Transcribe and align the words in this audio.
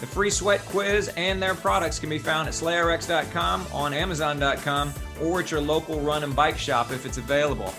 The 0.00 0.06
free 0.06 0.30
sweat 0.30 0.60
quiz 0.66 1.08
and 1.16 1.42
their 1.42 1.54
products 1.54 1.98
can 1.98 2.10
be 2.10 2.18
found 2.18 2.48
at 2.48 2.54
slayrx.com, 2.54 3.66
on 3.72 3.94
amazon.com, 3.94 4.92
or 5.22 5.40
at 5.40 5.50
your 5.50 5.60
local 5.60 6.00
run 6.00 6.22
and 6.22 6.36
bike 6.36 6.58
shop 6.58 6.90
if 6.90 7.06
it's 7.06 7.16
available. 7.16 7.72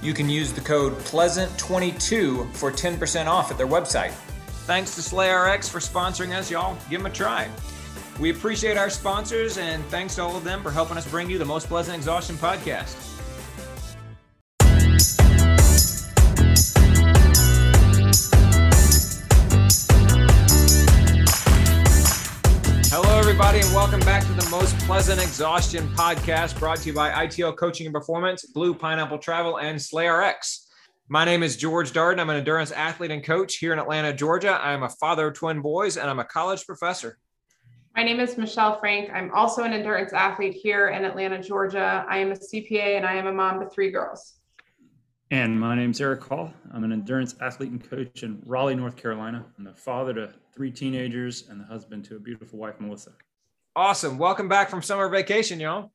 You 0.00 0.14
can 0.14 0.28
use 0.28 0.52
the 0.52 0.60
code 0.60 0.92
PLEASANT22 0.98 2.54
for 2.54 2.70
10% 2.70 3.26
off 3.26 3.50
at 3.50 3.58
their 3.58 3.66
website. 3.66 4.12
Thanks 4.66 4.94
to 4.94 5.00
SlayRx 5.00 5.68
for 5.68 5.78
sponsoring 5.78 6.36
us, 6.36 6.50
y'all. 6.50 6.76
Give 6.90 7.00
them 7.00 7.10
a 7.10 7.14
try. 7.14 7.48
We 8.20 8.30
appreciate 8.30 8.76
our 8.76 8.90
sponsors 8.90 9.58
and 9.58 9.84
thanks 9.86 10.14
to 10.16 10.22
all 10.22 10.36
of 10.36 10.44
them 10.44 10.62
for 10.62 10.70
helping 10.70 10.96
us 10.96 11.10
bring 11.10 11.28
you 11.28 11.38
the 11.38 11.44
Most 11.44 11.66
Pleasant 11.66 11.96
Exhaustion 11.96 12.36
podcast. 12.36 13.13
And 23.64 23.74
welcome 23.74 24.00
back 24.00 24.22
to 24.22 24.32
the 24.32 24.48
Most 24.50 24.76
Pleasant 24.80 25.22
Exhaustion 25.22 25.88
podcast 25.94 26.58
brought 26.58 26.78
to 26.78 26.88
you 26.88 26.92
by 26.92 27.26
ITL 27.26 27.56
Coaching 27.56 27.86
and 27.86 27.94
Performance, 27.94 28.44
Blue 28.44 28.74
Pineapple 28.74 29.18
Travel, 29.18 29.58
and 29.58 29.78
SlayRx. 29.78 30.66
My 31.08 31.24
name 31.24 31.42
is 31.42 31.56
George 31.56 31.92
Darden. 31.92 32.18
I'm 32.20 32.28
an 32.28 32.36
endurance 32.36 32.72
athlete 32.72 33.10
and 33.10 33.24
coach 33.24 33.56
here 33.56 33.72
in 33.72 33.78
Atlanta, 33.78 34.12
Georgia. 34.12 34.60
I'm 34.62 34.82
a 34.82 34.88
father 34.88 35.28
of 35.28 35.34
twin 35.34 35.62
boys, 35.62 35.96
and 35.96 36.10
I'm 36.10 36.18
a 36.18 36.24
college 36.24 36.66
professor. 36.66 37.18
My 37.96 38.02
name 38.02 38.20
is 38.20 38.36
Michelle 38.36 38.78
Frank. 38.80 39.10
I'm 39.14 39.30
also 39.32 39.62
an 39.62 39.72
endurance 39.72 40.12
athlete 40.12 40.54
here 40.54 40.88
in 40.88 41.04
Atlanta, 41.04 41.42
Georgia. 41.42 42.04
I 42.08 42.18
am 42.18 42.32
a 42.32 42.34
CPA 42.34 42.96
and 42.98 43.06
I 43.06 43.14
am 43.14 43.28
a 43.28 43.32
mom 43.32 43.60
to 43.60 43.70
three 43.70 43.90
girls. 43.90 44.34
And 45.30 45.58
my 45.58 45.74
name's 45.74 46.00
Eric 46.00 46.22
Hall. 46.24 46.52
I'm 46.72 46.84
an 46.84 46.92
endurance 46.92 47.34
athlete 47.40 47.70
and 47.70 47.82
coach 47.88 48.24
in 48.24 48.42
Raleigh, 48.44 48.74
North 48.74 48.96
Carolina. 48.96 49.46
I'm 49.56 49.64
the 49.64 49.72
father 49.72 50.12
to 50.14 50.34
three 50.54 50.70
teenagers 50.70 51.48
and 51.48 51.58
the 51.58 51.64
husband 51.64 52.04
to 52.06 52.16
a 52.16 52.18
beautiful 52.18 52.58
wife, 52.58 52.78
Melissa. 52.78 53.12
Awesome. 53.76 54.18
Welcome 54.18 54.48
back 54.48 54.70
from 54.70 54.82
summer 54.82 55.08
vacation, 55.08 55.58
y'all. 55.58 55.90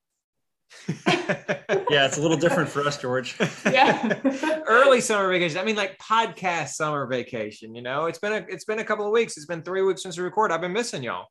yeah, 0.89 2.05
it's 2.05 2.17
a 2.17 2.21
little 2.21 2.35
different 2.35 2.67
for 2.67 2.85
us, 2.85 2.97
George. 2.97 3.37
Yeah. 3.71 4.19
Early 4.67 4.99
summer 4.99 5.29
vacation. 5.29 5.57
I 5.59 5.63
mean, 5.63 5.77
like 5.77 5.97
podcast 5.97 6.69
summer 6.71 7.07
vacation. 7.07 7.73
You 7.73 7.81
know, 7.81 8.07
it's 8.07 8.19
been 8.19 8.33
a 8.33 8.45
it's 8.49 8.65
been 8.65 8.79
a 8.79 8.83
couple 8.83 9.05
of 9.05 9.13
weeks. 9.13 9.37
It's 9.37 9.45
been 9.45 9.61
three 9.61 9.81
weeks 9.81 10.03
since 10.03 10.17
we 10.17 10.25
record. 10.25 10.51
I've 10.51 10.59
been 10.59 10.73
missing 10.73 11.03
y'all. 11.03 11.27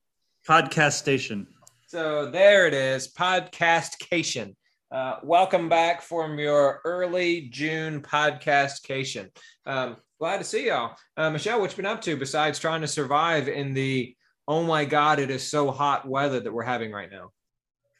Podcast 0.49 0.93
station. 0.93 1.47
So 1.87 2.31
there 2.31 2.67
it 2.67 2.73
is, 2.73 3.13
podcastcation. 3.13 4.55
Uh, 4.91 5.17
welcome 5.23 5.69
back 5.69 6.01
from 6.01 6.39
your 6.39 6.81
early 6.87 7.43
June 7.51 8.01
podcastcation. 8.01 9.29
Um, 9.67 9.97
glad 10.19 10.39
to 10.39 10.45
see 10.45 10.69
y'all. 10.69 10.97
Uh, 11.15 11.29
Michelle, 11.29 11.61
what 11.61 11.73
you 11.73 11.77
been 11.77 11.85
up 11.85 12.01
to 12.03 12.17
besides 12.17 12.59
trying 12.59 12.81
to 12.81 12.89
survive 12.89 13.49
in 13.49 13.75
the 13.75 14.15
oh 14.49 14.63
my 14.65 14.87
god, 14.87 15.21
it 15.21 15.31
is 15.31 15.49
so 15.49 15.71
hot 15.71 16.09
weather 16.09 16.41
that 16.41 16.53
we're 16.53 16.63
having 16.63 16.91
right 16.91 17.11
now? 17.11 17.31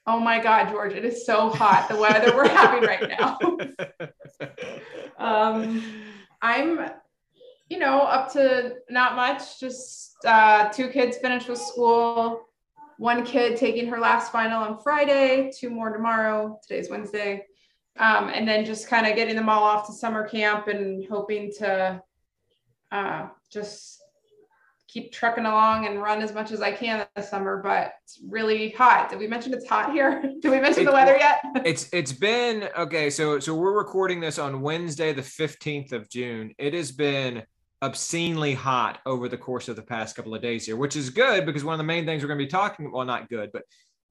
Oh 0.07 0.19
my 0.19 0.41
God, 0.41 0.71
George, 0.71 0.95
it 0.95 1.05
is 1.05 1.27
so 1.27 1.51
hot, 1.51 1.87
the 1.91 1.97
weather 1.97 2.35
we're 2.35 2.49
having 2.49 2.89
right 2.89 3.09
now. 3.21 3.39
um, 5.19 5.85
I'm, 6.41 6.91
you 7.69 7.79
know, 7.79 8.01
up 8.01 8.33
to 8.33 8.77
not 8.89 9.15
much, 9.15 9.61
just 9.61 10.17
uh, 10.25 10.71
two 10.71 10.89
kids 10.89 11.19
finished 11.19 11.47
with 11.47 11.59
school, 11.59 12.41
one 12.97 13.23
kid 13.23 13.59
taking 13.59 13.87
her 13.89 14.01
last 14.01 14.33
final 14.33 14.63
on 14.63 14.79
Friday, 14.79 15.53
two 15.55 15.69
more 15.69 15.93
tomorrow. 15.93 16.59
Today's 16.67 16.89
Wednesday. 16.89 17.45
Um, 17.99 18.31
and 18.31 18.49
then 18.49 18.65
just 18.65 18.89
kind 18.89 19.07
of 19.07 19.15
getting 19.15 19.37
them 19.37 19.51
all 19.51 19.63
off 19.63 19.87
to 19.89 19.93
summer 19.93 20.27
camp 20.27 20.69
and 20.69 21.05
hoping 21.07 21.53
to 21.59 22.03
uh, 22.91 23.27
just 23.53 24.01
keep 24.89 25.13
trucking 25.13 25.45
along 25.45 25.87
and 25.87 26.01
run 26.03 26.23
as 26.23 26.33
much 26.33 26.51
as 26.51 26.63
I 26.63 26.73
can 26.73 27.07
this 27.15 27.31
summer, 27.31 27.61
but 27.63 27.93
it's 28.03 28.21
really 28.27 28.71
hot. 28.71 29.11
Did 29.11 29.19
we 29.19 29.27
mention 29.27 29.53
it's 29.53 29.69
hot 29.69 29.93
here? 29.93 30.23
Did 30.41 30.51
we 30.51 30.61
mention 30.61 30.83
It- 30.83 30.87
the 30.87 30.93
weather 30.93 31.17
yet? 31.17 31.41
it's 31.65 31.89
it's 31.93 32.13
been 32.13 32.69
okay 32.77 33.11
so 33.11 33.39
so 33.39 33.55
we're 33.55 33.77
recording 33.77 34.21
this 34.21 34.39
on 34.39 34.61
wednesday 34.61 35.13
the 35.13 35.23
15th 35.23 35.93
of 35.93 36.09
june 36.09 36.55
it 36.59 36.75
has 36.75 36.93
been 36.93 37.43
obscenely 37.83 38.55
hot 38.55 38.99
over 39.07 39.29
the 39.29 39.37
course 39.37 39.69
of 39.69 39.77
the 39.77 39.83
past 39.83 40.15
couple 40.17 40.35
of 40.35 40.43
days 40.43 40.67
here 40.67 40.77
which 40.77 40.95
is 40.97 41.11
good 41.11 41.47
because 41.47 41.65
one 41.65 41.75
of 41.75 41.79
the 41.79 41.85
main 41.85 42.05
things 42.05 42.23
we're 42.23 42.29
going 42.29 42.39
to 42.39 42.45
be 42.45 42.51
talking 42.51 42.91
well 42.93 43.05
not 43.05 43.29
good 43.29 43.51
but 43.53 43.63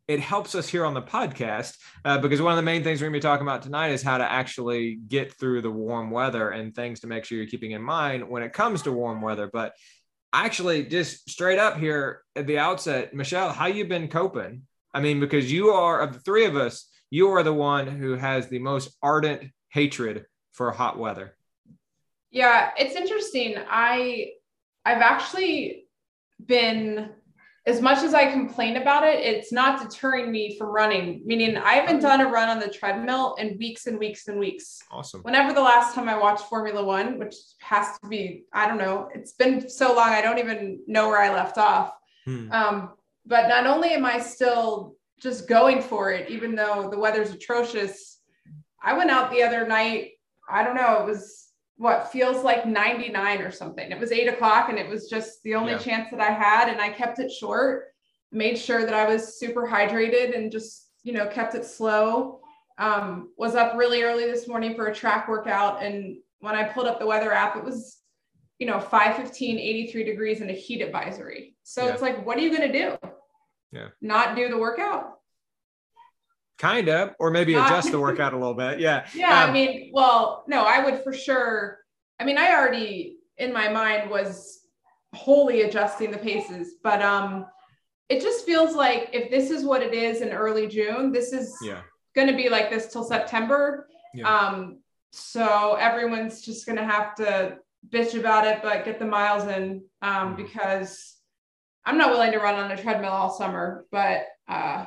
it 0.08 0.20
helps 0.22 0.56
us 0.56 0.70
here 0.70 0.86
on 0.86 0.94
the 0.94 1.02
podcast 1.02 1.76
uh, 2.06 2.18
because 2.18 2.42
one 2.42 2.54
of 2.54 2.58
the 2.58 2.64
main 2.64 2.84
things 2.84 3.02
we're 3.02 3.10
going 3.10 3.20
to 3.20 3.28
be 3.28 3.30
talking 3.30 3.46
about 3.46 3.62
tonight 3.62 3.90
is 3.90 4.02
how 4.02 4.18
to 4.18 4.30
actually 4.30 5.00
get 5.08 5.34
through 5.34 5.62
the 5.62 5.72
warm 5.72 6.12
weather 6.12 6.50
and 6.50 6.74
things 6.74 7.02
to 7.02 7.08
make 7.08 7.26
sure 7.26 7.38
you're 7.38 7.48
keeping 7.48 7.72
in 7.72 7.82
mind 7.82 8.28
when 8.28 8.42
it 8.42 8.54
comes 8.54 8.82
to 8.82 8.92
warm 8.92 9.22
weather 9.22 9.50
but 9.52 9.74
actually 10.34 10.84
just 10.84 11.30
straight 11.30 11.60
up 11.60 11.78
here 11.78 12.22
at 12.36 12.48
the 12.48 12.60
outset 12.60 13.14
michelle 13.14 13.52
how 13.52 13.66
you 13.66 13.86
been 13.86 14.08
coping 14.08 14.62
i 14.94 15.00
mean 15.00 15.20
because 15.20 15.52
you 15.52 15.70
are 15.70 16.02
of 16.02 16.14
the 16.14 16.20
three 16.20 16.46
of 16.46 16.56
us 16.56 16.90
you 17.10 17.30
are 17.30 17.44
the 17.44 17.54
one 17.54 17.88
who 17.88 18.16
has 18.16 18.48
the 18.48 18.60
most 18.60 18.96
ardent 19.02 19.52
hatred 19.70 20.26
for 20.52 20.72
hot 20.72 20.98
weather. 20.98 21.36
Yeah, 22.32 22.72
it's 22.78 22.96
interesting. 22.96 23.56
I 23.70 24.32
I've 24.86 25.02
actually 25.02 25.86
been 26.44 27.10
as 27.68 27.81
much 27.81 28.02
as 28.02 28.14
I 28.14 28.31
complain 28.31 28.78
about 28.78 29.06
it, 29.06 29.19
it's 29.19 29.52
not 29.52 29.81
deterring 29.81 30.31
me 30.31 30.58
from 30.58 30.69
running. 30.69 31.22
Meaning 31.25 31.58
I 31.58 31.74
haven't 31.74 32.00
done 32.00 32.22
a 32.22 32.30
run 32.30 32.48
on 32.48 32.60
the 32.60 32.69
treadmill 32.69 33.36
in 33.36 33.58
weeks 33.58 33.88
and 33.88 34.00
weeks 34.00 34.30
and 34.30 34.40
weeks. 34.40 34.81
Awesome. 34.90 35.22
Whenever 35.24 35.54
the 35.54 35.62
last 35.62 35.94
time 35.94 36.08
I 36.08 36.18
watched 36.18 36.46
Formula 36.46 36.81
One, 36.81 37.19
which 37.19 37.36
has 37.60 38.00
to 38.00 38.08
be, 38.08 38.46
I 38.54 38.69
don't 38.69 38.78
know, 38.78 39.10
it's 39.14 39.34
been 39.34 39.69
so 39.69 39.94
long 39.94 40.10
I 40.10 40.22
don't 40.22 40.40
even 40.40 40.80
know 40.88 41.10
where 41.10 41.22
I 41.22 41.34
left 41.34 41.58
off. 41.58 41.92
Hmm. 42.24 42.50
Um, 42.54 42.90
but 43.25 43.50
not 43.50 43.68
only 43.68 43.90
am 43.90 44.06
I 44.06 44.19
still 44.19 44.96
just 45.19 45.50
going 45.50 45.81
for 45.81 46.12
it, 46.12 46.30
even 46.30 46.56
though 46.56 46.90
the 46.90 46.98
weather's 46.98 47.31
atrocious, 47.31 48.19
I 48.81 48.94
went 48.94 49.12
out 49.12 49.30
the 49.30 49.44
other 49.44 49.68
night. 49.68 50.12
I 50.50 50.64
don't 50.64 50.75
know, 50.75 51.02
it 51.02 51.06
was 51.06 51.47
what 51.78 52.12
feels 52.12 52.44
like 52.44 52.66
99 52.66 53.42
or 53.42 53.52
something. 53.52 53.92
It 53.92 54.00
was 54.00 54.12
eight 54.12 54.28
o'clock 54.28 54.70
and 54.70 54.80
it 54.80 54.90
was 54.90 55.10
just 55.10 55.42
the 55.44 55.56
only 55.56 55.74
Yeah. 55.74 55.78
chance 55.78 56.10
that 56.12 56.20
I 56.20 56.32
had. 56.32 56.70
And 56.70 56.82
I 56.82 56.90
kept 56.90 57.20
it 57.20 57.32
short, 57.32 57.94
made 58.32 58.58
sure 58.58 58.84
that 58.84 58.94
I 58.94 59.06
was 59.06 59.38
super 59.40 59.68
hydrated 59.68 60.36
and 60.36 60.52
just, 60.52 60.90
you 61.04 61.14
know, 61.14 61.28
kept 61.28 61.54
it 61.56 61.66
slow. 61.66 62.42
Um, 62.80 63.32
was 63.38 63.56
up 63.56 63.76
really 63.76 64.04
early 64.04 64.26
this 64.26 64.48
morning 64.48 64.76
for 64.76 64.88
a 64.88 64.94
track 64.96 65.28
workout. 65.28 65.82
And 65.84 66.18
when 66.40 66.56
I 66.56 66.64
pulled 66.64 66.88
up 66.88 67.00
the 67.00 67.06
weather 67.08 67.32
app, 67.32 67.56
it 67.56 67.64
was, 67.64 68.00
you 68.60 68.66
know, 68.68 68.80
515, 68.80 69.60
83 69.60 70.04
degrees 70.04 70.42
and 70.42 70.50
a 70.50 70.54
heat 70.54 70.82
advisory. 70.82 71.56
So 71.64 71.86
Yeah. 71.86 71.94
it's 71.94 72.02
like, 72.02 72.26
what 72.26 72.38
are 72.38 72.42
you 72.42 72.56
going 72.56 72.72
to 72.72 72.80
do? 72.80 72.98
Yeah. 73.72 73.90
Not 74.02 74.36
do 74.36 74.50
the 74.50 74.58
workout? 74.58 75.20
Kind 76.57 76.89
of, 76.89 77.12
or 77.19 77.30
maybe 77.30 77.54
adjust 77.54 77.92
the 77.92 78.00
workout 78.00 78.33
a 78.33 78.38
little 78.38 78.54
bit. 78.56 78.80
Yeah. 78.80 79.06
Yeah, 79.13 79.44
Um, 79.44 79.50
I 79.50 79.54
mean, 79.54 79.92
well, 79.94 80.44
no, 80.48 80.63
I 80.65 80.83
would 80.83 81.04
for 81.04 81.13
sure. 81.13 81.80
I 82.19 82.25
mean, 82.25 82.38
I 82.38 82.54
already 82.56 83.18
in 83.38 83.54
my 83.54 83.69
mind 83.69 84.09
was 84.09 84.62
wholly 85.13 85.62
adjusting 85.62 86.09
the 86.12 86.18
paces, 86.18 86.75
but 86.83 87.01
um 87.01 87.45
it 88.09 88.21
just 88.21 88.45
feels 88.45 88.74
like 88.75 89.09
if 89.13 89.30
this 89.30 89.51
is 89.51 89.63
what 89.65 89.83
it 89.83 89.94
is 89.94 90.21
in 90.21 90.30
early 90.30 90.65
June, 90.68 91.12
this 91.12 91.33
is 91.33 91.56
Yeah. 91.62 91.81
going 92.15 92.27
to 92.27 92.36
be 92.36 92.50
like 92.50 92.69
this 92.69 92.92
till 92.92 93.04
September. 93.04 93.88
Yeah. 94.13 94.27
Um 94.27 94.80
so 95.12 95.75
everyone's 95.75 96.42
just 96.42 96.65
going 96.65 96.77
to 96.77 96.83
have 96.83 97.15
to 97.15 97.57
bitch 97.89 98.19
about 98.19 98.45
it 98.45 98.62
but 98.62 98.83
get 98.83 98.98
the 99.00 99.06
miles 99.06 99.44
in 99.48 99.83
um 100.01 100.33
Mhm. 100.33 100.38
because 100.38 101.15
I'm 101.86 101.98
not 101.98 102.09
willing 102.09 102.31
to 102.33 102.39
run 102.39 102.56
on 102.56 102.71
a 102.71 102.81
treadmill 102.81 103.12
all 103.12 103.30
summer, 103.30 103.86
but 103.92 104.25
uh 104.50 104.86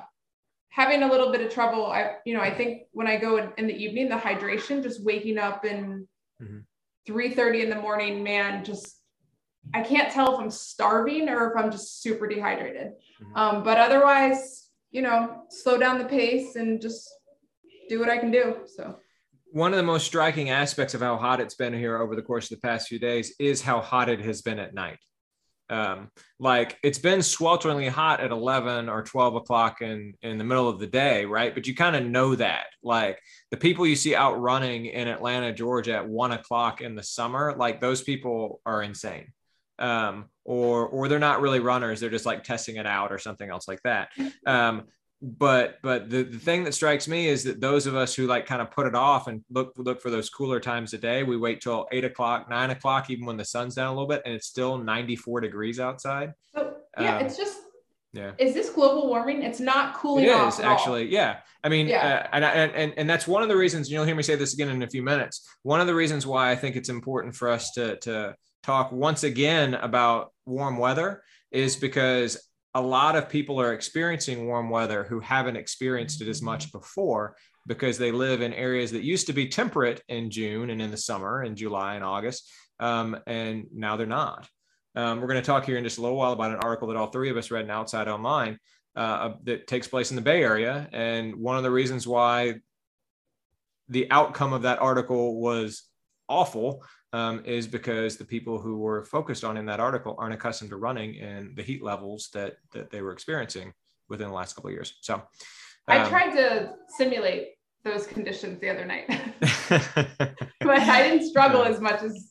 having 0.71 1.03
a 1.03 1.09
little 1.11 1.31
bit 1.33 1.41
of 1.41 1.53
trouble 1.53 1.87
i 1.87 2.17
you 2.25 2.33
know 2.35 2.41
i 2.41 2.53
think 2.53 2.83
when 2.93 3.07
i 3.07 3.17
go 3.17 3.37
in, 3.37 3.53
in 3.59 3.67
the 3.67 3.75
evening 3.75 4.09
the 4.09 4.15
hydration 4.17 4.83
just 4.83 5.05
waking 5.05 5.39
up 5.39 5.65
and 5.65 6.07
Mhm. 6.43 6.65
3.30 7.07 7.65
in 7.65 7.71
the 7.71 7.77
morning 7.81 8.23
man 8.23 8.65
just 8.65 9.03
i 9.75 9.83
can't 9.83 10.11
tell 10.13 10.33
if 10.35 10.41
i'm 10.41 10.51
starving 10.51 11.29
or 11.29 11.51
if 11.51 11.57
i'm 11.63 11.71
just 11.71 12.01
super 12.03 12.27
dehydrated 12.27 12.93
Mhm. 13.21 13.37
um, 13.37 13.63
but 13.63 13.77
otherwise 13.79 14.69
you 14.91 15.03
know 15.03 15.43
slow 15.51 15.77
down 15.77 15.99
the 15.99 16.05
pace 16.07 16.57
and 16.57 16.81
just 16.81 17.09
do 17.91 17.99
what 18.01 18.09
i 18.09 18.17
can 18.17 18.31
do 18.31 18.45
so 18.67 18.99
One 19.53 19.73
of 19.73 19.79
the 19.79 19.83
most 19.95 20.07
striking 20.07 20.49
aspects 20.51 20.95
of 20.95 21.01
how 21.01 21.17
hot 21.17 21.41
it's 21.41 21.57
been 21.57 21.75
here 21.75 21.97
over 21.99 22.15
the 22.15 22.23
course 22.23 22.51
of 22.51 22.57
the 22.57 22.67
past 22.69 22.87
few 22.89 23.01
days 23.01 23.35
is 23.41 23.61
how 23.61 23.81
hot 23.81 24.09
it 24.09 24.21
has 24.21 24.43
been 24.43 24.61
at 24.61 24.73
night. 24.75 24.99
Um, 25.71 26.11
like 26.41 26.79
it's 26.83 26.99
been 26.99 27.21
swelteringly 27.21 27.89
hot 27.89 28.21
at 28.21 28.33
11 28.33 28.89
or 28.89 29.03
12 29.03 29.37
o'clock 29.37 29.83
in, 29.83 30.15
in 30.21 30.37
the 30.37 30.45
middle 30.45 30.69
of 30.69 30.81
the 30.81 30.87
day, 30.87 31.25
right? 31.25 31.55
But 31.55 31.69
you 31.69 31.77
kind 31.77 31.95
of 31.95 32.05
know 32.05 32.35
that. 32.35 32.67
Like 32.83 33.21
the 33.53 33.57
people 33.57 33.87
you 33.87 33.95
see 33.95 34.17
out 34.17 34.41
running 34.41 34.87
in 34.87 35.07
Atlanta, 35.07 35.53
Georgia 35.53 35.95
at 35.95 36.09
one 36.09 36.33
o'clock 36.33 36.81
in 36.81 36.97
the 36.97 37.05
summer, 37.05 37.55
like 37.57 37.81
those 37.81 38.03
people 38.03 38.61
are 38.67 38.83
insane. 38.83 39.33
Um, 39.79 40.27
or 40.45 40.89
or 40.89 41.09
they're 41.09 41.19
not 41.19 41.41
really 41.41 41.61
runners, 41.61 42.01
they're 42.01 42.11
just 42.11 42.27
like 42.27 42.45
testing 42.45 42.77
it 42.77 42.87
out 42.87 43.13
or 43.13 43.19
something 43.19 43.49
else 43.49 43.67
like 43.67 43.81
that. 43.85 44.11
Um, 44.45 44.89
but 45.23 45.79
but 45.83 46.09
the, 46.09 46.23
the 46.23 46.39
thing 46.39 46.65
that 46.65 46.73
strikes 46.73 47.07
me 47.07 47.29
is 47.29 47.45
that 47.45 47.61
those 47.61 47.87
of 47.87 47.95
us 47.95 48.15
who 48.15 48.27
like 48.27 48.47
kind 48.47 48.63
of 48.63 48.71
put 48.71 48.87
it 48.87 48.95
off 48.95 49.27
and 49.27 49.45
look 49.51 49.73
look 49.77 50.01
for 50.01 50.11
those 50.11 50.31
cooler 50.31 50.59
times 50.59 50.95
a 50.95 50.99
day 50.99 51.23
we 51.23 51.37
wait 51.37 51.61
till 51.61 51.87
eight 51.93 52.05
o'clock 52.05 52.49
nine 52.49 52.71
o'clock 52.71 53.11
even 53.11 53.27
when 53.27 53.37
the 53.37 53.45
sun's 53.45 53.75
down 53.75 53.89
a 53.89 53.91
little 53.93 54.09
bit 54.09 54.23
and 54.25 54.35
it's 54.35 54.47
still 54.47 54.79
94 54.79 55.41
degrees 55.43 55.79
outside. 55.79 56.33
So 56.55 56.75
yeah 56.99 57.19
Um, 57.19 57.27
it's 57.27 57.37
just 57.37 57.59
yeah. 58.13 58.33
is 58.39 58.55
this 58.55 58.71
global 58.71 59.09
warming? 59.09 59.43
It's 59.43 59.61
not 59.61 59.95
cooling 59.95 60.25
it 60.25 60.33
off 60.33 60.55
is 60.55 60.61
actually 60.61 61.09
yeah. 61.13 61.41
I 61.63 61.69
mean 61.69 61.87
Yeah. 61.89 62.27
uh, 62.27 62.29
and, 62.33 62.45
and 62.45 62.73
and 62.75 62.95
and 62.97 63.11
that's 63.11 63.29
one 63.29 63.43
of 63.43 63.49
the 63.49 63.57
reasons 63.57 63.89
and 63.89 63.93
you'll 63.93 64.05
hear 64.05 64.17
me 64.17 64.23
say 64.23 64.37
this 64.37 64.55
again 64.55 64.69
in 64.71 64.83
a 64.83 64.89
few 64.89 65.03
minutes 65.03 65.47
one 65.65 65.81
of 65.83 65.87
the 65.87 65.95
reasons 65.95 66.27
why 66.27 66.51
i 66.51 66.57
think 66.57 66.77
it's 66.77 66.89
important 66.89 67.37
for 67.37 67.49
us 67.51 67.73
to 67.73 67.97
to 67.99 68.35
talk 68.63 68.91
once 68.91 69.23
again 69.23 69.75
about 69.75 70.33
warm 70.47 70.77
weather 70.79 71.23
is 71.53 71.77
because 71.77 72.50
a 72.75 72.81
lot 72.81 73.17
of 73.17 73.29
people 73.29 73.61
are 73.61 73.73
experiencing 73.73 74.47
warm 74.47 74.71
weather 74.71 75.05
who 75.05 75.21
haven't 75.21 75.57
experienced 75.57 76.23
it 76.23 76.29
as 76.29 76.41
much 76.41 76.71
before 76.73 77.37
because 77.67 77.99
they 77.99 78.13
live 78.13 78.43
in 78.43 78.53
areas 78.53 78.93
that 78.93 79.03
used 79.03 79.27
to 79.27 79.33
be 79.33 79.49
temperate 79.49 80.03
in 80.09 80.31
June 80.31 80.71
and 80.71 80.81
in 80.81 80.91
the 80.91 80.97
summer 80.97 81.43
in 81.43 81.57
July 81.57 81.95
and 81.95 82.05
August, 82.05 82.51
um, 82.79 83.19
and 83.27 83.67
now 83.75 83.97
they're 83.97 84.07
not. 84.07 84.49
Um, 84.95 85.21
we're 85.21 85.29
going 85.29 85.41
to 85.41 85.47
talk 85.47 85.65
here 85.65 85.79
in 85.79 85.85
just 85.85 85.99
a 85.99 86.03
little 86.03 86.17
while 86.17 86.33
about 86.33 86.53
an 86.53 86.61
article 86.63 86.89
that 86.89 86.97
all 86.97 87.09
three 87.09 87.31
of 87.31 87.37
us 87.37 87.51
read 87.51 87.65
in 87.65 87.71
Outside 87.71 88.09
Online 88.09 88.59
uh, 88.97 89.35
that 89.45 89.67
takes 89.67 89.87
place 89.87 90.11
in 90.11 90.17
the 90.17 90.23
Bay 90.23 90.43
Area, 90.43 90.89
and 90.93 91.37
one 91.37 91.57
of 91.57 91.63
the 91.63 91.71
reasons 91.71 92.07
why 92.07 92.55
the 93.89 94.11
outcome 94.11 94.53
of 94.53 94.63
that 94.63 94.81
article 94.81 95.41
was 95.41 95.83
awful 96.29 96.85
um, 97.13 97.43
is 97.45 97.67
because 97.67 98.17
the 98.17 98.25
people 98.25 98.59
who 98.59 98.79
were 98.79 99.05
focused 99.05 99.45
on 99.45 99.57
in 99.57 99.67
that 99.67 99.81
article 99.81 100.15
aren't 100.19 100.35
accustomed 100.35 100.71
to 100.71 100.77
running 100.77 101.15
in 101.15 101.53
the 101.57 101.63
heat 101.63 101.83
levels 101.83 102.29
that 102.35 102.57
that 102.73 102.91
they 102.91 103.03
were 103.03 103.13
experiencing 103.13 103.73
within 104.09 104.29
the 104.29 104.35
last 104.35 104.55
couple 104.55 104.69
of 104.69 104.75
years. 104.75 104.95
So, 105.01 105.23
i 105.89 105.99
um, 105.99 106.09
tried 106.09 106.31
to 106.33 106.73
simulate 106.89 107.49
those 107.85 108.07
conditions 108.07 108.61
the 108.61 108.69
other 108.69 108.85
night 108.85 109.07
but 109.71 110.79
i 110.81 111.03
didn't 111.09 111.27
struggle 111.27 111.63
as 111.65 111.81
much 111.81 112.03
as 112.03 112.29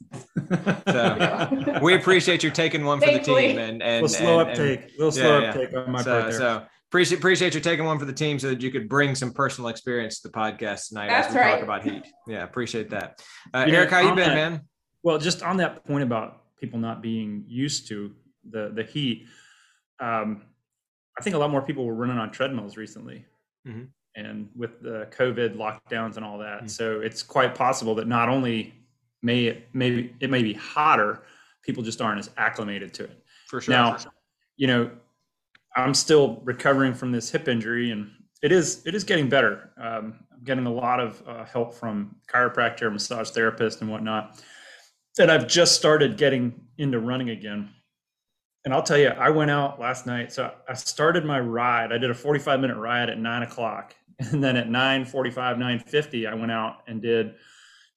so 0.87 1.79
we 1.81 1.95
appreciate 1.95 2.43
you 2.43 2.51
taking 2.51 2.85
one 2.85 2.99
for 2.99 3.11
the 3.11 3.19
team 3.19 3.57
and 3.57 3.81
and 3.81 4.03
little 4.03 4.07
slow 4.09 4.39
and- 4.41 4.49
and- 4.51 4.59
uptake. 4.59 4.91
little 4.99 5.17
yeah, 5.17 5.23
slow 5.25 5.39
yeah. 5.39 5.49
uptake 5.49 5.75
on 5.75 5.91
my 5.91 6.03
so, 6.03 6.11
part 6.11 6.31
there. 6.31 6.39
so 6.39 6.65
appreciate 6.89 7.17
appreciate 7.19 7.53
you 7.53 7.61
taking 7.61 7.85
one 7.85 7.99
for 7.99 8.05
the 8.05 8.13
team 8.13 8.39
so 8.39 8.49
that 8.49 8.61
you 8.61 8.71
could 8.71 8.89
bring 8.89 9.13
some 9.15 9.31
personal 9.31 9.69
experience 9.69 10.21
to 10.21 10.27
the 10.27 10.33
podcast 10.33 10.89
tonight 10.89 11.07
as 11.09 11.25
That's 11.27 11.35
we 11.35 11.41
talk 11.41 11.61
about 11.61 11.83
heat. 11.83 12.03
Yeah, 12.27 12.43
appreciate 12.43 12.89
that. 12.89 13.21
Uh, 13.53 13.65
You 13.67 13.73
know, 13.73 13.77
Eric, 13.79 13.91
how 13.91 13.99
you 13.99 14.09
been, 14.15 14.29
that- 14.29 14.35
man? 14.51 14.61
Well, 15.03 15.17
just 15.17 15.43
on 15.43 15.57
that 15.57 15.85
point 15.85 16.03
about 16.03 16.55
people 16.57 16.79
not 16.79 17.01
being 17.01 17.45
used 17.47 17.87
to 17.89 18.13
the 18.49 18.71
the 18.73 18.83
heat, 18.83 19.27
um, 19.99 20.41
I 21.17 21.21
think 21.21 21.35
a 21.35 21.39
lot 21.39 21.51
more 21.51 21.61
people 21.61 21.85
were 21.85 21.93
running 21.95 22.17
on 22.17 22.31
treadmills 22.31 22.75
recently, 22.75 23.25
Mhm. 23.67 23.89
and 24.15 24.49
with 24.55 24.81
the 24.81 25.07
COVID 25.11 25.55
lockdowns 25.55 26.15
and 26.17 26.25
all 26.25 26.39
that, 26.39 26.63
Mhm. 26.63 26.69
so 26.69 27.01
it's 27.01 27.21
quite 27.23 27.53
possible 27.55 27.95
that 27.95 28.07
not 28.07 28.29
only 28.29 28.73
may 29.21 29.45
it 29.45 29.67
maybe 29.73 30.15
it 30.19 30.29
may 30.29 30.41
be 30.41 30.53
hotter, 30.53 31.23
people 31.61 31.83
just 31.83 32.01
aren't 32.01 32.19
as 32.19 32.29
acclimated 32.37 32.93
to 32.95 33.03
it. 33.03 33.23
For 33.47 33.61
sure. 33.61 33.73
Now, 33.73 33.97
you 34.57 34.67
know, 34.67 34.91
I'm 35.79 35.93
still 35.93 36.41
recovering 36.43 36.93
from 36.93 37.11
this 37.11 37.29
hip 37.29 37.47
injury, 37.47 37.91
and 37.91 38.11
it 38.41 38.51
is 38.51 38.85
it 38.85 38.95
is 38.95 39.03
getting 39.03 39.29
better. 39.29 39.71
Um, 39.81 40.19
I'm 40.33 40.43
getting 40.43 40.65
a 40.65 40.73
lot 40.73 40.99
of 40.99 41.23
uh, 41.27 41.45
help 41.45 41.73
from 41.73 42.15
chiropractor, 42.31 42.91
massage 42.91 43.31
therapist, 43.31 43.81
and 43.81 43.89
whatnot. 43.89 44.41
And 45.17 45.31
I've 45.31 45.47
just 45.47 45.75
started 45.75 46.17
getting 46.17 46.61
into 46.77 46.99
running 46.99 47.29
again. 47.29 47.69
And 48.65 48.73
I'll 48.73 48.83
tell 48.83 48.97
you, 48.97 49.07
I 49.09 49.29
went 49.29 49.51
out 49.51 49.79
last 49.79 50.05
night. 50.05 50.31
So 50.31 50.51
I 50.67 50.73
started 50.73 51.25
my 51.25 51.39
ride. 51.39 51.91
I 51.91 51.97
did 51.97 52.09
a 52.09 52.13
45 52.13 52.59
minute 52.59 52.77
ride 52.77 53.09
at 53.09 53.17
nine 53.17 53.43
o'clock, 53.43 53.95
and 54.19 54.43
then 54.43 54.57
at 54.57 54.67
9:45, 54.67 55.33
9:50, 55.57 56.29
I 56.29 56.33
went 56.35 56.51
out 56.51 56.83
and 56.87 57.01
did 57.01 57.35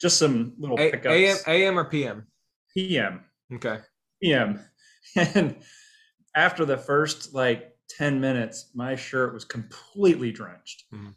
just 0.00 0.18
some 0.18 0.54
little 0.58 0.78
A- 0.78 0.90
pickups. 0.90 1.14
AM, 1.14 1.36
AM 1.46 1.78
or 1.78 1.84
PM? 1.84 2.26
PM. 2.74 3.24
Okay. 3.54 3.78
PM. 4.22 4.60
And 5.34 5.56
after 6.34 6.64
the 6.64 6.78
first 6.78 7.34
like 7.34 7.71
10 7.96 8.20
minutes, 8.20 8.70
my 8.74 8.96
shirt 8.96 9.32
was 9.34 9.44
completely 9.44 10.32
drenched. 10.32 10.84
Mhm. 10.92 11.14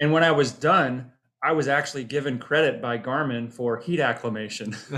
And 0.00 0.12
when 0.12 0.22
I 0.24 0.32
was 0.32 0.52
done, 0.52 1.12
I 1.42 1.52
was 1.52 1.68
actually 1.68 2.04
given 2.04 2.38
credit 2.38 2.82
by 2.82 2.98
Garmin 2.98 3.52
for 3.52 3.78
heat 3.78 4.00
acclimation. 4.00 4.72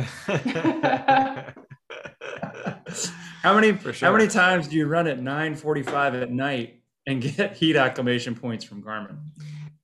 how 3.43 3.55
many 3.55 3.73
For 3.73 3.93
how 3.93 4.13
many 4.13 4.29
times 4.29 4.69
do 4.69 4.77
you 4.77 4.87
run 4.87 5.07
at 5.07 5.19
9:45 5.21 6.23
at 6.23 6.31
night 6.31 6.83
and 7.07 7.21
get 7.21 7.57
heat 7.57 7.77
acclimation 7.77 8.35
points 8.35 8.65
from 8.65 8.83
Garmin? 8.83 9.19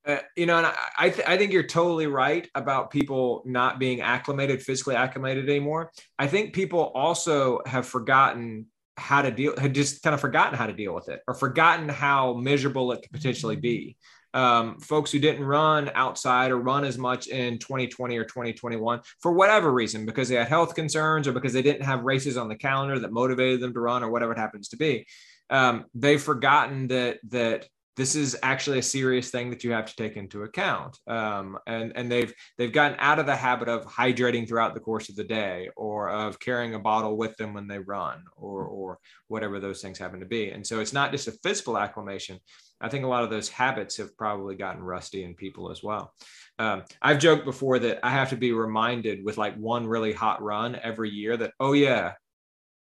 Uh, 0.06 0.18
you 0.36 0.46
know, 0.46 0.58
and 0.58 0.66
I 0.66 0.74
I, 0.98 1.10
th- 1.10 1.26
I 1.26 1.36
think 1.36 1.52
you're 1.52 1.62
totally 1.62 2.06
right 2.06 2.48
about 2.54 2.90
people 2.90 3.42
not 3.46 3.78
being 3.78 4.00
acclimated, 4.00 4.62
physically 4.62 4.94
acclimated 4.94 5.48
anymore. 5.48 5.90
I 6.18 6.26
think 6.26 6.54
people 6.54 6.92
also 6.94 7.60
have 7.66 7.86
forgotten 7.86 8.66
how 8.96 9.22
to 9.22 9.30
deal, 9.30 9.54
had 9.58 9.74
just 9.74 10.02
kind 10.02 10.14
of 10.14 10.20
forgotten 10.20 10.56
how 10.56 10.66
to 10.66 10.72
deal 10.72 10.94
with 10.94 11.08
it, 11.08 11.20
or 11.26 11.34
forgotten 11.34 11.88
how 11.88 12.34
miserable 12.34 12.92
it 12.92 13.02
could 13.02 13.12
potentially 13.12 13.56
be. 13.56 13.96
Um, 14.32 14.80
folks 14.80 15.12
who 15.12 15.20
didn't 15.20 15.44
run 15.44 15.92
outside 15.94 16.50
or 16.50 16.58
run 16.58 16.84
as 16.84 16.98
much 16.98 17.28
in 17.28 17.58
2020 17.58 18.18
or 18.18 18.24
2021 18.24 19.00
for 19.20 19.32
whatever 19.32 19.72
reason, 19.72 20.06
because 20.06 20.28
they 20.28 20.34
had 20.34 20.48
health 20.48 20.74
concerns 20.74 21.28
or 21.28 21.32
because 21.32 21.52
they 21.52 21.62
didn't 21.62 21.84
have 21.84 22.02
races 22.02 22.36
on 22.36 22.48
the 22.48 22.56
calendar 22.56 22.98
that 22.98 23.12
motivated 23.12 23.60
them 23.60 23.72
to 23.72 23.80
run 23.80 24.02
or 24.02 24.10
whatever 24.10 24.32
it 24.32 24.38
happens 24.38 24.68
to 24.68 24.76
be. 24.76 25.06
Um, 25.50 25.84
they've 25.94 26.20
forgotten 26.20 26.88
that 26.88 27.18
that 27.28 27.68
this 27.96 28.16
is 28.16 28.36
actually 28.42 28.78
a 28.78 28.82
serious 28.82 29.30
thing 29.30 29.50
that 29.50 29.62
you 29.62 29.72
have 29.72 29.86
to 29.86 29.96
take 29.96 30.16
into 30.16 30.42
account. 30.42 30.98
Um, 31.06 31.58
and 31.66 31.92
and 31.94 32.10
they've 32.10 32.32
they've 32.58 32.72
gotten 32.72 32.96
out 33.00 33.18
of 33.18 33.26
the 33.26 33.36
habit 33.36 33.68
of 33.68 33.86
hydrating 33.86 34.48
throughout 34.48 34.74
the 34.74 34.80
course 34.80 35.08
of 35.08 35.16
the 35.16 35.24
day, 35.24 35.68
or 35.76 36.08
of 36.08 36.40
carrying 36.40 36.74
a 36.74 36.78
bottle 36.78 37.16
with 37.16 37.36
them 37.36 37.54
when 37.54 37.68
they 37.68 37.78
run, 37.78 38.24
or 38.36 38.64
or 38.64 38.98
whatever 39.28 39.60
those 39.60 39.80
things 39.80 39.98
happen 39.98 40.20
to 40.20 40.26
be. 40.26 40.50
And 40.50 40.66
so 40.66 40.80
it's 40.80 40.92
not 40.92 41.12
just 41.12 41.28
a 41.28 41.38
physical 41.42 41.78
acclimation. 41.78 42.38
I 42.80 42.88
think 42.88 43.04
a 43.04 43.08
lot 43.08 43.24
of 43.24 43.30
those 43.30 43.48
habits 43.48 43.96
have 43.96 44.16
probably 44.16 44.56
gotten 44.56 44.82
rusty 44.82 45.24
in 45.24 45.34
people 45.34 45.70
as 45.70 45.82
well. 45.82 46.12
Um, 46.58 46.82
I've 47.00 47.18
joked 47.18 47.44
before 47.44 47.78
that 47.78 48.00
I 48.02 48.10
have 48.10 48.30
to 48.30 48.36
be 48.36 48.52
reminded 48.52 49.24
with 49.24 49.38
like 49.38 49.56
one 49.56 49.86
really 49.86 50.12
hot 50.12 50.42
run 50.42 50.76
every 50.82 51.10
year 51.10 51.36
that 51.36 51.52
oh 51.60 51.72
yeah, 51.72 52.14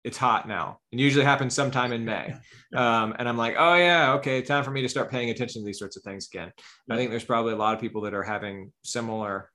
it's 0.05 0.17
hot 0.17 0.49
now. 0.49 0.79
And 0.93 1.01
usually 1.01 1.25
happens 1.25 1.55
sometime 1.55 1.93
in 1.93 2.05
May. 2.05 2.35
Um, 2.73 3.17
and 3.19 3.29
I'm 3.29 3.37
like, 3.37 3.57
oh 3.59 3.75
yeah, 3.75 4.13
okay, 4.13 4.43
time 4.43 4.63
for 4.63 4.71
me 4.71 4.81
to 4.83 4.89
start 4.89 5.11
paying 5.11 5.31
attention 5.31 5.61
to 5.61 5.67
these 5.67 5.81
sorts 5.81 5.97
of 5.97 6.05
things 6.05 6.29
again. 6.33 6.53
I 6.89 6.95
think 6.95 7.11
there's 7.11 7.25
probably 7.25 7.53
a 7.53 7.57
lot 7.57 7.75
of 7.75 7.81
people 7.81 8.03
that 8.03 8.15
are 8.15 8.23
having 8.23 8.73
similar 8.85 9.51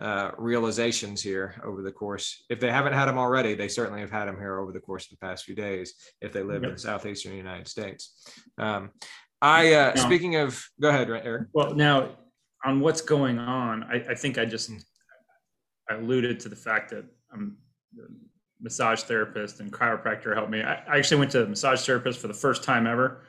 uh, 0.00 0.30
realizations 0.38 1.20
here 1.20 1.60
over 1.64 1.82
the 1.82 1.90
course. 1.90 2.44
If 2.48 2.60
they 2.60 2.70
haven't 2.70 2.92
had 2.92 3.06
them 3.06 3.18
already, 3.18 3.56
they 3.56 3.66
certainly 3.66 4.00
have 4.02 4.12
had 4.12 4.26
them 4.26 4.36
here 4.36 4.60
over 4.60 4.70
the 4.70 4.78
course 4.78 5.06
of 5.06 5.10
the 5.10 5.26
past 5.26 5.46
few 5.46 5.56
days. 5.56 5.94
If 6.20 6.32
they 6.32 6.44
live 6.44 6.62
in 6.62 6.70
the 6.70 6.78
southeastern 6.78 7.34
United 7.34 7.66
States. 7.66 8.24
Um, 8.56 8.90
I 9.42 9.74
uh, 9.74 9.92
Now- 9.96 10.02
speaking 10.06 10.36
of, 10.36 10.64
go 10.80 10.90
ahead, 10.90 11.10
Eric. 11.10 11.48
Well, 11.52 11.74
now 11.74 12.10
on 12.64 12.78
what's 12.78 13.00
going 13.00 13.40
on, 13.40 13.82
I, 13.82 13.96
I 14.10 14.14
think 14.14 14.38
I 14.38 14.44
just 14.44 14.70
I 15.90 15.94
alluded 15.94 16.38
to 16.40 16.48
the 16.48 16.56
fact 16.56 16.90
that 16.90 17.04
I'm 17.32 17.56
a 17.98 18.02
massage 18.62 19.02
therapist 19.02 19.60
and 19.60 19.72
chiropractor 19.72 20.34
helped 20.34 20.50
me. 20.50 20.62
I, 20.62 20.74
I 20.86 20.98
actually 20.98 21.18
went 21.18 21.32
to 21.32 21.44
a 21.44 21.46
massage 21.46 21.84
therapist 21.84 22.18
for 22.20 22.28
the 22.28 22.34
first 22.34 22.62
time 22.62 22.86
ever, 22.86 23.22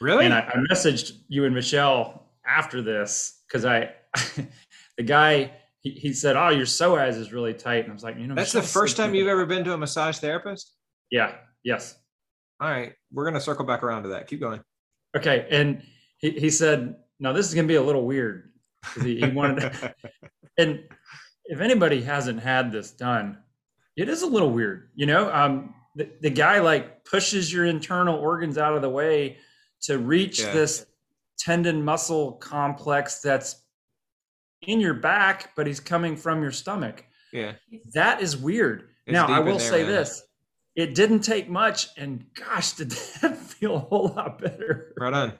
Really? 0.00 0.24
and 0.24 0.34
I, 0.34 0.40
I 0.40 0.56
messaged 0.70 1.18
you 1.28 1.44
and 1.44 1.54
Michelle 1.54 2.28
after 2.46 2.82
this 2.82 3.42
because 3.48 3.64
I 3.64 3.92
the 4.96 5.02
guy 5.02 5.52
he, 5.80 5.90
he 5.90 6.12
said, 6.12 6.36
"Oh, 6.36 6.48
your 6.48 6.66
psoas 6.66 7.16
is 7.16 7.32
really 7.32 7.54
tight," 7.54 7.84
and 7.84 7.90
I 7.90 7.94
was 7.94 8.02
like, 8.02 8.18
"You 8.18 8.26
know, 8.26 8.34
That's 8.34 8.52
the 8.52 8.62
first 8.62 8.96
time 8.96 9.14
you've 9.14 9.28
ever 9.28 9.46
been 9.46 9.64
to 9.64 9.74
a 9.74 9.78
massage 9.78 10.18
therapist. 10.18 10.72
Yeah. 11.10 11.34
Yes. 11.62 11.96
All 12.60 12.70
right, 12.70 12.92
we're 13.12 13.24
gonna 13.24 13.40
circle 13.40 13.64
back 13.64 13.82
around 13.82 14.04
to 14.04 14.08
that. 14.10 14.26
Keep 14.26 14.40
going. 14.40 14.60
Okay. 15.16 15.46
And 15.50 15.82
he, 16.18 16.30
he 16.30 16.50
said, 16.50 16.96
"Now 17.20 17.32
this 17.32 17.46
is 17.46 17.54
gonna 17.54 17.68
be 17.68 17.74
a 17.74 17.82
little 17.82 18.06
weird." 18.06 18.50
He, 19.02 19.20
he 19.20 19.26
wanted. 19.28 19.72
and 20.58 20.84
if 21.46 21.60
anybody 21.60 22.02
hasn't 22.02 22.40
had 22.40 22.72
this 22.72 22.90
done, 22.90 23.38
it 23.96 24.08
is 24.08 24.22
a 24.22 24.26
little 24.26 24.50
weird, 24.50 24.90
you 24.94 25.06
know. 25.06 25.32
Um, 25.32 25.74
the, 25.96 26.08
the 26.20 26.30
guy 26.30 26.58
like 26.60 27.04
pushes 27.04 27.52
your 27.52 27.64
internal 27.66 28.16
organs 28.18 28.58
out 28.58 28.74
of 28.74 28.82
the 28.82 28.88
way 28.90 29.38
to 29.82 29.98
reach 29.98 30.40
Yeah. 30.40 30.52
this 30.52 30.86
tendon 31.38 31.84
muscle 31.84 32.32
complex 32.32 33.20
that's 33.20 33.62
in 34.62 34.80
your 34.80 34.94
back, 34.94 35.50
but 35.56 35.66
he's 35.66 35.80
coming 35.80 36.16
from 36.16 36.42
your 36.42 36.50
stomach. 36.52 37.04
yeah. 37.32 37.52
That 37.94 38.22
is 38.22 38.36
weird. 38.36 38.88
It's 39.06 39.12
now 39.12 39.26
I 39.26 39.40
will 39.40 39.58
there, 39.58 39.70
say 39.70 39.82
man. 39.82 39.92
this: 39.92 40.22
it 40.74 40.94
didn't 40.94 41.20
take 41.20 41.48
much, 41.48 41.88
and 41.98 42.24
gosh, 42.34 42.72
did 42.72 42.90
that 43.22 43.36
feel 43.36 43.76
a 43.76 43.78
whole 43.78 44.08
lot 44.16 44.40
better. 44.40 44.94
Right 44.98 45.12
on. 45.12 45.32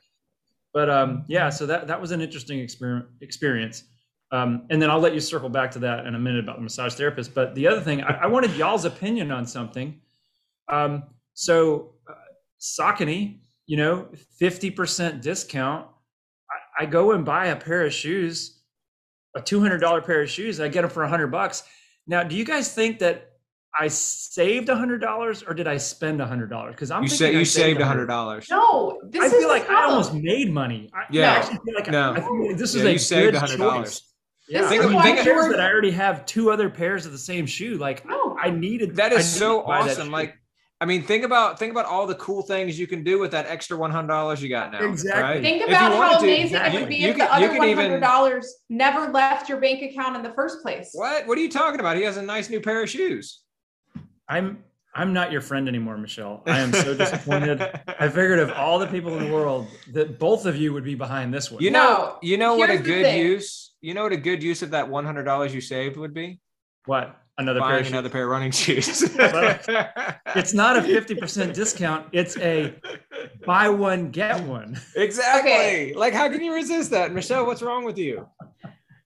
But 0.75 0.91
um, 0.91 1.25
yeah, 1.29 1.49
so 1.51 1.67
that 1.67 1.87
that 1.87 2.01
was 2.01 2.11
an 2.11 2.21
interesting 2.21 2.59
exper- 2.59 3.07
experience. 3.23 3.85
Um, 4.33 4.67
and 4.71 4.81
then 4.83 4.91
I'll 4.91 5.01
let 5.01 5.15
you 5.15 5.21
circle 5.21 5.49
back 5.49 5.71
to 5.73 5.79
that 5.81 6.07
in 6.07 6.15
a 6.15 6.19
minute 6.19 6.43
about 6.43 6.57
the 6.57 6.63
massage 6.63 6.95
therapist. 6.95 7.35
But 7.35 7.55
the 7.55 7.67
other 7.69 7.81
thing, 7.81 8.03
I, 8.03 8.23
I 8.23 8.27
wanted 8.27 8.53
y'all's 8.57 8.85
opinion 8.85 9.31
on 9.31 9.47
something. 9.47 10.01
Um, 10.69 11.05
so 11.35 11.95
uh, 12.11 12.15
Saucony, 12.61 13.39
you 13.67 13.77
know, 13.77 14.09
fifty 14.39 14.71
percent 14.71 15.23
discount. 15.23 15.87
I, 16.79 16.85
I 16.85 16.87
go 16.87 17.13
and 17.13 17.25
buy 17.25 17.47
a 17.47 17.57
pair 17.57 17.85
of 17.85 17.93
shoes, 17.93 18.61
a 19.37 19.41
two 19.41 19.61
hundred 19.61 19.79
dollar 19.79 20.01
pair 20.03 20.23
of 20.23 20.31
shoes. 20.31 20.61
I 20.61 20.69
get 20.69 20.83
them 20.83 20.91
for 20.91 21.03
a 21.05 21.09
hundred 21.09 21.29
bucks. 21.29 21.63
Now, 22.07 22.23
do 22.23 22.35
you 22.35 22.45
guys 22.45 22.75
think 22.75 22.99
that 23.01 23.31
I 23.79 23.89
saved 23.89 24.69
a 24.69 24.77
hundred 24.77 24.99
dollars 25.01 25.43
or 25.43 25.55
did 25.55 25.67
I 25.69 25.77
spend 25.77 26.21
a 26.21 26.27
hundred 26.27 26.49
dollars? 26.51 26.75
Because 26.75 26.91
I'm 26.91 27.03
You 27.05 27.09
thinking 27.09 27.27
say 27.27 27.37
I 27.37 27.39
you 27.39 27.45
saved 27.45 27.81
a 27.81 27.85
$100. 27.85 27.87
hundred 27.87 28.07
dollars. 28.07 28.47
No, 28.51 29.01
this 29.11 29.23
I 29.23 29.27
is 29.27 29.33
feel 29.33 29.41
the 29.43 29.49
like 29.49 29.69
I 29.71 29.85
almost 29.85 30.13
made 30.15 30.53
money. 30.53 30.91
I, 30.95 31.05
Yeah. 31.11 31.33
I 31.33 31.37
actually 31.37 31.59
feel 31.65 31.75
like 31.75 31.91
No. 31.91 32.13
I, 32.13 32.17
I 32.17 32.21
feel 32.21 32.47
like 32.49 32.57
this 32.57 32.75
Yeah, 32.75 32.81
is 32.81 32.87
a 32.87 32.93
you 32.93 32.99
saved 32.99 33.33
good 33.33 33.43
$100. 33.43 33.57
choice. 33.57 34.03
Yeah, 34.49 34.69
Think 34.69 34.83
I 34.83 34.85
of- 34.87 34.91
mean, 34.93 35.03
think 35.03 35.19
who 35.21 35.41
of- 35.45 35.51
that 35.51 35.61
I 35.61 35.71
already 35.71 35.91
have 35.93 36.27
two 36.27 36.51
other 36.51 36.69
pairs 36.69 37.07
of 37.07 37.13
the 37.13 37.19
same 37.19 37.47
shoe? 37.47 37.77
Like 37.79 38.07
No. 38.07 38.37
I 38.41 38.51
needed 38.51 38.97
that 38.97 39.13
is 39.13 39.19
needed 39.19 39.39
so 39.39 39.61
to 39.63 39.67
buy 39.67 39.83
that 39.85 39.91
awesome. 39.93 40.11
Like, 40.11 40.35
I 40.81 40.85
mean, 40.87 41.03
think 41.03 41.25
about 41.25 41.59
think 41.59 41.71
about 41.73 41.87
all 41.87 42.07
the 42.07 42.17
cool 42.17 42.43
things 42.43 42.79
you 42.79 42.87
can 42.87 43.03
do 43.05 43.19
with 43.19 43.31
that 43.31 43.47
extra 43.47 43.75
one 43.77 43.91
hundred 43.91 44.09
dollars 44.09 44.43
you 44.43 44.51
got 44.51 44.71
now. 44.73 44.85
Exactly. 44.87 45.23
Right? 45.23 45.43
Think 45.43 45.63
If 45.63 45.69
you 45.71 45.75
about 45.77 45.93
wanted 45.95 46.13
how 46.13 46.19
to, 46.19 46.25
amazing 46.25 46.41
it 46.43 46.45
exactly. 46.47 46.81
would 46.81 46.89
be 46.91 46.97
You 46.97 47.09
if 47.09 47.15
could- 47.17 47.21
the 47.23 47.25
you 47.25 47.31
other 47.31 47.49
could 47.49 47.59
one 47.59 47.69
even- 47.69 47.85
hundred 47.87 48.01
dollars 48.01 48.55
never 48.69 49.11
left 49.11 49.49
your 49.49 49.61
bank 49.61 49.83
account 49.83 50.17
in 50.17 50.23
the 50.23 50.33
first 50.35 50.61
place. 50.63 50.91
What? 50.93 51.27
What 51.27 51.39
are 51.39 51.41
you 51.41 51.49
talking 51.51 51.81
about? 51.81 51.97
He 51.97 52.03
has 52.03 52.19
a 52.19 52.23
nice 52.23 52.51
new 52.51 52.61
pair 52.61 52.83
of 52.83 52.91
shoes. 52.91 53.41
I'm 54.29 54.63
I'm 54.97 55.13
not 55.13 55.33
your 55.33 55.41
friend 55.41 55.67
anymore, 55.69 55.97
Michelle. 55.99 56.43
I 56.47 56.61
am 56.61 56.73
so 56.73 56.95
disappointed. 56.97 57.61
I 57.99 58.09
figured 58.09 58.39
of 58.39 58.51
all 58.53 58.79
the 58.79 58.87
people 58.87 59.17
in 59.17 59.25
the 59.27 59.33
world 59.33 59.67
that 59.93 60.19
both 60.21 60.45
of 60.47 60.55
you 60.57 60.73
would 60.73 60.85
be 60.85 60.95
behind 60.95 61.33
this 61.35 61.51
one. 61.51 61.63
You 61.63 61.71
know, 61.71 62.19
you 62.23 62.37
know 62.37 62.57
what 62.57 62.71
a 62.71 62.77
good 62.79 63.05
thing. 63.07 63.25
use. 63.27 63.64
You 63.85 63.93
know 63.93 64.03
what 64.05 64.13
a 64.13 64.17
good 64.17 64.43
use 64.43 64.63
of 64.63 64.71
that 64.71 64.89
one 64.89 65.05
hundred 65.05 65.25
dollars 65.25 65.55
you 65.55 65.61
saved 65.61 65.99
would 65.99 66.15
be 66.15 66.41
what? 66.87 67.21
Another 67.37 67.61
pair 67.61 67.69
buying 67.69 67.81
of 67.81 67.87
shoes? 67.87 67.93
another 67.93 68.09
pair 68.09 68.25
of 68.25 68.31
running 68.31 68.51
shoes. 68.51 69.03
It's 70.37 70.55
not 70.55 70.77
a 70.77 70.81
50% 70.81 71.53
discount. 71.55 72.09
It's 72.13 72.37
a 72.39 72.75
buy 73.47 73.69
one, 73.69 74.11
get 74.11 74.43
one. 74.45 74.81
exactly. 74.97 75.53
Okay. 75.53 75.95
Like, 75.95 76.13
how 76.13 76.29
can 76.29 76.43
you 76.43 76.55
resist 76.55 76.91
that, 76.91 77.13
Michelle? 77.13 77.47
What's 77.47 77.63
wrong 77.63 77.85
with 77.85 77.99
you? 77.99 78.27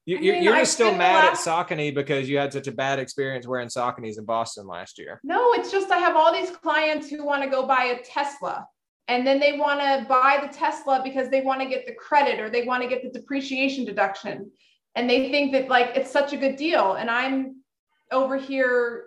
You, 0.07 0.17
I 0.17 0.21
you're, 0.21 0.35
mean, 0.35 0.43
you're 0.43 0.57
just 0.57 0.73
still 0.73 0.95
mad 0.95 1.27
last- 1.27 1.47
at 1.47 1.69
Saucony 1.69 1.95
because 1.95 2.29
you 2.29 2.39
had 2.39 2.53
such 2.53 2.67
a 2.67 2.73
bad 2.73 2.99
experience 2.99 3.47
wearing 3.47 3.69
Sauconys 3.69 4.19
in 4.19 4.25
Boston 4.25 4.67
last 4.67 4.99
year. 4.99 5.21
No, 5.25 5.53
it's 5.55 5.71
just 5.71 5.91
I 5.91 5.99
have 5.99 6.17
all 6.17 6.33
these 6.33 6.51
clients 6.51 7.11
who 7.11 7.25
want 7.25 7.43
to 7.43 7.51
go 7.51 7.67
buy 7.67 7.97
a 7.99 8.03
Tesla. 8.03 8.67
And 9.09 9.27
then 9.27 9.41
they 9.41 9.53
want 9.59 9.81
to 9.81 10.07
buy 10.09 10.39
the 10.41 10.49
Tesla 10.49 11.01
because 11.03 11.31
they 11.31 11.41
want 11.41 11.61
to 11.63 11.67
get 11.67 11.87
the 11.87 11.95
credit 11.95 12.41
or 12.41 12.49
they 12.51 12.63
want 12.63 12.83
to 12.83 12.89
get 12.89 13.03
the 13.03 13.11
depreciation 13.11 13.85
deduction. 13.87 14.51
And 14.99 15.09
they 15.09 15.31
think 15.31 15.53
that 15.53 15.69
like 15.69 15.93
it's 15.95 16.11
such 16.11 16.33
a 16.33 16.37
good 16.37 16.57
deal. 16.57 16.95
And 16.95 17.09
I'm 17.09 17.63
over 18.11 18.37
here, 18.37 19.05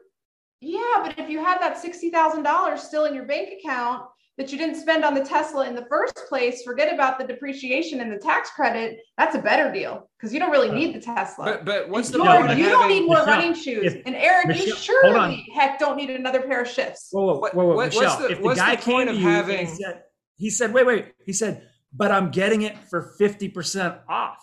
yeah, 0.62 1.02
but 1.04 1.20
if 1.20 1.30
you 1.30 1.44
have 1.44 1.60
that 1.60 1.76
$60,000 1.84 2.80
still 2.80 3.04
in 3.06 3.14
your 3.14 3.26
bank 3.26 3.50
account 3.60 4.04
that 4.38 4.54
you 4.54 4.58
didn't 4.58 4.76
spend 4.76 5.04
on 5.04 5.14
the 5.14 5.24
Tesla 5.26 5.68
in 5.68 5.76
the 5.76 5.86
first 5.90 6.16
place, 6.30 6.64
forget 6.64 6.94
about 6.94 7.20
the 7.20 7.28
depreciation 7.28 8.00
and 8.00 8.10
the 8.10 8.18
tax 8.18 8.52
credit. 8.52 9.00
That's 9.18 9.36
a 9.36 9.40
better 9.42 9.70
deal 9.70 10.10
because 10.18 10.34
you 10.34 10.40
don't 10.40 10.52
really 10.52 10.72
need 10.72 10.96
the 10.96 11.02
Tesla. 11.02 11.44
But 11.44 11.66
but 11.66 11.90
what's 11.90 12.10
the 12.10 12.20
you 12.20 12.24
point 12.24 12.52
of 12.52 12.58
you 12.58 12.70
don't 12.70 12.84
having? 12.84 13.00
need 13.02 13.06
more 13.08 13.18
Michelle, 13.18 13.28
running 13.28 13.54
shoes. 13.54 13.94
if- 13.94 14.06
and 14.06 14.16
Eric, 14.16 14.48
Michelle, 14.48 14.66
you 14.68 14.74
hold 14.74 14.84
surely 14.84 15.46
heck 15.54 15.78
don't 15.78 15.98
need 15.98 16.10
another 16.10 16.40
pair 16.44 16.62
of 16.62 16.70
shifts. 16.70 17.10
Whoa, 17.12 17.26
whoa, 17.26 17.34
whoa, 17.36 17.50
whoa, 17.54 17.66
what- 17.66 17.76
what's 17.76 17.96
Michelle. 18.00 18.18
the- 18.20 18.32
if 18.32 18.38
the 18.38 18.44
what's 18.46 18.60
guy 18.62 18.76
the 18.78 18.82
came 18.82 18.94
point 18.96 19.10
to 19.10 19.16
of 19.16 19.22
you 19.22 19.28
having- 19.28 19.60
and 19.60 19.70
said, 19.70 20.04
he 20.38 20.50
said, 20.50 20.74
wait, 20.74 20.86
wait, 20.88 21.06
he 21.26 21.34
said, 21.34 21.68
but 21.92 22.12
I'm 22.12 22.32
getting 22.32 22.62
it 22.62 22.78
for 22.90 23.14
50% 23.20 24.00
off. 24.08 24.40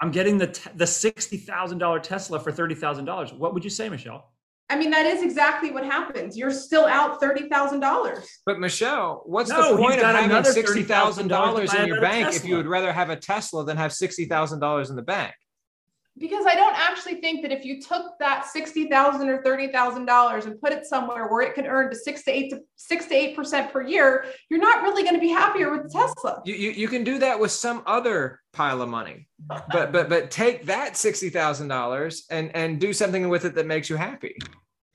I'm 0.00 0.10
getting 0.10 0.38
the 0.38 0.46
te- 0.48 0.70
the 0.74 0.84
$60,000 0.86 2.02
Tesla 2.02 2.40
for 2.40 2.50
$30,000. 2.50 3.36
What 3.36 3.54
would 3.54 3.64
you 3.64 3.70
say, 3.70 3.88
Michelle? 3.88 4.32
I 4.70 4.76
mean, 4.76 4.90
that 4.90 5.04
is 5.04 5.22
exactly 5.22 5.72
what 5.72 5.84
happens. 5.84 6.36
You're 6.36 6.52
still 6.52 6.86
out 6.86 7.18
thirty 7.18 7.48
thousand 7.48 7.80
dollars. 7.80 8.24
But 8.46 8.60
Michelle, 8.60 9.22
what's 9.26 9.50
No, 9.50 9.72
the 9.72 9.76
point 9.76 9.98
of 9.98 10.06
having 10.06 10.44
sixty 10.44 10.84
thousand 10.84 11.26
dollars 11.26 11.74
in 11.74 11.88
your 11.88 12.00
bank 12.00 12.22
another 12.22 12.36
if 12.36 12.44
you 12.44 12.56
would 12.56 12.68
rather 12.68 12.92
have 12.92 13.10
a 13.10 13.16
Tesla 13.16 13.64
than 13.64 13.76
have 13.76 13.92
sixty 13.92 14.26
thousand 14.26 14.60
dollars 14.60 14.88
in 14.88 14.94
the 14.94 15.02
bank? 15.02 15.34
Because 16.20 16.44
I 16.46 16.54
don't 16.54 16.76
actually 16.76 17.16
think 17.16 17.40
that 17.42 17.50
if 17.50 17.64
you 17.64 17.80
took 17.80 18.18
that 18.20 18.46
sixty 18.46 18.88
thousand 18.88 19.28
or 19.30 19.42
thirty 19.42 19.68
thousand 19.68 20.04
dollars 20.04 20.44
and 20.44 20.60
put 20.60 20.72
it 20.72 20.84
somewhere 20.84 21.26
where 21.28 21.40
it 21.40 21.54
could 21.54 21.64
earn 21.64 21.90
to 21.90 21.96
six 21.96 22.22
to 22.24 22.30
eight 22.30 22.50
to 22.50 22.60
six 22.76 23.06
to 23.06 23.14
eight 23.14 23.34
percent 23.34 23.72
per 23.72 23.82
year, 23.82 24.26
you're 24.50 24.60
not 24.60 24.82
really 24.82 25.02
going 25.02 25.14
to 25.14 25.20
be 25.20 25.30
happier 25.30 25.76
with 25.76 25.90
Tesla. 25.90 26.42
You, 26.44 26.54
you 26.54 26.70
you 26.72 26.88
can 26.88 27.02
do 27.02 27.18
that 27.18 27.40
with 27.40 27.50
some 27.50 27.82
other 27.86 28.40
pile 28.52 28.82
of 28.82 28.88
money, 28.90 29.26
but 29.48 29.92
but 29.92 30.08
but 30.10 30.30
take 30.30 30.66
that 30.66 30.96
sixty 30.96 31.30
thousand 31.30 31.68
dollars 31.68 32.26
and 32.30 32.54
and 32.54 32.78
do 32.78 32.92
something 32.92 33.28
with 33.30 33.46
it 33.46 33.54
that 33.54 33.66
makes 33.66 33.88
you 33.88 33.96
happy. 33.96 34.36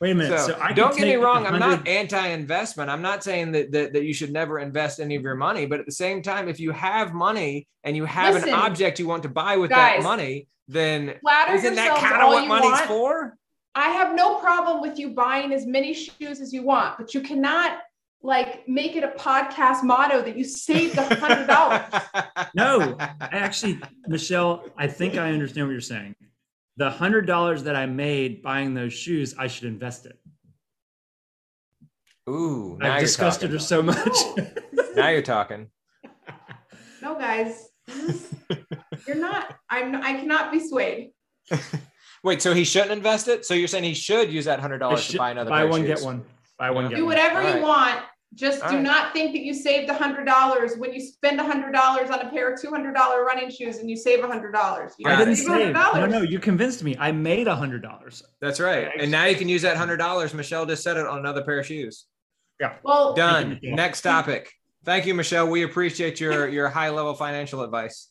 Wait 0.02 0.12
a 0.12 0.16
minute. 0.16 0.40
So, 0.40 0.48
So, 0.48 0.60
I 0.62 0.74
don't 0.74 0.96
get 0.96 1.06
me 1.06 1.14
take 1.14 1.24
wrong. 1.24 1.48
I'm 1.48 1.58
not 1.58 1.88
anti-investment. 1.88 2.90
I'm 2.90 3.02
not 3.02 3.24
saying 3.24 3.54
that, 3.54 3.72
that 3.72 3.94
that 3.94 4.04
you 4.04 4.14
should 4.14 4.32
never 4.32 4.60
invest 4.60 5.00
any 5.00 5.16
of 5.16 5.24
your 5.24 5.36
money. 5.36 5.66
But 5.66 5.80
at 5.80 5.86
the 5.86 5.92
same 5.92 6.22
time, 6.22 6.50
if 6.50 6.60
you 6.60 6.72
have 6.72 7.14
money 7.14 7.68
and 7.84 7.96
you 7.96 8.06
have 8.06 8.36
Listen, 8.36 8.50
an 8.50 8.56
object 8.56 9.00
you 9.00 9.08
want 9.08 9.24
to 9.24 9.30
buy 9.30 9.58
with 9.58 9.72
that 9.72 10.04
money, 10.04 10.48
then 10.68 11.16
Flatter 11.22 11.54
isn't 11.54 11.76
that 11.76 11.98
kind 11.98 12.22
of 12.22 12.30
what 12.30 12.44
you 12.44 12.50
money's 12.50 12.72
want. 12.72 12.86
for? 12.86 13.38
I 13.76 13.90
have 13.90 14.16
no 14.16 14.36
problem 14.40 14.82
with 14.82 14.98
you 14.98 15.10
buying 15.10 15.54
as 15.54 15.66
many 15.66 15.94
shoes 15.94 16.40
as 16.40 16.54
you 16.54 16.64
want, 16.64 16.98
but 16.98 17.14
you 17.14 17.22
cannot 17.22 17.80
like 18.22 18.68
make 18.68 18.96
it 18.96 19.04
a 19.04 19.10
podcast 19.10 19.84
motto 19.84 20.22
that 20.22 20.36
you 20.38 20.44
saved 20.44 20.98
a 20.98 21.16
hundred 21.16 21.48
dollars. 21.48 21.84
No, 22.56 22.96
I 23.00 23.30
Actually, 23.32 23.80
Michelle, 24.08 24.64
I 24.78 24.88
think 24.88 25.16
I 25.18 25.32
understand 25.32 25.68
what 25.68 25.74
you're 25.74 25.82
saying. 25.82 26.16
The 26.78 26.90
hundred 26.90 27.28
dollars 27.28 27.64
that 27.64 27.76
I 27.76 27.86
made 27.86 28.42
buying 28.42 28.74
those 28.74 28.94
shoes, 28.94 29.36
I 29.38 29.48
should 29.48 29.66
invest 29.66 30.06
it. 30.06 30.18
Ooh, 32.30 32.78
I've 32.82 32.94
you're 32.94 33.00
discussed 33.02 33.44
it 33.44 33.60
so 33.60 33.82
much. 33.84 34.18
Now 34.96 35.10
you're 35.10 35.22
talking. 35.22 35.70
no, 37.02 37.16
guys, 37.20 37.48
this 37.48 37.60
is- 37.60 37.70
you're 39.08 39.16
not. 39.18 39.56
I'm. 39.70 39.96
I 39.96 40.14
cannot 40.14 40.52
be 40.52 40.60
swayed. 40.68 41.12
Wait, 42.24 42.42
so 42.42 42.54
he 42.54 42.64
shouldn't 42.64 42.92
invest 42.92 43.28
it? 43.28 43.46
So 43.46 43.54
you're 43.54 43.68
saying 43.68 43.84
he 43.84 43.94
should 43.94 44.32
use 44.32 44.46
that 44.46 44.60
hundred 44.60 44.80
dollars 44.80 45.08
to 45.10 45.18
buy 45.18 45.32
another 45.32 45.50
buy 45.52 45.58
pair 45.58 45.66
of 45.66 45.72
one, 45.72 45.82
shoes? 45.86 46.00
get 46.00 46.06
one. 46.06 46.24
Buy 46.58 46.72
one, 46.72 46.86
Yeah. 46.86 46.90
get 46.92 46.96
Do 46.98 47.06
whatever 47.06 47.40
All 47.40 47.48
you 47.48 47.54
right. 47.56 47.62
want. 47.62 48.00
Just 48.34 48.64
All 48.64 48.70
do 48.70 48.76
right. 48.78 48.84
not 48.84 49.14
think 49.14 49.32
that 49.34 49.44
you 49.44 49.54
saved 49.54 49.90
a 49.90 49.94
hundred 49.94 50.26
dollars 50.26 50.74
when 50.78 50.92
you 50.94 51.00
spend 51.00 51.40
a 51.40 51.44
hundred 51.44 51.72
dollars 51.72 52.10
on 52.10 52.20
a 52.22 52.30
pair 52.32 52.52
of 52.52 52.60
two 52.60 52.70
hundred 52.72 52.94
dollar 52.96 53.24
running 53.24 53.50
shoes 53.50 53.78
and 53.78 53.90
you 53.90 53.96
save 53.96 54.24
a 54.24 54.28
hundred 54.28 54.52
dollars. 54.52 54.94
I 55.06 55.16
didn't 55.16 55.36
save. 55.38 55.74
No, 55.74 55.92
$100. 55.94 56.10
no, 56.10 56.22
you 56.22 56.40
convinced 56.40 56.84
me. 56.84 56.98
I 57.00 57.12
made 57.12 57.48
a 57.48 57.56
hundred 57.56 57.82
dollars. 57.84 58.24
That's 58.42 58.60
right. 58.60 58.90
And 59.00 59.12
now 59.12 59.26
you 59.26 59.36
can 59.36 59.48
use 59.48 59.62
that 59.62 59.78
hundred 59.78 59.98
dollars. 59.98 60.34
Michelle 60.34 60.66
just 60.66 60.84
said 60.84 60.98
it 60.98 61.06
on 61.06 61.20
another 61.20 61.44
pair 61.44 61.60
of 61.60 61.66
shoes. 61.66 62.08
Yeah. 62.60 62.74
Well, 62.84 63.14
Done. 63.14 63.60
Next 63.62 64.02
topic. 64.02 64.52
Thank 64.86 65.06
you, 65.08 65.14
Michelle. 65.16 65.48
We 65.50 65.64
appreciate 65.64 66.20
your 66.20 66.48
your 66.58 66.70
high 66.70 66.90
level 66.90 67.14
financial 67.16 67.64
advice. 67.64 68.10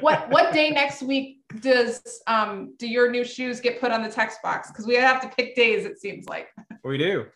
what 0.00 0.30
what 0.30 0.52
day 0.52 0.70
next 0.70 1.02
week 1.02 1.38
does 1.60 2.00
um 2.26 2.74
do 2.78 2.86
your 2.88 3.10
new 3.10 3.24
shoes 3.24 3.60
get 3.60 3.80
put 3.80 3.90
on 3.92 4.02
the 4.02 4.08
text 4.10 4.38
box? 4.42 4.68
Because 4.70 4.86
we 4.86 4.94
have 4.94 5.20
to 5.20 5.28
pick 5.28 5.54
days. 5.54 5.84
It 5.84 6.00
seems 6.00 6.26
like. 6.28 6.48
We 6.84 6.96
do. 6.98 7.26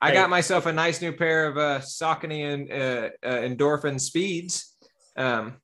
I 0.00 0.08
Hey. 0.08 0.14
got 0.14 0.30
myself 0.30 0.64
a 0.66 0.72
nice 0.72 1.02
new 1.02 1.12
pair 1.12 1.46
of 1.46 1.58
uh, 1.58 1.80
Saucony 1.80 2.44
and 2.54 2.72
uh, 2.72 3.10
uh, 3.22 3.40
Endorphin 3.42 4.00
Speeds 4.00 4.74
um, 5.16 5.56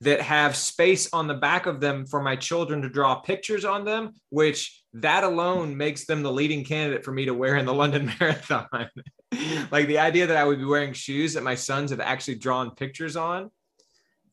that 0.00 0.20
have 0.20 0.56
space 0.56 1.08
on 1.12 1.28
the 1.28 1.34
back 1.34 1.66
of 1.66 1.80
them 1.80 2.04
for 2.06 2.20
my 2.20 2.34
children 2.34 2.82
to 2.82 2.88
draw 2.88 3.16
pictures 3.16 3.64
on 3.64 3.84
them, 3.84 4.14
which 4.30 4.82
that 4.94 5.22
alone 5.22 5.76
makes 5.76 6.06
them 6.06 6.22
the 6.24 6.32
leading 6.32 6.64
candidate 6.64 7.04
for 7.04 7.12
me 7.12 7.24
to 7.26 7.34
wear 7.34 7.56
in 7.56 7.66
the 7.66 7.74
London 7.74 8.12
Marathon. 8.20 8.66
like 9.70 9.86
the 9.86 9.98
idea 9.98 10.26
that 10.26 10.36
I 10.36 10.44
would 10.44 10.58
be 10.58 10.64
wearing 10.64 10.92
shoes 10.92 11.34
that 11.34 11.42
my 11.42 11.54
sons 11.54 11.90
have 11.90 12.00
actually 12.00 12.36
drawn 12.36 12.70
pictures 12.70 13.16
on. 13.16 13.50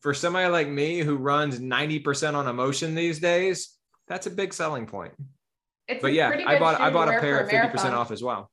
For 0.00 0.14
somebody 0.14 0.48
like 0.48 0.68
me 0.68 1.00
who 1.00 1.16
runs 1.16 1.60
90% 1.60 2.34
on 2.34 2.48
emotion 2.48 2.94
these 2.94 3.20
days, 3.20 3.76
that's 4.08 4.26
a 4.26 4.30
big 4.30 4.52
selling 4.52 4.86
point. 4.86 5.12
It's 5.86 6.02
But 6.02 6.12
yeah, 6.12 6.42
I 6.46 6.58
bought 6.58 6.80
I 6.80 6.90
bought 6.90 7.08
a 7.08 7.20
pair 7.20 7.40
at 7.40 7.46
50% 7.46 7.52
marathon. 7.52 7.94
off 7.94 8.10
as 8.10 8.22
well. 8.22 8.50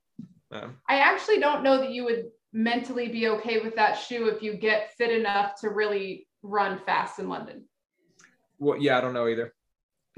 Um, 0.52 0.78
I 0.88 1.00
actually 1.00 1.40
don't 1.40 1.64
know 1.64 1.80
that 1.80 1.92
you 1.92 2.06
would 2.06 2.26
mentally 2.54 3.08
be 3.08 3.28
okay 3.28 3.60
with 3.60 3.76
that 3.76 3.94
shoe 3.94 4.28
if 4.28 4.42
you 4.42 4.56
get 4.56 4.94
fit 4.98 5.12
enough 5.12 5.60
to 5.62 5.70
really 5.70 6.28
run 6.42 6.80
fast 6.86 7.20
in 7.20 7.30
London. 7.30 7.66
Well, 8.58 8.78
yeah, 8.78 8.98
I 8.98 9.02
don't 9.02 9.14
know 9.14 9.28
either. 9.28 9.54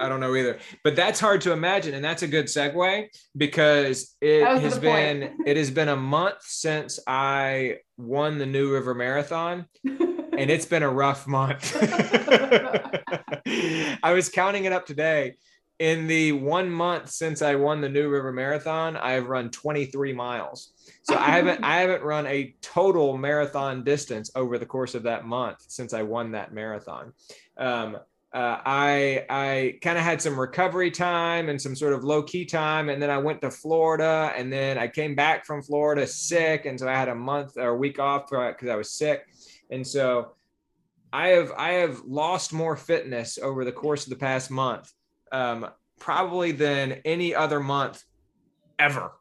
I 0.00 0.08
don't 0.08 0.20
know 0.20 0.34
either. 0.34 0.58
But 0.84 0.96
that's 0.96 1.20
hard 1.20 1.40
to 1.42 1.52
imagine, 1.52 1.94
and 1.94 2.04
that's 2.04 2.22
a 2.22 2.28
good 2.28 2.46
segue 2.46 3.08
because 3.36 4.16
it 4.20 4.44
has 4.44 4.78
been 4.78 5.36
it 5.46 5.56
has 5.56 5.70
been 5.70 5.88
a 5.88 5.96
month 5.96 6.42
since 6.42 6.98
I 7.06 7.78
won 7.96 8.38
the 8.38 8.46
New 8.46 8.72
River 8.72 8.94
Marathon, 8.94 9.66
and 9.84 10.50
it's 10.50 10.66
been 10.66 10.82
a 10.82 10.90
rough 10.90 11.26
month. 11.26 11.76
I 14.02 14.12
was 14.12 14.28
counting 14.28 14.64
it 14.64 14.72
up 14.72 14.86
today. 14.86 15.34
In 15.78 16.06
the 16.06 16.32
one 16.32 16.70
month 16.70 17.10
since 17.10 17.42
I 17.42 17.54
won 17.54 17.82
the 17.82 17.88
New 17.90 18.08
River 18.08 18.32
Marathon, 18.32 18.96
I 18.96 19.12
have 19.12 19.28
run 19.28 19.50
23 19.50 20.14
miles. 20.14 20.72
So 21.02 21.16
I 21.16 21.30
haven't 21.30 21.62
I 21.62 21.76
haven't 21.80 22.02
run 22.02 22.26
a 22.26 22.54
total 22.62 23.18
marathon 23.18 23.84
distance 23.84 24.30
over 24.34 24.58
the 24.58 24.64
course 24.64 24.94
of 24.94 25.02
that 25.02 25.26
month 25.26 25.58
since 25.68 25.92
I 25.92 26.02
won 26.02 26.32
that 26.32 26.54
marathon. 26.54 27.12
Um, 27.58 27.98
uh, 28.36 28.60
I 28.66 29.24
I 29.30 29.78
kind 29.80 29.96
of 29.96 30.04
had 30.04 30.20
some 30.20 30.38
recovery 30.38 30.90
time 30.90 31.48
and 31.48 31.60
some 31.60 31.74
sort 31.74 31.94
of 31.94 32.04
low 32.04 32.22
key 32.22 32.44
time, 32.44 32.90
and 32.90 33.00
then 33.00 33.08
I 33.08 33.16
went 33.16 33.40
to 33.40 33.50
Florida, 33.50 34.30
and 34.36 34.52
then 34.52 34.76
I 34.76 34.88
came 34.88 35.14
back 35.14 35.46
from 35.46 35.62
Florida 35.62 36.06
sick, 36.06 36.66
and 36.66 36.78
so 36.78 36.86
I 36.86 36.92
had 36.92 37.08
a 37.08 37.14
month 37.14 37.56
or 37.56 37.68
a 37.68 37.76
week 37.76 37.98
off 37.98 38.28
because 38.28 38.68
I 38.68 38.76
was 38.76 38.90
sick, 38.92 39.24
and 39.70 39.86
so 39.86 40.32
I 41.14 41.28
have 41.28 41.50
I 41.56 41.72
have 41.72 42.02
lost 42.04 42.52
more 42.52 42.76
fitness 42.76 43.38
over 43.38 43.64
the 43.64 43.72
course 43.72 44.04
of 44.04 44.10
the 44.10 44.16
past 44.16 44.50
month, 44.50 44.92
um, 45.32 45.70
probably 45.98 46.52
than 46.52 47.00
any 47.06 47.34
other 47.34 47.58
month 47.58 48.04
ever. 48.78 49.12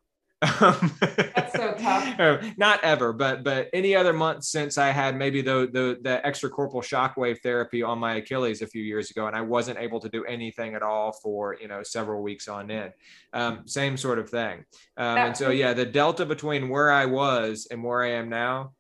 That's 0.42 1.54
so 1.54 1.74
tough. 1.78 2.20
Uh, 2.20 2.38
Not 2.58 2.84
ever, 2.84 3.14
but 3.14 3.44
but 3.44 3.70
any 3.74 3.96
other 3.96 4.14
month 4.14 4.44
since 4.44 4.78
I 4.78 4.90
had 4.92 5.16
maybe 5.16 5.42
the 5.42 5.70
the 5.72 5.98
the 6.02 6.22
extracorporeal 6.26 6.84
shockwave 6.84 7.42
therapy 7.42 7.82
on 7.84 8.00
my 8.00 8.16
Achilles 8.16 8.62
a 8.62 8.68
few 8.68 8.84
years 8.84 9.10
ago, 9.12 9.28
and 9.28 9.36
I 9.36 9.42
wasn't 9.42 9.80
able 9.80 10.00
to 10.02 10.10
do 10.10 10.24
anything 10.26 10.76
at 10.76 10.84
all 10.84 11.14
for 11.14 11.56
you 11.60 11.68
know 11.68 11.84
several 11.84 12.22
weeks 12.22 12.48
on 12.48 12.70
end. 12.70 12.92
Um, 13.34 13.68
same 13.68 13.98
sort 13.98 14.20
of 14.20 14.30
thing. 14.30 14.66
Um, 14.98 15.18
and 15.18 15.38
so 15.38 15.50
yeah, 15.50 15.74
the 15.74 15.86
delta 15.86 16.26
between 16.26 16.70
where 16.70 16.92
I 16.92 17.06
was 17.06 17.68
and 17.72 17.84
where 17.84 18.04
I 18.04 18.12
am 18.12 18.30
now 18.30 18.74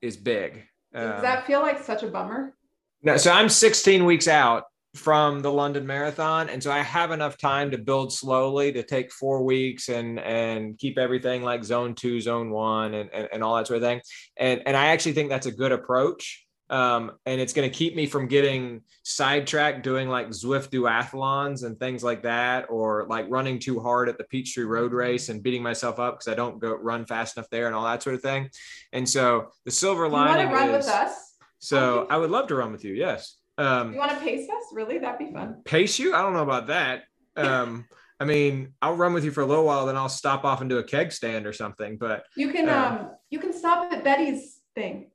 is 0.00 0.16
big. 0.16 0.62
Does 0.94 1.16
Um, 1.16 1.22
that 1.22 1.46
feel 1.46 1.60
like 1.60 1.82
such 1.82 2.02
a 2.02 2.08
bummer? 2.08 2.54
no, 3.02 3.16
so 3.16 3.30
I'm 3.32 3.48
16 3.48 4.04
weeks 4.04 4.28
out 4.28 4.64
from 4.94 5.40
the 5.40 5.52
London 5.52 5.86
Marathon, 5.86 6.48
and 6.48 6.62
so 6.62 6.72
I 6.72 6.80
have 6.80 7.12
enough 7.12 7.38
time 7.38 7.70
to 7.70 7.78
build 7.78 8.12
slowly 8.12 8.72
to 8.72 8.82
take 8.82 9.12
four 9.12 9.44
weeks 9.44 9.88
and 9.88 10.18
and 10.18 10.76
keep 10.78 10.98
everything 10.98 11.42
like 11.42 11.62
zone 11.64 11.94
two, 11.94 12.20
zone 12.20 12.50
one, 12.50 12.94
and 12.94 13.10
and, 13.12 13.28
and 13.32 13.44
all 13.44 13.56
that 13.56 13.66
sort 13.66 13.76
of 13.76 13.82
thing. 13.82 14.00
And 14.36 14.62
and 14.66 14.76
I 14.76 14.86
actually 14.88 15.12
think 15.12 15.28
that's 15.30 15.46
a 15.46 15.52
good 15.52 15.72
approach. 15.72 16.44
Um, 16.70 17.12
and 17.26 17.40
it's 17.40 17.52
going 17.52 17.68
to 17.68 17.76
keep 17.76 17.96
me 17.96 18.06
from 18.06 18.28
getting 18.28 18.82
sidetracked 19.02 19.82
doing 19.82 20.08
like 20.08 20.28
Zwift 20.28 20.70
duathlons 20.70 21.64
and 21.64 21.76
things 21.78 22.04
like 22.04 22.22
that, 22.22 22.66
or 22.70 23.06
like 23.08 23.26
running 23.28 23.58
too 23.58 23.80
hard 23.80 24.08
at 24.08 24.18
the 24.18 24.24
Peachtree 24.24 24.64
Road 24.64 24.92
Race 24.92 25.30
and 25.30 25.42
beating 25.42 25.64
myself 25.64 25.98
up 25.98 26.14
because 26.18 26.32
I 26.32 26.36
don't 26.36 26.60
go 26.60 26.72
run 26.74 27.06
fast 27.06 27.36
enough 27.36 27.50
there 27.50 27.66
and 27.66 27.74
all 27.74 27.84
that 27.84 28.04
sort 28.04 28.14
of 28.14 28.22
thing. 28.22 28.50
And 28.92 29.08
so 29.08 29.48
the 29.64 29.72
silver 29.72 30.06
You 30.06 30.12
want 30.12 30.40
to 30.40 30.46
run 30.46 30.70
is, 30.70 30.86
with 30.86 30.94
us? 30.94 31.34
so 31.58 32.06
I 32.08 32.16
would 32.16 32.30
love 32.30 32.46
to 32.48 32.54
run 32.54 32.70
with 32.70 32.84
you. 32.84 32.94
Yes. 32.94 33.39
Um, 33.60 33.92
You 33.92 33.98
want 33.98 34.12
to 34.12 34.16
pace 34.18 34.48
us? 34.48 34.64
Really? 34.72 34.98
That'd 34.98 35.18
be 35.26 35.32
fun. 35.32 35.62
pace 35.64 35.98
you? 35.98 36.14
I 36.14 36.22
don't 36.22 36.32
know 36.34 36.42
about 36.42 36.68
that. 36.68 37.04
Um, 37.36 37.86
I 38.18 38.24
mean, 38.26 38.74
I'll 38.82 38.96
run 38.96 39.14
with 39.14 39.24
you 39.24 39.30
for 39.30 39.40
a 39.40 39.46
little 39.46 39.64
while, 39.64 39.86
then 39.86 39.96
I'll 39.96 40.10
stop 40.10 40.44
off 40.44 40.60
and 40.60 40.68
do 40.68 40.76
a 40.78 40.82
keg 40.84 41.10
stand 41.12 41.46
or 41.46 41.52
something. 41.54 41.96
But 41.96 42.24
You 42.36 42.52
can 42.52 42.68
Uh, 42.68 42.98
um 43.00 43.10
you 43.30 43.38
can 43.38 43.52
stop 43.52 43.90
at 43.92 44.02
Betty's 44.04 44.60
thing. 44.74 45.10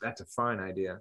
that's 0.00 0.20
a 0.22 0.24
fine 0.24 0.58
idea. 0.58 1.00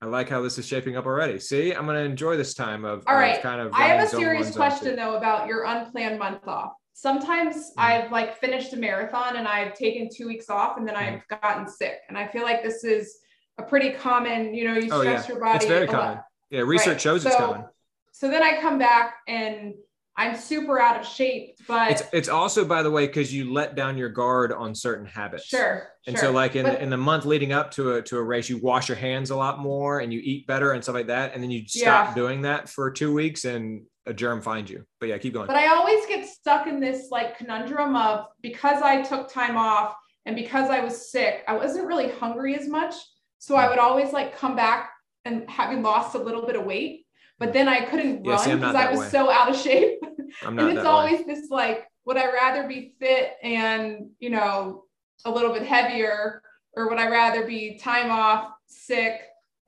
I 0.00 0.06
like 0.06 0.28
how 0.30 0.40
this 0.40 0.56
is 0.58 0.66
shaping 0.66 0.96
up 0.96 1.04
already. 1.04 1.38
See, 1.40 1.72
I'm 1.74 1.84
going 1.84 1.96
to 1.96 2.02
enjoy 2.04 2.36
this 2.36 2.54
time 2.54 2.84
of, 2.84 3.04
all 3.06 3.14
right. 3.16 3.36
of 3.36 3.42
kind 3.42 3.60
of. 3.60 3.72
I 3.74 3.84
have 3.88 4.04
a 4.06 4.08
serious 4.08 4.54
question 4.56 4.96
though 4.96 5.16
about 5.16 5.46
your 5.46 5.64
unplanned 5.64 6.18
month 6.18 6.46
off. 6.48 6.72
Sometimes 6.94 7.54
Mm-hmm. 7.56 7.80
I've 7.80 8.12
like 8.12 8.38
finished 8.38 8.72
a 8.72 8.76
marathon 8.76 9.36
and 9.36 9.46
I've 9.46 9.74
taken 9.74 10.08
two 10.14 10.26
weeks 10.26 10.48
off 10.48 10.78
and 10.78 10.86
then 10.88 10.94
Mm-hmm. 10.94 11.16
I've 11.32 11.40
gotten 11.40 11.68
sick. 11.68 11.98
And 12.08 12.16
I 12.16 12.26
feel 12.28 12.44
like 12.44 12.62
this 12.62 12.82
is 12.84 13.18
a 13.58 13.62
pretty 13.62 13.90
common, 13.92 14.54
you 14.54 14.64
know, 14.66 14.74
you 14.74 14.88
Oh, 14.92 15.00
stress 15.00 15.28
yeah. 15.28 15.34
your 15.34 15.40
body. 15.44 15.56
It's 15.56 15.66
very 15.66 15.86
a 15.86 15.90
lot. 15.90 16.00
common. 16.00 16.18
Yeah, 16.50 16.60
research 16.60 16.88
Right. 16.94 17.00
shows 17.00 17.26
it's 17.26 17.36
common. 17.36 17.64
So 18.12 18.28
then 18.30 18.42
I 18.42 18.60
come 18.60 18.78
back 18.78 19.14
and 19.26 19.74
I'm 20.14 20.36
super 20.36 20.78
out 20.78 21.00
of 21.00 21.06
shape, 21.06 21.56
but 21.66 21.90
It's 21.90 22.02
it's 22.12 22.28
also, 22.28 22.66
by 22.66 22.82
the 22.82 22.90
way, 22.90 23.06
because 23.06 23.32
you 23.32 23.50
let 23.50 23.74
down 23.74 23.96
your 23.96 24.10
guard 24.10 24.52
on 24.52 24.74
certain 24.74 25.06
habits. 25.06 25.46
sure. 25.46 25.88
And 26.06 26.16
sure. 26.16 26.26
so, 26.28 26.32
like 26.32 26.54
in, 26.54 26.66
But- 26.66 26.80
in 26.82 26.90
the 26.90 26.98
month 26.98 27.24
leading 27.24 27.52
up 27.52 27.70
to 27.72 27.94
a 27.94 28.02
to 28.02 28.18
a 28.18 28.22
race, 28.22 28.50
you 28.50 28.58
wash 28.58 28.88
your 28.88 28.96
hands 28.96 29.30
a 29.30 29.36
lot 29.36 29.58
more 29.58 30.00
and 30.00 30.12
you 30.12 30.20
eat 30.22 30.46
better 30.46 30.72
and 30.72 30.82
stuff 30.82 30.94
like 30.94 31.06
that. 31.06 31.32
And 31.32 31.42
then 31.42 31.50
you 31.50 31.66
stop 31.66 32.08
Yeah. 32.08 32.14
doing 32.14 32.42
that 32.42 32.68
for 32.68 32.90
two 32.90 33.12
weeks 33.14 33.46
and 33.46 33.86
a 34.04 34.12
germ 34.12 34.42
finds 34.42 34.70
you. 34.70 34.84
But 35.00 35.08
yeah, 35.08 35.18
keep 35.18 35.32
going. 35.32 35.46
But 35.46 35.56
I 35.56 35.68
always 35.68 36.04
get 36.06 36.26
stuck 36.26 36.66
in 36.66 36.78
this 36.80 37.08
like 37.10 37.38
conundrum 37.38 37.96
of 37.96 38.26
because 38.42 38.82
I 38.82 39.00
took 39.02 39.30
time 39.32 39.56
off 39.56 39.94
and 40.26 40.36
because 40.36 40.68
I 40.68 40.80
was 40.80 41.10
sick, 41.10 41.42
I 41.48 41.54
wasn't 41.54 41.86
really 41.86 42.10
hungry 42.10 42.54
as 42.54 42.68
much. 42.68 42.94
So 43.42 43.56
I 43.56 43.68
would 43.68 43.78
always 43.80 44.12
like 44.12 44.36
come 44.38 44.54
back 44.54 44.90
and 45.24 45.50
having 45.50 45.82
lost 45.82 46.14
a 46.14 46.18
little 46.18 46.46
bit 46.46 46.54
of 46.54 46.64
weight. 46.64 47.06
but 47.40 47.52
then 47.52 47.68
I 47.68 47.80
couldn't 47.86 48.24
Yeah, 48.24 48.36
run 48.36 48.58
because 48.60 48.76
I 48.76 48.88
was 48.92 49.00
way. 49.00 49.08
so 49.08 49.28
out 49.28 49.48
of 49.50 49.56
shape. 49.56 49.98
I'm 50.46 50.54
not 50.54 50.68
and 50.68 50.70
it's 50.78 50.84
that 50.84 50.84
way. 50.84 50.90
always 50.96 51.26
this 51.26 51.50
like, 51.50 51.88
would 52.04 52.16
I 52.16 52.26
rather 52.32 52.68
be 52.68 52.94
fit 53.00 53.32
and, 53.42 54.10
you 54.20 54.30
know, 54.30 54.84
a 55.24 55.30
little 55.30 55.52
bit 55.52 55.64
heavier, 55.66 56.40
or 56.76 56.88
would 56.88 56.98
I 56.98 57.08
rather 57.08 57.44
be 57.44 57.78
time 57.78 58.12
off, 58.12 58.52
sick, 58.68 59.14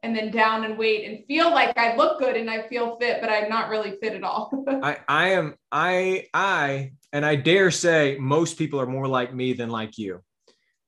and 0.05 0.15
then 0.17 0.31
down 0.31 0.65
and 0.65 0.79
weight 0.79 1.03
and 1.09 1.27
feel 1.27 1.51
like 1.51 1.77
I 1.77 1.97
look 1.97 2.21
good 2.21 2.37
and 2.37 2.49
I 2.49 2.69
feel 2.69 2.97
fit, 3.01 3.21
but 3.21 3.29
I'm 3.29 3.49
not 3.49 3.71
really 3.71 3.97
fit 4.01 4.13
at 4.15 4.23
all. 4.23 4.53
I, 4.83 4.99
I 5.09 5.29
am 5.31 5.57
I 5.73 6.27
I 6.33 6.93
and 7.13 7.27
I 7.27 7.35
dare 7.35 7.73
say 7.73 8.17
most 8.21 8.57
people 8.57 8.81
are 8.81 8.87
more 8.87 9.09
like 9.09 9.35
me 9.35 9.53
than 9.55 9.69
like 9.71 9.99
you. 9.99 10.23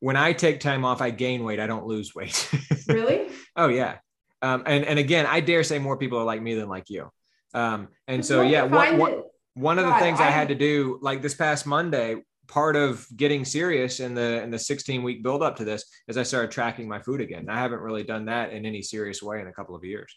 When 0.00 0.16
I 0.16 0.32
take 0.32 0.60
time 0.60 0.84
off, 0.84 1.00
I 1.00 1.10
gain 1.10 1.42
weight. 1.44 1.58
I 1.60 1.66
don't 1.66 1.86
lose 1.86 2.14
weight. 2.14 2.50
really? 2.88 3.28
oh 3.56 3.68
yeah. 3.68 3.98
Um, 4.42 4.62
and 4.66 4.84
and 4.84 4.98
again, 4.98 5.26
I 5.26 5.40
dare 5.40 5.64
say 5.64 5.78
more 5.78 5.96
people 5.96 6.18
are 6.18 6.24
like 6.24 6.42
me 6.42 6.54
than 6.54 6.68
like 6.68 6.90
you. 6.90 7.10
Um, 7.54 7.88
and 8.06 8.24
so 8.24 8.42
yeah, 8.42 8.64
you 8.64 8.70
what, 8.70 8.86
find 8.88 8.98
what, 8.98 9.12
it- 9.12 9.24
one 9.54 9.78
of 9.78 9.86
the 9.86 9.90
God, 9.92 10.00
things 10.02 10.20
I, 10.20 10.26
I- 10.26 10.30
had 10.30 10.48
to 10.48 10.54
do, 10.54 10.98
like 11.00 11.22
this 11.22 11.34
past 11.34 11.66
Monday, 11.66 12.16
part 12.46 12.76
of 12.76 13.06
getting 13.16 13.44
serious 13.44 13.98
in 14.00 14.14
the 14.14 14.42
in 14.42 14.50
the 14.50 14.58
16 14.58 15.02
week 15.02 15.22
build 15.22 15.42
up 15.42 15.56
to 15.56 15.64
this 15.64 15.84
is 16.08 16.16
I 16.18 16.22
started 16.22 16.50
tracking 16.50 16.86
my 16.88 17.00
food 17.00 17.20
again. 17.22 17.48
I 17.48 17.58
haven't 17.58 17.80
really 17.80 18.04
done 18.04 18.26
that 18.26 18.52
in 18.52 18.66
any 18.66 18.82
serious 18.82 19.22
way 19.22 19.40
in 19.40 19.46
a 19.48 19.52
couple 19.52 19.74
of 19.74 19.82
years. 19.84 20.14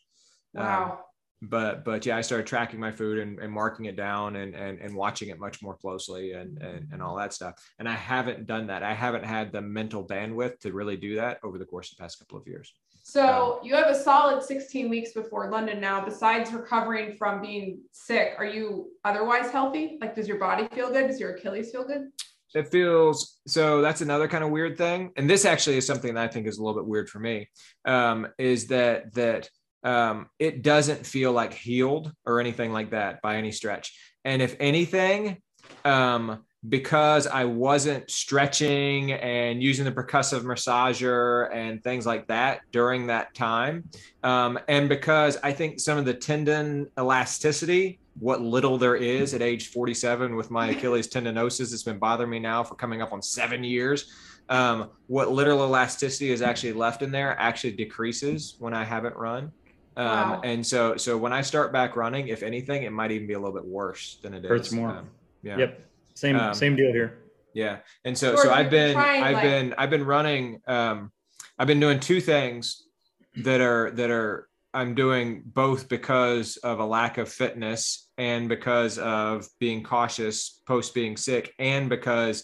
Um, 0.57 0.65
wow. 0.65 0.99
But 1.41 1.85
but 1.85 2.05
yeah, 2.05 2.17
I 2.17 2.21
started 2.21 2.47
tracking 2.47 2.79
my 2.79 2.91
food 2.91 3.19
and, 3.19 3.39
and 3.39 3.51
marking 3.51 3.85
it 3.85 3.95
down 3.95 4.35
and, 4.35 4.53
and 4.55 4.79
and 4.79 4.95
watching 4.95 5.29
it 5.29 5.39
much 5.39 5.61
more 5.61 5.75
closely 5.75 6.33
and, 6.33 6.57
and 6.61 6.87
and 6.91 7.01
all 7.01 7.15
that 7.17 7.33
stuff. 7.33 7.55
And 7.79 7.87
I 7.87 7.93
haven't 7.93 8.45
done 8.45 8.67
that. 8.67 8.83
I 8.83 8.93
haven't 8.93 9.25
had 9.25 9.51
the 9.51 9.61
mental 9.61 10.05
bandwidth 10.05 10.59
to 10.59 10.73
really 10.73 10.97
do 10.97 11.15
that 11.15 11.39
over 11.43 11.57
the 11.57 11.65
course 11.65 11.91
of 11.91 11.97
the 11.97 12.01
past 12.03 12.19
couple 12.19 12.37
of 12.37 12.47
years. 12.47 12.73
So 13.03 13.59
you 13.63 13.73
have 13.73 13.87
a 13.87 13.95
solid 13.95 14.43
16 14.43 14.89
weeks 14.89 15.13
before 15.13 15.49
London 15.49 15.79
now. 15.79 16.03
Besides 16.03 16.51
recovering 16.51 17.15
from 17.17 17.41
being 17.41 17.79
sick, 17.91 18.35
are 18.37 18.45
you 18.45 18.91
otherwise 19.03 19.49
healthy? 19.49 19.97
Like, 19.99 20.15
does 20.15 20.27
your 20.27 20.37
body 20.37 20.67
feel 20.75 20.91
good? 20.91 21.07
Does 21.07 21.19
your 21.19 21.31
Achilles 21.31 21.71
feel 21.71 21.87
good? 21.87 22.09
It 22.53 22.67
feels 22.69 23.39
so. 23.47 23.81
That's 23.81 24.01
another 24.01 24.27
kind 24.27 24.43
of 24.43 24.49
weird 24.49 24.77
thing, 24.77 25.11
and 25.15 25.29
this 25.29 25.45
actually 25.45 25.77
is 25.77 25.85
something 25.85 26.15
that 26.15 26.23
I 26.23 26.27
think 26.27 26.47
is 26.47 26.57
a 26.57 26.63
little 26.63 26.79
bit 26.81 26.87
weird 26.87 27.07
for 27.07 27.19
me. 27.19 27.47
Um, 27.85 28.27
is 28.39 28.67
that 28.67 29.13
that 29.13 29.49
um, 29.83 30.29
it 30.39 30.61
doesn't 30.61 31.05
feel 31.05 31.31
like 31.31 31.53
healed 31.53 32.11
or 32.25 32.39
anything 32.39 32.71
like 32.71 32.91
that 32.91 33.21
by 33.21 33.37
any 33.37 33.51
stretch. 33.51 33.97
And 34.25 34.41
if 34.41 34.55
anything, 34.59 35.37
um, 35.85 36.43
because 36.67 37.25
I 37.25 37.45
wasn't 37.45 38.11
stretching 38.11 39.13
and 39.13 39.63
using 39.63 39.85
the 39.85 39.91
percussive 39.91 40.41
massager 40.41 41.53
and 41.55 41.81
things 41.81 42.05
like 42.05 42.27
that 42.27 42.61
during 42.71 43.07
that 43.07 43.33
time, 43.33 43.85
um, 44.23 44.59
and 44.67 44.89
because 44.89 45.37
I 45.41 45.53
think 45.53 45.79
some 45.79 45.97
of 45.97 46.03
the 46.03 46.13
tendon 46.13 46.87
elasticity, 46.97 47.99
what 48.19 48.41
little 48.41 48.77
there 48.77 48.97
is 48.97 49.33
at 49.33 49.41
age 49.41 49.69
47 49.69 50.35
with 50.35 50.51
my 50.51 50.71
Achilles 50.71 51.07
tendinosis, 51.07 51.71
it's 51.73 51.83
been 51.83 51.99
bothering 51.99 52.29
me 52.29 52.39
now 52.39 52.63
for 52.63 52.75
coming 52.75 53.01
up 53.01 53.13
on 53.13 53.21
seven 53.21 53.63
years. 53.63 54.11
Um, 54.49 54.89
what 55.07 55.31
little 55.31 55.59
elasticity 55.59 56.31
is 56.31 56.41
actually 56.41 56.73
left 56.73 57.03
in 57.03 57.11
there 57.11 57.39
actually 57.39 57.73
decreases 57.73 58.55
when 58.59 58.73
I 58.73 58.83
haven't 58.83 59.15
run. 59.15 59.51
Um, 59.99 60.05
Wow. 60.31 60.41
And 60.43 60.65
so, 60.65 60.95
so 60.97 61.17
when 61.17 61.33
I 61.33 61.41
start 61.41 61.73
back 61.73 61.95
running, 61.95 62.29
if 62.29 62.41
anything, 62.41 62.83
it 62.83 62.91
might 62.91 63.11
even 63.11 63.27
be 63.27 63.33
a 63.33 63.39
little 63.39 63.53
bit 63.53 63.65
worse 63.65 64.17
than 64.23 64.33
it 64.33 64.45
is. 64.45 64.49
Hurts 64.49 64.71
more. 64.71 64.89
Um, 64.89 65.09
yeah. 65.43 65.57
Yep. 65.57 65.85
Same 66.15 66.35
Um, 66.37 66.53
same 66.53 66.75
deal 66.75 66.91
here. 66.93 67.19
Yeah. 67.53 67.79
And 68.05 68.17
so 68.17 68.33
George, 68.33 68.45
so 68.45 68.53
I've 68.53 68.69
been 68.69 68.93
been 68.93 68.93
trying, 68.95 69.23
I've 69.23 69.33
like- 69.35 69.43
been 69.43 69.73
I've 69.77 69.89
been 69.89 70.05
running 70.05 70.61
um 70.67 71.11
I've 71.57 71.67
been 71.67 71.79
doing 71.79 71.99
two 71.99 72.21
things 72.21 72.83
that 73.37 73.59
are 73.61 73.91
that 73.91 74.09
are 74.09 74.47
I'm 74.73 74.93
doing 74.95 75.41
both 75.45 75.89
because 75.89 76.57
of 76.57 76.79
a 76.79 76.85
lack 76.85 77.17
of 77.17 77.27
fitness 77.27 78.07
and 78.17 78.47
because 78.47 78.97
of 78.99 79.47
being 79.59 79.81
cautious 79.83 80.61
post 80.67 80.93
being 80.93 81.17
sick 81.17 81.53
and 81.57 81.89
because 81.89 82.43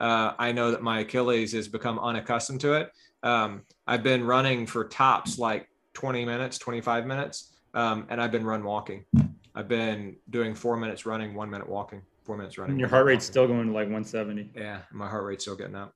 uh, 0.00 0.32
I 0.38 0.52
know 0.52 0.70
that 0.72 0.82
my 0.82 1.00
Achilles 1.00 1.52
has 1.52 1.68
become 1.68 1.98
unaccustomed 1.98 2.60
to 2.62 2.74
it. 2.74 2.90
Um, 3.22 3.62
I've 3.86 4.02
been 4.02 4.24
running 4.24 4.66
for 4.66 4.84
tops 4.88 5.38
like 5.38 5.68
20 5.96 6.26
minutes, 6.26 6.58
25 6.58 7.06
minutes, 7.06 7.54
um, 7.72 8.06
and 8.10 8.20
I've 8.20 8.30
been 8.30 8.44
run 8.44 8.62
walking. 8.62 9.06
I've 9.54 9.66
been 9.66 10.16
doing 10.28 10.54
four 10.54 10.76
minutes 10.76 11.06
running, 11.06 11.34
one 11.34 11.48
minute 11.48 11.66
walking, 11.66 12.02
four 12.22 12.36
minutes 12.36 12.58
running. 12.58 12.72
And 12.72 12.80
your 12.80 12.90
heart 12.90 13.06
rate's 13.06 13.24
walking. 13.24 13.32
still 13.32 13.46
going 13.46 13.68
to 13.68 13.72
like 13.72 13.86
170. 13.86 14.50
Yeah, 14.54 14.80
my 14.92 15.08
heart 15.08 15.24
rate's 15.24 15.44
still 15.44 15.56
getting 15.56 15.74
up. 15.74 15.94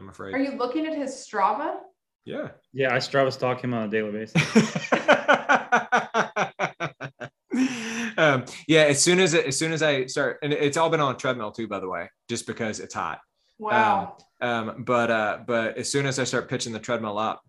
I'm 0.00 0.08
afraid. 0.08 0.34
Are 0.34 0.40
you 0.40 0.56
looking 0.56 0.86
at 0.86 0.96
his 0.96 1.10
Strava? 1.10 1.76
Yeah. 2.24 2.48
Yeah, 2.72 2.92
I 2.92 2.96
Strava 2.96 3.32
stalk 3.32 3.62
him 3.62 3.74
on 3.74 3.84
a 3.84 3.88
daily 3.88 4.10
basis. 4.10 4.42
um, 8.18 8.44
yeah. 8.66 8.82
As 8.82 9.00
soon 9.00 9.20
as 9.20 9.34
as 9.34 9.56
soon 9.56 9.72
as 9.72 9.84
I 9.84 10.06
start, 10.06 10.38
and 10.42 10.52
it's 10.52 10.76
all 10.76 10.90
been 10.90 11.00
on 11.00 11.14
a 11.14 11.16
treadmill 11.16 11.52
too, 11.52 11.68
by 11.68 11.78
the 11.78 11.88
way, 11.88 12.10
just 12.28 12.46
because 12.46 12.80
it's 12.80 12.94
hot. 12.94 13.20
Wow. 13.60 14.16
Um, 14.40 14.82
but 14.84 15.10
uh, 15.10 15.38
but 15.46 15.78
as 15.78 15.90
soon 15.90 16.06
as 16.06 16.18
I 16.18 16.24
start 16.24 16.48
pitching 16.48 16.72
the 16.72 16.80
treadmill 16.80 17.18
up, 17.18 17.42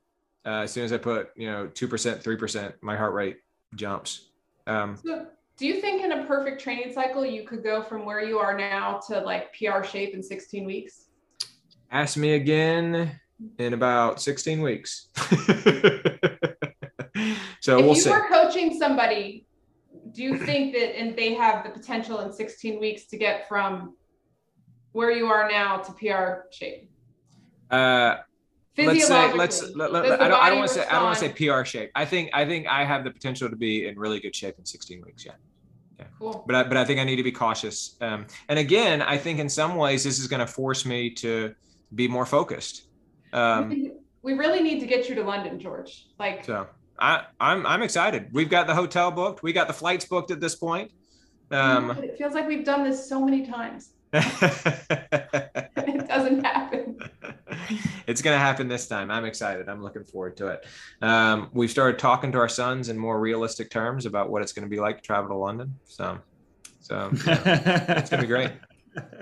uh, 0.45 0.63
as 0.63 0.71
soon 0.71 0.83
as 0.83 0.93
I 0.93 0.97
put 0.97 1.29
you 1.35 1.49
know 1.49 1.67
two 1.67 1.87
percent, 1.87 2.21
three 2.21 2.37
percent, 2.37 2.75
my 2.81 2.95
heart 2.95 3.13
rate 3.13 3.37
jumps. 3.75 4.29
Um, 4.67 4.97
so 5.03 5.27
do 5.57 5.67
you 5.67 5.81
think 5.81 6.03
in 6.03 6.11
a 6.11 6.25
perfect 6.25 6.61
training 6.61 6.93
cycle 6.93 7.25
you 7.25 7.43
could 7.43 7.63
go 7.63 7.81
from 7.83 8.05
where 8.05 8.23
you 8.23 8.39
are 8.39 8.57
now 8.57 8.99
to 9.07 9.19
like 9.19 9.53
PR 9.53 9.83
shape 9.83 10.13
in 10.13 10.23
16 10.23 10.65
weeks? 10.65 11.09
ask 11.91 12.17
me 12.17 12.33
again 12.33 13.19
in 13.57 13.73
about 13.73 14.21
16 14.21 14.61
weeks. 14.61 15.07
so 15.15 15.25
if 17.77 17.85
we'll 17.85 17.87
you 17.89 17.95
see. 17.95 18.09
were 18.09 18.27
coaching 18.29 18.77
somebody, 18.77 19.47
do 20.11 20.23
you 20.23 20.37
think 20.37 20.73
that 20.73 20.97
and 20.97 21.15
they 21.15 21.33
have 21.33 21.63
the 21.63 21.69
potential 21.69 22.19
in 22.19 22.31
16 22.31 22.79
weeks 22.79 23.05
to 23.07 23.17
get 23.17 23.47
from 23.47 23.95
where 24.91 25.11
you 25.11 25.27
are 25.27 25.49
now 25.49 25.77
to 25.77 25.91
PR 25.93 26.47
shape? 26.51 26.89
Uh, 27.69 28.17
let's 28.85 29.07
say 29.07 29.33
let's 29.33 29.75
let, 29.75 29.91
let- 29.91 30.21
I 30.21 30.27
don't, 30.27 30.41
I 30.41 30.49
don't 30.49 30.59
want 30.59 30.69
to 30.69 30.75
say 30.75 30.85
I 30.87 30.93
don't 30.93 31.03
want 31.03 31.17
to 31.17 31.29
say? 31.29 31.49
PR 31.49 31.63
shape. 31.65 31.91
I 31.95 32.05
think 32.05 32.29
I 32.33 32.45
think 32.45 32.67
I 32.67 32.83
have 32.85 33.03
the 33.03 33.11
potential 33.11 33.49
to 33.49 33.55
be 33.55 33.87
in 33.87 33.97
really 33.97 34.19
good 34.19 34.35
shape 34.35 34.55
in 34.57 34.65
16 34.65 35.01
weeks. 35.05 35.25
Yeah. 35.25 35.33
Cool. 36.17 36.43
But 36.47 36.55
I, 36.55 36.63
but 36.63 36.77
I 36.77 36.85
think 36.85 36.99
I 36.99 37.03
need 37.03 37.17
to 37.17 37.23
be 37.23 37.31
cautious. 37.31 37.95
Um, 38.01 38.25
and 38.47 38.59
again, 38.59 39.01
I 39.01 39.17
think 39.17 39.39
in 39.39 39.49
some 39.49 39.75
ways 39.75 40.03
this 40.03 40.19
is 40.19 40.27
going 40.27 40.39
to 40.39 40.47
force 40.47 40.85
me 40.85 41.09
to 41.15 41.53
be 41.95 42.07
more 42.07 42.25
focused. 42.25 42.83
Um, 43.33 43.91
we 44.21 44.33
really 44.33 44.61
need 44.61 44.79
to 44.79 44.85
get 44.85 45.07
you 45.07 45.15
to 45.15 45.23
London, 45.23 45.59
George. 45.59 46.07
Like, 46.19 46.45
so 46.45 46.67
I, 46.99 47.25
I'm 47.39 47.65
I'm 47.65 47.81
excited. 47.81 48.29
We've 48.33 48.49
got 48.49 48.67
the 48.67 48.75
hotel 48.75 49.11
booked. 49.11 49.43
We 49.43 49.53
got 49.53 49.67
the 49.67 49.73
flights 49.73 50.05
booked 50.05 50.31
at 50.31 50.39
this 50.39 50.55
point. 50.55 50.91
Um, 51.51 51.91
it 51.91 52.17
feels 52.17 52.33
like 52.33 52.47
we've 52.47 52.65
done 52.65 52.83
this 52.83 53.07
so 53.07 53.23
many 53.23 53.45
times. 53.45 53.91
it 54.13 56.07
doesn't 56.07 56.43
happen. 56.43 56.58
It's 58.09 58.23
going 58.23 58.33
to 58.33 58.39
happen 58.39 58.67
this 58.67 58.87
time. 58.87 59.11
I'm 59.11 59.23
excited. 59.23 59.69
I'm 59.69 59.83
looking 59.83 60.03
forward 60.03 60.35
to 60.37 60.47
it. 60.47 60.65
Um, 61.03 61.49
we've 61.53 61.69
started 61.69 61.99
talking 61.99 62.31
to 62.31 62.39
our 62.39 62.49
sons 62.49 62.89
in 62.89 62.97
more 62.97 63.19
realistic 63.19 63.69
terms 63.69 64.07
about 64.07 64.31
what 64.31 64.41
it's 64.41 64.51
going 64.51 64.65
to 64.65 64.69
be 64.69 64.79
like 64.79 64.97
to 64.97 65.03
travel 65.03 65.29
to 65.29 65.35
London. 65.35 65.75
So, 65.85 66.17
so 66.79 67.11
it's 67.13 68.09
going 68.09 68.09
to 68.09 68.17
be 68.21 68.25
great. 68.25 68.51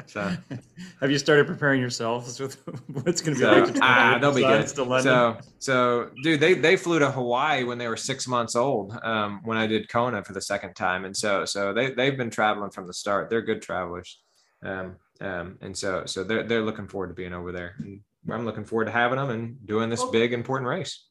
So, 0.05 0.21
Have 1.01 1.11
you 1.11 1.19
started 1.19 1.47
preparing 1.47 1.81
yourselves 1.81 2.39
with 2.39 2.55
what's 2.87 3.19
going 3.19 3.37
to 3.37 3.39
be 3.39 3.45
so 3.45 3.51
like 3.51 3.73
to 3.73 3.79
ah, 3.83 4.17
they'll 4.21 4.33
be 4.33 4.41
good. 4.41 4.65
to 4.67 4.83
London? 4.83 5.03
So, 5.03 5.37
so 5.59 6.09
dude, 6.23 6.39
they 6.39 6.53
they 6.53 6.77
flew 6.77 6.99
to 6.99 7.11
Hawaii 7.11 7.65
when 7.65 7.77
they 7.77 7.89
were 7.89 7.97
six 7.97 8.25
months 8.25 8.55
old. 8.55 8.97
Um, 9.03 9.41
when 9.43 9.57
I 9.57 9.67
did 9.67 9.89
Kona 9.89 10.23
for 10.23 10.31
the 10.31 10.41
second 10.41 10.75
time, 10.75 11.03
and 11.03 11.15
so 11.15 11.43
so 11.43 11.73
they 11.73 11.91
they've 11.91 12.17
been 12.17 12.29
traveling 12.29 12.71
from 12.71 12.87
the 12.87 12.93
start. 12.93 13.29
They're 13.29 13.41
good 13.41 13.61
travelers. 13.61 14.21
Um, 14.63 14.95
um, 15.19 15.57
and 15.61 15.77
so 15.77 16.05
so 16.05 16.23
they're 16.23 16.43
they're 16.43 16.63
looking 16.63 16.87
forward 16.87 17.09
to 17.09 17.13
being 17.13 17.33
over 17.33 17.51
there. 17.51 17.75
And 17.79 17.99
I'm 18.29 18.45
looking 18.45 18.65
forward 18.65 18.85
to 18.85 18.91
having 18.91 19.17
them 19.17 19.29
and 19.29 19.65
doing 19.65 19.89
this 19.89 20.01
Well- 20.01 20.11
big 20.11 20.33
important 20.33 20.67
race. 20.69 21.05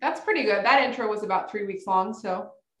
That's 0.00 0.20
pretty 0.20 0.44
good. 0.44 0.64
That 0.64 0.82
intro 0.82 1.08
was 1.08 1.22
about 1.22 1.50
three 1.50 1.66
weeks 1.66 1.86
long. 1.86 2.14
So, 2.14 2.52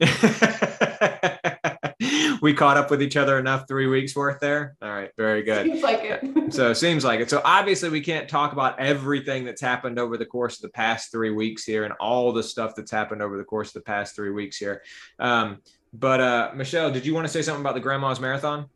we 2.40 2.54
caught 2.54 2.78
up 2.78 2.90
with 2.90 3.02
each 3.02 3.16
other 3.18 3.38
enough 3.38 3.68
three 3.68 3.86
weeks 3.86 4.16
worth 4.16 4.40
there. 4.40 4.74
All 4.80 4.88
right, 4.90 5.10
very 5.18 5.42
good. 5.42 5.66
seems 5.66 5.82
like 5.82 6.00
it. 6.02 6.52
So 6.54 6.70
it 6.70 6.76
seems 6.76 7.04
like 7.04 7.20
it. 7.20 7.28
So 7.28 7.42
obviously 7.44 7.90
we 7.90 8.00
can't 8.00 8.26
talk 8.28 8.52
about 8.52 8.78
everything 8.80 9.44
that's 9.44 9.60
happened 9.60 9.98
over 9.98 10.16
the 10.16 10.24
course 10.24 10.56
of 10.56 10.62
the 10.62 10.70
past 10.70 11.12
three 11.12 11.30
weeks 11.30 11.64
here 11.64 11.84
and 11.84 11.92
all 12.00 12.32
the 12.32 12.42
stuff 12.42 12.74
that's 12.74 12.90
happened 12.90 13.20
over 13.20 13.36
the 13.36 13.44
course 13.44 13.68
of 13.68 13.74
the 13.74 13.80
past 13.82 14.16
three 14.16 14.30
weeks 14.30 14.56
here. 14.56 14.82
Um, 15.18 15.58
but 15.92 16.20
uh, 16.20 16.50
Michelle, 16.54 16.90
did 16.90 17.04
you 17.04 17.12
want 17.14 17.26
to 17.26 17.32
say 17.32 17.42
something 17.42 17.60
about 17.60 17.74
the 17.74 17.80
Grandma's 17.80 18.20
Marathon? 18.20 18.66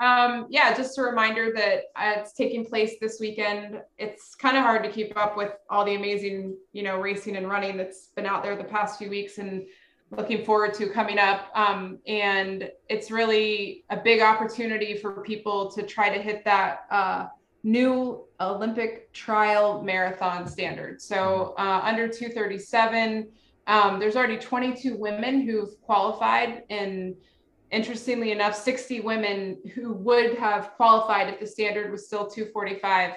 Um, 0.00 0.46
yeah, 0.50 0.74
just 0.74 0.98
a 0.98 1.02
reminder 1.02 1.52
that 1.54 1.84
uh, 1.96 2.20
it's 2.20 2.32
taking 2.32 2.64
place 2.64 2.96
this 3.00 3.18
weekend. 3.20 3.80
It's 3.98 4.34
kind 4.34 4.56
of 4.56 4.62
hard 4.62 4.82
to 4.84 4.90
keep 4.90 5.16
up 5.16 5.36
with 5.36 5.52
all 5.70 5.84
the 5.84 5.94
amazing, 5.94 6.56
you 6.72 6.82
know, 6.82 6.98
racing 6.98 7.36
and 7.36 7.48
running 7.48 7.76
that's 7.76 8.08
been 8.14 8.26
out 8.26 8.42
there 8.42 8.56
the 8.56 8.64
past 8.64 8.98
few 8.98 9.08
weeks 9.08 9.38
and 9.38 9.66
looking 10.10 10.44
forward 10.44 10.74
to 10.74 10.88
coming 10.88 11.18
up. 11.18 11.50
Um, 11.54 11.98
and 12.06 12.70
it's 12.88 13.10
really 13.10 13.84
a 13.90 13.96
big 13.96 14.20
opportunity 14.20 14.96
for 14.98 15.22
people 15.22 15.70
to 15.72 15.82
try 15.82 16.14
to 16.14 16.22
hit 16.22 16.44
that 16.44 16.80
uh, 16.90 17.26
new 17.62 18.24
Olympic 18.40 19.12
trial 19.12 19.82
marathon 19.82 20.46
standard. 20.46 21.00
So 21.00 21.54
uh, 21.58 21.80
under 21.82 22.06
237, 22.06 23.28
Um, 23.68 23.98
there's 23.98 24.14
already 24.14 24.38
22 24.38 24.96
women 24.96 25.40
who've 25.40 25.74
qualified, 25.82 26.62
and 26.70 27.16
interestingly 27.70 28.32
enough, 28.32 28.54
60 28.54 29.00
women 29.00 29.58
who 29.74 29.92
would 29.92 30.36
have 30.36 30.72
qualified 30.72 31.28
if 31.28 31.40
the 31.40 31.46
standard 31.46 31.90
was 31.90 32.06
still 32.06 32.26
245. 32.26 33.14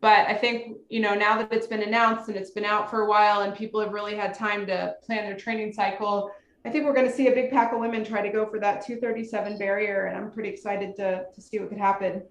But 0.00 0.26
I 0.26 0.34
think, 0.34 0.78
you 0.88 1.00
know, 1.00 1.14
now 1.14 1.36
that 1.36 1.52
it's 1.52 1.66
been 1.66 1.82
announced 1.82 2.28
and 2.28 2.36
it's 2.36 2.50
been 2.50 2.64
out 2.64 2.88
for 2.90 3.02
a 3.02 3.08
while 3.08 3.42
and 3.42 3.54
people 3.54 3.80
have 3.80 3.92
really 3.92 4.14
had 4.14 4.32
time 4.32 4.66
to 4.66 4.94
plan 5.04 5.24
their 5.24 5.36
training 5.36 5.72
cycle, 5.72 6.30
I 6.64 6.70
think 6.70 6.84
we're 6.84 6.94
going 6.94 7.06
to 7.06 7.12
see 7.12 7.28
a 7.28 7.34
big 7.34 7.50
pack 7.50 7.72
of 7.72 7.80
women 7.80 8.04
try 8.04 8.22
to 8.22 8.32
go 8.32 8.46
for 8.46 8.58
that 8.60 8.84
237 8.86 9.58
barrier. 9.58 10.06
And 10.06 10.16
I'm 10.16 10.30
pretty 10.30 10.48
excited 10.48 10.96
to, 10.96 11.26
to 11.34 11.40
see 11.40 11.58
what 11.58 11.68
could 11.68 11.78
happen. 11.78 12.22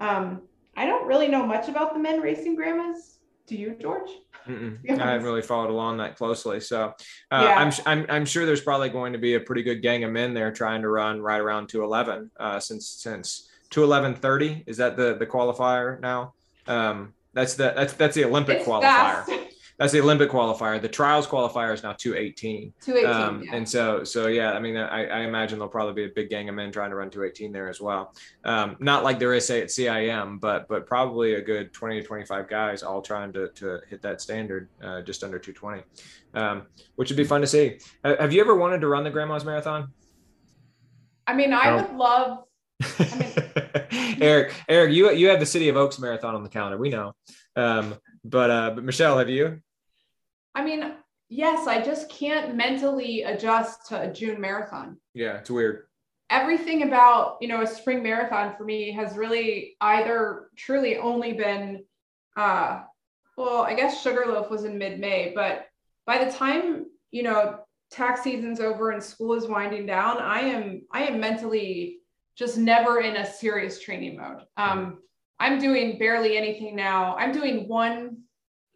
Um, 0.00 0.42
I 0.76 0.86
don't 0.86 1.06
really 1.06 1.28
know 1.28 1.44
much 1.44 1.68
about 1.68 1.92
the 1.92 2.00
men 2.00 2.20
racing 2.20 2.54
grandmas. 2.54 3.17
Do 3.48 3.56
you, 3.56 3.76
George? 3.80 4.10
I 4.46 4.80
haven't 4.86 5.24
really 5.24 5.42
followed 5.42 5.70
along 5.70 5.98
that 5.98 6.16
closely. 6.16 6.60
So 6.60 6.92
uh, 7.30 7.42
yeah. 7.44 7.54
I'm, 7.58 7.72
I'm, 7.86 8.06
I'm 8.10 8.24
sure 8.24 8.44
there's 8.46 8.60
probably 8.60 8.90
going 8.90 9.12
to 9.14 9.18
be 9.18 9.34
a 9.34 9.40
pretty 9.40 9.62
good 9.62 9.82
gang 9.82 10.04
of 10.04 10.12
men 10.12 10.34
there 10.34 10.52
trying 10.52 10.82
to 10.82 10.88
run 10.88 11.20
right 11.20 11.40
around 11.40 11.68
211 11.68 12.30
uh, 12.38 12.60
since, 12.60 12.86
since 12.88 13.48
211.30. 13.70 14.64
Is 14.66 14.76
that 14.76 14.96
the, 14.96 15.16
the 15.16 15.26
qualifier 15.26 15.98
now? 16.00 16.34
Um, 16.66 17.14
that's 17.32 17.54
the 17.54 17.72
that's 17.76 17.92
that's 17.92 18.14
the 18.14 18.24
Olympic 18.24 18.58
it's 18.58 18.68
qualifier. 18.68 19.24
Fast. 19.24 19.32
That's 19.78 19.92
the 19.92 20.00
Olympic 20.00 20.28
qualifier. 20.28 20.82
The 20.82 20.88
trials 20.88 21.24
qualifier 21.24 21.72
is 21.72 21.84
now 21.84 21.92
218. 21.92 22.72
218. 22.80 23.22
Um, 23.22 23.42
yeah. 23.44 23.54
And 23.54 23.68
so, 23.68 24.02
so 24.02 24.26
yeah, 24.26 24.52
I 24.52 24.58
mean, 24.58 24.76
I, 24.76 25.06
I, 25.06 25.20
imagine 25.20 25.60
there'll 25.60 25.70
probably 25.70 25.94
be 25.94 26.10
a 26.10 26.12
big 26.12 26.28
gang 26.30 26.48
of 26.48 26.56
men 26.56 26.72
trying 26.72 26.90
to 26.90 26.96
run 26.96 27.10
218 27.10 27.52
there 27.52 27.68
as 27.68 27.80
well. 27.80 28.12
Um, 28.44 28.76
not 28.80 29.04
like 29.04 29.20
there 29.20 29.34
is 29.34 29.46
say 29.46 29.62
at 29.62 29.68
CIM, 29.68 30.40
but 30.40 30.66
but 30.66 30.86
probably 30.86 31.34
a 31.34 31.40
good 31.40 31.72
20 31.72 32.00
to 32.00 32.06
25 32.06 32.48
guys 32.48 32.82
all 32.82 33.00
trying 33.00 33.32
to, 33.34 33.50
to 33.50 33.78
hit 33.88 34.02
that 34.02 34.20
standard 34.20 34.68
uh, 34.82 35.00
just 35.02 35.22
under 35.22 35.38
220, 35.38 35.84
um, 36.34 36.66
which 36.96 37.08
would 37.10 37.16
be 37.16 37.22
fun 37.22 37.40
to 37.40 37.46
see. 37.46 37.78
Have 38.02 38.32
you 38.32 38.40
ever 38.40 38.56
wanted 38.56 38.80
to 38.80 38.88
run 38.88 39.04
the 39.04 39.10
Grandma's 39.10 39.44
Marathon? 39.44 39.92
I 41.28 41.34
mean, 41.34 41.52
I 41.52 41.76
would 41.76 41.94
love. 41.94 42.44
I 42.98 43.84
mean, 43.90 44.18
Eric, 44.20 44.54
Eric, 44.68 44.92
you 44.92 45.12
you 45.12 45.28
have 45.28 45.38
the 45.38 45.46
City 45.46 45.68
of 45.68 45.76
Oaks 45.76 46.00
Marathon 46.00 46.34
on 46.34 46.42
the 46.42 46.48
calendar. 46.48 46.78
We 46.78 46.88
know. 46.88 47.12
Um, 47.54 47.94
but 48.24 48.50
uh, 48.50 48.70
but 48.74 48.82
Michelle, 48.82 49.18
have 49.18 49.28
you? 49.28 49.60
I 50.58 50.64
mean, 50.64 50.92
yes, 51.28 51.68
I 51.68 51.80
just 51.80 52.08
can't 52.10 52.56
mentally 52.56 53.22
adjust 53.22 53.86
to 53.88 54.10
a 54.10 54.12
June 54.12 54.40
marathon. 54.40 54.96
Yeah, 55.14 55.34
it's 55.38 55.50
weird. 55.50 55.84
Everything 56.30 56.82
about, 56.82 57.36
you 57.40 57.46
know, 57.46 57.62
a 57.62 57.66
spring 57.66 58.02
marathon 58.02 58.56
for 58.56 58.64
me 58.64 58.90
has 58.90 59.16
really 59.16 59.76
either 59.80 60.50
truly 60.56 60.98
only 60.98 61.32
been 61.32 61.84
uh 62.36 62.80
well, 63.36 63.62
I 63.62 63.74
guess 63.74 64.02
Sugarloaf 64.02 64.50
was 64.50 64.64
in 64.64 64.78
mid-May, 64.78 65.30
but 65.32 65.66
by 66.06 66.24
the 66.24 66.32
time, 66.32 66.86
you 67.12 67.22
know, 67.22 67.60
tax 67.92 68.22
season's 68.22 68.58
over 68.58 68.90
and 68.90 69.00
school 69.00 69.34
is 69.34 69.46
winding 69.46 69.86
down, 69.86 70.18
I 70.18 70.40
am 70.40 70.82
I 70.90 71.04
am 71.04 71.20
mentally 71.20 72.00
just 72.36 72.58
never 72.58 72.98
in 72.98 73.14
a 73.14 73.24
serious 73.24 73.80
training 73.80 74.16
mode. 74.16 74.42
Um 74.56 74.98
I'm 75.38 75.60
doing 75.60 76.00
barely 76.00 76.36
anything 76.36 76.74
now. 76.74 77.16
I'm 77.16 77.30
doing 77.30 77.68
one 77.68 78.24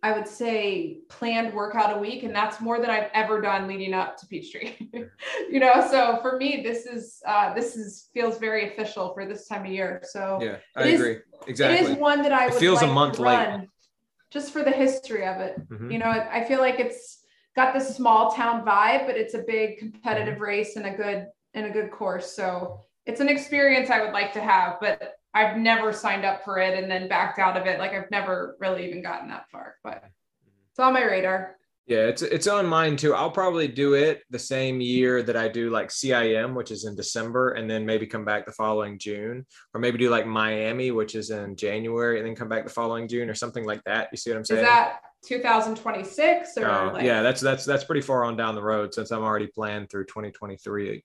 I 0.05 0.13
would 0.13 0.27
say 0.27 0.99
planned 1.09 1.55
workout 1.55 1.97
a 1.97 2.01
week, 2.01 2.25
and 2.25 2.35
that's 2.35 2.61
more 2.61 2.81
than 2.81 2.91
I've 2.91 3.09
ever 3.15 3.41
done 3.41 3.69
leading 3.69 3.95
up 3.95 4.17
to 4.19 4.27
Peachtree. 4.27 4.75
you 5.49 5.61
know, 5.61 5.87
so 5.89 6.19
for 6.21 6.37
me, 6.39 6.61
this 6.65 6.87
is 6.87 7.23
uh, 7.25 7.55
this 7.55 7.77
is 7.77 8.09
feels 8.13 8.39
very 8.39 8.73
official 8.73 9.15
for 9.15 9.27
this 9.27 9.47
time 9.47 9.65
of 9.65 9.71
year. 9.71 10.03
So 10.05 10.41
yeah, 10.43 10.57
I 10.77 10.89
agree. 10.89 11.13
Is, 11.13 11.23
exactly. 11.47 11.87
It 11.87 11.91
is 11.93 11.97
one 11.99 12.23
that 12.23 12.33
I 12.33 12.49
it 12.49 12.55
feels 12.55 12.83
like 12.83 12.91
a 12.91 12.93
month 12.93 13.21
late, 13.21 13.69
just 14.31 14.53
for 14.53 14.65
the 14.65 14.73
history 14.73 15.25
of 15.25 15.41
it. 15.41 15.57
Mm-hmm. 15.69 15.93
You 15.93 15.99
know, 15.99 16.07
I 16.07 16.43
feel 16.45 16.59
like 16.59 16.81
it's 16.81 17.21
got 17.55 17.73
this 17.73 17.95
small 17.95 18.33
town 18.33 18.65
vibe, 18.65 19.07
but 19.07 19.17
it's 19.17 19.35
a 19.35 19.45
big 19.47 19.79
competitive 19.79 20.35
mm-hmm. 20.35 20.43
race 20.43 20.75
and 20.75 20.87
a 20.87 20.97
good 20.97 21.27
and 21.55 21.67
a 21.67 21.71
good 21.71 21.93
course. 21.93 22.35
So 22.35 22.81
it's 23.07 23.21
an 23.21 23.29
experience 23.29 23.89
I 23.89 24.03
would 24.03 24.13
like 24.13 24.33
to 24.33 24.41
have, 24.41 24.79
but 24.81 25.15
I've 25.35 25.57
never 25.57 25.93
signed 25.93 26.25
up 26.25 26.45
for 26.45 26.59
it 26.59 26.79
and 26.81 26.91
then 26.91 27.09
backed 27.09 27.39
out 27.39 27.57
of 27.57 27.67
it. 27.67 27.79
Like 27.79 27.93
I've 27.93 28.11
never 28.11 28.57
really 28.61 28.87
even 28.87 29.03
gotten 29.03 29.29
that 29.29 29.51
far, 29.51 29.77
but 29.83 30.05
it's 30.71 30.79
on 30.79 30.93
my 30.93 31.05
radar. 31.05 31.57
Yeah, 31.87 32.07
it's 32.07 32.23
it's 32.23 32.47
on 32.47 32.67
mine 32.67 32.97
too. 32.97 33.13
I'll 33.13 33.31
probably 33.31 33.67
do 33.67 33.95
it 33.95 34.23
the 34.31 34.39
same 34.39 34.81
year 34.81 35.21
that 35.25 35.37
I 35.37 35.49
do 35.49 35.69
like 35.69 35.89
CIM, 35.89 36.55
which 36.55 36.71
is 36.71 36.85
in 36.85 36.95
December, 36.95 37.51
and 37.51 37.69
then 37.69 37.85
maybe 37.85 38.07
come 38.07 38.25
back 38.25 38.47
the 38.47 38.53
following 38.53 38.99
June, 39.01 39.45
or 39.75 39.81
maybe 39.81 39.99
do 39.99 40.09
like 40.09 40.25
Miami, 40.25 40.93
which 40.93 41.17
is 41.17 41.31
in 41.31 41.57
January, 41.57 42.19
and 42.19 42.27
then 42.27 42.37
come 42.37 42.49
back 42.49 42.65
the 42.65 42.71
following 42.71 43.09
June, 43.09 43.29
or 43.29 43.35
something 43.35 43.65
like 43.65 43.83
that. 43.85 44.09
You 44.13 44.17
see 44.17 44.31
what 44.31 44.37
I'm 44.37 44.45
saying? 44.45 44.61
Is 44.61 44.67
that 44.67 45.01
2026 45.25 46.57
or? 46.59 46.71
Oh, 46.71 46.91
like- 46.93 47.05
yeah, 47.05 47.21
that's 47.23 47.41
that's 47.41 47.65
that's 47.65 47.85
pretty 47.85 48.01
far 48.01 48.25
on 48.25 48.37
down 48.37 48.55
the 48.55 48.63
road 48.63 48.95
since 48.95 49.11
I'm 49.11 49.23
already 49.23 49.49
planned 49.49 49.91
through 49.91 50.05
2023 50.07 51.05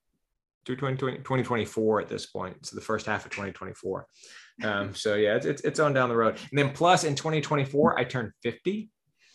through 0.68 0.76
2020, 0.76 1.18
2024 1.20 2.02
at 2.02 2.10
this 2.10 2.26
point. 2.26 2.66
So 2.66 2.76
the 2.76 2.82
first 2.82 3.06
half 3.06 3.26
of 3.26 3.32
2024. 3.32 4.06
Um, 4.64 4.94
so 4.96 5.16
yeah, 5.16 5.36
it's, 5.36 5.46
it's, 5.46 5.62
it's 5.64 5.80
on 5.80 5.94
down 5.94 6.10
the 6.10 6.16
road. 6.16 6.38
And 6.52 6.60
then 6.60 6.72
plus 6.72 7.06
in 7.06 7.16
2024, 7.16 7.98
I 7.98 8.04
turned 8.04 8.34
50. 8.44 8.90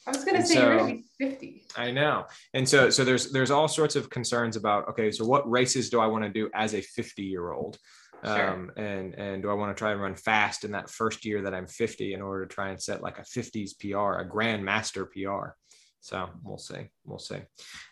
I 0.06 0.10
was 0.10 0.24
going 0.24 0.36
to 0.36 0.46
say 0.46 0.54
so, 0.54 0.66
you're 0.66 0.78
going 0.78 1.04
to 1.18 1.28
be 1.28 1.30
50. 1.30 1.64
I 1.76 1.90
know. 1.90 2.26
And 2.54 2.68
so, 2.68 2.90
so 2.90 3.04
there's, 3.04 3.32
there's 3.32 3.50
all 3.50 3.66
sorts 3.66 3.96
of 3.96 4.10
concerns 4.10 4.56
about, 4.56 4.88
okay, 4.90 5.10
so 5.10 5.24
what 5.24 5.48
races 5.50 5.90
do 5.90 6.00
I 6.00 6.06
want 6.06 6.24
to 6.24 6.30
do 6.30 6.50
as 6.54 6.74
a 6.74 6.82
50 6.82 7.22
year 7.22 7.52
old? 7.52 7.78
Sure. 8.24 8.50
Um, 8.50 8.70
and, 8.76 9.14
and 9.14 9.42
do 9.42 9.50
I 9.50 9.54
want 9.54 9.74
to 9.74 9.78
try 9.78 9.92
and 9.92 10.00
run 10.00 10.14
fast 10.14 10.64
in 10.64 10.72
that 10.72 10.90
first 10.90 11.24
year 11.24 11.42
that 11.42 11.54
I'm 11.54 11.66
50 11.66 12.14
in 12.14 12.20
order 12.20 12.46
to 12.46 12.54
try 12.54 12.68
and 12.68 12.80
set 12.80 13.02
like 13.02 13.18
a 13.18 13.22
50s 13.22 13.72
PR, 13.80 14.20
a 14.20 14.28
grandmaster 14.28 15.06
PR. 15.10 15.54
So 16.00 16.28
we'll 16.44 16.58
see. 16.58 16.90
We'll 17.04 17.18
see. 17.18 17.38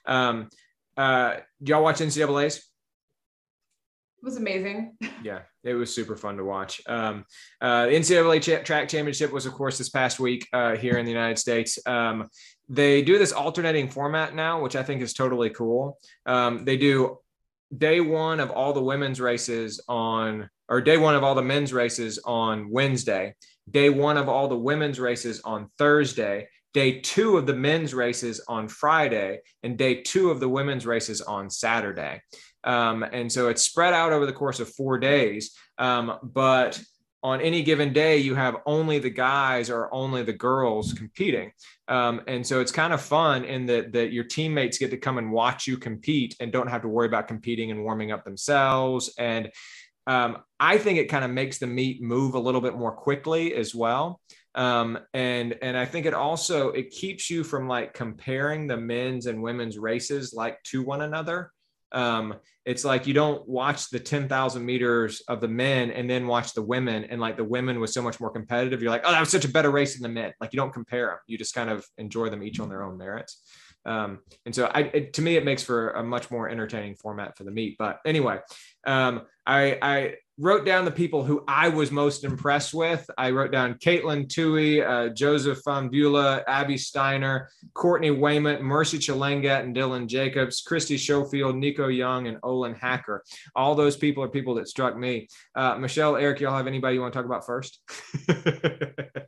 Um, 0.05 0.49
uh, 0.97 1.37
do 1.63 1.71
y'all 1.71 1.83
watch 1.83 2.01
NCAA's? 2.01 2.70
Was 4.23 4.37
amazing. 4.37 4.97
yeah, 5.23 5.41
it 5.65 5.75
was 5.75 5.95
super 5.95 6.17
fun 6.17 6.37
to 6.37 6.45
watch. 6.45 6.81
Um, 6.87 7.25
uh, 7.61 7.87
the 7.87 7.93
NCAA 7.93 8.41
ch- 8.41 8.65
track 8.65 8.89
championship 8.89 9.33
was, 9.33 9.47
of 9.47 9.53
course, 9.53 9.79
this 9.79 9.89
past 9.89 10.21
week 10.21 10.47
uh, 10.53 10.77
here 10.77 10.99
in 10.99 11.05
the 11.05 11.13
United 11.13 11.39
States. 11.39 11.79
Um, 11.87 12.29
they 12.69 13.03
do 13.03 13.19
this 13.19 13.33
alternating 13.33 13.89
format 13.89 14.35
now, 14.35 14.63
which 14.63 14.77
I 14.77 14.83
think 14.83 15.03
is 15.03 15.13
totally 15.13 15.51
cool. 15.51 15.99
Um, 16.27 16.65
they 16.65 16.77
do 16.77 17.19
day 17.77 18.01
one 18.01 18.41
of 18.41 18.51
all 18.51 18.73
the 18.73 18.83
women's 18.83 19.21
races 19.21 19.81
on, 19.89 20.49
or 20.69 20.81
day 20.81 20.97
one 20.97 21.15
of 21.15 21.25
all 21.25 21.35
the 21.35 21.43
men's 21.43 21.73
races 21.73 22.19
on 22.25 22.71
Wednesday, 22.71 23.35
day 23.71 23.91
one 23.91 24.17
of 24.17 24.29
all 24.29 24.49
the 24.49 24.57
women's 24.57 24.99
races 24.99 25.41
on 25.45 25.71
Thursday, 25.79 26.49
day 26.73 27.01
two 27.01 27.37
of 27.37 27.47
the 27.47 27.55
men's 27.55 27.95
races 27.95 28.41
on 28.49 28.69
Friday, 28.69 29.41
and 29.63 29.77
day 29.77 30.03
two 30.03 30.31
of 30.31 30.41
the 30.41 30.49
women's 30.49 30.87
races 30.87 31.21
on 31.21 31.51
Saturday. 31.51 32.21
Um, 32.65 33.03
and 33.03 33.31
so 33.31 33.49
it's 33.49 33.63
spread 33.63 33.95
out 33.95 34.13
over 34.13 34.27
the 34.27 34.33
course 34.33 34.61
of 34.61 34.69
four 34.75 34.99
days. 34.99 35.57
Um, 35.79 36.19
but 36.23 36.81
on 37.23 37.41
any 37.41 37.63
given 37.63 37.93
day, 37.93 38.17
you 38.19 38.35
have 38.35 38.57
only 38.65 38.99
the 38.99 39.11
guys 39.11 39.69
or 39.69 39.93
only 39.93 40.23
the 40.23 40.33
girls 40.33 40.93
competing. 40.93 41.53
Um, 41.89 42.23
and 42.27 42.47
so 42.47 42.61
it's 42.61 42.73
kind 42.73 42.93
of 42.93 43.03
fun 43.03 43.45
in 43.45 43.67
that, 43.67 43.93
that 43.93 44.13
your 44.13 44.25
teammates 44.25 44.79
get 44.79 44.91
to 44.91 44.97
come 44.97 45.19
and 45.19 45.31
watch 45.31 45.67
you 45.67 45.77
compete 45.77 46.35
and 46.41 46.51
don't 46.51 46.69
have 46.69 46.83
to 46.83 46.89
worry 46.89 47.07
about 47.07 47.29
competing 47.29 47.71
and 47.71 47.83
warming 47.85 48.11
up 48.11 48.25
themselves. 48.25 49.13
And 49.19 49.51
um, 50.07 50.39
I 50.59 50.79
think 50.79 50.99
it 50.99 51.07
kind 51.11 51.25
of 51.25 51.31
makes 51.31 51.59
the 51.59 51.67
meet 51.67 52.03
move 52.03 52.35
a 52.35 52.41
little 52.41 52.61
bit 52.61 52.75
more 52.75 52.93
quickly 52.93 53.55
as 53.55 53.75
well. 53.75 54.21
Um, 54.55 54.99
and 55.15 55.57
and 55.63 55.77
I 55.77 55.85
think 55.85 56.07
it 56.07 56.15
also 56.15 56.71
it 56.71 56.91
keeps 56.91 57.31
you 57.31 57.45
from 57.45 57.69
like 57.69 57.95
comparing 57.95 58.67
the 58.67 58.77
men's 58.77 59.27
and 59.27 59.43
women's 59.43 59.79
races 59.79 60.33
like 60.35 60.61
to 60.65 60.83
one 60.83 61.03
another 61.03 61.53
um, 61.93 62.35
it's 62.65 62.85
like 62.85 63.07
you 63.07 63.15
don't 63.15 63.49
watch 63.49 63.91
the 63.91 63.99
10,000 63.99 64.65
meters 64.65 65.23
of 65.29 65.41
the 65.41 65.49
men 65.49 65.91
and 65.91 66.09
then 66.09 66.27
watch 66.27 66.53
the 66.53 66.63
women. 66.63 67.05
And 67.05 67.21
like 67.21 67.37
the 67.37 67.45
women 67.45 67.81
was 67.81 67.93
so 67.93 68.03
much 68.03 68.21
more 68.21 68.31
competitive. 68.31 68.83
You're 68.83 68.91
like, 68.91 69.03
oh, 69.05 69.13
that 69.13 69.21
was 69.21 69.31
such 69.31 69.45
a 69.45 69.49
better 69.49 69.71
race 69.71 69.95
than 69.95 70.03
the 70.03 70.21
men. 70.21 70.33
Like 70.41 70.53
you 70.53 70.59
don't 70.59 70.73
compare 70.73 71.07
them. 71.09 71.19
You 71.27 71.39
just 71.39 71.55
kind 71.55 71.71
of 71.71 71.85
enjoy 71.99 72.29
them 72.29 72.43
each 72.43 72.61
on 72.61 72.69
their 72.69 72.83
own 72.83 72.99
merits. 72.99 73.43
Um, 73.87 74.21
and 74.45 74.55
so 74.55 74.67
I, 74.67 74.81
it, 74.81 75.15
to 75.15 75.23
me, 75.23 75.37
it 75.37 75.45
makes 75.45 75.63
for 75.63 75.91
a 75.93 76.05
much 76.05 76.31
more 76.31 76.49
entertaining 76.49 76.97
format 76.97 77.37
for 77.37 77.45
the 77.45 77.51
meet. 77.51 77.77
But 77.79 77.99
anyway, 78.05 78.39
um, 78.87 79.23
I, 79.47 79.79
I 79.81 80.15
wrote 80.41 80.65
down 80.65 80.87
the 80.87 80.91
people 80.91 81.23
who 81.23 81.45
I 81.47 81.69
was 81.69 81.91
most 81.91 82.25
impressed 82.25 82.73
with. 82.73 83.09
I 83.19 83.31
wrote 83.31 83.53
down 83.53 83.75
Katelyn 83.75 84.27
Tuohy, 84.27 84.85
uh, 84.85 85.13
Joseph 85.13 85.63
Fahnbulleh, 85.63 86.43
Abby 86.49 86.79
Steiner, 86.79 87.51
Courtney 87.75 88.11
Wayment, 88.11 88.63
Mercy 88.63 88.99
Chelangat, 88.99 89.61
and 89.61 89.77
Dylan 89.77 90.07
Jacobs, 90.07 90.65
Kristie 90.67 90.99
Schoffield, 90.99 91.57
Nico 91.57 91.89
Young, 91.89 92.27
and 92.27 92.39
Olin 92.43 92.75
Hacker. 92.75 93.23
All 93.55 93.75
those 93.75 93.97
people 93.97 94.25
are 94.25 94.29
people 94.29 94.55
that 94.55 94.67
struck 94.67 94.97
me. 94.97 95.29
Uh, 95.55 95.77
Michelle, 95.77 96.17
Eric, 96.17 96.41
y'all 96.41 96.57
have 96.57 96.67
anybody 96.67 96.95
you 96.95 97.03
want 97.03 97.13
to 97.13 97.19
talk 97.19 97.27
about 97.27 97.45
first? 97.45 97.79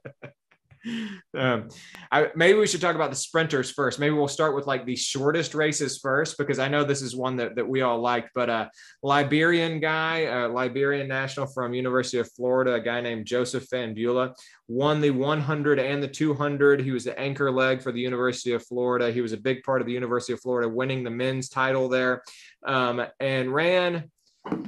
um, 1.34 1.68
I, 2.10 2.28
maybe 2.34 2.58
we 2.58 2.66
should 2.66 2.80
talk 2.80 2.94
about 2.94 3.10
the 3.10 3.16
sprinters 3.16 3.70
first. 3.70 3.98
Maybe 3.98 4.14
we'll 4.14 4.28
start 4.28 4.54
with 4.54 4.66
like 4.66 4.84
the 4.84 4.96
shortest 4.96 5.54
races 5.54 5.98
first, 5.98 6.38
because 6.38 6.58
I 6.58 6.68
know 6.68 6.84
this 6.84 7.02
is 7.02 7.14
one 7.14 7.36
that, 7.36 7.56
that 7.56 7.68
we 7.68 7.82
all 7.82 8.00
liked. 8.00 8.30
But 8.34 8.48
a 8.48 8.52
uh, 8.52 8.68
Liberian 9.02 9.80
guy, 9.80 10.20
a 10.20 10.48
Liberian 10.48 11.08
national 11.08 11.46
from 11.46 11.74
University 11.74 12.18
of 12.18 12.30
Florida, 12.32 12.74
a 12.74 12.80
guy 12.80 13.00
named 13.00 13.26
Joseph 13.26 13.68
Fahnbulleh, 13.68 14.34
won 14.68 15.00
the 15.00 15.10
100 15.10 15.78
and 15.78 16.02
the 16.02 16.08
200. 16.08 16.80
He 16.80 16.90
was 16.90 17.04
the 17.04 17.18
anchor 17.18 17.50
leg 17.50 17.82
for 17.82 17.92
the 17.92 18.00
University 18.00 18.52
of 18.52 18.64
Florida. 18.64 19.12
He 19.12 19.20
was 19.20 19.32
a 19.32 19.38
big 19.38 19.62
part 19.62 19.80
of 19.80 19.86
the 19.86 19.92
University 19.92 20.32
of 20.32 20.40
Florida 20.40 20.68
winning 20.68 21.04
the 21.04 21.10
men's 21.10 21.48
title 21.48 21.88
there, 21.88 22.22
um, 22.66 23.04
and 23.20 23.52
ran 23.52 24.10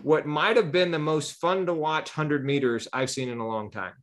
what 0.02 0.26
might 0.26 0.56
have 0.56 0.70
been 0.70 0.90
the 0.90 0.98
most 0.98 1.32
fun 1.40 1.66
to 1.66 1.74
watch 1.74 2.16
100 2.16 2.44
meters 2.44 2.86
I've 2.92 3.10
seen 3.10 3.28
in 3.28 3.38
a 3.38 3.48
long 3.48 3.70
time. 3.70 3.94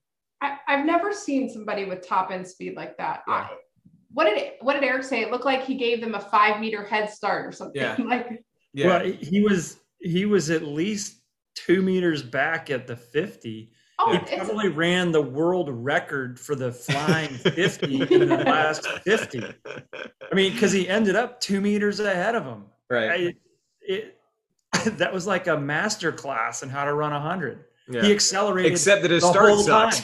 I, 0.41 0.57
have 0.67 0.85
never 0.85 1.13
seen 1.13 1.49
somebody 1.49 1.85
with 1.85 2.05
top 2.05 2.31
end 2.31 2.47
speed 2.47 2.75
like 2.75 2.97
that. 2.97 3.23
Yeah. 3.27 3.33
I, 3.33 3.49
what 4.13 4.25
did 4.25 4.53
what 4.59 4.73
did 4.73 4.83
Eric 4.83 5.03
say? 5.03 5.21
It 5.21 5.31
looked 5.31 5.45
like 5.45 5.63
he 5.63 5.75
gave 5.75 6.01
them 6.01 6.15
a 6.15 6.19
five 6.19 6.59
meter 6.59 6.83
head 6.83 7.09
start 7.09 7.45
or 7.45 7.51
something. 7.51 7.81
Yeah. 7.81 7.95
like 8.05 8.43
yeah. 8.73 8.87
Well, 8.87 9.05
he 9.05 9.41
was 9.41 9.77
he 9.99 10.25
was 10.25 10.49
at 10.49 10.63
least 10.63 11.21
two 11.55 11.81
meters 11.81 12.23
back 12.23 12.69
at 12.69 12.87
the 12.87 12.95
50. 12.95 13.71
Oh, 13.99 14.17
he 14.17 14.35
probably 14.35 14.69
ran 14.69 15.11
the 15.11 15.21
world 15.21 15.69
record 15.69 16.39
for 16.39 16.55
the 16.55 16.71
flying 16.71 17.29
50 17.35 18.01
in 18.01 18.29
the 18.29 18.37
last 18.37 18.87
50. 18.87 19.43
I 19.43 20.35
mean, 20.35 20.53
because 20.53 20.71
he 20.71 20.89
ended 20.89 21.15
up 21.15 21.39
two 21.39 21.61
meters 21.61 21.99
ahead 21.99 22.33
of 22.33 22.43
him. 22.43 22.65
Right. 22.89 23.11
I, 23.11 23.35
it, 23.81 24.17
that 24.97 25.13
was 25.13 25.27
like 25.27 25.47
a 25.47 25.57
master 25.57 26.11
class 26.11 26.63
in 26.63 26.69
how 26.69 26.85
to 26.85 26.93
run 26.93 27.13
a 27.13 27.19
hundred. 27.19 27.65
Yeah. 27.91 28.03
He 28.03 28.11
accelerated, 28.11 28.71
except 28.71 29.01
that 29.01 29.11
his 29.11 29.23
start 29.23 29.59
sucked. 29.59 30.01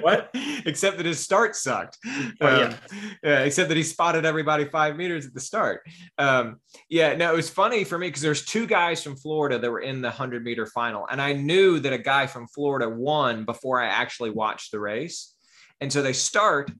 what? 0.02 0.30
Except 0.66 0.96
that 0.98 1.06
his 1.06 1.20
start 1.20 1.56
sucked. 1.56 1.98
Oh, 2.40 2.46
um, 2.46 2.58
yeah. 2.58 2.76
yeah. 3.22 3.38
Except 3.40 3.68
that 3.68 3.76
he 3.76 3.82
spotted 3.82 4.24
everybody 4.24 4.66
five 4.66 4.96
meters 4.96 5.26
at 5.26 5.34
the 5.34 5.40
start. 5.40 5.82
Um, 6.18 6.60
yeah. 6.88 7.16
No, 7.16 7.32
it 7.32 7.36
was 7.36 7.48
funny 7.48 7.84
for 7.84 7.98
me 7.98 8.08
because 8.08 8.22
there's 8.22 8.44
two 8.44 8.66
guys 8.66 9.02
from 9.02 9.16
Florida 9.16 9.58
that 9.58 9.70
were 9.70 9.80
in 9.80 10.02
the 10.02 10.10
hundred 10.10 10.44
meter 10.44 10.66
final, 10.66 11.06
and 11.10 11.20
I 11.20 11.32
knew 11.32 11.80
that 11.80 11.92
a 11.92 11.98
guy 11.98 12.26
from 12.26 12.46
Florida 12.48 12.88
won 12.88 13.44
before 13.44 13.80
I 13.80 13.86
actually 13.86 14.30
watched 14.30 14.72
the 14.72 14.80
race, 14.80 15.34
and 15.80 15.92
so 15.92 16.02
they 16.02 16.12
start, 16.12 16.70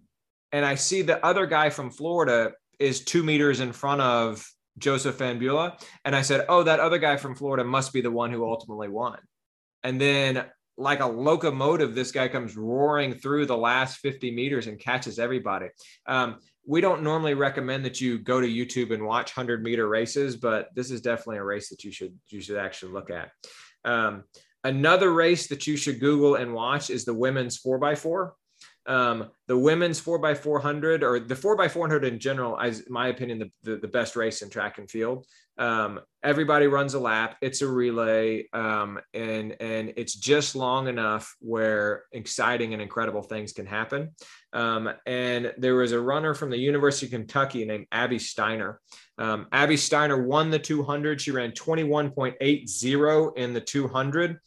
and 0.52 0.64
I 0.64 0.74
see 0.74 1.02
the 1.02 1.24
other 1.24 1.46
guy 1.46 1.70
from 1.70 1.90
Florida 1.90 2.52
is 2.78 3.04
two 3.04 3.22
meters 3.22 3.60
in 3.60 3.72
front 3.72 4.00
of 4.00 4.44
Joseph 4.78 5.18
Fahnbulleh. 5.18 5.80
And 6.04 6.16
I 6.16 6.22
said, 6.22 6.46
oh, 6.48 6.64
that 6.64 6.80
other 6.80 6.98
guy 6.98 7.16
from 7.16 7.36
Florida 7.36 7.64
must 7.64 7.92
be 7.92 8.00
the 8.00 8.10
one 8.10 8.32
who 8.32 8.44
ultimately 8.44 8.88
won. 8.88 9.18
And 9.82 10.00
then, 10.00 10.44
like 10.76 11.00
a 11.00 11.06
locomotive, 11.06 11.94
this 11.94 12.10
guy 12.10 12.28
comes 12.28 12.56
roaring 12.56 13.12
through 13.12 13.46
the 13.46 13.56
last 13.56 13.98
50 13.98 14.30
meters 14.30 14.66
and 14.66 14.78
catches 14.78 15.18
everybody. 15.18 15.66
Um, 16.06 16.38
we 16.66 16.80
don't 16.80 17.02
normally 17.02 17.34
recommend 17.34 17.84
that 17.84 18.00
you 18.00 18.18
go 18.18 18.40
to 18.40 18.46
YouTube 18.46 18.92
and 18.92 19.04
watch 19.04 19.36
100 19.36 19.62
meter 19.62 19.88
races, 19.88 20.36
but 20.36 20.68
this 20.74 20.90
is 20.90 21.00
definitely 21.00 21.38
a 21.38 21.44
race 21.44 21.68
that 21.68 21.84
you 21.84 21.92
should 21.92 22.16
you 22.28 22.40
should 22.40 22.56
actually 22.56 22.92
look 22.92 23.10
at. 23.10 23.30
Um, 23.84 24.24
another 24.64 25.12
race 25.12 25.48
that 25.48 25.66
you 25.66 25.76
should 25.76 26.00
Google 26.00 26.36
and 26.36 26.54
watch 26.54 26.90
is 26.90 27.04
the 27.04 27.14
women's 27.14 27.60
4x4. 27.60 28.30
Um, 28.90 29.30
the 29.46 29.56
women's 29.56 30.00
4x400 30.00 31.02
or 31.02 31.20
the 31.20 31.36
4x400 31.36 32.02
in 32.02 32.18
general, 32.18 32.58
is 32.58 32.90
my 32.90 33.06
opinion, 33.06 33.38
the, 33.38 33.50
the, 33.62 33.76
the, 33.76 33.86
best 33.86 34.16
race 34.16 34.42
in 34.42 34.50
track 34.50 34.78
and 34.78 34.90
field. 34.90 35.26
Um, 35.58 36.00
everybody 36.24 36.66
runs 36.66 36.94
a 36.94 36.98
lap. 36.98 37.36
It's 37.40 37.62
a 37.62 37.68
relay, 37.68 38.48
um, 38.52 38.98
and 39.14 39.54
and 39.60 39.92
it's 39.96 40.14
just 40.14 40.56
long 40.56 40.88
enough 40.88 41.36
where 41.38 42.06
exciting 42.10 42.72
and 42.72 42.82
incredible 42.82 43.22
things 43.22 43.52
can 43.52 43.64
happen. 43.64 44.10
Um, 44.52 44.90
and 45.06 45.54
there 45.56 45.76
was 45.76 45.92
a 45.92 46.00
runner 46.00 46.34
from 46.34 46.50
the 46.50 46.58
University 46.58 47.06
of 47.06 47.12
Kentucky 47.12 47.64
named 47.64 47.86
Abby 47.92 48.18
Steiner. 48.18 48.80
Um, 49.18 49.46
Abby 49.52 49.76
Steiner 49.76 50.20
won 50.20 50.50
the 50.50 50.58
200. 50.58 51.20
She 51.20 51.30
ran 51.30 51.52
21.80 51.52 53.36
in 53.36 53.52
the 53.52 53.60
200 53.60 54.40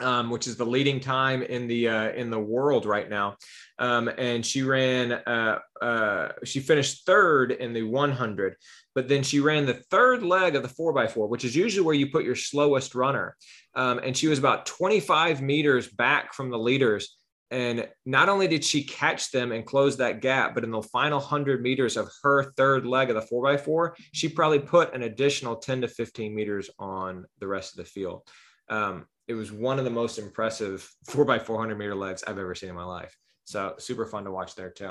um, 0.00 0.30
which 0.30 0.46
is 0.46 0.56
the 0.56 0.66
leading 0.66 1.00
time 1.00 1.42
in 1.42 1.66
the 1.66 1.88
uh, 1.88 2.10
in 2.10 2.30
the 2.30 2.38
world 2.38 2.86
right 2.86 3.08
now. 3.08 3.36
Um, 3.78 4.08
and 4.08 4.44
she 4.44 4.62
ran 4.62 5.12
uh, 5.12 5.58
uh, 5.82 6.28
she 6.44 6.60
finished 6.60 7.04
third 7.04 7.52
in 7.52 7.72
the 7.72 7.82
100, 7.82 8.56
but 8.94 9.08
then 9.08 9.22
she 9.22 9.40
ran 9.40 9.66
the 9.66 9.82
third 9.90 10.22
leg 10.22 10.56
of 10.56 10.62
the 10.62 10.68
4x4, 10.68 11.28
which 11.28 11.44
is 11.44 11.54
usually 11.54 11.84
where 11.84 11.94
you 11.94 12.10
put 12.10 12.24
your 12.24 12.36
slowest 12.36 12.94
runner. 12.94 13.36
Um, 13.74 13.98
and 13.98 14.16
she 14.16 14.28
was 14.28 14.38
about 14.38 14.66
25 14.66 15.42
meters 15.42 15.88
back 15.88 16.32
from 16.32 16.50
the 16.50 16.58
leaders. 16.58 17.16
And 17.50 17.86
not 18.04 18.28
only 18.28 18.48
did 18.48 18.64
she 18.64 18.82
catch 18.82 19.30
them 19.30 19.52
and 19.52 19.64
close 19.64 19.98
that 19.98 20.20
gap, 20.20 20.54
but 20.54 20.64
in 20.64 20.70
the 20.72 20.82
final 20.82 21.20
100 21.20 21.62
meters 21.62 21.96
of 21.96 22.08
her 22.22 22.52
third 22.56 22.86
leg 22.86 23.08
of 23.10 23.14
the 23.14 23.34
4x4, 23.34 23.92
she 24.12 24.28
probably 24.28 24.58
put 24.58 24.94
an 24.94 25.02
additional 25.02 25.56
10 25.56 25.82
to 25.82 25.88
15 25.88 26.34
meters 26.34 26.70
on 26.78 27.24
the 27.38 27.46
rest 27.46 27.78
of 27.78 27.84
the 27.84 27.90
field. 27.90 28.22
Um, 28.68 29.06
it 29.28 29.34
was 29.34 29.52
one 29.52 29.78
of 29.78 29.84
the 29.84 29.90
most 29.90 30.18
impressive 30.18 30.90
4x400 31.08 31.76
meter 31.76 31.94
legs 31.94 32.24
I've 32.26 32.38
ever 32.38 32.54
seen 32.54 32.70
in 32.70 32.74
my 32.74 32.84
life. 32.84 33.16
So 33.46 33.74
super 33.78 34.04
fun 34.04 34.24
to 34.24 34.30
watch 34.30 34.54
there 34.56 34.70
too. 34.70 34.90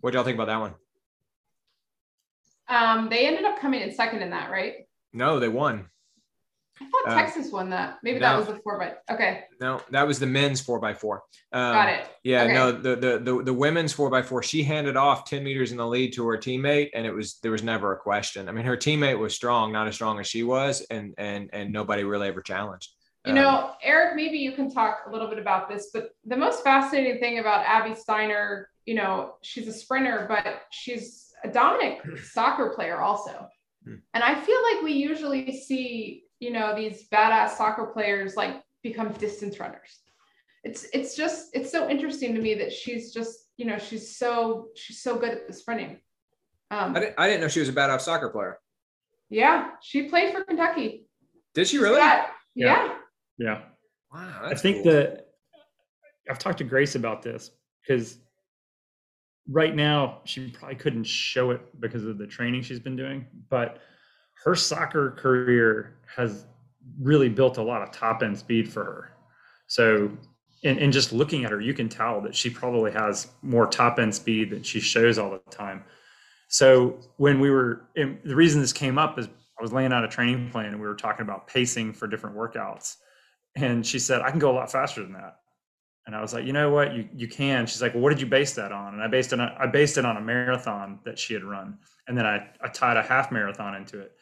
What 0.00 0.10
did 0.10 0.18
y'all 0.18 0.24
think 0.24 0.36
about 0.36 0.48
that 0.48 0.60
one? 0.60 0.74
Um, 2.68 3.08
they 3.08 3.26
ended 3.26 3.44
up 3.44 3.58
coming 3.58 3.80
in 3.80 3.92
second 3.92 4.22
in 4.22 4.30
that, 4.30 4.50
right? 4.50 4.86
No, 5.12 5.40
they 5.40 5.48
won. 5.48 5.88
I 6.78 6.84
thought 6.84 7.12
uh, 7.12 7.14
Texas 7.14 7.50
won 7.50 7.70
that. 7.70 7.98
Maybe 8.02 8.18
no, 8.18 8.26
that 8.26 8.38
was 8.38 8.48
the 8.48 8.60
four 8.62 8.78
by. 8.78 9.14
Okay. 9.14 9.44
No, 9.62 9.80
that 9.90 10.06
was 10.06 10.18
the 10.18 10.26
men's 10.26 10.60
four 10.60 10.78
by 10.78 10.92
four. 10.92 11.22
Um, 11.52 11.72
Got 11.72 11.88
it. 11.88 12.06
Yeah, 12.22 12.42
okay. 12.42 12.52
no, 12.52 12.72
the, 12.72 12.96
the 12.96 13.18
the 13.18 13.42
the 13.44 13.54
women's 13.54 13.94
four 13.94 14.10
by 14.10 14.20
four. 14.20 14.42
She 14.42 14.62
handed 14.62 14.94
off 14.94 15.24
ten 15.24 15.42
meters 15.42 15.70
in 15.70 15.78
the 15.78 15.86
lead 15.86 16.12
to 16.14 16.26
her 16.28 16.36
teammate, 16.36 16.90
and 16.92 17.06
it 17.06 17.14
was 17.14 17.38
there 17.42 17.52
was 17.52 17.62
never 17.62 17.94
a 17.94 17.98
question. 17.98 18.46
I 18.48 18.52
mean, 18.52 18.66
her 18.66 18.76
teammate 18.76 19.18
was 19.18 19.34
strong, 19.34 19.72
not 19.72 19.88
as 19.88 19.94
strong 19.94 20.20
as 20.20 20.26
she 20.26 20.42
was, 20.42 20.82
and 20.90 21.14
and 21.16 21.48
and 21.54 21.72
nobody 21.72 22.04
really 22.04 22.28
ever 22.28 22.42
challenged. 22.42 22.95
You 23.26 23.34
know, 23.34 23.72
Eric, 23.82 24.14
maybe 24.14 24.38
you 24.38 24.52
can 24.52 24.70
talk 24.70 25.00
a 25.06 25.10
little 25.10 25.26
bit 25.28 25.38
about 25.38 25.68
this, 25.68 25.90
but 25.92 26.10
the 26.24 26.36
most 26.36 26.62
fascinating 26.62 27.18
thing 27.18 27.40
about 27.40 27.64
Abby 27.66 27.94
Steiner, 27.94 28.68
you 28.84 28.94
know, 28.94 29.34
she's 29.42 29.66
a 29.66 29.72
sprinter, 29.72 30.26
but 30.28 30.62
she's 30.70 31.32
a 31.42 31.48
dominant 31.48 31.98
soccer 32.24 32.70
player 32.70 33.00
also. 33.00 33.48
Hmm. 33.84 33.96
And 34.14 34.22
I 34.22 34.34
feel 34.40 34.58
like 34.72 34.84
we 34.84 34.92
usually 34.92 35.56
see, 35.56 36.24
you 36.38 36.52
know, 36.52 36.76
these 36.76 37.08
badass 37.12 37.56
soccer 37.56 37.86
players 37.86 38.36
like 38.36 38.62
become 38.82 39.12
distance 39.14 39.58
runners. 39.58 39.98
It's 40.62 40.86
it's 40.92 41.16
just 41.16 41.48
it's 41.52 41.70
so 41.70 41.88
interesting 41.88 42.34
to 42.34 42.40
me 42.40 42.54
that 42.54 42.72
she's 42.72 43.12
just, 43.12 43.50
you 43.56 43.66
know, 43.66 43.78
she's 43.78 44.16
so 44.16 44.68
she's 44.76 45.02
so 45.02 45.16
good 45.16 45.30
at 45.30 45.46
the 45.48 45.52
sprinting. 45.52 46.00
Um, 46.70 46.96
I, 46.96 47.00
didn't, 47.00 47.14
I 47.18 47.28
didn't 47.28 47.40
know 47.40 47.48
she 47.48 47.60
was 47.60 47.68
a 47.68 47.72
badass 47.72 48.02
soccer 48.02 48.28
player. 48.28 48.58
Yeah, 49.30 49.70
she 49.82 50.04
played 50.04 50.32
for 50.32 50.44
Kentucky. 50.44 51.06
Did 51.54 51.66
she 51.68 51.78
really? 51.78 51.98
yeah. 51.98 52.26
yeah. 52.54 52.95
Yeah. 53.38 53.60
Wow. 54.12 54.40
I 54.44 54.54
think 54.54 54.82
cool. 54.82 54.92
that 54.92 55.26
I've 56.28 56.38
talked 56.38 56.58
to 56.58 56.64
Grace 56.64 56.94
about 56.94 57.22
this 57.22 57.50
because 57.82 58.18
right 59.48 59.74
now 59.74 60.20
she 60.24 60.50
probably 60.50 60.76
couldn't 60.76 61.04
show 61.04 61.50
it 61.50 61.80
because 61.80 62.04
of 62.04 62.18
the 62.18 62.26
training 62.26 62.62
she's 62.62 62.80
been 62.80 62.96
doing, 62.96 63.26
but 63.48 63.78
her 64.44 64.54
soccer 64.54 65.12
career 65.12 65.96
has 66.14 66.44
really 67.00 67.28
built 67.28 67.58
a 67.58 67.62
lot 67.62 67.82
of 67.82 67.90
top 67.90 68.22
end 68.22 68.38
speed 68.38 68.70
for 68.70 68.84
her. 68.84 69.12
So, 69.66 70.10
and, 70.64 70.78
and 70.78 70.92
just 70.92 71.12
looking 71.12 71.44
at 71.44 71.50
her, 71.50 71.60
you 71.60 71.74
can 71.74 71.88
tell 71.88 72.20
that 72.22 72.34
she 72.34 72.50
probably 72.50 72.92
has 72.92 73.28
more 73.42 73.66
top 73.66 73.98
end 73.98 74.14
speed 74.14 74.50
than 74.50 74.62
she 74.62 74.80
shows 74.80 75.18
all 75.18 75.30
the 75.30 75.40
time. 75.50 75.84
So, 76.48 77.00
when 77.16 77.40
we 77.40 77.50
were, 77.50 77.88
the 77.96 78.36
reason 78.36 78.60
this 78.60 78.72
came 78.72 78.98
up 78.98 79.18
is 79.18 79.26
I 79.58 79.62
was 79.62 79.72
laying 79.72 79.92
out 79.92 80.04
a 80.04 80.08
training 80.08 80.50
plan 80.50 80.66
and 80.66 80.80
we 80.80 80.86
were 80.86 80.94
talking 80.94 81.22
about 81.22 81.48
pacing 81.48 81.92
for 81.92 82.06
different 82.06 82.36
workouts 82.36 82.96
and 83.56 83.84
she 83.84 83.98
said 83.98 84.22
i 84.22 84.30
can 84.30 84.38
go 84.38 84.50
a 84.50 84.56
lot 84.56 84.70
faster 84.70 85.02
than 85.02 85.12
that. 85.12 85.38
And 86.06 86.14
i 86.14 86.20
was 86.20 86.32
like 86.32 86.44
you 86.44 86.52
know 86.52 86.70
what? 86.70 86.94
You, 86.94 87.08
you 87.14 87.28
can. 87.28 87.66
She's 87.66 87.82
like 87.82 87.94
well 87.94 88.02
what 88.02 88.10
did 88.10 88.20
you 88.20 88.26
base 88.26 88.52
that 88.54 88.72
on? 88.72 88.94
And 88.94 89.02
i 89.02 89.08
based 89.08 89.32
it 89.32 89.40
on 89.40 89.52
i 89.58 89.66
based 89.66 89.98
it 89.98 90.04
on 90.04 90.16
a 90.16 90.20
marathon 90.20 91.00
that 91.04 91.18
she 91.18 91.34
had 91.34 91.42
run 91.42 91.78
and 92.06 92.16
then 92.16 92.26
i, 92.26 92.48
I 92.62 92.68
tied 92.68 92.96
a 92.96 93.02
half 93.02 93.32
marathon 93.32 93.74
into 93.74 94.00
it. 94.00 94.12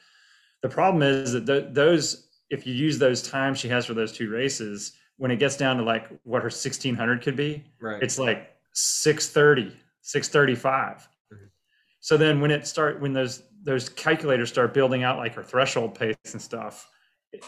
The 0.62 0.68
problem 0.70 1.02
is 1.02 1.32
that 1.32 1.46
th- 1.46 1.66
those 1.72 2.28
if 2.50 2.66
you 2.66 2.72
use 2.72 2.98
those 2.98 3.20
times 3.22 3.58
she 3.58 3.68
has 3.68 3.86
for 3.86 3.94
those 3.94 4.12
two 4.12 4.30
races 4.30 4.92
when 5.16 5.30
it 5.30 5.38
gets 5.38 5.56
down 5.56 5.76
to 5.76 5.82
like 5.82 6.08
what 6.24 6.42
her 6.42 6.46
1600 6.46 7.22
could 7.22 7.36
be 7.36 7.64
right. 7.80 8.02
it's 8.02 8.18
like 8.18 8.50
630 8.72 9.76
635 10.02 11.08
mm-hmm. 11.32 11.44
so 12.00 12.16
then 12.16 12.40
when 12.40 12.50
it 12.50 12.66
start 12.66 13.00
when 13.00 13.12
those 13.12 13.42
those 13.62 13.88
calculators 13.88 14.50
start 14.50 14.74
building 14.74 15.02
out 15.02 15.18
like 15.18 15.34
her 15.34 15.42
threshold 15.42 15.94
pace 15.98 16.16
and 16.32 16.40
stuff 16.40 16.88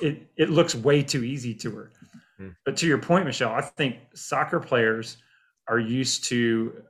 it 0.00 0.30
it 0.36 0.50
looks 0.50 0.74
way 0.74 1.02
too 1.02 1.24
easy 1.24 1.54
to 1.54 1.70
her. 1.70 1.92
Mm-hmm. 2.40 2.50
But 2.64 2.76
to 2.78 2.86
your 2.86 2.98
point, 2.98 3.24
Michelle, 3.24 3.52
I 3.52 3.62
think 3.62 3.96
soccer 4.14 4.60
players 4.60 5.16
are 5.68 5.78
used 5.78 6.24
to 6.24 6.82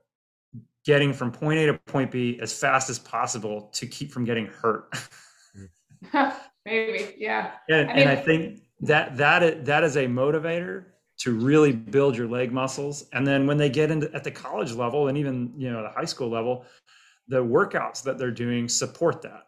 getting 0.85 1.13
from 1.13 1.33
point 1.33 1.59
A 1.59 1.67
to 1.67 1.75
point 1.75 2.11
B 2.11 2.39
as 2.41 2.59
fast 2.59 2.91
as 2.91 2.99
possible 2.99 3.71
to 3.73 3.87
keep 3.87 4.13
from 4.13 4.25
getting 4.25 4.47
hurt. 4.47 4.95
Maybe, 6.65 7.15
yeah. 7.19 7.53
And 7.69 7.91
I, 7.91 7.95
mean, 7.95 8.03
and 8.03 8.11
I 8.11 8.17
think 8.17 8.61
that 8.81 9.17
that 9.17 9.65
that 9.65 9.85
is 9.85 9.97
a 9.97 10.07
motivator 10.07 10.85
to 11.19 11.33
really 11.33 11.73
build 11.73 12.17
your 12.17 12.27
leg 12.27 12.53
muscles. 12.53 13.07
And 13.13 13.27
then 13.27 13.47
when 13.47 13.57
they 13.57 13.71
get 13.71 13.91
into 13.91 14.13
at 14.15 14.25
the 14.25 14.31
college 14.31 14.73
level 14.73 15.09
and 15.09 15.17
even 15.17 15.53
you 15.57 15.73
know 15.73 15.83
the 15.83 15.91
high 15.91 16.05
school 16.05 16.29
level, 16.29 16.65
the 17.29 17.43
workouts 17.43 18.03
that 18.03 18.19
they're 18.19 18.31
doing 18.31 18.69
support 18.69 19.23
that. 19.23 19.47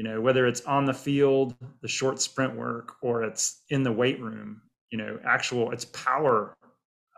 You 0.00 0.04
know, 0.04 0.18
whether 0.18 0.46
it's 0.46 0.62
on 0.62 0.86
the 0.86 0.94
field, 0.94 1.54
the 1.82 1.88
short 1.88 2.22
sprint 2.22 2.56
work, 2.56 2.94
or 3.02 3.22
it's 3.22 3.64
in 3.68 3.82
the 3.82 3.92
weight 3.92 4.18
room. 4.18 4.62
You 4.90 4.96
know, 4.96 5.18
actual 5.26 5.72
it's 5.72 5.84
power 5.84 6.56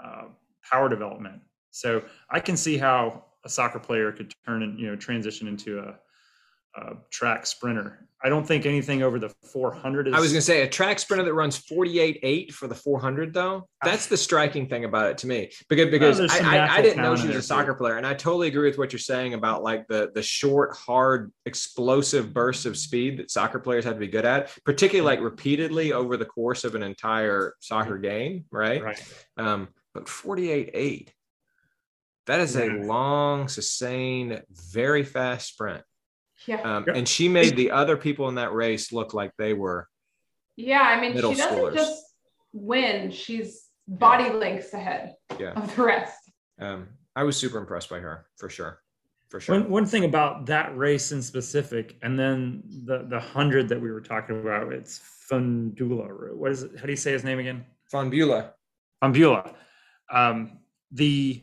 uh, 0.02 0.24
power 0.68 0.88
development. 0.88 1.42
So 1.70 2.02
I 2.28 2.40
can 2.40 2.56
see 2.56 2.76
how 2.76 3.26
a 3.44 3.48
soccer 3.48 3.78
player 3.78 4.10
could 4.10 4.34
turn 4.44 4.64
and 4.64 4.80
you 4.80 4.88
know 4.88 4.96
transition 4.96 5.46
into 5.46 5.78
a 5.78 5.94
uh, 6.76 6.94
track 7.10 7.46
sprinter. 7.46 8.08
I 8.24 8.28
don't 8.28 8.46
think 8.46 8.66
anything 8.66 9.02
over 9.02 9.18
the 9.18 9.30
400 9.52 10.08
is. 10.08 10.14
I 10.14 10.20
was 10.20 10.30
going 10.30 10.38
to 10.38 10.46
say 10.46 10.62
a 10.62 10.68
track 10.68 10.98
sprinter 10.98 11.24
that 11.24 11.34
runs 11.34 11.58
48.8 11.58 12.52
for 12.52 12.68
the 12.68 12.74
400, 12.74 13.34
though. 13.34 13.68
That's 13.82 14.06
the 14.06 14.16
striking 14.16 14.68
thing 14.68 14.84
about 14.84 15.10
it 15.10 15.18
to 15.18 15.26
me, 15.26 15.50
because 15.68 15.90
because 15.90 16.18
well, 16.20 16.28
I, 16.30 16.58
I, 16.58 16.74
I, 16.76 16.82
didn't 16.82 17.02
know 17.02 17.16
she 17.16 17.26
was 17.26 17.36
a 17.36 17.42
soccer 17.42 17.72
too. 17.72 17.78
player, 17.78 17.96
and 17.96 18.06
I 18.06 18.14
totally 18.14 18.48
agree 18.48 18.68
with 18.68 18.78
what 18.78 18.92
you're 18.92 19.00
saying 19.00 19.34
about 19.34 19.62
like 19.62 19.88
the 19.88 20.12
the 20.14 20.22
short, 20.22 20.76
hard, 20.76 21.32
explosive 21.46 22.32
bursts 22.32 22.64
of 22.64 22.76
speed 22.76 23.18
that 23.18 23.30
soccer 23.30 23.58
players 23.58 23.84
have 23.84 23.94
to 23.94 24.00
be 24.00 24.08
good 24.08 24.24
at, 24.24 24.56
particularly 24.64 25.04
like 25.04 25.20
repeatedly 25.20 25.92
over 25.92 26.16
the 26.16 26.24
course 26.24 26.64
of 26.64 26.74
an 26.74 26.82
entire 26.82 27.54
soccer 27.60 27.98
game, 27.98 28.44
right? 28.50 28.82
Right. 28.82 29.16
Um, 29.36 29.68
but 29.94 30.06
48.8. 30.06 31.08
That 32.26 32.40
is 32.40 32.56
a 32.56 32.68
long, 32.68 33.48
sustained, 33.48 34.42
very 34.50 35.02
fast 35.02 35.48
sprint. 35.48 35.82
Yeah. 36.46 36.60
Um, 36.60 36.86
and 36.88 37.08
she 37.08 37.28
made 37.28 37.56
the 37.56 37.70
other 37.70 37.96
people 37.96 38.28
in 38.28 38.36
that 38.36 38.52
race 38.52 38.92
look 38.92 39.14
like 39.14 39.32
they 39.38 39.52
were. 39.54 39.88
Yeah, 40.56 40.82
I 40.82 41.00
mean, 41.00 41.14
she 41.14 41.20
doesn't 41.20 41.48
schoolers. 41.48 41.74
just 41.74 42.02
win; 42.52 43.10
she's 43.10 43.68
body 43.86 44.30
lengths 44.30 44.74
ahead 44.74 45.14
yeah. 45.38 45.52
of 45.52 45.74
the 45.74 45.82
rest. 45.82 46.18
Um, 46.60 46.88
I 47.16 47.24
was 47.24 47.36
super 47.36 47.58
impressed 47.58 47.90
by 47.90 47.98
her 48.00 48.26
for 48.36 48.48
sure. 48.48 48.80
For 49.28 49.40
sure. 49.40 49.60
One, 49.60 49.70
one 49.70 49.86
thing 49.86 50.04
about 50.04 50.46
that 50.46 50.76
race 50.76 51.12
in 51.12 51.22
specific, 51.22 51.96
and 52.02 52.18
then 52.18 52.62
the 52.84 53.06
the 53.08 53.18
hundred 53.18 53.68
that 53.70 53.80
we 53.80 53.90
were 53.90 54.02
talking 54.02 54.40
about, 54.40 54.72
it's 54.72 55.00
Fundula. 55.30 56.34
What 56.34 56.52
is 56.52 56.64
it? 56.64 56.72
How 56.78 56.84
do 56.84 56.90
you 56.90 56.96
say 56.96 57.12
his 57.12 57.24
name 57.24 57.38
again? 57.38 57.64
Fonbula. 57.92 58.50
Fonbula. 59.02 59.54
Um, 60.10 60.58
the 60.90 61.42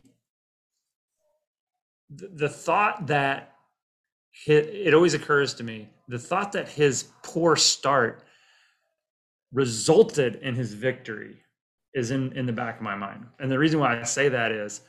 the 2.10 2.48
thought 2.48 3.08
that 3.08 3.49
it 4.46 4.94
always 4.94 5.14
occurs 5.14 5.54
to 5.54 5.64
me 5.64 5.88
the 6.08 6.18
thought 6.18 6.52
that 6.52 6.68
his 6.68 7.08
poor 7.22 7.56
start 7.56 8.24
resulted 9.52 10.36
in 10.36 10.54
his 10.54 10.74
victory 10.74 11.38
is 11.94 12.10
in 12.10 12.32
in 12.36 12.46
the 12.46 12.52
back 12.52 12.76
of 12.76 12.82
my 12.82 12.94
mind. 12.94 13.26
And 13.38 13.50
the 13.50 13.58
reason 13.58 13.80
why 13.80 13.98
i 13.98 14.02
say 14.02 14.28
that 14.28 14.52
is 14.52 14.82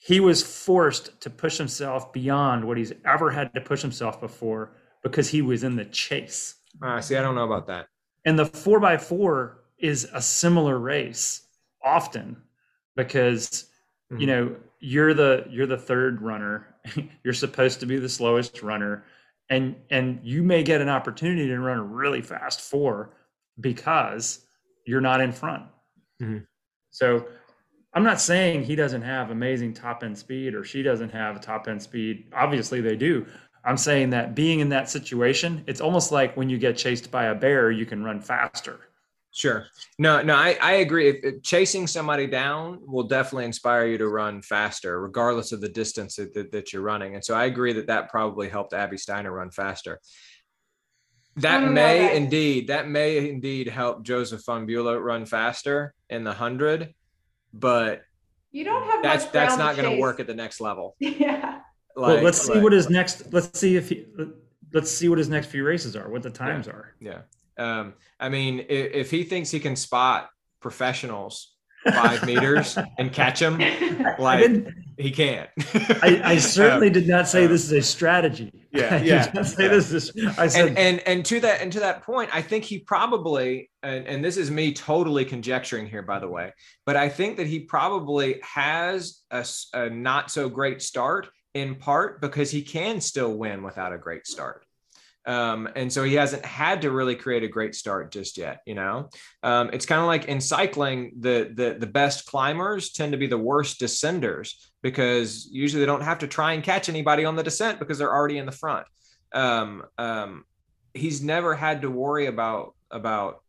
he 0.00 0.18
was 0.20 0.42
forced 0.42 1.20
to 1.20 1.30
push 1.30 1.56
himself 1.56 2.12
beyond 2.12 2.64
what 2.64 2.76
he's 2.76 2.92
ever 3.04 3.30
had 3.30 3.54
to 3.54 3.60
push 3.60 3.80
himself 3.80 4.20
before 4.20 4.72
because 5.02 5.28
he 5.28 5.42
was 5.42 5.62
in 5.62 5.76
the 5.76 5.84
chase. 5.86 6.56
Uh, 6.82 7.00
see 7.00 7.16
i 7.16 7.22
don't 7.22 7.34
know 7.34 7.44
about 7.44 7.66
that. 7.66 7.86
And 8.24 8.38
the 8.38 8.46
four 8.46 8.80
by 8.80 8.96
four 8.96 9.64
is 9.78 10.08
a 10.12 10.22
similar 10.22 10.78
race 10.78 11.42
often 11.84 12.36
because 12.94 13.66
mm-hmm. 14.12 14.20
you 14.20 14.26
know 14.26 14.56
you're 14.80 15.14
the 15.14 15.44
you're 15.50 15.66
the 15.66 15.76
third 15.76 16.22
runner 16.22 16.71
you're 17.24 17.34
supposed 17.34 17.80
to 17.80 17.86
be 17.86 17.98
the 17.98 18.08
slowest 18.08 18.62
runner. 18.62 19.04
And 19.50 19.76
and 19.90 20.20
you 20.22 20.42
may 20.42 20.62
get 20.62 20.80
an 20.80 20.88
opportunity 20.88 21.48
to 21.48 21.58
run 21.58 21.78
a 21.78 21.82
really 21.82 22.22
fast 22.22 22.60
four 22.60 23.10
because 23.60 24.44
you're 24.86 25.00
not 25.00 25.20
in 25.20 25.32
front. 25.32 25.64
Mm-hmm. 26.22 26.44
so 26.90 27.26
i'm 27.94 28.04
not 28.04 28.20
saying 28.20 28.62
he 28.62 28.76
doesn't 28.76 29.02
have 29.02 29.30
amazing 29.30 29.74
top 29.74 30.04
end 30.04 30.16
speed 30.16 30.54
or 30.54 30.62
she 30.62 30.82
doesn't 30.84 31.10
have 31.10 31.40
top 31.40 31.66
end 31.66 31.82
speed. 31.82 32.26
Obviously 32.32 32.80
they 32.80 32.94
do. 32.94 33.26
I'm 33.64 33.76
saying 33.76 34.10
that 34.10 34.36
being 34.36 34.60
in 34.60 34.68
that 34.68 34.88
situation 34.88 35.64
it's 35.66 35.80
almost 35.80 36.12
like 36.12 36.36
when 36.36 36.48
you 36.48 36.58
get 36.58 36.76
chased 36.76 37.10
by 37.10 37.24
a 37.24 37.34
bear 37.34 37.72
you 37.72 37.84
can 37.84 38.04
run 38.04 38.20
faster 38.20 38.80
Sure. 39.34 39.66
No, 39.98 40.20
no, 40.20 40.36
I, 40.36 40.58
I 40.60 40.72
agree. 40.74 41.08
If, 41.08 41.24
if 41.24 41.42
chasing 41.42 41.86
somebody 41.86 42.26
down 42.26 42.80
will 42.86 43.04
definitely 43.04 43.46
inspire 43.46 43.86
you 43.86 43.96
to 43.98 44.08
run 44.08 44.42
faster, 44.42 45.00
regardless 45.00 45.52
of 45.52 45.62
the 45.62 45.70
distance 45.70 46.16
that, 46.16 46.34
that, 46.34 46.52
that, 46.52 46.72
you're 46.72 46.82
running. 46.82 47.14
And 47.14 47.24
so 47.24 47.34
I 47.34 47.46
agree 47.46 47.72
that 47.72 47.86
that 47.86 48.10
probably 48.10 48.50
helped 48.50 48.74
Abby 48.74 48.98
Steiner 48.98 49.32
run 49.32 49.50
faster. 49.50 50.00
That 51.36 51.72
may 51.72 52.14
indeed, 52.14 52.68
that 52.68 52.88
may 52.88 53.30
indeed 53.30 53.68
help 53.68 54.02
Joseph 54.02 54.44
von 54.44 54.66
Fahnbulleh 54.66 55.02
run 55.02 55.24
faster 55.24 55.94
in 56.10 56.24
the 56.24 56.32
hundred, 56.34 56.92
but 57.54 58.02
you 58.50 58.64
don't 58.64 58.82
have 58.82 59.02
that's 59.02 59.24
that's 59.26 59.56
not 59.56 59.76
going 59.76 59.90
to 59.90 59.98
work 59.98 60.20
at 60.20 60.26
the 60.26 60.34
next 60.34 60.60
level. 60.60 60.94
yeah. 61.00 61.60
Like, 61.96 62.16
well, 62.16 62.22
let's 62.22 62.42
see 62.42 62.52
like, 62.52 62.62
what 62.62 62.72
his 62.72 62.90
next. 62.90 63.32
Let's 63.32 63.58
see 63.58 63.76
if 63.76 63.88
he. 63.88 64.04
Let's 64.74 64.90
see 64.90 65.08
what 65.08 65.16
his 65.16 65.30
next 65.30 65.46
few 65.46 65.64
races 65.64 65.96
are. 65.96 66.10
What 66.10 66.22
the 66.22 66.30
times 66.30 66.66
yeah, 66.66 66.72
are. 66.74 66.94
Yeah. 67.00 67.18
Um, 67.62 67.94
I 68.18 68.28
mean, 68.28 68.60
if, 68.68 68.92
if 68.92 69.10
he 69.10 69.24
thinks 69.24 69.50
he 69.50 69.60
can 69.60 69.76
spot 69.76 70.28
professionals 70.60 71.54
five 71.84 72.24
meters 72.26 72.76
and 72.98 73.12
catch 73.12 73.40
them, 73.40 73.58
like 74.18 74.66
he 74.98 75.10
can't. 75.10 75.48
I, 76.02 76.20
I 76.24 76.38
certainly 76.38 76.88
um, 76.88 76.92
did 76.92 77.08
not 77.08 77.28
say 77.28 77.44
um, 77.44 77.50
this 77.50 77.64
is 77.64 77.72
a 77.72 77.82
strategy. 77.82 78.52
Yeah, 78.72 78.96
yeah. 79.02 79.42
say 79.42 79.64
yeah. 79.64 79.68
this 79.68 79.92
is. 79.92 80.12
I 80.38 80.46
said, 80.46 80.68
and, 80.68 80.78
and 80.78 81.02
and 81.06 81.24
to 81.26 81.40
that 81.40 81.60
and 81.60 81.72
to 81.72 81.80
that 81.80 82.02
point, 82.02 82.30
I 82.34 82.42
think 82.42 82.64
he 82.64 82.80
probably 82.80 83.70
and, 83.82 84.06
and 84.06 84.24
this 84.24 84.36
is 84.36 84.50
me 84.50 84.72
totally 84.72 85.24
conjecturing 85.24 85.86
here, 85.86 86.02
by 86.02 86.18
the 86.18 86.28
way, 86.28 86.52
but 86.86 86.96
I 86.96 87.08
think 87.08 87.36
that 87.36 87.46
he 87.46 87.60
probably 87.60 88.40
has 88.42 89.20
a, 89.30 89.46
a 89.74 89.90
not 89.90 90.30
so 90.30 90.48
great 90.48 90.82
start 90.82 91.28
in 91.54 91.74
part 91.74 92.20
because 92.20 92.50
he 92.50 92.62
can 92.62 93.00
still 93.00 93.36
win 93.36 93.62
without 93.62 93.92
a 93.92 93.98
great 93.98 94.26
start. 94.26 94.64
Um, 95.24 95.68
and 95.76 95.92
so 95.92 96.02
he 96.02 96.14
hasn't 96.14 96.44
had 96.44 96.82
to 96.82 96.90
really 96.90 97.14
create 97.14 97.44
a 97.44 97.48
great 97.48 97.74
start 97.74 98.10
just 98.10 98.36
yet. 98.36 98.60
You 98.66 98.74
know, 98.74 99.08
um, 99.42 99.70
it's 99.72 99.86
kind 99.86 100.00
of 100.00 100.06
like 100.06 100.24
in 100.24 100.40
cycling, 100.40 101.12
the, 101.20 101.52
the 101.54 101.76
the 101.78 101.86
best 101.86 102.26
climbers 102.26 102.92
tend 102.92 103.12
to 103.12 103.18
be 103.18 103.28
the 103.28 103.38
worst 103.38 103.80
descenders 103.80 104.54
because 104.82 105.48
usually 105.50 105.80
they 105.80 105.86
don't 105.86 106.02
have 106.02 106.18
to 106.20 106.26
try 106.26 106.52
and 106.52 106.64
catch 106.64 106.88
anybody 106.88 107.24
on 107.24 107.36
the 107.36 107.42
descent 107.42 107.78
because 107.78 107.98
they're 107.98 108.12
already 108.12 108.38
in 108.38 108.46
the 108.46 108.52
front. 108.52 108.86
Um, 109.32 109.84
um, 109.96 110.44
he's 110.92 111.22
never 111.22 111.54
had 111.54 111.82
to 111.82 111.90
worry 111.90 112.26
about 112.26 112.74
about 112.90 113.42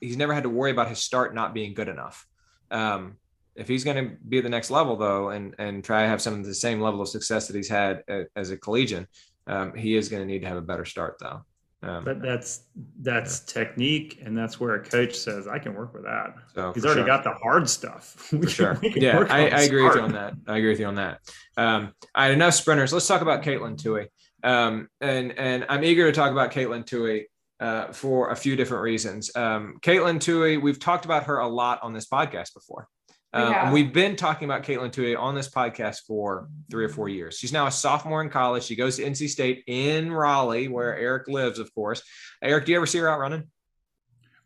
he's 0.00 0.16
never 0.16 0.32
had 0.32 0.44
to 0.44 0.48
worry 0.48 0.70
about 0.70 0.88
his 0.88 0.98
start 0.98 1.34
not 1.34 1.52
being 1.52 1.74
good 1.74 1.88
enough. 1.88 2.26
Um, 2.70 3.16
if 3.54 3.68
he's 3.68 3.84
going 3.84 3.96
to 3.96 4.16
be 4.28 4.38
at 4.38 4.44
the 4.44 4.50
next 4.50 4.70
level 4.70 4.96
though, 4.96 5.30
and 5.30 5.54
and 5.58 5.82
try 5.82 6.02
to 6.02 6.08
have 6.08 6.22
some 6.22 6.34
of 6.34 6.44
the 6.44 6.54
same 6.54 6.80
level 6.80 7.00
of 7.00 7.08
success 7.08 7.48
that 7.48 7.56
he's 7.56 7.68
had 7.68 8.02
as 8.36 8.50
a 8.50 8.56
collegian, 8.56 9.08
um, 9.46 9.74
he 9.74 9.96
is 9.96 10.08
going 10.08 10.22
to 10.22 10.26
need 10.26 10.40
to 10.40 10.48
have 10.48 10.56
a 10.56 10.62
better 10.62 10.84
start 10.84 11.16
though. 11.20 11.42
Um, 11.82 12.04
but 12.04 12.22
that's 12.22 12.62
that's 13.00 13.44
yeah. 13.46 13.62
technique, 13.62 14.20
and 14.24 14.36
that's 14.36 14.58
where 14.58 14.74
a 14.74 14.82
coach 14.82 15.14
says, 15.14 15.46
"I 15.46 15.58
can 15.58 15.74
work 15.74 15.92
with 15.92 16.04
that." 16.04 16.34
So 16.54 16.72
He's 16.72 16.84
already 16.84 17.00
sure. 17.00 17.06
got 17.06 17.22
the 17.22 17.32
hard 17.32 17.68
stuff. 17.68 18.04
for 18.30 18.48
sure. 18.48 18.78
Yeah, 18.82 19.24
I, 19.28 19.48
I 19.48 19.60
agree 19.62 19.84
with 19.84 19.94
you 19.94 20.00
on 20.00 20.12
that. 20.12 20.34
I 20.46 20.56
agree 20.56 20.70
with 20.70 20.80
you 20.80 20.86
on 20.86 20.96
that. 20.96 21.20
Um, 21.56 21.92
I 22.14 22.24
had 22.24 22.34
enough 22.34 22.54
sprinters. 22.54 22.92
Let's 22.92 23.06
talk 23.06 23.20
about 23.20 23.42
Katelyn 23.42 23.76
Tuohy. 23.76 24.08
Um, 24.42 24.88
and 25.00 25.38
and 25.38 25.66
I'm 25.68 25.84
eager 25.84 26.06
to 26.06 26.12
talk 26.12 26.32
about 26.32 26.50
Katelyn 26.50 26.84
Tuohy 26.84 27.24
uh, 27.60 27.92
for 27.92 28.30
a 28.30 28.36
few 28.36 28.56
different 28.56 28.82
reasons. 28.82 29.30
Um, 29.36 29.78
Katelyn 29.80 30.16
Tuohy, 30.16 30.60
we've 30.60 30.80
talked 30.80 31.04
about 31.04 31.24
her 31.24 31.38
a 31.38 31.48
lot 31.48 31.82
on 31.82 31.92
this 31.92 32.06
podcast 32.06 32.54
before. 32.54 32.88
Um, 33.32 33.52
yeah. 33.52 33.72
We've 33.72 33.92
been 33.92 34.16
talking 34.16 34.46
about 34.46 34.62
Katelyn 34.62 34.90
Tuohy 34.92 35.18
on 35.18 35.34
this 35.34 35.48
podcast 35.48 36.06
for 36.06 36.48
three 36.70 36.84
or 36.84 36.88
four 36.88 37.08
years. 37.08 37.38
She's 37.38 37.52
now 37.52 37.66
a 37.66 37.70
sophomore 37.70 38.22
in 38.22 38.30
college. 38.30 38.64
She 38.64 38.76
goes 38.76 38.96
to 38.96 39.04
NC 39.04 39.28
State 39.28 39.64
in 39.66 40.12
Raleigh, 40.12 40.68
where 40.68 40.96
Eric 40.96 41.28
lives, 41.28 41.58
of 41.58 41.74
course. 41.74 42.02
Eric, 42.42 42.66
do 42.66 42.72
you 42.72 42.78
ever 42.78 42.86
see 42.86 42.98
her 42.98 43.08
out 43.08 43.20
running? 43.20 43.44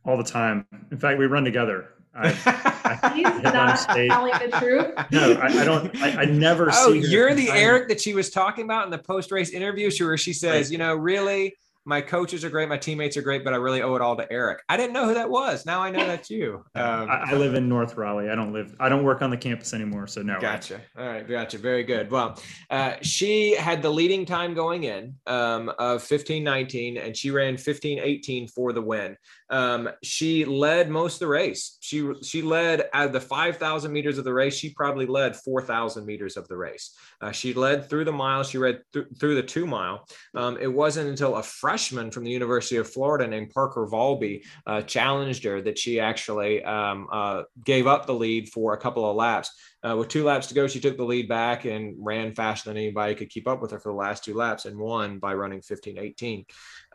All 0.04 0.16
the 0.16 0.24
time. 0.24 0.66
In 0.90 0.98
fact, 0.98 1.18
we 1.18 1.26
run 1.26 1.44
together. 1.44 1.90
I, 2.14 2.28
I 3.02 3.12
He's 3.14 3.42
not 3.42 3.78
telling 3.88 4.32
the 4.32 4.56
truth. 4.58 4.94
No, 5.12 5.32
I, 5.34 5.46
I 5.46 5.64
don't. 5.64 5.96
I, 6.02 6.22
I 6.22 6.24
never. 6.24 6.70
Oh, 6.72 6.92
you're 6.92 7.34
the 7.34 7.50
Eric 7.50 7.88
that 7.88 8.00
she 8.00 8.14
was 8.14 8.30
talking 8.30 8.64
about 8.64 8.84
in 8.84 8.90
the 8.90 8.98
post 8.98 9.30
race 9.30 9.50
interview, 9.50 9.90
where 10.04 10.16
she 10.16 10.32
says, 10.32 10.66
right. 10.66 10.72
"You 10.72 10.78
know, 10.78 10.94
really." 10.94 11.54
My 11.90 12.00
coaches 12.00 12.44
are 12.44 12.50
great, 12.50 12.68
my 12.68 12.78
teammates 12.78 13.16
are 13.16 13.22
great, 13.22 13.42
but 13.42 13.52
I 13.52 13.56
really 13.56 13.82
owe 13.82 13.96
it 13.96 14.00
all 14.00 14.16
to 14.16 14.32
Eric. 14.32 14.62
I 14.68 14.76
didn't 14.76 14.92
know 14.92 15.06
who 15.06 15.14
that 15.14 15.28
was. 15.28 15.66
Now 15.66 15.82
I 15.82 15.90
know 15.90 16.06
that's 16.06 16.30
you. 16.30 16.64
Um, 16.76 17.10
I, 17.10 17.32
I, 17.32 17.34
live 17.34 17.54
in 17.54 17.68
North 17.68 17.96
Raleigh. 17.96 18.30
I 18.30 18.34
don't 18.34 18.52
live. 18.52 18.74
I 18.78 18.88
don't 18.88 19.02
work 19.02 19.22
on 19.22 19.30
the 19.30 19.36
campus 19.36 19.74
anymore. 19.74 20.06
So 20.06 20.22
no. 20.22 20.40
Gotcha. 20.40 20.80
All 20.96 21.06
right, 21.06 21.28
gotcha. 21.28 21.58
Very 21.58 21.82
good. 21.82 22.10
Well, 22.10 22.40
uh, 22.70 22.94
she 23.02 23.54
had 23.56 23.82
the 23.82 23.90
leading 23.90 24.24
time 24.24 24.54
going 24.54 24.84
in 24.84 25.16
um, 25.26 25.68
of 25.78 26.02
15:19, 26.02 27.04
and 27.04 27.14
she 27.14 27.32
ran 27.32 27.56
15:18 27.56 28.50
for 28.50 28.72
the 28.72 28.80
win. 28.80 29.16
Um, 29.50 29.90
she 30.02 30.44
led 30.44 30.88
most 30.88 31.14
of 31.14 31.20
the 31.20 31.26
race. 31.26 31.76
She 31.80 32.08
she 32.22 32.40
led 32.40 32.88
out 32.92 33.06
of 33.06 33.12
the 33.12 33.20
5,000 33.20 33.92
meters 33.92 34.16
of 34.16 34.24
the 34.24 34.32
race. 34.32 34.56
She 34.56 34.72
probably 34.72 35.06
led 35.06 35.36
4,000 35.36 36.06
meters 36.06 36.36
of 36.36 36.46
the 36.48 36.56
race. 36.56 36.96
Uh, 37.20 37.32
she 37.32 37.52
led 37.52 37.90
through 37.90 38.04
the 38.04 38.12
mile. 38.12 38.44
She 38.44 38.58
read 38.58 38.80
th- 38.92 39.06
through 39.18 39.34
the 39.34 39.42
two 39.42 39.66
mile. 39.66 40.06
Um, 40.34 40.56
it 40.60 40.72
wasn't 40.72 41.08
until 41.08 41.36
a 41.36 41.42
freshman 41.42 42.10
from 42.10 42.24
the 42.24 42.30
University 42.30 42.76
of 42.76 42.88
Florida 42.88 43.26
named 43.26 43.50
Parker 43.50 43.86
Valby 43.86 44.44
uh, 44.66 44.82
challenged 44.82 45.44
her 45.44 45.60
that 45.62 45.78
she 45.78 45.98
actually 45.98 46.62
um, 46.62 47.08
uh, 47.12 47.42
gave 47.64 47.86
up 47.86 48.06
the 48.06 48.14
lead 48.14 48.48
for 48.50 48.74
a 48.74 48.78
couple 48.78 49.08
of 49.08 49.16
laps. 49.16 49.50
Uh, 49.82 49.96
with 49.96 50.08
two 50.08 50.24
laps 50.24 50.46
to 50.46 50.54
go, 50.54 50.66
she 50.66 50.80
took 50.80 50.96
the 50.96 51.04
lead 51.04 51.28
back 51.28 51.64
and 51.64 51.96
ran 51.98 52.34
faster 52.34 52.68
than 52.68 52.76
anybody 52.76 53.14
could 53.14 53.30
keep 53.30 53.48
up 53.48 53.62
with 53.62 53.70
her 53.70 53.80
for 53.80 53.90
the 53.90 53.98
last 53.98 54.24
two 54.24 54.34
laps 54.34 54.66
and 54.66 54.78
won 54.78 55.18
by 55.18 55.32
running 55.32 55.62
15 55.62 55.98
18. 55.98 56.44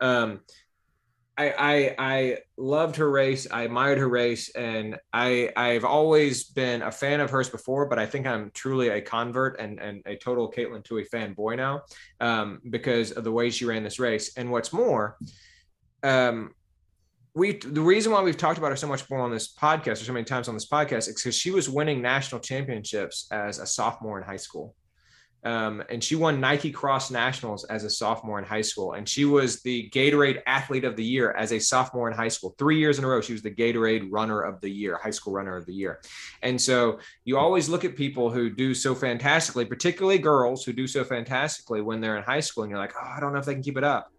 Um, 0.00 0.40
I, 1.38 1.54
I, 1.58 1.94
I 1.98 2.38
loved 2.56 2.96
her 2.96 3.10
race. 3.10 3.46
I 3.50 3.62
admired 3.64 3.98
her 3.98 4.08
race, 4.08 4.48
and 4.54 4.98
I 5.12 5.52
I've 5.54 5.84
always 5.84 6.44
been 6.44 6.80
a 6.82 6.90
fan 6.90 7.20
of 7.20 7.30
hers 7.30 7.50
before, 7.50 7.86
but 7.86 7.98
I 7.98 8.06
think 8.06 8.26
I'm 8.26 8.50
truly 8.54 8.88
a 8.88 9.02
convert 9.02 9.60
and 9.60 9.78
and 9.78 10.02
a 10.06 10.16
total 10.16 10.50
Katelyn 10.50 10.82
Tuohy 10.82 11.06
fanboy 11.08 11.56
now 11.56 11.82
um, 12.20 12.60
because 12.70 13.12
of 13.12 13.24
the 13.24 13.32
way 13.32 13.50
she 13.50 13.66
ran 13.66 13.82
this 13.84 13.98
race. 13.98 14.36
And 14.38 14.50
what's 14.50 14.72
more, 14.72 15.18
um, 16.02 16.54
we 17.34 17.58
the 17.58 17.82
reason 17.82 18.12
why 18.12 18.22
we've 18.22 18.38
talked 18.38 18.56
about 18.56 18.70
her 18.70 18.76
so 18.76 18.88
much 18.88 19.08
more 19.10 19.20
on 19.20 19.30
this 19.30 19.52
podcast 19.52 20.00
or 20.00 20.06
so 20.06 20.14
many 20.14 20.24
times 20.24 20.48
on 20.48 20.54
this 20.54 20.68
podcast 20.68 21.08
is 21.08 21.16
because 21.16 21.36
she 21.36 21.50
was 21.50 21.68
winning 21.68 22.00
national 22.00 22.40
championships 22.40 23.26
as 23.30 23.58
a 23.58 23.66
sophomore 23.66 24.18
in 24.18 24.24
high 24.24 24.36
school. 24.36 24.74
Um, 25.44 25.82
and 25.90 26.02
she 26.02 26.16
won 26.16 26.40
Nike 26.40 26.72
Cross 26.72 27.12
Nationals 27.12 27.64
as 27.64 27.84
a 27.84 27.90
sophomore 27.90 28.38
in 28.38 28.44
high 28.44 28.62
school. 28.62 28.94
And 28.94 29.08
she 29.08 29.24
was 29.24 29.62
the 29.62 29.88
Gatorade 29.90 30.42
Athlete 30.46 30.84
of 30.84 30.96
the 30.96 31.04
Year 31.04 31.30
as 31.32 31.52
a 31.52 31.60
sophomore 31.60 32.10
in 32.10 32.16
high 32.16 32.28
school. 32.28 32.54
Three 32.58 32.78
years 32.78 32.98
in 32.98 33.04
a 33.04 33.08
row, 33.08 33.20
she 33.20 33.32
was 33.32 33.42
the 33.42 33.50
Gatorade 33.50 34.08
Runner 34.10 34.42
of 34.42 34.60
the 34.60 34.68
Year, 34.68 34.98
high 35.00 35.10
school 35.10 35.32
Runner 35.32 35.56
of 35.56 35.64
the 35.66 35.74
Year. 35.74 36.00
And 36.42 36.60
so 36.60 36.98
you 37.24 37.38
always 37.38 37.68
look 37.68 37.84
at 37.84 37.94
people 37.94 38.28
who 38.28 38.50
do 38.50 38.74
so 38.74 38.94
fantastically, 38.94 39.66
particularly 39.66 40.18
girls 40.18 40.64
who 40.64 40.72
do 40.72 40.88
so 40.88 41.04
fantastically 41.04 41.80
when 41.80 42.00
they're 42.00 42.16
in 42.16 42.24
high 42.24 42.40
school, 42.40 42.64
and 42.64 42.70
you're 42.70 42.80
like, 42.80 42.94
oh, 43.00 43.12
I 43.16 43.20
don't 43.20 43.32
know 43.32 43.38
if 43.38 43.44
they 43.44 43.54
can 43.54 43.62
keep 43.62 43.76
it 43.76 43.84
up. 43.84 44.10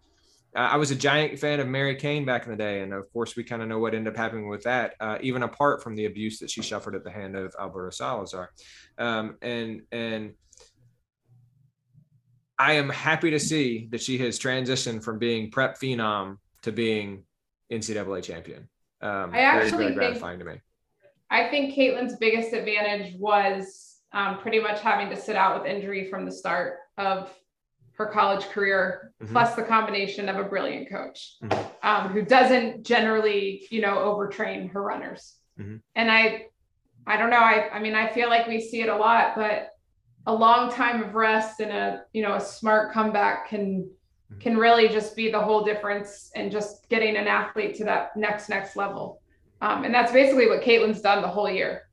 Uh, 0.56 0.62
I 0.72 0.78
was 0.78 0.92
a 0.92 0.96
giant 0.96 1.38
fan 1.38 1.60
of 1.60 1.68
Mary 1.68 1.96
Cain 1.96 2.26
back 2.26 2.46
in 2.46 2.52
the 2.52 2.58
day, 2.58 2.82
and 2.82 2.94
of 2.94 3.12
course, 3.12 3.36
we 3.36 3.44
kind 3.44 3.62
of 3.62 3.68
know 3.68 3.80
what 3.80 3.94
ended 3.94 4.14
up 4.14 4.18
happening 4.18 4.48
with 4.48 4.64
that, 4.64 4.96
uh, 5.00 5.18
even 5.22 5.44
apart 5.44 5.84
from 5.84 5.96
the 5.96 6.06
abuse 6.06 6.40
that 6.40 6.50
she 6.50 6.64
suffered 6.64 6.96
at 6.96 7.04
the 7.04 7.12
hand 7.12 7.36
of 7.36 7.54
Alberto 7.60 7.92
Salazar. 7.92 8.50
Um, 8.98 9.36
and 9.42 9.82
and 9.92 10.34
I 12.60 12.74
am 12.74 12.90
happy 12.90 13.32
to 13.32 13.40
see 13.40 13.88
that 13.92 14.02
she 14.02 14.18
has 14.20 14.40
transitioned 14.40 15.04
from 15.04 15.20
being 15.20 15.52
prep 15.52 15.78
phenom 15.80 16.38
to 16.64 16.72
being 16.72 17.24
NCAA 17.72 18.24
champion. 18.24 18.68
Um, 19.02 19.32
I 19.34 19.40
actually 19.40 19.84
very 19.84 19.94
gratifying 19.94 20.40
think, 20.40 20.50
to 20.50 20.56
me. 20.56 20.62
I 21.30 21.50
think 21.50 21.76
Katelyn's 21.76 22.16
biggest 22.18 22.54
advantage 22.54 23.16
was 23.20 23.98
um, 24.12 24.40
pretty 24.40 24.60
much 24.60 24.82
having 24.82 25.10
to 25.10 25.16
sit 25.16 25.36
out 25.36 25.62
with 25.62 25.72
injury 25.72 26.10
from 26.10 26.26
the 26.26 26.32
start 26.32 26.78
of 26.98 27.32
her 27.94 28.08
college 28.08 28.46
career, 28.50 29.12
mm-hmm. 29.22 29.32
plus 29.32 29.56
the 29.56 29.64
combination 29.64 30.30
of 30.30 30.38
a 30.38 30.44
brilliant 30.44 30.90
coach 30.90 31.36
mm-hmm. 31.44 31.88
um, 31.88 32.10
who 32.10 32.24
doesn't 32.24 32.86
generally, 32.86 33.68
you 33.70 33.82
know, 33.82 33.96
overtrain 33.98 34.72
her 34.72 34.82
runners. 34.82 35.36
Mm-hmm. 35.60 35.78
And 35.96 36.12
I, 36.12 36.46
I 37.06 37.18
don't 37.18 37.30
know. 37.30 37.38
I, 37.38 37.70
I 37.72 37.80
mean, 37.80 37.96
I 37.96 38.10
feel 38.10 38.30
like 38.30 38.48
we 38.48 38.62
see 38.62 38.82
it 38.82 38.90
a 38.90 38.96
lot, 38.96 39.36
but 39.36 39.70
a 40.28 40.34
long 40.34 40.70
time 40.70 41.02
of 41.02 41.16
rest 41.16 41.62
and 41.62 41.72
a 41.72 42.04
you 42.14 42.22
know 42.22 42.36
a 42.36 42.42
smart 42.42 42.94
comeback 42.94 43.50
can 43.50 43.84
mm-hmm. 43.84 44.40
can 44.40 44.58
really 44.58 44.88
just 44.88 45.16
be 45.16 45.32
the 45.32 45.40
whole 45.40 45.64
difference 45.64 46.32
in 46.36 46.52
just 46.52 46.88
getting 46.90 47.16
an 47.16 47.28
athlete 47.28 47.76
to 47.76 47.84
that 47.86 48.16
next 48.16 48.50
next 48.50 48.76
level 48.76 49.22
um, 49.62 49.86
and 49.86 49.94
that's 49.94 50.12
basically 50.12 50.48
what 50.48 50.62
katelyn's 50.62 51.02
done 51.02 51.22
the 51.22 51.28
whole 51.28 51.50
year 51.50 51.90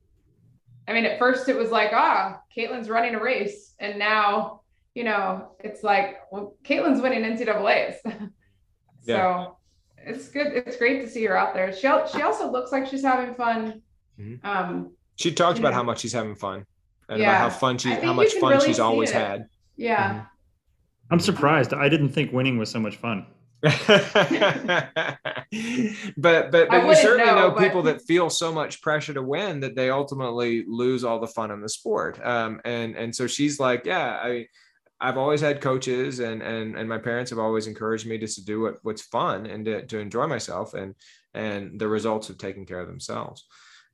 i 0.87 0.93
mean 0.93 1.05
at 1.05 1.17
first 1.17 1.49
it 1.49 1.57
was 1.57 1.71
like 1.71 1.91
ah 1.93 2.39
katelyn's 2.55 2.89
running 2.89 3.15
a 3.15 3.21
race 3.21 3.73
and 3.79 3.97
now 3.97 4.61
you 4.95 5.03
know 5.03 5.51
it's 5.59 5.83
like 5.83 6.17
well 6.31 6.55
Katelyn's 6.63 7.01
winning 7.01 7.21
ncaa's 7.21 7.99
so 8.03 8.27
yeah. 9.05 9.47
it's 9.97 10.27
good 10.29 10.47
it's 10.47 10.77
great 10.77 11.01
to 11.01 11.09
see 11.09 11.23
her 11.25 11.37
out 11.37 11.53
there 11.53 11.71
she, 11.73 11.87
she 12.11 12.21
also 12.21 12.51
looks 12.51 12.71
like 12.71 12.85
she's 12.85 13.03
having 13.03 13.33
fun 13.33 13.81
mm-hmm. 14.19 14.45
um, 14.45 14.91
she 15.15 15.31
talked 15.31 15.57
about 15.57 15.69
know. 15.69 15.75
how 15.75 15.83
much 15.83 15.99
she's 15.99 16.13
having 16.13 16.35
fun 16.35 16.65
and 17.09 17.19
yeah. 17.19 17.29
about 17.29 17.51
how 17.51 17.57
fun 17.57 17.77
she, 17.77 17.91
how 17.91 18.13
much 18.13 18.33
fun 18.33 18.53
really 18.53 18.67
she's 18.67 18.79
always 18.79 19.11
it. 19.11 19.15
had. 19.15 19.45
Yeah. 19.75 20.09
Mm-hmm. 20.09 20.19
I'm 21.11 21.19
surprised. 21.19 21.73
I 21.73 21.89
didn't 21.89 22.09
think 22.09 22.31
winning 22.33 22.57
was 22.57 22.71
so 22.71 22.79
much 22.79 22.97
fun. 22.97 23.27
but 23.61 23.71
but 26.17 26.51
but 26.51 26.87
we 26.87 26.95
certainly 26.95 27.25
know, 27.25 27.35
know 27.35 27.51
but... 27.51 27.59
people 27.59 27.81
that 27.83 28.01
feel 28.01 28.29
so 28.29 28.51
much 28.51 28.81
pressure 28.81 29.13
to 29.13 29.23
win 29.23 29.59
that 29.61 29.75
they 29.75 29.89
ultimately 29.89 30.63
lose 30.67 31.03
all 31.03 31.19
the 31.19 31.27
fun 31.27 31.51
in 31.51 31.61
the 31.61 31.69
sport. 31.69 32.23
Um, 32.23 32.61
and 32.65 32.95
and 32.95 33.15
so 33.15 33.27
she's 33.27 33.59
like, 33.59 33.85
yeah, 33.85 34.19
I 34.21 34.47
I've 34.99 35.17
always 35.17 35.41
had 35.41 35.61
coaches 35.61 36.19
and 36.19 36.41
and 36.41 36.75
and 36.75 36.87
my 36.87 36.97
parents 36.97 37.29
have 37.31 37.39
always 37.39 37.67
encouraged 37.67 38.07
me 38.07 38.17
just 38.17 38.37
to 38.37 38.45
do 38.45 38.61
what, 38.61 38.75
what's 38.83 39.01
fun 39.01 39.45
and 39.45 39.65
to, 39.65 39.85
to 39.87 39.99
enjoy 39.99 40.27
myself 40.27 40.73
and 40.73 40.95
and 41.33 41.79
the 41.79 41.87
results 41.87 42.27
have 42.29 42.37
taken 42.37 42.65
care 42.65 42.79
of 42.79 42.87
themselves 42.87 43.45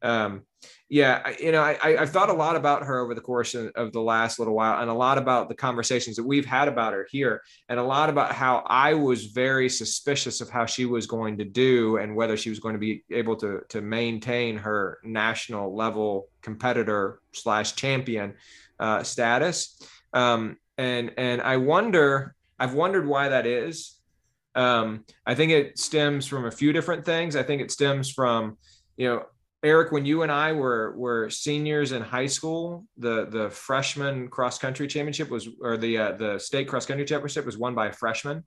um, 0.04 0.44
yeah, 0.90 1.32
you 1.40 1.54
know, 1.54 1.62
I, 1.62 2.02
I've 2.02 2.10
thought 2.10 2.30
a 2.30 2.34
lot 2.34 2.58
about 2.58 2.84
her 2.84 3.00
over 3.00 3.16
the 3.16 3.22
course 3.22 3.56
of 3.56 3.94
the 3.94 4.02
last 4.02 4.40
little 4.40 4.54
while, 4.54 4.82
and 4.82 4.90
a 4.90 4.94
lot 4.94 5.18
about 5.18 5.48
the 5.48 5.56
conversations 5.56 6.18
that 6.18 6.24
we've 6.24 6.46
had 6.46 6.68
about 6.68 6.92
her 6.92 7.08
here, 7.10 7.42
and 7.70 7.80
a 7.80 7.84
lot 7.84 8.10
about 8.10 8.34
how 8.34 8.64
I 8.68 8.94
was 8.94 9.28
very 9.28 9.70
suspicious 9.70 10.42
of 10.42 10.50
how 10.50 10.66
she 10.66 10.86
was 10.86 11.08
going 11.08 11.38
to 11.38 11.46
do 11.46 11.96
and 11.96 12.14
whether 12.14 12.36
she 12.36 12.50
was 12.50 12.60
going 12.60 12.74
to 12.74 12.80
be 12.80 13.04
able 13.10 13.38
to 13.38 13.62
to 13.70 13.82
maintain 13.82 14.58
her 14.58 15.00
national 15.04 15.74
level 15.74 16.28
competitor 16.42 17.22
slash 17.32 17.76
champion 17.76 18.34
uh, 18.78 19.02
status. 19.02 19.82
Um, 20.14 20.58
and 20.78 21.14
and 21.18 21.42
I 21.42 21.56
wonder, 21.56 22.36
I've 22.60 22.74
wondered 22.74 23.08
why 23.08 23.30
that 23.30 23.46
is. 23.46 23.98
Um, 24.56 25.06
I 25.26 25.36
think 25.36 25.54
it 25.54 25.80
stems 25.80 26.28
from 26.28 26.46
a 26.46 26.52
few 26.52 26.74
different 26.74 27.06
things. 27.06 27.38
I 27.38 27.44
think 27.44 27.62
it 27.62 27.72
stems 27.72 28.12
from 28.12 28.58
you 28.98 29.08
know 29.08 29.24
Eric, 29.64 29.92
when 29.92 30.06
you 30.06 30.24
and 30.24 30.32
I 30.32 30.54
were 30.54 30.96
were 30.98 31.30
seniors 31.30 31.92
in 31.92 32.02
high 32.02 32.26
school, 32.26 32.86
the 32.98 33.26
the 33.26 33.50
freshman 33.50 34.28
cross 34.28 34.58
country 34.58 34.88
championship 34.88 35.30
was, 35.30 35.50
or 35.62 35.78
the 35.78 35.98
uh, 35.98 36.12
the 36.14 36.40
state 36.40 36.68
cross 36.68 36.86
country 36.86 37.06
championship 37.06 37.46
was 37.46 37.58
won 37.58 37.76
by 37.76 37.88
a 37.88 37.94
freshman, 37.94 38.44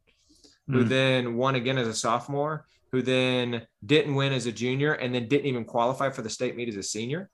who 0.66 0.82
hmm. 0.82 0.88
then 0.88 1.36
won 1.36 1.54
again 1.54 1.78
as 1.78 1.86
a 1.86 1.94
sophomore, 1.94 2.66
who 2.90 3.00
then 3.00 3.64
didn't 3.86 4.16
win 4.16 4.32
as 4.32 4.46
a 4.46 4.52
junior, 4.52 4.94
and 4.94 5.14
then 5.14 5.28
didn't 5.28 5.46
even 5.46 5.64
qualify 5.64 6.10
for 6.10 6.22
the 6.22 6.30
state 6.30 6.56
meet 6.56 6.68
as 6.68 6.76
a 6.76 6.82
senior. 6.82 7.30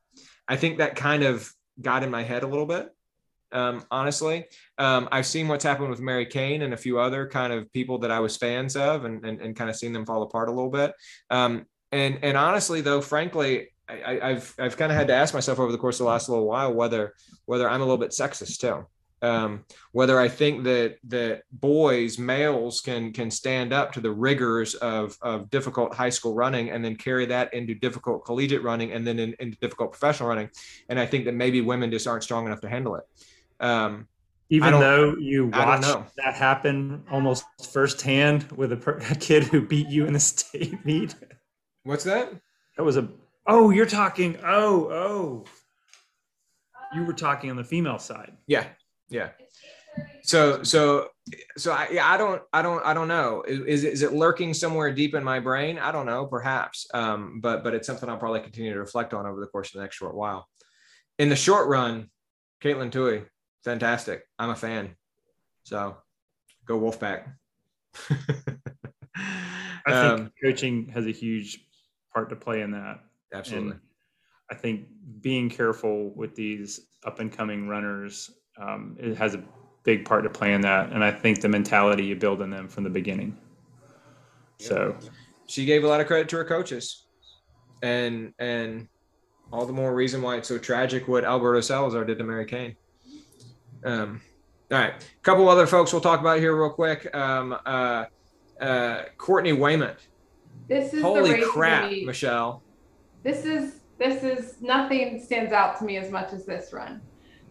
I 0.47 0.57
think 0.57 0.79
that 0.79 0.95
kind 0.95 1.23
of 1.23 1.51
got 1.81 2.03
in 2.03 2.11
my 2.11 2.23
head 2.23 2.43
a 2.43 2.47
little 2.47 2.67
bit. 2.67 2.91
Um, 3.53 3.85
honestly, 3.91 4.45
um, 4.79 5.09
I've 5.11 5.27
seen 5.27 5.49
what's 5.49 5.65
happened 5.65 5.91
with 5.91 6.01
Mary 6.01 6.27
Cain 6.27 6.63
and 6.63 6.75
a 6.75 6.77
few 6.77 7.01
other 7.01 7.27
kind 7.27 7.53
of 7.53 7.73
people 7.73 7.99
that 7.99 8.11
I 8.11 8.21
was 8.21 8.37
fans 8.37 8.77
of, 8.77 9.07
and 9.07 9.25
and, 9.25 9.41
and 9.41 9.57
kind 9.57 9.71
of 9.71 9.77
seen 9.77 9.95
them 9.95 10.05
fall 10.05 10.23
apart 10.23 10.51
a 10.51 10.53
little 10.53 10.71
bit. 10.71 10.93
Um, 11.31 11.65
and 11.93 12.19
and 12.23 12.37
honestly 12.37 12.81
though 12.81 13.01
frankly 13.01 13.69
I, 13.89 14.35
have 14.35 14.55
I've 14.59 14.77
kind 14.77 14.93
of 14.93 14.99
had 14.99 15.09
to 15.09 15.15
ask 15.15 15.35
myself 15.35 15.59
over 15.59 15.73
the 15.73 15.79
course 15.79 15.99
of 16.01 16.05
the 16.05 16.11
last 16.11 16.29
little 16.29 16.47
while 16.47 16.73
whether 16.73 17.15
whether 17.47 17.69
I'm 17.69 17.81
a 17.81 17.85
little 17.85 17.99
bit 17.99 18.11
sexist 18.11 18.61
too, 18.61 18.87
um, 19.27 19.65
whether 19.93 20.19
I 20.21 20.29
think 20.29 20.65
that 20.65 20.97
that 21.09 21.43
boys 21.53 22.19
males 22.19 22.81
can 22.81 23.13
can 23.13 23.31
stand 23.31 23.73
up 23.73 23.93
to 23.93 24.01
the 24.01 24.11
rigors 24.11 24.75
of 24.77 25.17
of 25.23 25.51
difficult 25.51 25.95
high 25.95 26.11
school 26.11 26.35
running 26.35 26.71
and 26.71 26.85
then 26.85 26.97
carry 26.97 27.27
that 27.27 27.53
into 27.53 27.75
difficult 27.75 28.25
collegiate 28.25 28.63
running 28.63 28.93
and 28.93 29.07
then 29.07 29.19
in, 29.19 29.35
into 29.41 29.59
difficult 29.59 29.93
professional 29.93 30.29
running, 30.29 30.51
and 30.89 30.99
I 30.99 31.07
think 31.07 31.25
that 31.25 31.35
maybe 31.35 31.61
women 31.61 31.91
just 31.91 32.07
aren't 32.07 32.23
strong 32.23 32.47
enough 32.47 32.61
to 32.61 32.69
handle 32.69 32.97
it. 32.97 33.05
Um, 33.61 34.07
even 34.49 34.73
though 34.81 35.17
you 35.17 35.47
watched 35.47 36.17
that 36.17 36.35
happen 36.35 37.05
almost 37.11 37.45
firsthand 37.73 38.51
with 38.53 38.73
a, 38.73 38.77
per- 38.77 38.99
a 39.11 39.15
kid 39.15 39.45
who 39.45 39.65
beat 39.65 39.89
you 39.89 40.07
in 40.07 40.13
the 40.13 40.21
state 40.21 40.85
meet. 40.85 41.15
What's 41.91 42.05
that? 42.05 42.33
That 42.77 42.85
was 42.85 42.97
a. 42.97 43.09
Oh, 43.49 43.71
you're 43.71 43.85
talking. 43.85 44.39
Oh, 44.45 44.89
oh. 44.93 45.45
You 46.95 47.05
were 47.05 47.13
talking 47.13 47.51
on 47.51 47.57
the 47.57 47.65
female 47.65 47.99
side. 47.99 48.37
Yeah, 48.47 48.69
yeah. 49.09 49.31
So, 50.23 50.63
so, 50.63 51.09
so 51.59 51.73
I, 51.73 51.89
yeah, 51.91 52.09
I 52.09 52.17
don't, 52.17 52.43
I 52.53 52.63
don't, 52.63 52.87
I 52.87 52.95
don't 52.95 53.09
know. 53.09 53.43
Is, 53.43 53.83
is 53.83 54.03
it 54.03 54.13
lurking 54.13 54.55
somewhere 54.55 54.95
deep 54.95 55.17
in 55.17 55.25
my 55.25 55.41
brain? 55.41 55.81
I 55.81 55.91
don't 55.91 56.07
know, 56.07 56.27
perhaps. 56.27 56.87
Um, 56.95 57.41
but, 57.41 57.65
but 57.65 57.75
it's 57.75 57.89
something 57.89 58.09
I'll 58.09 58.19
probably 58.19 58.41
continue 58.41 58.73
to 58.73 58.79
reflect 58.79 59.13
on 59.13 59.27
over 59.27 59.41
the 59.41 59.49
course 59.49 59.71
of 59.71 59.75
the 59.75 59.81
next 59.81 59.97
short 59.97 60.15
while. 60.15 60.47
In 61.19 61.29
the 61.29 61.35
short 61.35 61.67
run, 61.67 62.09
Katelyn 62.63 62.93
Tuohy, 62.93 63.27
fantastic. 63.65 64.23
I'm 64.39 64.51
a 64.51 64.57
fan. 64.57 64.95
So, 65.65 65.97
go 66.67 66.79
Wolfpack. 66.79 67.33
I 69.87 69.93
think 69.93 70.21
um, 70.21 70.33
coaching 70.41 70.89
has 70.95 71.07
a 71.07 71.11
huge 71.11 71.67
part 72.13 72.29
to 72.31 72.37
play 72.37 72.63
in 72.63 72.71
that. 72.73 73.01
Absolutely. 73.33 73.73
And 73.73 73.81
I 74.51 74.55
think 74.55 74.87
being 75.21 75.49
careful 75.49 76.11
with 76.15 76.35
these 76.35 76.89
up 77.05 77.21
and 77.21 77.33
coming 77.33 77.69
runners, 77.69 78.31
um, 78.61 78.97
it 78.99 79.17
has 79.17 79.35
a 79.35 79.43
big 79.85 80.05
part 80.05 80.25
to 80.25 80.31
play 80.31 80.53
in 80.53 80.61
that. 80.63 80.93
And 80.93 81.05
I 81.05 81.11
think 81.11 81.41
the 81.41 81.49
mentality 81.49 82.05
you 82.05 82.17
build 82.17 82.43
in 82.43 82.51
them 82.51 82.69
from 82.69 82.85
the 82.85 82.91
beginning. 82.91 83.37
So 84.59 84.95
she 85.47 85.65
gave 85.65 85.85
a 85.85 85.89
lot 85.89 86.01
of 86.01 86.07
credit 86.07 86.29
to 86.31 86.37
her 86.37 86.45
coaches 86.45 87.07
and, 87.83 88.35
and 88.39 88.89
all 89.53 89.65
the 89.65 89.73
more 89.73 89.95
reason 89.95 90.21
why 90.21 90.37
it's 90.37 90.49
so 90.49 90.59
tragic 90.59 91.09
what 91.09 91.25
Alberto 91.25 91.61
Salazar 91.61 92.05
did 92.05 92.19
to 92.19 92.25
Mary 92.25 92.45
Cain. 92.45 92.77
Um, 93.85 94.21
all 94.71 94.79
right. 94.79 94.93
A 94.93 95.23
couple 95.23 95.49
other 95.49 95.67
folks 95.67 95.93
we'll 95.93 96.03
talk 96.03 96.21
about 96.21 96.39
here 96.39 96.55
real 96.55 96.71
quick. 96.71 97.13
Um, 97.15 97.57
uh, 97.65 98.05
uh, 98.61 99.05
Courtney 99.17 99.53
Wayment. 99.53 99.97
This 100.71 100.95
is 100.95 101.03
Holy 101.03 101.43
crap. 101.43 101.91
Michelle. 102.05 102.63
This 103.25 103.45
is 103.45 103.81
this 103.99 104.23
is 104.23 104.63
nothing 104.63 105.21
stands 105.21 105.53
out 105.53 105.77
to 105.81 105.85
me 105.85 105.97
as 105.97 106.13
much 106.13 106.33
as 106.33 106.47
this 106.47 106.73
run. 106.73 107.01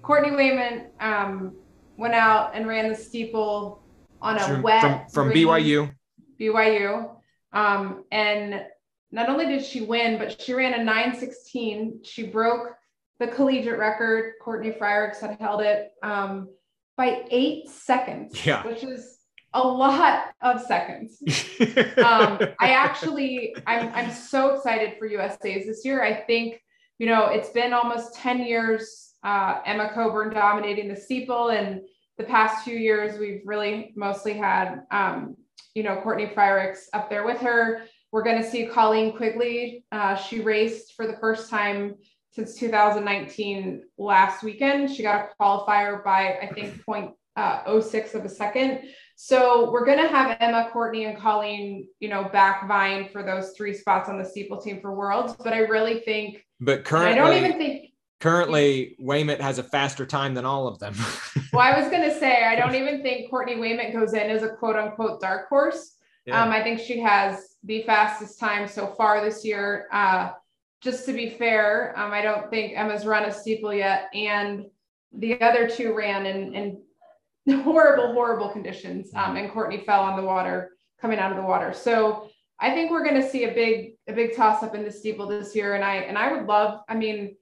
Courtney 0.01 0.31
Wayment 0.33 0.85
um, 1.01 1.53
went 1.97 2.13
out 2.13 2.55
and 2.55 2.65
ran 2.65 2.87
the 2.87 2.95
steeple 2.95 3.83
on 4.21 4.37
a 4.37 4.39
From, 4.39 4.61
wet 4.61 5.11
from, 5.11 5.31
from 5.31 5.37
BYU. 5.37 5.93
BYU. 6.39 7.11
Um, 7.51 8.05
and 8.09 8.61
not 9.11 9.27
only 9.27 9.47
did 9.47 9.65
she 9.65 9.81
win, 9.81 10.17
but 10.17 10.41
she 10.41 10.53
ran 10.53 10.73
a 10.79 10.83
916. 10.83 11.99
She 12.05 12.23
broke 12.23 12.69
the 13.19 13.27
collegiate 13.27 13.77
record. 13.77 14.35
Courtney 14.41 14.71
Frerichs 14.71 15.19
had 15.19 15.37
held 15.41 15.59
it 15.61 15.91
um, 16.03 16.47
by 16.95 17.23
eight 17.29 17.67
seconds, 17.67 18.45
Yeah. 18.45 18.65
which 18.65 18.81
is 18.81 19.18
a 19.53 19.61
lot 19.61 20.31
of 20.41 20.61
seconds. 20.61 21.21
um, 21.97 22.39
I 22.59 22.71
actually, 22.71 23.55
I'm, 23.65 23.91
I'm 23.93 24.11
so 24.11 24.55
excited 24.55 24.97
for 24.97 25.07
USA's 25.07 25.65
this 25.65 25.83
year. 25.83 26.03
I 26.03 26.13
think, 26.13 26.61
you 26.97 27.07
know, 27.07 27.25
it's 27.27 27.49
been 27.49 27.73
almost 27.73 28.15
10 28.15 28.43
years, 28.43 29.13
uh, 29.23 29.59
Emma 29.65 29.91
Coburn 29.93 30.33
dominating 30.33 30.87
the 30.87 30.95
steeple. 30.95 31.49
And 31.49 31.81
the 32.17 32.25
past 32.25 32.63
few 32.63 32.77
years, 32.77 33.19
we've 33.19 33.41
really 33.45 33.93
mostly 33.95 34.33
had, 34.33 34.81
um, 34.91 35.35
you 35.73 35.83
know, 35.83 35.99
Courtney 36.01 36.27
Frerichs 36.27 36.85
up 36.93 37.09
there 37.09 37.25
with 37.25 37.39
her. 37.41 37.83
We're 38.11 38.23
going 38.23 38.41
to 38.41 38.49
see 38.49 38.65
Colleen 38.65 39.15
Quigley. 39.15 39.85
Uh, 39.91 40.15
she 40.15 40.41
raced 40.41 40.93
for 40.95 41.07
the 41.07 41.17
first 41.17 41.49
time 41.49 41.95
since 42.31 42.55
2019 42.55 43.83
last 43.97 44.43
weekend. 44.43 44.91
She 44.91 45.03
got 45.03 45.29
a 45.29 45.43
qualifier 45.43 46.03
by, 46.03 46.37
I 46.41 46.51
think, 46.53 46.83
point 46.85 47.11
uh, 47.35 47.81
06 47.81 48.15
of 48.15 48.25
a 48.25 48.29
second. 48.29 48.81
So 49.21 49.69
we're 49.69 49.83
going 49.83 49.97
to 49.97 50.07
have 50.07 50.37
Emma, 50.39 50.69
Courtney, 50.71 51.03
and 51.03 51.17
Colleen, 51.17 51.89
you 51.99 52.07
know, 52.07 52.29
back 52.31 52.69
vying 52.69 53.09
for 53.09 53.21
those 53.21 53.51
three 53.51 53.73
spots 53.73 54.07
on 54.07 54.17
the 54.17 54.23
steeple 54.23 54.61
team 54.61 54.79
for 54.79 54.95
Worlds. 54.95 55.35
But 55.37 55.51
I 55.51 55.59
really 55.59 55.99
think, 55.99 56.45
but 56.61 56.85
currently, 56.85 57.11
I 57.11 57.15
don't 57.15 57.35
even 57.35 57.57
think, 57.57 57.91
Courtney 58.21 58.95
Wayment 58.97 59.41
has 59.41 59.57
a 59.57 59.63
faster 59.63 60.05
time 60.05 60.33
than 60.33 60.45
all 60.45 60.69
of 60.69 60.79
them. 60.79 60.95
well, 61.51 61.61
I 61.61 61.77
was 61.77 61.91
going 61.91 62.09
to 62.09 62.17
say, 62.17 62.45
I 62.45 62.55
don't 62.55 62.75
even 62.81 63.01
think 63.01 63.29
Courtney 63.29 63.59
Wayment 63.59 63.91
goes 63.91 64.13
in 64.13 64.29
as 64.29 64.41
a 64.43 64.55
quote 64.55 64.77
unquote 64.77 65.19
dark 65.19 65.49
horse. 65.49 65.97
Yeah. 66.25 66.41
Um, 66.41 66.51
I 66.51 66.63
think 66.63 66.79
she 66.79 66.97
has 67.01 67.57
the 67.65 67.83
fastest 67.83 68.39
time 68.39 68.69
so 68.69 68.87
far 68.87 69.21
this 69.21 69.43
year. 69.43 69.89
Uh, 69.91 70.29
just 70.79 71.05
to 71.07 71.11
be 71.11 71.29
fair, 71.29 71.93
um, 71.99 72.13
I 72.13 72.21
don't 72.21 72.49
think 72.49 72.71
Emma's 72.73 73.05
run 73.05 73.25
a 73.25 73.33
steeple 73.33 73.73
yet, 73.73 74.07
and 74.13 74.67
the 75.11 75.41
other 75.41 75.69
two 75.69 75.93
ran 75.93 76.25
in, 76.25 76.55
in 76.55 76.81
horrible, 77.51 78.13
horrible 78.13 78.49
conditions. 78.49 79.09
Um, 79.15 79.35
and 79.37 79.51
Courtney 79.51 79.83
fell 79.85 80.01
on 80.01 80.15
the 80.19 80.23
water 80.25 80.71
coming 81.01 81.19
out 81.19 81.31
of 81.31 81.37
the 81.37 81.43
water. 81.43 81.73
So 81.73 82.29
I 82.59 82.71
think 82.73 82.91
we're 82.91 83.03
going 83.03 83.21
to 83.21 83.29
see 83.29 83.45
a 83.45 83.53
big, 83.53 83.93
a 84.07 84.13
big 84.13 84.35
toss 84.35 84.63
up 84.63 84.75
in 84.75 84.83
the 84.83 84.91
steeple 84.91 85.27
this 85.27 85.55
year. 85.55 85.75
And 85.75 85.83
I, 85.83 85.95
and 85.95 86.17
I 86.17 86.31
would 86.33 86.45
love. 86.45 86.81
I 86.89 86.95
mean, 86.95 87.35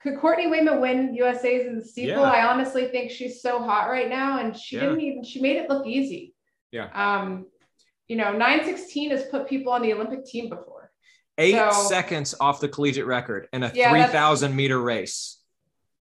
could 0.00 0.18
Courtney 0.18 0.48
Wayment 0.48 0.80
win 0.80 1.14
USA's 1.14 1.66
in 1.66 1.78
the 1.78 1.84
steeple? 1.84 2.22
Yeah. 2.22 2.30
I 2.30 2.46
honestly 2.46 2.88
think 2.88 3.10
she's 3.10 3.40
so 3.40 3.58
hot 3.58 3.88
right 3.88 4.08
now, 4.08 4.38
and 4.38 4.54
she 4.56 4.76
Yeah. 4.76 4.82
didn't 4.82 5.00
even. 5.00 5.24
She 5.24 5.40
made 5.40 5.56
it 5.56 5.68
look 5.70 5.86
easy. 5.86 6.34
Yeah. 6.72 6.88
Um, 6.92 7.46
you 8.06 8.16
know, 8.16 8.32
916 8.32 9.10
has 9.12 9.24
put 9.24 9.48
people 9.48 9.72
on 9.72 9.80
the 9.80 9.92
Olympic 9.94 10.26
team 10.26 10.50
before. 10.50 10.90
Eight 11.38 11.54
So- 11.54 11.70
seconds 11.88 12.34
off 12.38 12.60
the 12.60 12.68
collegiate 12.68 13.06
record 13.06 13.48
in 13.52 13.62
a 13.62 13.72
Yeah, 13.74 13.90
3,000 13.90 14.54
meter 14.54 14.78
race. 14.80 15.38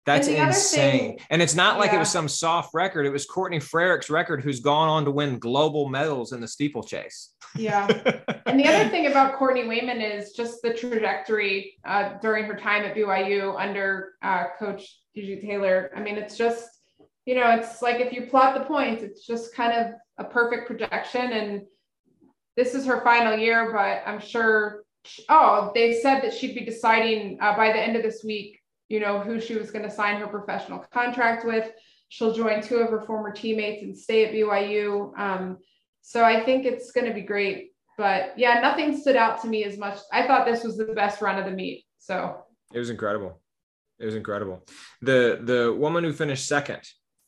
That's 0.06 0.28
And 0.28 0.48
insane. 0.48 1.00
thing- 1.00 1.20
and 1.30 1.42
it's 1.42 1.54
not 1.54 1.78
like 1.78 1.94
it 1.94 2.00
was 2.00 2.10
some 2.10 2.28
soft 2.28 2.74
record. 2.74 3.06
It 3.06 3.12
was 3.12 3.26
Courtney 3.26 3.60
Frerichs' 3.60 4.10
record, 4.10 4.44
who's 4.44 4.60
gone 4.60 4.90
on 4.90 5.06
to 5.06 5.12
win 5.12 5.38
global 5.38 5.90
medals 5.90 6.34
in 6.34 6.42
the 6.42 6.48
steeplechase. 6.48 7.34
Yeah. 7.56 7.86
and 8.48 8.60
the 8.60 8.68
other 8.68 8.90
thing 8.90 9.06
about 9.08 9.36
Courtney 9.36 9.68
Wayment 9.68 10.02
is 10.02 10.32
just 10.32 10.64
the 10.64 10.74
trajectory 10.74 11.78
uh, 11.86 12.18
during 12.20 12.46
her 12.46 12.56
time 12.56 12.84
at 12.84 12.96
BYU 12.96 13.60
under 13.60 14.14
uh, 14.24 14.46
Coach 14.58 14.98
DG 15.16 15.40
Taylor. 15.42 15.92
I 15.96 16.00
mean, 16.00 16.18
it's 16.18 16.36
just, 16.36 16.68
you 17.26 17.36
know, 17.36 17.52
it's 17.52 17.84
like 17.84 18.00
if 18.00 18.12
you 18.12 18.26
plot 18.26 18.58
the 18.58 18.66
points, 18.66 19.04
it's 19.04 19.28
just 19.28 19.54
kind 19.54 19.74
of 19.74 19.94
a 20.18 20.28
perfect 20.28 20.66
projection. 20.66 21.32
And 21.32 21.62
this 22.58 22.74
is 22.74 22.86
her 22.86 23.02
final 23.02 23.38
year, 23.38 23.72
but 23.72 24.02
I'm 24.10 24.20
sure. 24.20 24.84
Oh, 25.30 25.72
they 25.74 26.00
said 26.00 26.22
that 26.22 26.34
she'd 26.34 26.54
be 26.54 26.64
deciding 26.64 27.40
uh, 27.42 27.56
by 27.56 27.72
the 27.74 27.80
end 27.80 27.96
of 27.96 28.04
this 28.04 28.24
week, 28.24 28.61
you 28.92 29.00
know, 29.00 29.20
who 29.20 29.40
she 29.40 29.56
was 29.56 29.72
going 29.72 29.86
to 29.86 29.90
sign 29.90 30.20
her 30.20 30.28
professional 30.28 30.80
contract 30.92 31.46
with. 31.46 31.72
She'll 32.10 32.34
join 32.34 32.62
two 32.62 32.78
of 32.78 32.90
her 32.90 33.02
former 33.02 33.32
teammates 33.32 33.84
and 33.84 33.98
stay 33.98 34.26
at 34.26 34.34
BYU. 34.34 35.18
Um, 35.18 35.58
so 36.02 36.26
I 36.26 36.44
think 36.44 36.66
it's 36.66 36.92
going 36.92 37.08
to 37.08 37.14
be 37.14 37.22
great. 37.22 37.72
But 37.98 38.34
yeah, 38.38 38.60
nothing 38.60 38.98
stood 38.98 39.16
out 39.16 39.42
to 39.44 39.48
me 39.48 39.64
as 39.64 39.78
much. 39.78 39.98
I 40.12 40.28
thought 40.28 40.46
this 40.46 40.64
was 40.66 40.76
the 40.76 40.86
best 40.86 41.22
run 41.22 41.40
of 41.40 41.46
the 41.46 41.52
meet. 41.52 41.86
So 42.00 42.44
It 42.74 42.80
was 42.80 42.90
incredible. 42.90 43.40
It 43.98 44.06
was 44.06 44.16
incredible. 44.16 44.66
The 45.02 45.40
the 45.42 45.74
woman 45.74 46.04
who 46.04 46.12
finished 46.12 46.48
second 46.48 46.82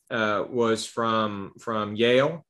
uh, 0.10 0.44
was 0.50 0.86
from 0.86 1.54
from 1.60 1.96
Yale 1.96 2.46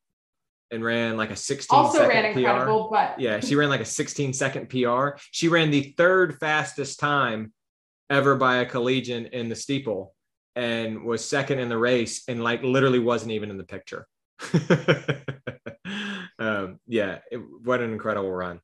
and 0.71 0.83
ran 0.83 1.17
like 1.17 1.29
a 1.29 1.35
16 1.35 1.77
also 1.77 1.97
second 1.99 2.09
ran 2.09 2.33
PR. 2.33 2.39
incredible, 2.39 2.89
but 2.91 3.19
Yeah, 3.19 3.41
she 3.41 3.55
ran 3.55 3.69
like 3.69 3.81
a 3.81 3.85
16 3.85 4.33
second 4.33 4.69
PR. 4.69 5.17
She 5.31 5.49
ran 5.49 5.69
the 5.69 5.93
third 5.97 6.39
fastest 6.39 6.99
time 6.99 7.51
ever 8.13 8.35
by 8.35 8.57
a 8.57 8.65
collegian 8.65 9.25
in 9.27 9.49
the 9.49 9.55
steeple 9.55 10.13
and 10.55 11.03
was 11.03 11.25
second 11.25 11.59
in 11.59 11.67
the 11.67 11.77
race 11.77 12.23
and 12.27 12.43
like 12.43 12.61
literally 12.61 12.99
wasn't 12.99 13.31
even 13.31 13.49
in 13.49 13.57
the 13.57 13.63
picture. 13.63 14.05
um, 16.39 16.79
yeah, 16.87 17.19
it, 17.31 17.41
what 17.63 17.81
an 17.81 17.91
incredible 17.91 18.31
run. 18.31 18.59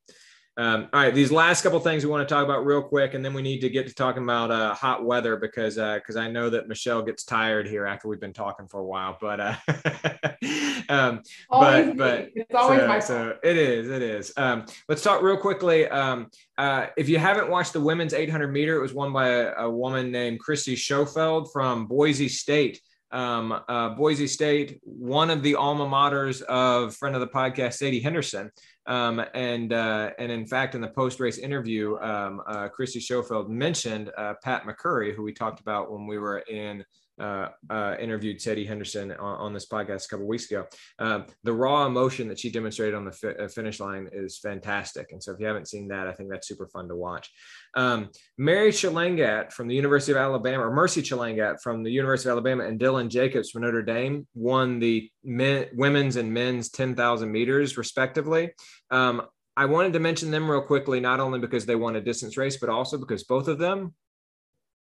Um, 0.60 0.90
all 0.92 1.00
right, 1.00 1.16
these 1.16 1.32
last 1.32 1.62
couple 1.62 1.80
things 1.80 2.04
we 2.04 2.12
want 2.12 2.28
to 2.28 2.36
talk 2.36 2.44
about 2.44 2.66
real 2.66 2.82
quick, 2.82 3.14
and 3.14 3.24
then 3.24 3.34
we 3.34 3.42
need 3.42 3.62
to 3.62 3.70
get 3.70 3.88
to 3.88 3.94
talking 3.94 4.24
about 4.24 4.52
uh, 4.52 4.74
hot 4.74 5.06
weather 5.06 5.38
because 5.38 5.76
because 5.76 6.18
I 6.18 6.30
know 6.30 6.50
that 6.50 6.68
Michelle 6.68 7.02
gets 7.02 7.24
tired 7.24 7.66
here 7.66 7.86
after 7.86 8.10
we've 8.10 8.20
been 8.20 8.34
talking 8.34 8.68
for 8.68 8.82
a 8.82 8.84
while. 8.84 9.18
But 9.22 9.40
uh, 9.40 9.56
um, 10.90 11.22
but- 11.50 11.96
but- 11.96 12.30
it's 12.36 12.54
always 12.54 12.82
so, 12.82 12.88
my 12.88 13.00
so 13.00 13.38
it 13.42 13.56
is 13.56 13.90
it 13.90 14.02
is. 14.02 14.34
um, 14.36 14.66
let's 14.90 15.02
talk 15.02 15.22
real 15.22 15.38
quickly 15.38 15.88
um, 15.88 16.28
uh, 16.58 16.88
if 16.98 17.08
you 17.08 17.20
haven't 17.20 17.50
watched 17.50 17.72
the 17.72 17.80
women's 17.80 18.14
800 18.14 18.48
meter 18.52 18.76
it 18.76 18.82
was 18.82 18.94
won 18.94 19.14
by 19.14 19.30
a, 19.30 19.54
a 19.60 19.70
woman 19.70 20.12
named 20.12 20.40
kristie 20.46 20.78
schoffield 20.78 21.52
from 21.54 21.86
boise 21.86 22.28
state 22.28 22.82
um, 23.12 23.60
uh, 23.68 23.90
boise 23.90 24.28
state 24.28 24.80
one 24.84 25.30
of 25.30 25.42
the 25.44 25.56
alma 25.56 25.86
maters 25.86 26.42
of 26.44 26.96
friend 26.96 27.16
of 27.16 27.22
the 27.22 27.28
podcast 27.28 27.74
sadie 27.74 28.00
henderson. 28.00 28.52
Um, 28.86 29.24
and 29.34 29.72
uh, 29.72 30.12
and 30.18 30.32
in 30.32 30.48
fact 30.48 30.76
in 30.76 30.82
the 30.82 30.88
post 30.88 31.20
race 31.20 31.38
interview 31.38 31.98
um, 32.00 32.42
uh, 32.48 32.70
kristie 32.70 33.02
schoffield 33.02 33.50
mentioned 33.50 34.12
uh, 34.18 34.34
pat 34.44 34.66
mccurry 34.66 35.16
who 35.16 35.24
we 35.24 35.34
talked 35.34 35.60
about 35.60 35.92
when 35.92 36.08
we 36.08 36.18
were 36.18 36.40
in 36.40 36.84
uh, 37.20 37.50
uh, 37.70 37.96
interviewed 38.00 38.40
Teddy 38.40 38.66
Henderson 38.66 39.12
on, 39.12 39.38
on 39.40 39.54
this 39.54 39.68
podcast 39.68 40.06
a 40.06 40.10
couple 40.10 40.28
weeks 40.28 40.50
ago. 40.50 40.66
Um, 41.00 41.26
the 41.44 41.54
raw 41.54 41.86
emotion 41.86 42.28
that 42.30 42.40
she 42.40 42.52
demonstrated 42.52 42.96
on 42.96 43.06
the 43.06 43.12
fi- 43.12 43.34
uh, 43.34 43.48
finish 43.48 43.80
line 43.80 44.10
is 44.12 44.40
fantastic. 44.40 45.12
And 45.12 45.22
so 45.22 45.34
if 45.34 45.40
you 45.40 45.46
haven't 45.46 45.68
seen 45.68 45.88
that, 45.90 46.08
I 46.08 46.14
think 46.14 46.30
that's 46.30 46.48
super 46.48 46.68
fun 46.68 46.88
to 46.88 46.96
watch. 46.96 47.30
Um, 47.76 48.10
Mary 48.38 48.72
Chelangat 48.72 49.52
from 49.54 49.68
the 49.68 49.76
University 49.76 50.12
of 50.12 50.18
Alabama, 50.18 50.66
or 50.66 50.74
Mercy 50.74 51.02
Chelangat 51.02 51.62
from 51.62 51.84
the 51.84 51.92
University 51.92 52.30
of 52.30 52.34
Alabama, 52.34 52.66
and 52.66 52.80
Dylan 52.80 53.10
Jacobs 53.10 53.50
from 53.50 53.64
Notre 53.64 53.84
Dame 53.84 54.28
won 54.34 54.80
the 54.80 55.10
men, 55.24 55.68
women's 55.74 56.16
and 56.16 56.34
men's 56.34 56.70
10,000 56.70 57.32
meters, 57.32 57.78
respectively. 57.78 58.52
Um, 58.92 59.24
I 59.58 59.66
wanted 59.66 59.94
to 59.94 60.00
mention 60.00 60.32
them 60.32 60.50
real 60.50 60.62
quickly, 60.62 61.02
not 61.02 61.20
only 61.20 61.40
because 61.40 61.66
they 61.66 61.76
won 61.76 61.98
a 61.98 62.02
distance 62.02 62.38
race, 62.38 62.58
but 62.58 62.70
also 62.70 62.98
because 62.98 63.26
both 63.26 63.50
of 63.50 63.58
them 63.58 63.94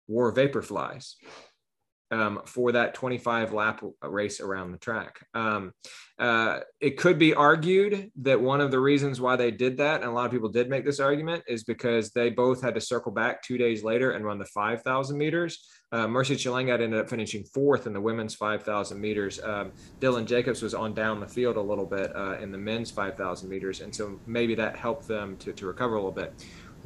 wore 0.07 0.33
Vaporflies 0.33 1.13
um, 2.11 2.41
for 2.45 2.71
that 2.71 2.93
25 2.93 3.53
lap 3.53 3.83
race 4.03 4.39
around 4.39 4.71
the 4.71 4.77
track. 4.77 5.19
Um, 5.33 5.73
uh, 6.19 6.61
it 6.79 6.97
could 6.97 7.19
be 7.19 7.33
argued 7.33 8.11
that 8.21 8.41
one 8.41 8.61
of 8.61 8.71
the 8.71 8.79
reasons 8.79 9.21
why 9.21 9.35
they 9.35 9.51
did 9.51 9.77
that, 9.77 10.01
and 10.01 10.09
a 10.09 10.13
lot 10.13 10.25
of 10.25 10.31
people 10.31 10.49
did 10.49 10.69
make 10.69 10.85
this 10.85 10.99
argument, 10.99 11.43
is 11.47 11.63
because 11.63 12.11
they 12.11 12.29
both 12.29 12.61
had 12.61 12.75
to 12.75 12.81
circle 12.81 13.11
back 13.11 13.43
two 13.43 13.57
days 13.57 13.83
later 13.83 14.11
and 14.11 14.25
run 14.25 14.39
the 14.39 14.45
5,000 14.45 15.17
meters. 15.17 15.65
Uh, 15.91 16.07
Mercy 16.07 16.35
Chelangat 16.35 16.81
ended 16.81 16.99
up 16.99 17.09
finishing 17.09 17.43
fourth 17.45 17.87
in 17.87 17.93
the 17.93 18.01
women's 18.01 18.35
5,000 18.35 18.99
meters. 18.99 19.41
Um, 19.41 19.71
Dylan 20.01 20.25
Jacobs 20.25 20.61
was 20.61 20.73
on 20.73 20.93
down 20.93 21.19
the 21.19 21.27
field 21.27 21.55
a 21.55 21.61
little 21.61 21.85
bit 21.85 22.13
uh, 22.15 22.37
in 22.39 22.51
the 22.51 22.57
men's 22.57 22.91
5,000 22.91 23.47
meters, 23.47 23.81
and 23.81 23.95
so 23.95 24.19
maybe 24.25 24.55
that 24.55 24.75
helped 24.75 25.07
them 25.07 25.37
to, 25.37 25.53
to 25.53 25.65
recover 25.65 25.93
a 25.93 25.97
little 25.97 26.11
bit. 26.11 26.33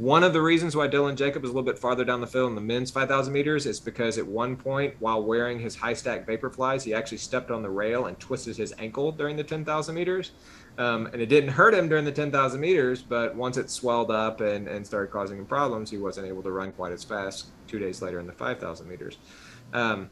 One 0.01 0.23
of 0.23 0.33
the 0.33 0.41
reasons 0.41 0.75
why 0.75 0.87
Dylan 0.87 1.13
Jacob 1.13 1.43
is 1.43 1.51
a 1.51 1.53
little 1.53 1.61
bit 1.61 1.77
farther 1.77 2.03
down 2.03 2.21
the 2.21 2.25
field 2.25 2.49
in 2.49 2.55
the 2.55 2.61
men's 2.61 2.89
5,000 2.89 3.31
meters 3.31 3.67
is 3.67 3.79
because 3.79 4.17
at 4.17 4.25
one 4.25 4.55
point, 4.55 4.95
while 4.97 5.21
wearing 5.21 5.59
his 5.59 5.75
high 5.75 5.93
stack 5.93 6.25
Vaporflies, 6.25 6.81
he 6.81 6.91
actually 6.91 7.19
stepped 7.19 7.51
on 7.51 7.61
the 7.61 7.69
rail 7.69 8.07
and 8.07 8.19
twisted 8.19 8.57
his 8.57 8.73
ankle 8.79 9.11
during 9.11 9.35
the 9.35 9.43
10,000 9.43 9.93
meters. 9.93 10.31
Um, 10.79 11.05
and 11.13 11.21
it 11.21 11.27
didn't 11.27 11.51
hurt 11.51 11.75
him 11.75 11.87
during 11.87 12.03
the 12.03 12.11
10,000 12.11 12.59
meters, 12.59 13.03
but 13.03 13.35
once 13.35 13.57
it 13.57 13.69
swelled 13.69 14.09
up 14.09 14.41
and, 14.41 14.67
and 14.67 14.83
started 14.83 15.11
causing 15.11 15.37
him 15.37 15.45
problems, 15.45 15.91
he 15.91 15.99
wasn't 15.99 16.25
able 16.25 16.41
to 16.41 16.51
run 16.51 16.71
quite 16.71 16.93
as 16.93 17.03
fast 17.03 17.49
two 17.67 17.77
days 17.77 18.01
later 18.01 18.19
in 18.19 18.25
the 18.25 18.33
5,000 18.33 18.89
meters. 18.89 19.19
Um, 19.71 20.09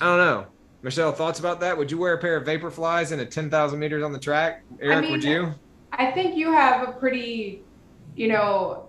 I 0.00 0.04
don't 0.04 0.18
know. 0.18 0.46
Michelle, 0.82 1.10
thoughts 1.10 1.40
about 1.40 1.58
that? 1.58 1.76
Would 1.76 1.90
you 1.90 1.98
wear 1.98 2.12
a 2.12 2.18
pair 2.18 2.36
of 2.36 2.46
Vaporflies 2.46 3.10
in 3.10 3.18
a 3.18 3.26
10,000 3.26 3.76
meters 3.76 4.04
on 4.04 4.12
the 4.12 4.20
track? 4.20 4.62
Eric, 4.80 5.00
mean, 5.00 5.10
would 5.10 5.24
you? 5.24 5.52
I 5.90 6.12
think 6.12 6.36
you 6.36 6.52
have 6.52 6.88
a 6.88 6.92
pretty, 6.92 7.64
you 8.14 8.28
know, 8.28 8.86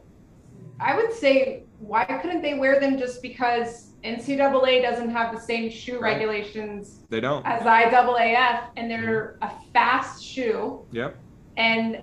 I 0.79 0.95
would 0.95 1.11
say, 1.13 1.63
why 1.79 2.05
couldn't 2.05 2.41
they 2.41 2.55
wear 2.55 2.79
them 2.79 2.97
just 2.97 3.21
because 3.21 3.91
NCAA 4.03 4.81
doesn't 4.81 5.09
have 5.09 5.33
the 5.33 5.41
same 5.41 5.69
shoe 5.69 5.99
Right. 5.99 6.13
regulations 6.13 6.99
They 7.09 7.19
don't. 7.19 7.45
as 7.45 7.63
IAAF, 7.63 8.69
and 8.77 8.89
they're 8.89 9.37
a 9.41 9.51
fast 9.73 10.23
shoe, 10.23 10.81
Yep. 10.91 11.15
and 11.57 12.01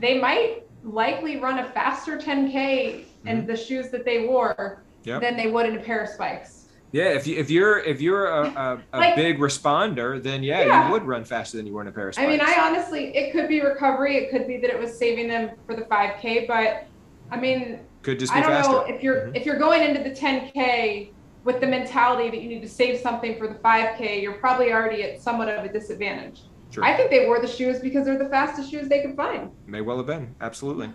they 0.00 0.20
might 0.20 0.64
likely 0.84 1.38
run 1.38 1.58
a 1.60 1.64
faster 1.70 2.16
10K 2.16 3.04
in 3.24 3.38
mm-hmm. 3.38 3.46
the 3.46 3.56
shoes 3.56 3.90
that 3.90 4.04
they 4.04 4.26
wore 4.26 4.82
Yep. 5.04 5.20
than 5.22 5.36
they 5.36 5.48
would 5.50 5.66
in 5.66 5.76
a 5.76 5.80
pair 5.80 6.02
of 6.02 6.08
spikes. 6.08 6.64
Yeah, 6.92 7.10
if 7.10 7.26
you 7.26 7.36
if 7.36 7.50
you're 7.50 7.80
if 7.80 8.00
you're 8.00 8.26
a, 8.26 8.46
a, 8.46 8.82
a 8.92 8.98
Like- 8.98 9.16
big 9.16 9.38
responder, 9.38 10.22
then 10.22 10.42
yeah, 10.42 10.62
Yeah. 10.64 10.86
you 10.86 10.92
would 10.92 11.02
run 11.04 11.24
faster 11.24 11.56
than 11.56 11.66
you 11.66 11.74
were 11.74 11.82
in 11.82 11.88
a 11.88 11.92
pair 11.92 12.08
of 12.08 12.14
spikes. 12.14 12.26
I 12.26 12.30
mean, 12.30 12.40
I 12.40 12.56
honestly, 12.60 13.14
it 13.16 13.32
could 13.32 13.48
be 13.48 13.60
recovery. 13.60 14.16
It 14.16 14.30
could 14.30 14.46
be 14.46 14.56
that 14.58 14.70
it 14.70 14.78
was 14.78 14.96
saving 14.96 15.28
them 15.28 15.50
for 15.66 15.74
the 15.74 15.82
5K, 15.82 16.46
but 16.46 16.86
I 17.30 17.38
mean, 17.38 17.80
could 18.06 18.20
just 18.20 18.32
be 18.32 18.38
I 18.38 18.42
don't 18.42 18.52
faster. 18.52 18.72
know 18.72 18.80
if 18.82 19.02
you're 19.02 19.22
Mhm. 19.26 19.36
if 19.36 19.44
you're 19.44 19.58
going 19.58 19.82
into 19.82 20.00
the 20.02 20.10
10K 20.14 21.10
with 21.44 21.60
the 21.60 21.66
mentality 21.66 22.30
that 22.30 22.40
you 22.40 22.48
need 22.48 22.62
to 22.62 22.68
save 22.68 23.00
something 23.00 23.36
for 23.36 23.46
the 23.48 23.54
5K, 23.56 24.22
you're 24.22 24.34
probably 24.38 24.72
already 24.72 25.02
at 25.02 25.20
somewhat 25.20 25.48
of 25.48 25.64
a 25.64 25.68
disadvantage. 25.72 26.42
True. 26.72 26.84
I 26.84 26.96
think 26.96 27.10
they 27.10 27.26
wore 27.26 27.40
the 27.40 27.46
shoes 27.48 27.80
because 27.80 28.04
they're 28.06 28.18
the 28.18 28.28
fastest 28.28 28.70
shoes 28.70 28.88
they 28.88 29.00
could 29.02 29.16
find. 29.16 29.50
May 29.66 29.80
well 29.80 29.96
have 29.96 30.06
been. 30.06 30.34
Absolutely, 30.40 30.88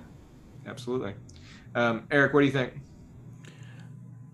absolutely. 0.66 1.14
Um, 1.76 2.04
Eric, 2.12 2.34
what 2.34 2.40
do 2.42 2.46
you 2.46 2.52
think? 2.54 2.74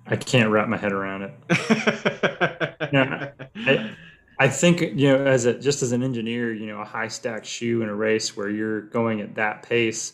I 0.05 0.15
can't 0.15 0.49
wrap 0.51 0.67
my 0.69 0.78
head 0.78 0.93
around 0.93 1.23
it. 1.23 1.34
Yeah, 2.93 3.32
I, 3.65 3.91
I 4.39 4.47
think 4.47 4.80
you 4.82 5.09
know, 5.09 5.25
as 5.25 5.45
a 5.45 5.53
just 5.59 5.82
as 5.84 5.91
an 5.91 6.03
engineer, 6.03 6.53
you 6.53 6.67
know, 6.67 6.80
a 6.80 6.86
high 6.86 7.09
stack 7.09 7.43
shoe 7.43 7.82
in 7.82 7.89
a 7.89 7.95
race 7.95 8.38
where 8.38 8.49
you're 8.49 8.82
going 8.82 9.19
at 9.19 9.36
that 9.36 9.63
pace, 9.63 10.13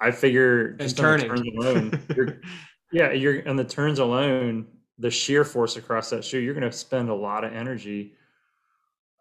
I 0.00 0.10
figure 0.10 0.68
and 0.68 0.80
just 0.80 0.98
on 1.00 1.18
the 1.18 1.26
turns 1.26 1.40
alone, 1.40 2.02
you're, 2.16 2.40
yeah, 2.92 3.12
you're 3.12 3.46
on 3.48 3.56
the 3.56 3.64
turns 3.64 3.98
alone, 3.98 4.66
the 4.98 5.10
sheer 5.10 5.44
force 5.44 5.76
across 5.76 6.10
that 6.10 6.24
shoe, 6.24 6.38
you're 6.38 6.54
going 6.54 6.70
to 6.70 6.76
spend 6.76 7.10
a 7.10 7.14
lot 7.14 7.44
of 7.44 7.52
energy, 7.52 8.14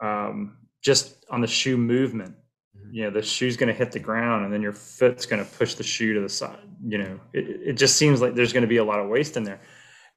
um, 0.01 0.57
just 0.82 1.25
on 1.30 1.41
the 1.41 1.47
shoe 1.47 1.77
movement. 1.77 2.36
Mhm. 2.77 2.93
You 2.93 3.03
know, 3.03 3.09
the 3.11 3.21
shoe's 3.21 3.57
going 3.57 3.67
to 3.67 3.73
hit 3.73 3.91
the 3.91 3.99
ground, 3.99 4.45
and 4.45 4.53
then 4.53 4.61
your 4.61 4.73
foot's 4.73 5.25
going 5.25 5.43
to 5.43 5.51
push 5.51 5.73
the 5.73 5.84
shoe 5.84 6.13
to 6.13 6.21
the 6.21 6.30
side. 6.30 6.67
You 6.86 6.97
know, 6.99 7.19
it, 7.34 7.45
it 7.47 7.73
just 7.73 7.97
seems 7.97 8.21
like 8.21 8.36
there's 8.36 8.53
going 8.53 8.61
to 8.61 8.67
be 8.67 8.77
a 8.77 8.84
lot 8.84 8.99
of 8.99 9.09
waste 9.09 9.36
in 9.36 9.43
there. 9.43 9.59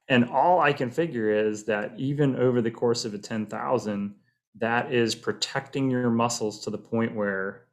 And 0.09 0.25
all 0.29 0.59
I 0.59 0.73
can 0.73 0.91
figure 0.91 1.29
is 1.29 1.63
that 1.65 1.93
even 1.97 2.35
over 2.35 2.61
the 2.61 2.71
course 2.71 3.05
of 3.05 3.13
a 3.13 3.17
10,000, 3.17 4.15
that 4.59 4.93
is 4.93 5.15
protecting 5.15 5.89
your 5.89 6.09
muscles 6.09 6.61
to 6.63 6.69
the 6.69 6.77
point 6.77 7.15
where 7.15 7.65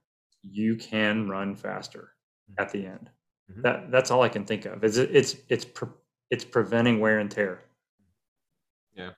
you 0.42 0.76
can 0.76 1.28
run 1.28 1.54
faster 1.54 2.12
at 2.58 2.70
the 2.72 2.86
end. 2.86 3.10
Mhm. 3.50 3.62
That 3.62 3.90
that's 3.90 4.10
all 4.10 4.22
I 4.22 4.28
can 4.28 4.44
think 4.44 4.64
of. 4.66 4.84
Is 4.84 4.98
it, 4.98 5.10
it's 5.12 5.36
it's 5.48 5.64
pre, 5.64 5.88
it's 6.30 6.44
preventing 6.44 7.00
wear 7.00 7.18
and 7.18 7.30
tear. 7.30 7.62
Yeah, 8.94 9.10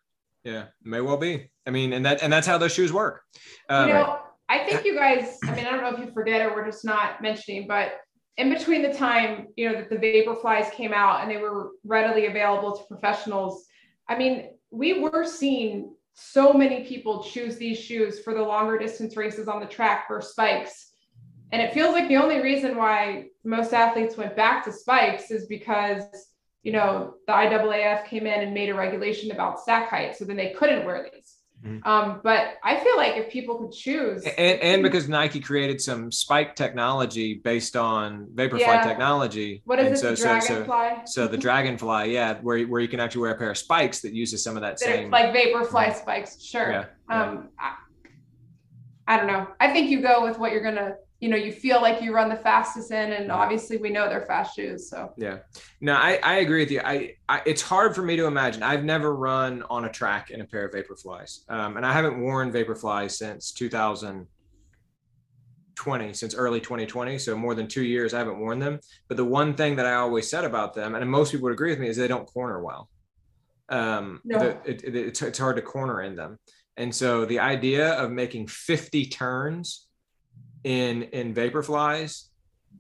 yeah, 0.45 0.66
may 0.83 1.01
well 1.01 1.16
be. 1.16 1.51
I 1.66 1.70
mean, 1.70 1.93
and 1.93 2.05
that 2.07 2.22
and 2.22 2.33
that's 2.33 2.47
how 2.47 2.59
those 2.59 2.72
shoes 2.72 2.93
work. 2.93 3.22
Um, 3.68 3.89
you 3.89 3.95
know, 3.95 4.20
I 4.49 4.59
think 4.64 4.85
you 4.85 4.95
guys, 4.95 5.39
I 5.45 5.55
mean, 5.55 5.66
I 5.66 5.70
don't 5.70 5.83
know 5.83 5.97
if 5.97 5.99
you 5.99 6.12
forget 6.12 6.45
or 6.45 6.55
we're 6.55 6.66
just 6.66 6.85
not 6.85 7.22
mentioning, 7.22 7.66
but 7.66 7.93
in 8.37 8.53
between 8.53 8.83
the 8.83 8.93
time, 8.93 9.49
you 9.57 9.70
know, 9.70 9.78
that 9.78 9.91
the 9.91 9.97
Vaporflies 9.97 10.70
came 10.72 10.93
out 10.93 11.22
and 11.22 11.30
they 11.30 11.37
were 11.37 11.72
readily 11.85 12.26
available 12.26 12.76
to 12.76 12.85
professionals, 12.85 13.66
I 14.09 14.16
mean, 14.16 14.51
we 14.70 15.01
were 15.01 15.24
seeing 15.24 15.95
so 16.14 16.53
many 16.53 16.85
people 16.85 17.22
choose 17.22 17.57
these 17.57 17.78
shoes 17.78 18.20
for 18.20 18.35
the 18.35 18.43
longer 18.43 18.78
distance 18.78 19.16
races 19.16 19.49
on 19.49 19.61
the 19.61 19.66
track 19.66 20.09
versus 20.09 20.33
spikes. 20.33 20.91
And 21.53 21.61
it 21.61 21.74
feels 21.74 21.92
like 21.92 22.09
the 22.09 22.16
only 22.16 22.40
reason 22.40 22.76
why 22.76 23.26
most 23.44 23.74
athletes 23.74 24.16
went 24.16 24.34
back 24.34 24.64
to 24.64 24.72
spikes 24.72 25.30
is 25.30 25.46
because, 25.46 26.03
you 26.62 26.72
know, 26.72 27.14
the 27.26 27.32
IAAF 27.32 28.07
came 28.07 28.26
in 28.26 28.40
and 28.40 28.55
made 28.55 28.70
a 28.70 28.74
regulation 28.74 29.30
about 29.30 29.61
stack 29.61 29.90
height. 29.90 30.16
So 30.16 30.24
then 30.24 30.36
they 30.36 30.50
couldn't 30.50 30.86
wear 30.86 31.07
these. 31.12 31.36
Mhm. 31.62 31.86
Um, 31.86 32.20
but 32.24 32.55
I 32.64 32.76
feel 32.80 32.96
like 32.96 33.16
if 33.16 33.30
people 33.30 33.57
could 33.57 33.70
choose, 33.70 34.24
and 34.24 34.61
and 34.61 34.82
because 34.82 35.09
Nike 35.09 35.38
created 35.38 35.80
some 35.80 36.11
spike 36.11 36.57
technology 36.57 37.34
based 37.34 37.76
on 37.76 38.26
Vaporfly 38.34 38.59
Yeah. 38.59 38.82
technology. 38.82 39.62
what 39.64 39.78
is 39.78 39.86
and 39.86 39.94
it, 39.94 39.98
so, 39.98 40.11
the 40.11 40.16
so, 40.16 40.40
so, 40.40 40.64
dragonfly? 40.64 41.03
so 41.07 41.28
the 41.28 41.36
Dragonfly, 41.36 42.12
yeah, 42.12 42.34
where 42.40 42.61
where 42.64 42.80
you 42.80 42.88
can 42.88 42.98
actually 42.98 43.20
wear 43.22 43.30
a 43.30 43.38
pair 43.38 43.50
of 43.50 43.59
spikes 43.59 44.00
that 44.00 44.12
uses 44.12 44.42
some 44.42 44.57
of 44.57 44.62
that 44.62 44.78
that 44.78 44.80
same. 44.80 45.11
like 45.11 45.32
vaporfly 45.32 45.94
spikes, 45.94 46.42
sure. 46.42 46.68
Yeah, 46.68 46.84
yeah. 47.09 47.22
Um, 47.22 47.48
I, 47.61 47.74
I 49.07 49.16
don't 49.18 49.28
know. 49.28 49.46
I 49.61 49.72
think 49.72 49.88
you 49.88 50.00
go 50.03 50.24
with 50.24 50.40
what 50.40 50.50
you're 50.50 50.62
gonna, 50.64 50.96
you 51.22 51.28
know, 51.28 51.36
you 51.36 51.52
feel 51.52 51.80
like 51.80 52.02
you 52.02 52.12
run 52.12 52.28
the 52.28 52.34
fastest 52.34 52.90
in, 52.90 53.12
and 53.12 53.30
obviously 53.30 53.76
we 53.76 53.90
know 53.90 54.08
they're 54.08 54.26
fast 54.26 54.56
shoes. 54.56 54.90
So 54.90 55.12
Yeah, 55.16 55.38
no, 55.80 55.94
I, 55.94 56.18
I 56.20 56.38
agree 56.38 56.62
with 56.62 56.72
you. 56.72 56.80
I, 56.84 57.14
I 57.28 57.42
it's 57.46 57.62
hard 57.62 57.94
for 57.94 58.02
me 58.02 58.16
to 58.16 58.26
imagine. 58.26 58.64
I've 58.64 58.82
never 58.82 59.14
run 59.14 59.62
on 59.70 59.84
a 59.84 59.88
track 59.88 60.32
in 60.32 60.40
a 60.40 60.44
pair 60.44 60.64
of 60.66 60.72
Vaporflies, 60.72 61.48
um, 61.48 61.76
and 61.76 61.86
I 61.86 61.92
haven't 61.92 62.20
worn 62.20 62.50
Vaporflies 62.52 63.12
since 63.12 63.52
2020, 63.52 66.12
since 66.12 66.34
early 66.34 66.60
2020. 66.60 67.16
So 67.20 67.36
more 67.36 67.54
than 67.54 67.68
two 67.68 67.84
years, 67.84 68.14
I 68.14 68.18
haven't 68.18 68.40
worn 68.40 68.58
them. 68.58 68.80
But 69.06 69.16
the 69.16 69.24
one 69.24 69.54
thing 69.54 69.76
that 69.76 69.86
I 69.86 69.94
always 69.94 70.28
said 70.28 70.42
about 70.42 70.74
them, 70.74 70.96
and 70.96 71.08
most 71.08 71.30
people 71.30 71.44
would 71.44 71.52
agree 71.52 71.70
with 71.70 71.78
me, 71.78 71.86
is 71.86 71.96
they 71.96 72.08
don't 72.08 72.26
corner 72.26 72.60
well. 72.60 72.88
Um, 73.68 74.20
No. 74.24 74.40
the- 74.40 74.58
it, 74.68 74.82
it, 74.82 74.96
it's, 74.96 75.22
it's 75.22 75.38
hard 75.38 75.54
to 75.54 75.62
corner 75.62 76.02
in 76.02 76.16
them, 76.16 76.40
and 76.76 76.92
so 76.92 77.24
the 77.26 77.38
idea 77.38 77.92
of 77.92 78.10
making 78.10 78.48
50 78.48 79.06
turns 79.06 79.86
in 80.64 81.02
in 81.04 81.34
Vaporflies 81.34 82.28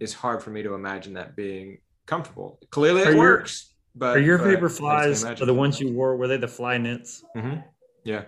is 0.00 0.14
hard 0.14 0.42
for 0.42 0.50
me 0.50 0.62
to 0.62 0.74
imagine 0.74 1.14
that 1.14 1.36
being 1.36 1.78
comfortable. 2.06 2.58
Clearly, 2.70 3.02
Are 3.02 3.10
it 3.10 3.14
your- 3.16 3.18
works. 3.18 3.68
But 3.94 4.16
Are 4.16 4.20
your 4.20 4.38
but 4.38 4.46
Vaporflies 4.48 5.22
can't 5.22 5.38
the 5.38 5.52
ones 5.52 5.78
you 5.78 5.92
wore? 5.92 6.16
Were 6.16 6.26
they 6.26 6.38
the 6.38 6.48
fly 6.48 6.78
knits? 6.78 7.22
Mhm. 7.36 7.62
Yeah. 8.04 8.24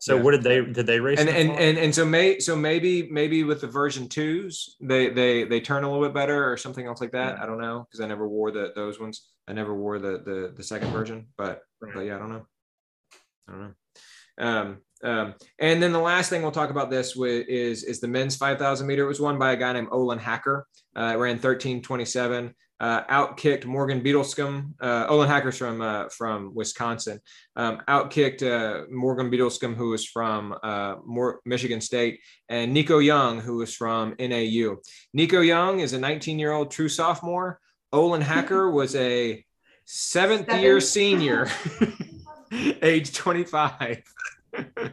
So 0.00 0.16
Yeah. 0.16 0.22
what 0.22 0.32
did 0.32 0.42
they 0.42 0.60
did 0.64 0.86
they 0.86 0.98
race? 0.98 1.20
And 1.20 1.28
and, 1.28 1.50
fly? 1.50 1.60
and 1.60 1.78
and 1.78 1.94
so 1.94 2.04
may 2.04 2.40
so 2.40 2.56
maybe 2.56 3.08
maybe 3.10 3.44
with 3.44 3.60
the 3.60 3.68
version 3.68 4.08
twos 4.08 4.76
they 4.80 5.10
they 5.10 5.44
they 5.44 5.60
turn 5.60 5.84
a 5.84 5.90
little 5.90 6.04
bit 6.04 6.12
better 6.14 6.50
or 6.50 6.56
something 6.56 6.84
else 6.86 7.00
like 7.00 7.12
that. 7.12 7.38
I 7.38 7.46
don't 7.46 7.60
know 7.60 7.86
because 7.88 8.00
I 8.00 8.08
never 8.08 8.26
wore 8.28 8.50
the 8.50 8.72
those 8.74 8.98
ones. 8.98 9.30
I 9.46 9.52
never 9.52 9.72
wore 9.74 10.00
the 10.00 10.18
the 10.18 10.52
the 10.56 10.62
second 10.64 10.90
version, 10.90 11.28
but 11.36 11.62
Right. 11.80 11.94
but 11.94 12.00
yeah, 12.00 12.16
I 12.16 12.18
don't 12.18 12.30
know. 12.30 12.46
I 13.48 13.52
don't 13.52 13.60
know. 13.60 13.74
Um, 14.38 14.78
um, 15.04 15.34
and 15.58 15.82
then 15.82 15.92
the 15.92 16.00
last 16.00 16.30
thing 16.30 16.42
we'll 16.42 16.50
talk 16.50 16.70
about 16.70 16.90
this 16.90 17.14
with 17.14 17.46
is 17.48 17.84
is 17.84 18.00
the 18.00 18.08
men's 18.08 18.36
5,000 18.36 18.86
meter. 18.86 19.04
It 19.04 19.08
was 19.08 19.20
won 19.20 19.38
by 19.38 19.52
a 19.52 19.56
guy 19.56 19.72
named 19.72 19.88
Olin 19.90 20.18
Hacker. 20.18 20.66
Uh, 20.96 21.12
it 21.14 21.18
ran 21.18 21.38
13:27. 21.38 22.54
Uh, 22.80 23.04
outkicked 23.04 23.66
Morgan 23.66 24.02
Beadlescomb. 24.02 24.72
Uh, 24.80 25.06
Olin 25.08 25.28
Hacker's 25.28 25.58
from 25.58 25.80
uh, 25.80 26.08
from 26.08 26.54
Wisconsin. 26.54 27.20
Um, 27.54 27.80
outkicked 27.88 28.42
uh, 28.42 28.86
Morgan 28.90 29.30
Beadlescomb, 29.30 29.76
who 29.76 29.90
was 29.90 30.04
from 30.04 30.56
uh, 30.62 30.96
More, 31.04 31.40
Michigan 31.44 31.80
State, 31.80 32.20
and 32.48 32.74
Nico 32.74 32.98
Young, 32.98 33.40
who 33.40 33.56
was 33.56 33.74
from 33.74 34.14
NAU. 34.18 34.76
Nico 35.12 35.40
Young 35.40 35.80
is 35.80 35.92
a 35.92 35.98
19 35.98 36.38
year 36.38 36.52
old 36.52 36.70
true 36.70 36.88
sophomore. 36.88 37.60
Olin 37.92 38.22
Hacker 38.22 38.70
was 38.80 38.96
a 38.96 39.44
seventh 39.84 40.52
year 40.52 40.80
senior, 40.80 41.48
age 42.82 43.12
25. 43.12 44.02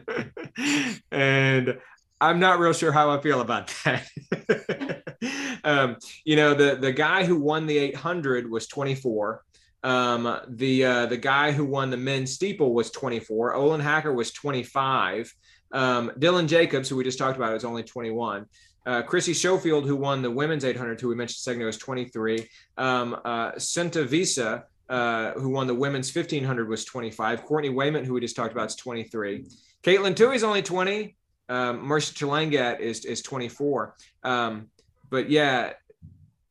and 1.12 1.78
I'm 2.20 2.38
not 2.38 2.58
real 2.60 2.72
sure 2.72 2.92
how 2.92 3.10
I 3.10 3.20
feel 3.20 3.40
about 3.40 3.72
that. 3.84 5.02
um, 5.64 5.96
you 6.24 6.36
know, 6.36 6.54
the 6.54 6.76
the 6.76 6.92
guy 6.92 7.24
who 7.24 7.36
won 7.36 7.66
the 7.66 7.78
800 7.78 8.50
was 8.50 8.66
24. 8.68 9.42
Um, 9.84 10.38
the 10.48 10.84
uh, 10.84 11.06
the 11.06 11.16
guy 11.16 11.50
who 11.50 11.64
won 11.64 11.90
the 11.90 11.96
men's 11.96 12.32
steeple 12.32 12.72
was 12.72 12.90
24. 12.90 13.54
Olin 13.54 13.80
Hacker 13.80 14.12
was 14.12 14.30
25. 14.32 15.32
Um, 15.72 16.12
Dylan 16.18 16.46
Jacobs, 16.46 16.88
who 16.88 16.96
we 16.96 17.04
just 17.04 17.18
talked 17.18 17.36
about, 17.36 17.56
is 17.56 17.64
only 17.64 17.82
21. 17.82 18.46
Uh, 18.84 19.02
Chrissy 19.02 19.32
Schoffield, 19.32 19.86
who 19.86 19.96
won 19.96 20.22
the 20.22 20.30
women's 20.30 20.64
800, 20.64 21.00
who 21.00 21.08
we 21.08 21.14
mentioned 21.14 21.38
second 21.38 21.64
was 21.64 21.78
23. 21.78 22.48
Um, 22.78 23.16
uh, 23.24 23.52
Visa, 23.58 24.64
uh, 24.88 25.32
who 25.32 25.50
won 25.50 25.66
the 25.66 25.74
women's 25.74 26.14
1500, 26.14 26.68
was 26.68 26.84
25. 26.84 27.44
Courtney 27.44 27.70
Wayment, 27.70 28.06
who 28.06 28.14
we 28.14 28.20
just 28.20 28.36
talked 28.36 28.52
about, 28.52 28.66
is 28.66 28.76
23. 28.76 29.46
Katelyn 29.82 30.14
Tuohy's 30.14 30.44
only 30.44 30.62
20. 30.62 31.16
Um, 31.48 31.86
Marcia 31.86 32.14
Chelangat 32.14 32.80
is 32.80 33.04
is 33.04 33.22
24. 33.22 33.96
Um, 34.22 34.70
but 35.10 35.28
yeah, 35.28 35.72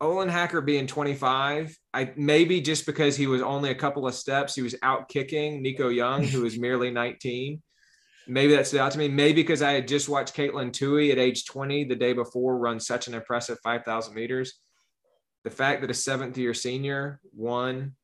Olin 0.02 0.30
Hacker 0.30 0.62
being 0.62 0.88
25, 0.88 1.78
I 1.94 2.12
maybe 2.16 2.60
just 2.60 2.86
because 2.86 3.16
he 3.16 3.28
was 3.28 3.42
only 3.42 3.70
a 3.70 3.76
couple 3.76 4.08
of 4.08 4.16
steps, 4.16 4.56
he 4.56 4.62
was 4.62 4.76
out 4.82 5.10
kicking 5.10 5.62
Nico 5.62 5.90
Young, 5.90 6.24
who 6.24 6.42
was 6.42 6.58
merely 6.58 6.90
19. 6.90 7.62
Maybe 8.28 8.56
that 8.56 8.68
stood 8.68 8.80
out 8.80 8.92
to 8.94 8.98
me. 8.98 9.08
Maybe 9.08 9.42
because 9.42 9.62
I 9.62 9.74
had 9.74 9.88
just 9.88 10.10
watched 10.10 10.36
Katelyn 10.36 10.72
Tuohy 10.72 11.12
at 11.12 11.18
age 11.18 11.46
20 11.46 11.86
the 11.86 11.96
day 11.96 12.14
before 12.14 12.58
run 12.58 12.80
such 12.80 13.08
an 13.08 13.14
impressive 13.14 13.60
5,000 13.64 14.14
meters. 14.14 14.60
The 15.44 15.50
fact 15.50 15.82
that 15.82 15.92
a 15.92 15.96
seventh 15.96 16.38
year 16.38 16.54
senior 16.54 17.20
won 17.36 17.96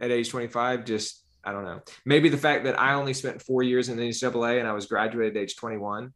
at 0.00 0.10
age 0.10 0.30
25 0.30 0.84
just 0.84 1.25
I 1.46 1.52
don't 1.52 1.64
know. 1.64 1.80
Maybe 2.04 2.28
the 2.28 2.36
fact 2.36 2.64
that 2.64 2.78
I 2.78 2.94
only 2.94 3.14
spent 3.14 3.40
four 3.40 3.62
years 3.62 3.88
in 3.88 3.96
the 3.96 4.08
NCAA 4.08 4.58
and 4.58 4.66
I 4.66 4.72
was 4.72 4.86
graduated 4.86 5.36
at 5.36 5.42
age 5.44 5.54
21. 5.54 6.12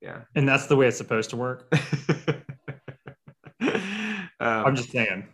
Yeah. 0.00 0.20
And 0.36 0.48
that's 0.48 0.68
the 0.68 0.76
way 0.76 0.86
it's 0.86 0.96
supposed 0.96 1.30
to 1.30 1.36
work. 1.36 1.66
um, 3.60 4.28
I'm 4.40 4.76
just 4.76 4.92
saying. 4.92 5.26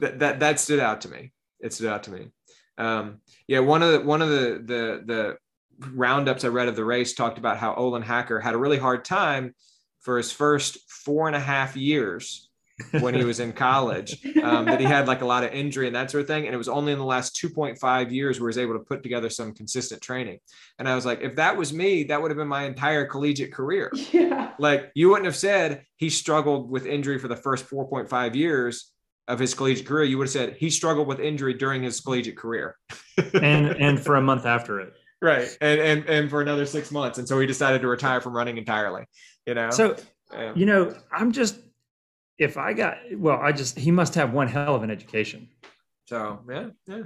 That, 0.00 0.18
that 0.18 0.40
that 0.40 0.60
stood 0.60 0.80
out 0.80 1.02
to 1.02 1.08
me. 1.08 1.32
It 1.60 1.72
stood 1.72 1.86
out 1.86 2.02
to 2.02 2.10
me. 2.10 2.32
Um, 2.76 3.20
yeah, 3.48 3.60
one 3.60 3.82
of 3.82 3.92
the 3.92 4.00
one 4.00 4.20
of 4.20 4.28
the 4.28 4.62
the 4.62 5.02
the 5.06 5.36
roundups 5.88 6.44
I 6.44 6.48
read 6.48 6.68
of 6.68 6.76
the 6.76 6.84
race 6.84 7.14
talked 7.14 7.38
about 7.38 7.56
how 7.56 7.74
Olin 7.74 8.02
Hacker 8.02 8.40
had 8.40 8.54
a 8.54 8.58
really 8.58 8.78
hard 8.78 9.04
time 9.04 9.54
for 10.00 10.18
his 10.18 10.32
first 10.32 10.78
four 10.90 11.26
and 11.28 11.36
a 11.36 11.40
half 11.40 11.76
years 11.76 12.45
when 13.00 13.14
he 13.14 13.24
was 13.24 13.40
in 13.40 13.52
college 13.52 14.24
um, 14.42 14.66
that 14.66 14.78
he 14.78 14.84
had 14.86 15.08
like 15.08 15.22
a 15.22 15.26
lot 15.26 15.42
of 15.42 15.50
injury 15.52 15.86
and 15.86 15.96
that 15.96 16.10
sort 16.10 16.20
of 16.20 16.26
thing 16.26 16.44
and 16.44 16.54
it 16.54 16.58
was 16.58 16.68
only 16.68 16.92
in 16.92 16.98
the 16.98 17.04
last 17.04 17.34
2.5 17.36 18.10
years 18.10 18.38
where 18.38 18.48
he 18.48 18.50
was 18.50 18.58
able 18.58 18.74
to 18.74 18.84
put 18.84 19.02
together 19.02 19.30
some 19.30 19.54
consistent 19.54 20.02
training. 20.02 20.38
And 20.78 20.88
i 20.88 20.94
was 20.94 21.06
like 21.06 21.22
if 21.22 21.36
that 21.36 21.56
was 21.56 21.72
me 21.72 22.04
that 22.04 22.20
would 22.20 22.30
have 22.30 22.38
been 22.38 22.48
my 22.48 22.64
entire 22.64 23.06
collegiate 23.06 23.52
career. 23.52 23.92
Yeah. 24.16 24.52
Like 24.58 24.92
you 24.94 25.10
wouldn't 25.10 25.26
have 25.26 25.36
said 25.36 25.84
he 25.96 26.08
struggled 26.08 26.70
with 26.70 26.86
injury 26.86 27.18
for 27.18 27.28
the 27.28 27.36
first 27.36 27.68
4.5 27.68 28.34
years 28.34 28.92
of 29.28 29.38
his 29.38 29.52
collegiate 29.52 29.86
career. 29.86 30.04
You 30.04 30.16
would 30.18 30.28
have 30.28 30.32
said 30.32 30.56
he 30.56 30.70
struggled 30.70 31.06
with 31.06 31.20
injury 31.20 31.52
during 31.52 31.82
his 31.82 32.00
collegiate 32.00 32.36
career. 32.36 32.76
And 33.34 33.66
and 33.76 34.00
for 34.00 34.16
a 34.16 34.22
month 34.22 34.46
after 34.46 34.80
it. 34.80 34.92
Right. 35.20 35.48
And 35.60 35.80
and 35.80 36.08
and 36.08 36.30
for 36.30 36.40
another 36.40 36.66
six 36.66 36.90
months. 36.90 37.18
And 37.18 37.26
so 37.28 37.38
he 37.40 37.46
decided 37.46 37.82
to 37.82 37.88
retire 37.88 38.20
from 38.20 38.34
running 38.34 38.56
entirely 38.58 39.04
you 39.46 39.54
know? 39.54 39.70
So 39.70 39.96
you 40.56 40.66
know 40.66 40.92
i'm 41.12 41.30
just 41.30 41.56
if 42.38 42.56
I 42.56 42.72
got 42.72 42.98
well, 43.14 43.38
I 43.40 43.52
just 43.52 43.78
he 43.78 43.90
must 43.90 44.14
have 44.14 44.32
one 44.32 44.48
hell 44.48 44.74
of 44.74 44.82
an 44.82 44.90
education. 44.90 45.48
So 46.06 46.40
yeah, 46.48 46.68
yeah, 46.86 47.02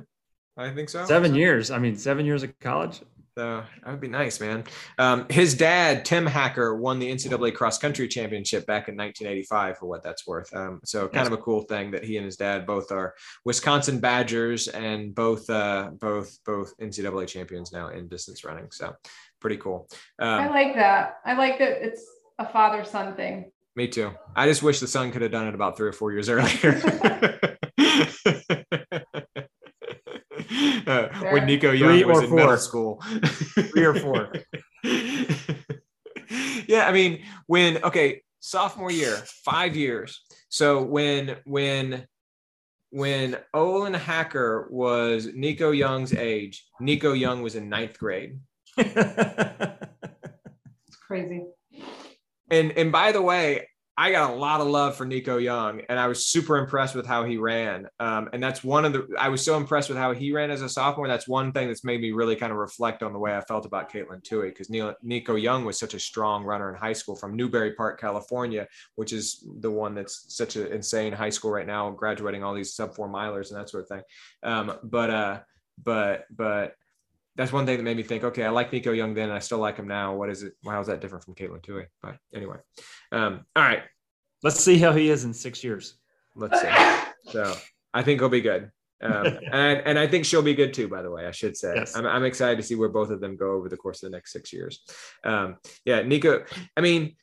I 0.56 0.70
think 0.70 0.88
so. 0.88 1.04
Seven 1.06 1.34
years. 1.34 1.70
I 1.70 1.78
mean, 1.78 1.96
seven 1.96 2.26
years 2.26 2.42
of 2.42 2.58
college. 2.58 3.00
So 3.38 3.62
that 3.84 3.90
would 3.90 4.00
be 4.00 4.08
nice, 4.08 4.40
man. 4.40 4.64
Um, 4.98 5.24
his 5.30 5.54
dad, 5.54 6.04
Tim 6.04 6.26
Hacker, 6.26 6.76
won 6.76 6.98
the 6.98 7.10
NCAA 7.10 7.54
cross 7.54 7.78
country 7.78 8.08
championship 8.08 8.66
back 8.66 8.88
in 8.88 8.96
1985, 8.96 9.78
for 9.78 9.86
what 9.86 10.02
that's 10.02 10.26
worth. 10.26 10.54
Um, 10.54 10.80
so 10.84 11.06
kind 11.08 11.26
of 11.26 11.32
a 11.32 11.38
cool 11.38 11.62
thing 11.62 11.92
that 11.92 12.04
he 12.04 12.16
and 12.16 12.26
his 12.26 12.36
dad 12.36 12.66
both 12.66 12.90
are 12.90 13.14
Wisconsin 13.44 14.00
Badgers 14.00 14.68
and 14.68 15.14
both 15.14 15.48
uh, 15.48 15.90
both 16.00 16.38
both 16.44 16.76
NCAA 16.78 17.28
champions 17.28 17.72
now 17.72 17.88
in 17.88 18.08
distance 18.08 18.44
running. 18.44 18.66
So 18.72 18.94
pretty 19.40 19.58
cool. 19.58 19.88
Um, 20.18 20.28
I 20.28 20.48
like 20.48 20.74
that. 20.74 21.20
I 21.24 21.34
like 21.34 21.58
that 21.60 21.82
it's 21.82 22.04
a 22.38 22.46
father 22.46 22.84
son 22.84 23.14
thing. 23.14 23.52
Me 23.80 23.88
too. 23.88 24.12
I 24.36 24.46
just 24.46 24.62
wish 24.62 24.78
the 24.78 24.86
sun 24.86 25.10
could 25.10 25.22
have 25.22 25.32
done 25.32 25.46
it 25.46 25.54
about 25.54 25.74
three 25.74 25.88
or 25.88 25.92
four 25.92 26.12
years 26.12 26.28
earlier. 26.28 26.82
uh, 30.86 31.08
when 31.32 31.46
Nico 31.46 31.72
Young 31.72 31.88
three 31.88 32.04
was 32.04 32.18
in 32.18 32.28
four. 32.28 32.36
middle 32.36 32.58
school. 32.58 33.02
three 33.72 33.86
or 33.86 33.94
four. 33.94 34.34
yeah, 36.68 36.86
I 36.88 36.92
mean, 36.92 37.24
when 37.46 37.82
okay, 37.82 38.20
sophomore 38.40 38.90
year, 38.92 39.16
five 39.46 39.74
years. 39.74 40.26
So 40.50 40.82
when 40.82 41.38
when 41.46 42.06
when 42.90 43.38
Olin 43.54 43.94
Hacker 43.94 44.68
was 44.70 45.30
Nico 45.32 45.70
Young's 45.70 46.12
age, 46.12 46.66
Nico 46.80 47.14
Young 47.14 47.40
was 47.40 47.54
in 47.54 47.70
ninth 47.70 47.98
grade. 47.98 48.40
it's 48.76 49.66
crazy 51.06 51.46
and 52.50 52.72
and 52.72 52.92
by 52.92 53.12
the 53.12 53.22
way, 53.22 53.68
I 54.00 54.10
got 54.10 54.30
a 54.30 54.34
lot 54.34 54.62
of 54.62 54.66
love 54.66 54.96
for 54.96 55.04
Nico 55.04 55.36
Young, 55.36 55.82
and 55.90 56.00
I 56.00 56.06
was 56.06 56.24
super 56.24 56.56
impressed 56.56 56.94
with 56.94 57.04
how 57.04 57.22
he 57.24 57.36
ran. 57.36 57.86
Um, 57.98 58.30
and 58.32 58.42
that's 58.42 58.64
one 58.64 58.86
of 58.86 58.94
the 58.94 59.06
I 59.18 59.28
was 59.28 59.44
so 59.44 59.58
impressed 59.58 59.90
with 59.90 59.98
how 59.98 60.14
he 60.14 60.32
ran 60.32 60.50
as 60.50 60.62
a 60.62 60.70
sophomore. 60.70 61.06
That's 61.06 61.28
one 61.28 61.52
thing 61.52 61.68
that's 61.68 61.84
made 61.84 62.00
me 62.00 62.10
really 62.10 62.34
kind 62.34 62.50
of 62.50 62.56
reflect 62.56 63.02
on 63.02 63.12
the 63.12 63.18
way 63.18 63.36
I 63.36 63.42
felt 63.42 63.66
about 63.66 63.92
Katelyn 63.92 64.22
Tuohy 64.22 64.54
because 64.56 64.70
Nico 64.70 65.34
Young 65.34 65.66
was 65.66 65.78
such 65.78 65.92
a 65.92 65.98
strong 65.98 66.44
runner 66.44 66.72
in 66.72 66.80
high 66.80 66.94
school 66.94 67.14
from 67.14 67.36
Newbury 67.36 67.74
Park, 67.74 68.00
California, 68.00 68.66
which 68.94 69.12
is 69.12 69.46
the 69.60 69.70
one 69.70 69.94
that's 69.94 70.34
such 70.34 70.56
an 70.56 70.68
insane 70.68 71.12
high 71.12 71.28
school 71.28 71.50
right 71.50 71.66
now, 71.66 71.90
graduating 71.90 72.42
all 72.42 72.54
these 72.54 72.72
sub 72.72 72.94
four 72.94 73.06
milers 73.06 73.50
and 73.50 73.60
that 73.60 73.68
sort 73.68 73.82
of 73.82 73.88
thing. 73.90 74.02
Um, 74.42 74.78
but 74.82 75.10
uh, 75.10 75.40
but 75.84 76.24
but 76.30 76.74
that's 77.40 77.52
one 77.52 77.64
thing 77.64 77.78
that 77.78 77.82
made 77.82 77.96
me 77.96 78.02
think, 78.02 78.22
okay, 78.22 78.44
I 78.44 78.50
like 78.50 78.70
Nico 78.70 78.92
Young 78.92 79.14
then, 79.14 79.30
and 79.30 79.32
I 79.32 79.38
still 79.38 79.56
like 79.56 79.78
him 79.78 79.88
now. 79.88 80.14
What 80.14 80.28
is 80.28 80.42
it? 80.42 80.52
How 80.62 80.78
is 80.78 80.88
that 80.88 81.00
different 81.00 81.24
from 81.24 81.34
Katelyn 81.34 81.62
Tuohy? 81.62 81.86
But 82.02 82.16
anyway, 82.34 82.56
um, 83.12 83.46
all 83.56 83.62
right. 83.62 83.82
Let's 84.42 84.62
see 84.62 84.76
how 84.76 84.92
he 84.92 85.08
is 85.08 85.24
in 85.24 85.32
six 85.32 85.64
years. 85.64 85.96
Let's 86.36 86.60
see. 86.60 86.68
So 87.32 87.54
I 87.92 88.02
think 88.02 88.18
he'll 88.18 88.30
be 88.30 88.40
good. 88.40 88.70
Um, 89.02 89.26
and 89.52 89.82
and 89.84 89.98
I 89.98 90.06
think 90.06 90.24
she'll 90.24 90.42
be 90.42 90.54
good 90.54 90.72
too. 90.72 90.88
By 90.88 91.02
the 91.02 91.10
way, 91.10 91.26
I 91.26 91.30
should 91.30 91.56
say 91.56 91.74
yes. 91.76 91.94
I'm, 91.94 92.06
I'm 92.06 92.24
excited 92.24 92.56
to 92.56 92.62
see 92.62 92.74
where 92.74 92.88
both 92.88 93.10
of 93.10 93.20
them 93.20 93.36
go 93.36 93.52
over 93.52 93.68
the 93.68 93.76
course 93.76 94.02
of 94.02 94.10
the 94.10 94.16
next 94.16 94.32
six 94.32 94.52
years. 94.52 94.82
Um, 95.22 95.58
yeah, 95.84 96.00
Nico. 96.02 96.44
I 96.76 96.80
mean, 96.80 97.16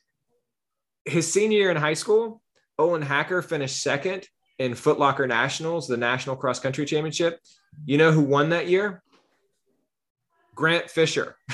his 1.04 1.30
senior 1.30 1.58
year 1.58 1.70
in 1.70 1.76
high 1.76 1.94
school, 1.94 2.40
Olin 2.78 3.02
Hacker 3.02 3.42
finished 3.42 3.82
second 3.82 4.26
in 4.58 4.72
Footlocker 4.72 5.28
Nationals, 5.28 5.88
the 5.88 5.96
National 5.96 6.36
Cross 6.36 6.60
Country 6.60 6.86
Championship. 6.86 7.40
You 7.84 7.98
know 7.98 8.12
who 8.12 8.22
won 8.22 8.50
that 8.50 8.68
year? 8.68 9.02
Grant 10.58 10.90
Fisher. 10.90 11.36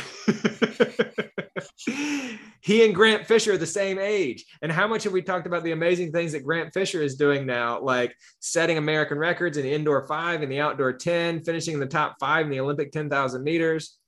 he 2.63 2.87
and 2.87 2.95
Grant 2.95 3.27
Fisher 3.27 3.53
are 3.53 3.59
the 3.59 3.67
same 3.67 3.99
age. 3.99 4.47
And 4.63 4.73
how 4.73 4.89
much 4.89 5.05
have 5.05 5.13
we 5.13 5.21
talked 5.21 5.47
about 5.47 5.63
the 5.63 5.73
amazing 5.73 6.11
things 6.11 6.33
that 6.33 6.43
Grant 6.43 6.73
Fisher 6.73 7.03
is 7.03 7.17
doing 7.17 7.45
now, 7.45 7.81
like 7.81 8.17
setting 8.41 8.79
American 8.79 9.19
records 9.19 9.59
in 9.59 9.65
the 9.65 9.73
indoor 9.75 10.07
five 10.07 10.41
and 10.41 10.51
the 10.51 10.59
outdoor 10.61 10.95
10, 10.95 11.45
finishing 11.45 11.75
in 11.75 11.81
the 11.81 11.87
top 11.87 12.17
five 12.19 12.47
in 12.47 12.51
the 12.51 12.61
Olympic 12.61 12.93
10,000 12.93 13.45
meters. 13.45 13.99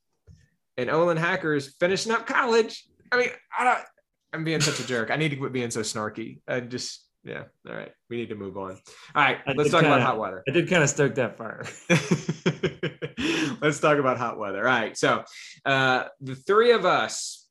And 0.79 0.89
Olin 0.89 1.19
Hackers 1.19 1.75
finishing 1.79 2.13
up 2.13 2.27
college. 2.27 2.87
I 3.13 3.19
mean, 3.19 3.29
I 3.59 3.65
don't, 3.65 3.85
I'm 4.33 4.45
being 4.45 4.63
such 4.63 4.81
a 4.81 4.87
jerk. 4.87 5.11
I 5.11 5.17
need 5.17 5.29
to 5.29 5.37
quit 5.37 5.53
being 5.53 5.71
so 5.71 5.81
snarky. 5.81 6.41
I 6.49 6.61
just, 6.61 7.06
yeah. 7.27 7.45
All 7.69 7.75
right. 7.75 7.93
We 8.09 8.17
need 8.17 8.29
to 8.29 8.37
move 8.37 8.57
on. 8.57 8.79
All 9.15 9.23
right. 9.23 9.39
I 9.47 9.53
let's 9.53 9.71
talk 9.71 9.83
kinda, 9.83 9.97
about 9.97 10.07
hot 10.07 10.19
weather. 10.19 10.43
I 10.49 10.53
did 10.53 10.71
kind 10.71 10.83
of 10.83 10.89
stoke 10.89 11.17
that 11.17 11.37
fire. 11.37 11.67
let's 13.61 13.81
talk 13.81 13.99
about 13.99 14.17
hot 14.17 14.39
weather. 14.39 14.61
All 14.61 14.75
right. 14.75 14.97
So 14.97 15.25
uh, 15.65 16.05
the 16.21 16.37
three 16.37 16.71
of 16.71 16.85
us, 16.85 17.49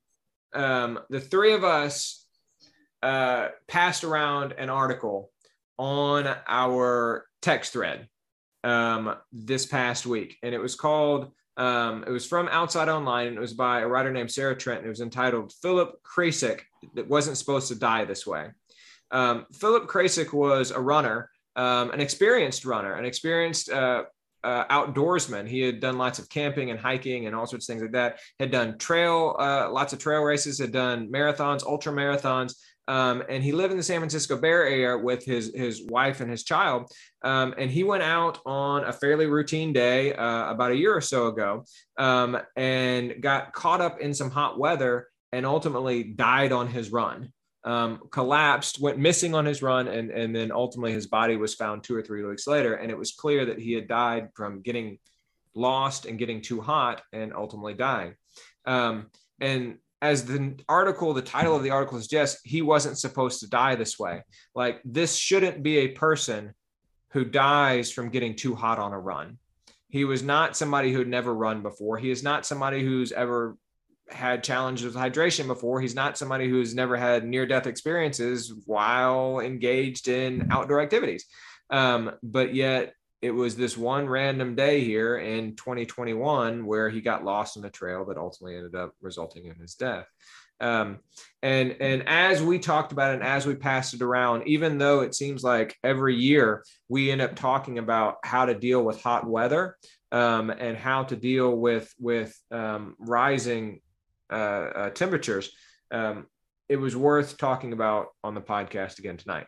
um, 0.53 0.99
the 1.09 1.19
three 1.19 1.53
of 1.53 1.63
us 1.63 2.25
uh, 3.03 3.49
passed 3.67 4.03
around 4.03 4.53
an 4.57 4.69
article 4.69 5.29
on 5.77 6.33
our 6.47 7.25
text 7.41 7.73
thread 7.73 8.07
um, 8.63 9.15
this 9.33 9.65
past 9.65 10.05
week, 10.05 10.37
and 10.41 10.55
it 10.55 10.59
was 10.59 10.75
called. 10.75 11.31
Um, 11.57 12.03
it 12.05 12.11
was 12.11 12.25
from 12.25 12.49
Outside 12.49 12.89
Online, 12.89 13.27
and 13.27 13.37
it 13.37 13.41
was 13.41 13.53
by 13.53 13.79
a 13.79 13.87
writer 13.87 14.11
named 14.11 14.29
Sarah 14.29 14.57
Trent. 14.57 14.79
And 14.79 14.87
It 14.87 14.89
was 14.89 15.01
entitled 15.01 15.53
"Philipp 15.61 15.91
Kreycik 16.03 16.61
that 16.95 17.07
wasn't 17.07 17.37
supposed 17.37 17.67
to 17.69 17.75
die 17.75 18.05
this 18.05 18.25
way." 18.25 18.49
Um, 19.11 19.45
Philipp 19.53 19.85
Kreycik 19.87 20.33
was 20.33 20.71
a 20.71 20.79
runner, 20.79 21.29
um, 21.55 21.91
an 21.91 22.01
experienced 22.01 22.65
runner, 22.65 22.93
an 22.95 23.05
experienced 23.05 23.69
uh, 23.69 24.03
uh, 24.43 24.65
outdoorsman. 24.67 25.47
He 25.47 25.61
had 25.61 25.79
done 25.79 25.97
lots 25.97 26.19
of 26.19 26.29
camping 26.29 26.69
and 26.69 26.79
hiking 26.79 27.25
and 27.25 27.35
all 27.35 27.47
sorts 27.47 27.67
of 27.67 27.73
things 27.73 27.81
like 27.81 27.93
that. 27.93 28.19
Had 28.39 28.51
done 28.51 28.77
trail, 28.77 29.35
uh, 29.39 29.71
lots 29.71 29.91
of 29.91 29.99
trail 29.99 30.21
races. 30.21 30.59
Had 30.59 30.71
done 30.71 31.09
marathons, 31.11 31.63
ultra 31.63 31.91
marathons. 31.91 32.53
Um, 32.87 33.23
and 33.27 33.43
he 33.43 33.51
lived 33.51 33.71
in 33.71 33.77
the 33.77 33.83
San 33.83 33.99
Francisco 33.99 34.37
Bay 34.37 34.49
Area 34.49 34.95
with 34.95 35.25
his 35.25 35.51
his 35.55 35.83
wife 35.87 36.21
and 36.21 36.29
his 36.29 36.43
child. 36.43 36.91
Um, 37.23 37.55
and 37.57 37.71
he 37.71 37.83
went 37.83 38.03
out 38.03 38.39
on 38.45 38.83
a 38.83 38.93
fairly 38.93 39.25
routine 39.25 39.73
day 39.73 40.13
uh, 40.13 40.51
about 40.51 40.71
a 40.71 40.75
year 40.75 40.95
or 40.95 41.01
so 41.01 41.27
ago 41.27 41.65
um, 41.97 42.37
and 42.55 43.15
got 43.21 43.53
caught 43.53 43.81
up 43.81 43.99
in 43.99 44.13
some 44.13 44.29
hot 44.29 44.59
weather 44.59 45.07
and 45.31 45.45
ultimately 45.45 46.03
died 46.03 46.51
on 46.51 46.67
his 46.67 46.91
run 46.91 47.33
um, 47.65 47.99
collapsed, 48.11 48.79
went 48.79 48.99
missing 48.99 49.33
on 49.33 49.45
his 49.45 49.61
run, 49.61 49.87
and, 49.87 50.11
and 50.11 50.35
then 50.35 50.51
ultimately 50.51 50.93
his 50.93 51.07
body 51.07 51.35
was 51.35 51.55
found 51.55 51.83
two 51.83 51.95
or 51.95 52.01
three 52.01 52.23
weeks 52.23 52.47
later. 52.47 52.75
And 52.75 52.91
it 52.91 52.97
was 52.97 53.11
clear 53.11 53.45
that 53.45 53.59
he 53.59 53.73
had 53.73 53.87
died 53.87 54.29
from 54.35 54.61
getting 54.61 54.99
lost 55.55 56.05
and 56.05 56.19
getting 56.19 56.41
too 56.41 56.61
hot 56.61 57.01
and 57.11 57.33
ultimately 57.33 57.73
dying. 57.73 58.13
Um, 58.65 59.07
and 59.41 59.77
as 60.01 60.25
the 60.25 60.55
article, 60.69 61.13
the 61.13 61.21
title 61.21 61.55
of 61.55 61.63
the 61.63 61.71
article 61.71 61.99
suggests, 61.99 62.41
he 62.43 62.61
wasn't 62.61 62.99
supposed 62.99 63.39
to 63.39 63.49
die 63.49 63.75
this 63.75 63.97
way. 63.97 64.21
Like, 64.53 64.81
this 64.85 65.15
shouldn't 65.15 65.63
be 65.63 65.79
a 65.79 65.87
person 65.89 66.53
who 67.09 67.25
dies 67.25 67.91
from 67.91 68.09
getting 68.09 68.35
too 68.35 68.53
hot 68.53 68.77
on 68.77 68.93
a 68.93 68.99
run. 68.99 69.39
He 69.89 70.03
was 70.03 70.21
not 70.21 70.57
somebody 70.57 70.91
who 70.91 70.99
had 70.99 71.07
never 71.07 71.33
run 71.33 71.61
before. 71.61 71.97
He 71.97 72.11
is 72.11 72.21
not 72.21 72.45
somebody 72.45 72.83
who's 72.83 73.11
ever 73.11 73.57
had 74.09 74.43
challenges 74.43 74.85
with 74.85 74.95
hydration 74.95 75.47
before. 75.47 75.81
He's 75.81 75.95
not 75.95 76.17
somebody 76.17 76.49
who's 76.49 76.75
never 76.75 76.95
had 76.95 77.25
near 77.25 77.45
death 77.45 77.67
experiences 77.67 78.53
while 78.65 79.39
engaged 79.39 80.07
in 80.07 80.47
outdoor 80.51 80.81
activities. 80.81 81.25
Um, 81.69 82.11
but 82.21 82.53
yet 82.53 82.93
it 83.21 83.31
was 83.31 83.55
this 83.55 83.77
one 83.77 84.07
random 84.07 84.55
day 84.55 84.83
here 84.83 85.17
in 85.17 85.55
2021 85.55 86.65
where 86.65 86.89
he 86.89 87.01
got 87.01 87.23
lost 87.23 87.57
in 87.57 87.65
a 87.65 87.69
trail 87.69 88.05
that 88.05 88.17
ultimately 88.17 88.55
ended 88.55 88.75
up 88.75 88.93
resulting 89.01 89.45
in 89.45 89.55
his 89.55 89.73
death. 89.75 90.05
Um, 90.61 90.99
and 91.41 91.75
and 91.81 92.07
as 92.07 92.41
we 92.41 92.59
talked 92.59 92.93
about 92.93 93.11
it 93.11 93.15
and 93.15 93.23
as 93.23 93.45
we 93.45 93.55
passed 93.55 93.93
it 93.93 94.01
around, 94.01 94.47
even 94.47 94.77
though 94.77 95.01
it 95.01 95.13
seems 95.13 95.43
like 95.43 95.75
every 95.83 96.15
year 96.15 96.63
we 96.87 97.11
end 97.11 97.21
up 97.21 97.35
talking 97.35 97.77
about 97.77 98.17
how 98.23 98.45
to 98.45 98.53
deal 98.53 98.81
with 98.81 99.01
hot 99.01 99.27
weather, 99.27 99.75
um, 100.11 100.49
and 100.49 100.77
how 100.77 101.03
to 101.03 101.15
deal 101.15 101.53
with 101.53 101.93
with 101.99 102.33
um, 102.51 102.95
rising 102.99 103.81
uh, 104.35 104.71
uh, 104.75 104.89
temperatures, 104.89 105.51
um, 105.91 106.27
it 106.67 106.75
was 106.75 106.95
worth 106.95 107.37
talking 107.37 107.71
about 107.71 108.07
on 108.23 108.33
the 108.33 108.41
podcast 108.41 108.99
again 108.99 109.15
tonight. 109.15 109.45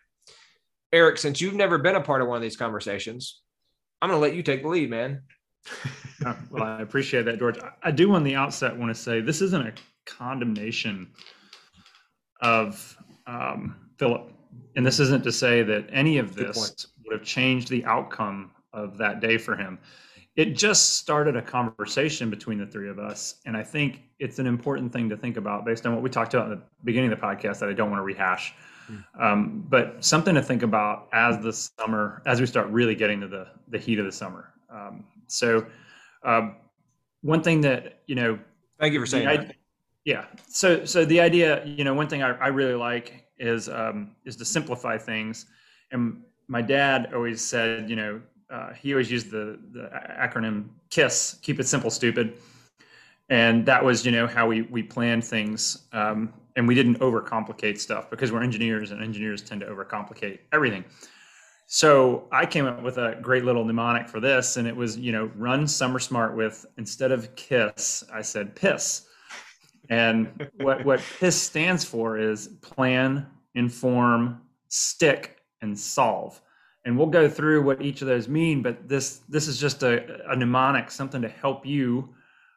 Eric, 0.93 1.17
since 1.17 1.41
you've 1.41 1.55
never 1.55 1.77
been 1.77 1.95
a 1.95 2.01
part 2.01 2.21
of 2.21 2.29
one 2.29 2.37
of 2.37 2.41
these 2.41 2.55
conversations, 2.55 3.41
I'm 4.01 4.09
going 4.09 4.17
to 4.17 4.25
let 4.25 4.35
you 4.35 4.43
take 4.43 4.61
the 4.61 4.69
lead, 4.69 4.89
man. 4.89 5.21
Uh, 6.25 6.33
well, 6.49 6.63
I 6.63 6.81
appreciate 6.81 7.25
that, 7.25 7.37
George. 7.37 7.59
I 7.83 7.91
do 7.91 8.11
on 8.15 8.23
the 8.23 8.33
outset 8.33 8.75
want 8.75 8.89
to 8.89 8.99
say 8.99 9.21
this 9.21 9.39
isn't 9.39 9.67
a 9.67 9.73
condemnation 10.07 11.11
of 12.41 12.97
um, 13.27 13.75
Philipp, 13.99 14.31
and 14.75 14.83
this 14.83 14.99
isn't 14.99 15.23
to 15.25 15.31
say 15.31 15.61
that 15.61 15.87
any 15.91 16.17
of 16.17 16.33
this 16.33 16.87
would 17.05 17.13
have 17.19 17.23
changed 17.23 17.69
the 17.69 17.85
outcome 17.85 18.49
of 18.73 18.97
that 18.97 19.19
day 19.19 19.37
for 19.37 19.55
him. 19.55 19.77
It 20.37 20.55
just 20.55 20.95
started 20.97 21.35
a 21.35 21.41
conversation 21.41 22.29
between 22.29 22.57
the 22.59 22.65
three 22.65 22.89
of 22.89 22.99
us, 22.99 23.41
and 23.45 23.57
I 23.57 23.63
think 23.63 24.03
it's 24.19 24.39
an 24.39 24.47
important 24.47 24.93
thing 24.93 25.09
to 25.09 25.17
think 25.17 25.35
about 25.35 25.65
based 25.65 25.85
on 25.85 25.93
what 25.93 26.01
we 26.01 26.09
talked 26.09 26.33
about 26.33 26.51
at 26.51 26.57
the 26.59 26.63
beginning 26.85 27.11
of 27.11 27.19
the 27.19 27.25
podcast 27.25 27.59
that 27.59 27.69
I 27.69 27.73
don't 27.73 27.89
want 27.89 27.99
to 27.99 28.05
rehash. 28.05 28.53
Um, 29.19 29.65
but 29.67 30.05
something 30.05 30.33
to 30.35 30.41
think 30.41 30.63
about 30.63 31.09
as 31.11 31.39
the 31.39 31.51
summer, 31.51 32.21
as 32.25 32.39
we 32.39 32.45
start 32.45 32.67
really 32.69 32.95
getting 32.95 33.19
to 33.19 33.27
the 33.27 33.47
the 33.67 33.77
heat 33.77 33.99
of 33.99 34.05
the 34.05 34.11
summer. 34.11 34.53
Um, 34.69 35.03
so, 35.27 35.65
um, 36.23 36.55
one 37.21 37.43
thing 37.43 37.59
that 37.61 37.99
you 38.07 38.15
know, 38.15 38.39
thank 38.79 38.93
you 38.93 38.99
for 38.99 39.05
saying 39.05 39.25
that. 39.25 39.55
Yeah. 40.07 40.23
So, 40.47 40.85
so 40.85 41.03
the 41.03 41.19
idea, 41.19 41.65
you 41.65 41.83
know, 41.83 41.93
one 41.93 42.07
thing 42.07 42.23
I, 42.23 42.29
I 42.37 42.47
really 42.47 42.75
like 42.75 43.25
is 43.39 43.67
um, 43.67 44.15
is 44.23 44.37
to 44.37 44.45
simplify 44.45 44.97
things. 44.97 45.47
And 45.91 46.23
my 46.47 46.61
dad 46.61 47.13
always 47.13 47.43
said, 47.43 47.89
you 47.89 47.97
know, 47.97 48.21
uh, 48.49 48.73
he 48.73 48.93
always 48.93 49.11
used 49.11 49.31
the 49.31 49.59
the 49.71 49.89
acronym 50.19 50.69
KISS, 50.89 51.39
keep 51.41 51.59
it 51.59 51.67
simple, 51.67 51.89
stupid. 51.89 52.33
And 53.29 53.65
that 53.65 53.83
was, 53.83 54.05
you 54.05 54.11
know, 54.11 54.25
how 54.27 54.47
we 54.47 54.61
we 54.63 54.83
planned 54.83 55.23
things. 55.23 55.87
Um, 55.91 56.33
and 56.55 56.67
we 56.67 56.73
didn't 56.73 56.99
overcomplicate 56.99 57.79
stuff 57.79 58.09
because 58.09 58.31
we're 58.31 58.41
engineers 58.41 58.91
and 58.91 59.01
engineers 59.01 59.43
tend 59.43 59.61
to 59.61 59.67
overcomplicate 59.67 60.39
everything. 60.51 60.83
So 61.67 62.27
I 62.31 62.45
came 62.45 62.65
up 62.65 62.81
with 62.81 62.97
a 62.97 63.19
great 63.21 63.43
little 63.43 63.63
mnemonic 63.63 64.07
for 64.07 64.19
this, 64.19 64.57
and 64.57 64.67
it 64.67 64.75
was, 64.75 64.97
you 64.97 65.11
know, 65.11 65.29
run 65.35 65.67
summer 65.67 65.99
smart 65.99 66.35
with 66.35 66.65
instead 66.77 67.11
of 67.11 67.35
kiss, 67.35 68.03
I 68.11 68.21
said 68.21 68.55
piss. 68.55 69.05
And 69.89 70.49
what 70.57 70.83
what 70.83 71.01
PISS 71.19 71.39
stands 71.39 71.83
for 71.83 72.17
is 72.17 72.47
plan, 72.61 73.27
inform, 73.53 74.41
stick, 74.67 75.37
and 75.61 75.77
solve. 75.77 76.41
And 76.87 76.97
we'll 76.97 77.07
go 77.07 77.27
through 77.27 77.63
what 77.63 77.81
each 77.81 78.01
of 78.01 78.07
those 78.07 78.29
mean, 78.29 78.61
but 78.61 78.87
this 78.87 79.17
this 79.27 79.49
is 79.49 79.59
just 79.59 79.83
a, 79.83 80.31
a 80.31 80.37
mnemonic, 80.37 80.89
something 80.89 81.21
to 81.21 81.27
help 81.27 81.65
you 81.65 82.15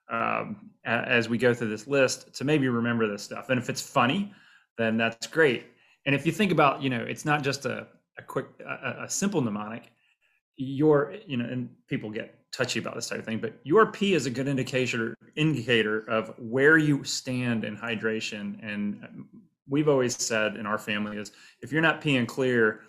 um, 0.08 0.70
as 0.84 1.28
we 1.28 1.36
go 1.36 1.52
through 1.52 1.70
this 1.70 1.88
list 1.88 2.32
to 2.36 2.44
maybe 2.44 2.68
remember 2.68 3.08
this 3.08 3.24
stuff. 3.24 3.50
And 3.50 3.58
if 3.58 3.68
it's 3.68 3.82
funny, 3.82 4.32
then 4.78 4.96
that's 4.96 5.26
great. 5.26 5.64
And 6.06 6.14
if 6.14 6.24
you 6.24 6.30
think 6.30 6.52
about, 6.52 6.80
you 6.80 6.90
know, 6.90 7.00
it's 7.00 7.24
not 7.24 7.42
just 7.42 7.66
a, 7.66 7.88
a 8.18 8.22
quick, 8.22 8.46
a, 8.64 9.02
a 9.02 9.10
simple 9.10 9.40
mnemonic. 9.40 9.90
Your, 10.54 11.12
you 11.26 11.36
know, 11.36 11.46
and 11.46 11.68
people 11.88 12.08
get 12.08 12.38
touchy 12.52 12.78
about 12.78 12.94
this 12.94 13.08
type 13.08 13.18
of 13.18 13.24
thing, 13.24 13.40
but 13.40 13.54
your 13.64 13.86
P 13.86 14.14
is 14.14 14.26
a 14.26 14.30
good 14.30 14.46
indicator 14.46 15.16
indicator 15.34 16.08
of 16.08 16.34
where 16.38 16.78
you 16.78 17.02
stand 17.02 17.64
in 17.64 17.76
hydration. 17.76 18.64
And 18.64 19.24
we've 19.68 19.88
always 19.88 20.16
said 20.16 20.54
in 20.54 20.66
our 20.66 20.78
family 20.78 21.16
is 21.16 21.32
if 21.62 21.72
you're 21.72 21.82
not 21.82 22.00
peeing 22.00 22.28
clear 22.28 22.82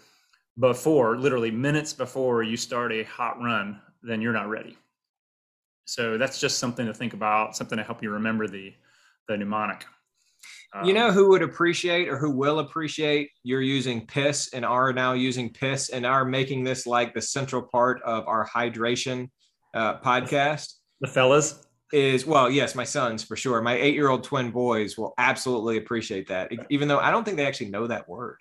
before, 0.59 1.17
literally 1.17 1.51
minutes 1.51 1.93
before 1.93 2.43
you 2.43 2.57
start 2.57 2.91
a 2.91 3.03
hot 3.03 3.41
run, 3.41 3.79
then 4.03 4.21
you're 4.21 4.33
not 4.33 4.49
ready. 4.49 4.77
So 5.85 6.17
that's 6.17 6.39
just 6.39 6.59
something 6.59 6.85
to 6.85 6.93
think 6.93 7.13
about, 7.13 7.55
something 7.55 7.77
to 7.77 7.83
help 7.83 8.01
you 8.03 8.11
remember 8.11 8.47
the 8.47 8.73
the 9.27 9.37
mnemonic. 9.37 9.85
Um, 10.73 10.85
you 10.85 10.93
know 10.93 11.11
who 11.11 11.29
would 11.29 11.41
appreciate 11.41 12.07
or 12.07 12.17
who 12.17 12.31
will 12.31 12.59
appreciate 12.59 13.29
you're 13.43 13.61
using 13.61 14.07
piss 14.07 14.53
and 14.53 14.63
are 14.63 14.93
now 14.93 15.13
using 15.13 15.51
piss 15.51 15.89
and 15.89 16.05
are 16.05 16.23
making 16.23 16.63
this 16.63 16.87
like 16.87 17.13
the 17.13 17.21
central 17.21 17.61
part 17.61 18.01
of 18.03 18.25
our 18.27 18.47
hydration 18.47 19.29
uh, 19.73 19.99
podcast. 19.99 20.75
The 21.01 21.07
fellas 21.07 21.65
is 21.91 22.25
well, 22.25 22.49
yes, 22.49 22.73
my 22.73 22.85
sons 22.85 23.23
for 23.23 23.35
sure. 23.35 23.61
My 23.61 23.75
eight 23.75 23.95
year 23.95 24.09
old 24.09 24.23
twin 24.23 24.51
boys 24.51 24.97
will 24.97 25.13
absolutely 25.17 25.77
appreciate 25.77 26.27
that, 26.29 26.51
even 26.69 26.87
though 26.87 26.99
I 26.99 27.11
don't 27.11 27.25
think 27.25 27.37
they 27.37 27.45
actually 27.45 27.69
know 27.69 27.87
that 27.87 28.07
word. 28.07 28.37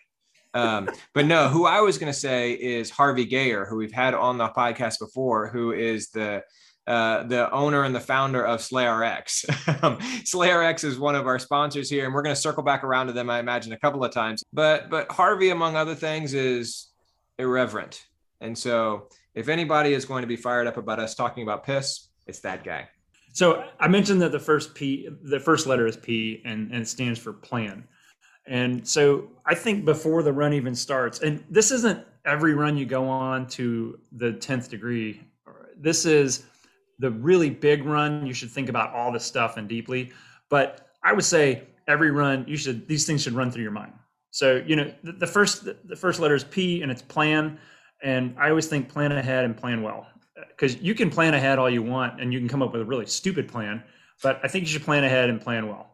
Um, 0.54 0.90
but 1.14 1.26
no, 1.26 1.48
who 1.48 1.66
I 1.66 1.80
was 1.80 1.98
going 1.98 2.12
to 2.12 2.18
say 2.18 2.52
is 2.52 2.90
Harvey 2.90 3.24
Gayer, 3.24 3.66
who 3.66 3.76
we've 3.76 3.92
had 3.92 4.14
on 4.14 4.38
the 4.38 4.48
podcast 4.48 4.98
before, 4.98 5.48
who 5.48 5.72
is 5.72 6.10
the 6.10 6.42
uh, 6.86 7.22
the 7.24 7.48
owner 7.52 7.84
and 7.84 7.94
the 7.94 8.00
founder 8.00 8.44
of 8.44 8.60
SlayRx. 8.60 9.44
Um, 9.82 9.96
SlayRx 9.98 10.84
is 10.84 10.98
one 10.98 11.14
of 11.14 11.26
our 11.26 11.38
sponsors 11.38 11.88
here, 11.88 12.04
and 12.04 12.12
we're 12.12 12.22
going 12.22 12.34
to 12.34 12.40
circle 12.40 12.62
back 12.62 12.84
around 12.84 13.06
to 13.06 13.12
them, 13.12 13.30
I 13.30 13.38
imagine, 13.38 13.72
a 13.72 13.78
couple 13.78 14.04
of 14.04 14.12
times. 14.12 14.42
But 14.52 14.90
but 14.90 15.10
Harvey, 15.10 15.50
among 15.50 15.76
other 15.76 15.94
things, 15.94 16.34
is 16.34 16.88
irreverent, 17.38 18.04
and 18.40 18.58
so 18.58 19.08
if 19.34 19.48
anybody 19.48 19.94
is 19.94 20.04
going 20.04 20.22
to 20.22 20.26
be 20.26 20.36
fired 20.36 20.66
up 20.66 20.76
about 20.76 20.98
us 20.98 21.14
talking 21.14 21.42
about 21.44 21.64
piss, 21.64 22.08
it's 22.26 22.40
that 22.40 22.64
guy. 22.64 22.88
So 23.32 23.64
I 23.78 23.88
mentioned 23.88 24.20
that 24.22 24.32
the 24.32 24.40
first 24.40 24.74
P, 24.74 25.08
the 25.22 25.40
first 25.40 25.66
letter 25.66 25.86
is 25.86 25.96
P, 25.96 26.42
and, 26.44 26.72
and 26.72 26.86
stands 26.86 27.18
for 27.18 27.32
plan. 27.32 27.84
And 28.46 28.86
so 28.86 29.28
I 29.46 29.54
think 29.54 29.84
before 29.84 30.22
the 30.22 30.32
run 30.32 30.52
even 30.52 30.74
starts, 30.74 31.20
and 31.20 31.44
this 31.50 31.70
isn't 31.70 32.04
every 32.24 32.54
run 32.54 32.76
you 32.76 32.86
go 32.86 33.08
on 33.08 33.46
to 33.48 33.98
the 34.12 34.32
10th 34.32 34.68
degree. 34.68 35.20
This 35.76 36.04
is 36.04 36.44
the 36.98 37.10
really 37.10 37.50
big 37.50 37.84
run, 37.84 38.26
you 38.26 38.34
should 38.34 38.50
think 38.50 38.68
about 38.68 38.92
all 38.92 39.10
this 39.10 39.24
stuff 39.24 39.56
and 39.56 39.68
deeply. 39.68 40.12
But 40.48 40.88
I 41.02 41.12
would 41.12 41.24
say 41.24 41.62
every 41.88 42.10
run, 42.10 42.44
you 42.46 42.56
should 42.56 42.86
these 42.86 43.06
things 43.06 43.22
should 43.22 43.32
run 43.32 43.50
through 43.50 43.62
your 43.62 43.72
mind. 43.72 43.92
So 44.30 44.62
you 44.66 44.76
know 44.76 44.92
the, 45.02 45.12
the 45.12 45.26
first 45.26 45.64
the 45.64 45.96
first 45.96 46.20
letter 46.20 46.34
is 46.34 46.44
P 46.44 46.82
and 46.82 46.92
it's 46.92 47.02
plan, 47.02 47.58
and 48.02 48.34
I 48.38 48.50
always 48.50 48.66
think 48.66 48.88
plan 48.88 49.12
ahead 49.12 49.44
and 49.44 49.56
plan 49.56 49.82
well 49.82 50.06
because 50.48 50.80
you 50.80 50.94
can 50.94 51.10
plan 51.10 51.34
ahead 51.34 51.58
all 51.58 51.70
you 51.70 51.82
want 51.82 52.20
and 52.20 52.32
you 52.32 52.38
can 52.38 52.48
come 52.48 52.62
up 52.62 52.72
with 52.72 52.82
a 52.82 52.84
really 52.84 53.06
stupid 53.06 53.48
plan, 53.48 53.82
but 54.22 54.40
I 54.42 54.48
think 54.48 54.62
you 54.62 54.68
should 54.68 54.84
plan 54.84 55.04
ahead 55.04 55.30
and 55.30 55.40
plan 55.40 55.66
well. 55.68 55.90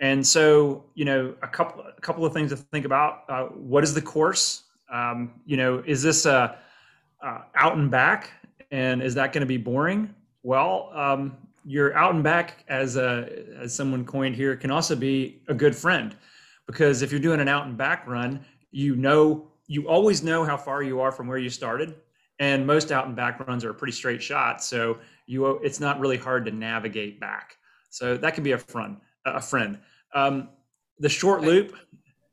And 0.00 0.26
so 0.26 0.84
you 0.94 1.04
know 1.04 1.34
a 1.42 1.46
couple 1.46 1.84
a 1.84 2.00
couple 2.00 2.24
of 2.24 2.32
things 2.32 2.50
to 2.50 2.56
think 2.56 2.84
about. 2.84 3.24
Uh, 3.28 3.44
what 3.44 3.84
is 3.84 3.94
the 3.94 4.02
course? 4.02 4.64
Um, 4.90 5.32
you 5.46 5.56
know, 5.56 5.82
is 5.86 6.02
this 6.02 6.26
a, 6.26 6.56
a 7.22 7.40
out 7.54 7.76
and 7.76 7.90
back, 7.90 8.30
and 8.70 9.02
is 9.02 9.14
that 9.14 9.32
going 9.32 9.42
to 9.42 9.46
be 9.46 9.58
boring? 9.58 10.12
Well, 10.42 10.90
um, 10.94 11.36
your 11.64 11.94
out 11.94 12.14
and 12.14 12.24
back, 12.24 12.64
as 12.68 12.96
a, 12.96 13.44
as 13.60 13.74
someone 13.74 14.04
coined 14.04 14.34
here, 14.34 14.56
can 14.56 14.70
also 14.70 14.96
be 14.96 15.42
a 15.48 15.54
good 15.54 15.76
friend, 15.76 16.16
because 16.66 17.02
if 17.02 17.12
you're 17.12 17.20
doing 17.20 17.40
an 17.40 17.48
out 17.48 17.66
and 17.66 17.76
back 17.76 18.06
run, 18.08 18.40
you 18.72 18.96
know 18.96 19.46
you 19.66 19.86
always 19.86 20.22
know 20.22 20.44
how 20.44 20.56
far 20.56 20.82
you 20.82 21.00
are 21.00 21.12
from 21.12 21.28
where 21.28 21.38
you 21.38 21.50
started, 21.50 21.94
and 22.38 22.66
most 22.66 22.90
out 22.90 23.06
and 23.06 23.14
back 23.14 23.46
runs 23.46 23.64
are 23.64 23.70
a 23.70 23.74
pretty 23.74 23.92
straight 23.92 24.22
shot, 24.22 24.64
so 24.64 24.98
you 25.26 25.46
it's 25.58 25.78
not 25.78 26.00
really 26.00 26.16
hard 26.16 26.46
to 26.46 26.50
navigate 26.50 27.20
back. 27.20 27.58
So 27.90 28.16
that 28.16 28.34
can 28.34 28.42
be 28.42 28.52
a 28.52 28.58
friend. 28.58 28.96
A 29.24 29.40
friend. 29.40 29.78
Um, 30.14 30.48
the 30.98 31.08
short 31.08 31.42
loop 31.42 31.74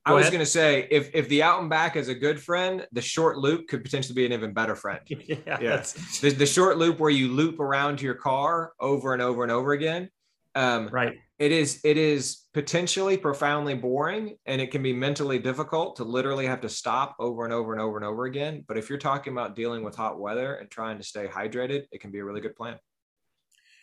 I 0.08 0.14
was 0.14 0.30
going 0.30 0.40
to 0.40 0.46
say 0.46 0.88
if 0.90 1.10
if 1.14 1.28
the 1.30 1.44
out 1.44 1.62
and 1.62 1.70
back 1.70 1.96
is 1.96 2.08
a 2.08 2.16
good 2.16 2.40
friend, 2.42 2.88
the 2.92 3.02
short 3.02 3.38
loop 3.38 3.68
could 3.68 3.84
potentially 3.84 4.16
be 4.16 4.26
an 4.26 4.34
even 4.34 4.54
better 4.54 4.76
friend. 4.76 5.02
yeah, 5.08 5.58
yeah. 5.60 5.84
The, 6.22 6.30
the 6.32 6.46
short 6.46 6.78
loop 6.78 7.00
where 7.00 7.10
you 7.10 7.30
loop 7.30 7.60
around 7.60 8.02
your 8.02 8.14
car 8.14 8.74
over 8.80 9.14
and 9.14 9.22
over 9.22 9.44
and 9.44 9.52
over 9.52 9.74
again. 9.74 10.10
Um, 10.56 10.90
right. 10.92 11.18
It 11.40 11.52
is 11.52 11.82
it 11.84 11.98
is 11.98 12.46
potentially 12.54 13.18
profoundly 13.18 13.76
boring, 13.76 14.38
and 14.46 14.60
it 14.60 14.72
can 14.72 14.82
be 14.82 14.94
mentally 14.94 15.40
difficult 15.40 15.98
to 15.98 16.04
literally 16.04 16.48
have 16.48 16.62
to 16.62 16.70
stop 16.70 17.16
over 17.20 17.44
and 17.44 17.54
over 17.54 17.74
and 17.74 17.82
over 17.82 17.98
and 17.98 18.06
over 18.06 18.26
again. 18.26 18.64
But 18.68 18.78
if 18.78 18.90
you're 18.90 18.98
talking 18.98 19.34
about 19.34 19.56
dealing 19.56 19.84
with 19.84 19.96
hot 19.96 20.20
weather 20.20 20.56
and 20.56 20.70
trying 20.72 20.98
to 20.98 21.04
stay 21.04 21.28
hydrated, 21.28 21.84
it 21.92 22.02
can 22.02 22.12
be 22.12 22.20
a 22.20 22.26
really 22.26 22.42
good 22.42 22.56
plan. 22.56 22.78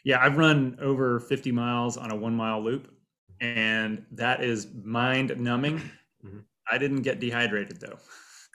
Yeah, 0.04 0.22
I've 0.22 0.36
run 0.36 0.78
over 0.80 1.18
50 1.18 1.50
miles 1.50 1.96
on 1.96 2.10
a 2.10 2.16
one 2.16 2.34
mile 2.34 2.62
loop, 2.62 2.94
and 3.40 4.04
that 4.12 4.44
is 4.44 4.68
mind 4.84 5.38
numbing 5.38 5.80
Mm-hmm. 6.24 6.38
I 6.70 6.78
didn't 6.78 7.02
get 7.02 7.20
dehydrated 7.20 7.80
though. 7.80 7.98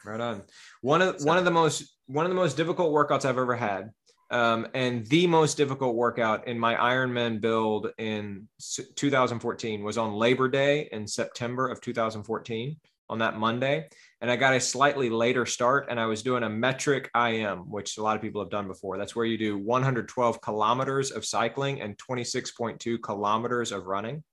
Right 0.05 0.21
on. 0.21 0.43
One 0.79 1.01
of 1.01 1.19
so. 1.19 1.27
one 1.27 1.37
of 1.37 1.43
the 1.43 1.51
most 1.51 1.97
one 2.05 2.25
of 2.25 2.29
the 2.29 2.35
most 2.35 2.55
difficult 2.55 2.93
workouts 2.93 3.25
I've 3.25 3.37
ever 3.37 3.53
had, 3.53 3.89
um, 4.31 4.65
and 4.73 5.05
the 5.07 5.27
most 5.27 5.57
difficult 5.57 5.93
workout 5.93 6.47
in 6.47 6.57
my 6.57 6.73
Ironman 6.75 7.41
build 7.41 7.91
in 7.97 8.47
2014 8.95 9.83
was 9.83 9.97
on 9.97 10.13
Labor 10.13 10.47
Day 10.47 10.87
in 10.93 11.05
September 11.05 11.67
of 11.67 11.81
2014 11.81 12.77
on 13.09 13.19
that 13.19 13.37
Monday. 13.37 13.89
And 14.21 14.29
I 14.29 14.35
got 14.35 14.53
a 14.53 14.59
slightly 14.59 15.09
later 15.09 15.45
start, 15.45 15.87
and 15.89 15.99
I 15.99 16.05
was 16.05 16.23
doing 16.23 16.43
a 16.43 16.49
metric 16.49 17.09
IM, 17.15 17.69
which 17.69 17.97
a 17.97 18.03
lot 18.03 18.17
of 18.17 18.21
people 18.21 18.41
have 18.41 18.51
done 18.51 18.67
before. 18.67 18.97
That's 18.97 19.15
where 19.15 19.25
you 19.25 19.37
do 19.37 19.57
112 19.57 20.41
kilometers 20.41 21.11
of 21.11 21.25
cycling 21.25 21.81
and 21.81 21.97
26.2 21.97 23.01
kilometers 23.01 23.71
of 23.71 23.85
running. 23.85 24.23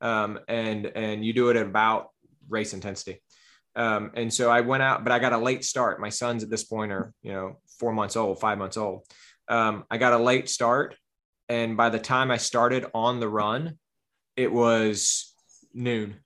Um, 0.00 0.38
and 0.48 0.86
and 0.86 1.24
you 1.24 1.32
do 1.32 1.48
it 1.48 1.56
at 1.56 1.66
about 1.66 2.10
race 2.48 2.74
intensity. 2.74 3.20
Um, 3.76 4.12
and 4.14 4.32
so 4.32 4.50
I 4.50 4.60
went 4.60 4.82
out, 4.82 5.02
but 5.02 5.12
I 5.12 5.18
got 5.18 5.32
a 5.32 5.38
late 5.38 5.64
start. 5.64 6.00
My 6.00 6.08
sons 6.08 6.42
at 6.42 6.50
this 6.50 6.64
point 6.64 6.92
are, 6.92 7.12
you 7.22 7.32
know, 7.32 7.58
four 7.78 7.92
months 7.92 8.16
old, 8.16 8.40
five 8.40 8.58
months 8.58 8.76
old. 8.76 9.04
Um, 9.48 9.84
I 9.90 9.98
got 9.98 10.12
a 10.12 10.18
late 10.18 10.48
start. 10.48 10.96
And 11.48 11.76
by 11.76 11.90
the 11.90 11.98
time 11.98 12.30
I 12.30 12.36
started 12.36 12.86
on 12.94 13.20
the 13.20 13.28
run, 13.28 13.78
it 14.36 14.52
was 14.52 15.34
noon. 15.72 16.16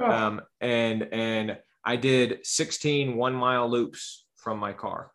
Oh. 0.00 0.10
Um, 0.10 0.40
and, 0.60 1.02
and 1.12 1.58
I 1.84 1.96
did 1.96 2.38
16 2.44 3.16
one 3.16 3.34
mile 3.34 3.68
loops 3.68 4.26
from 4.36 4.58
my 4.58 4.72
car. 4.72 5.10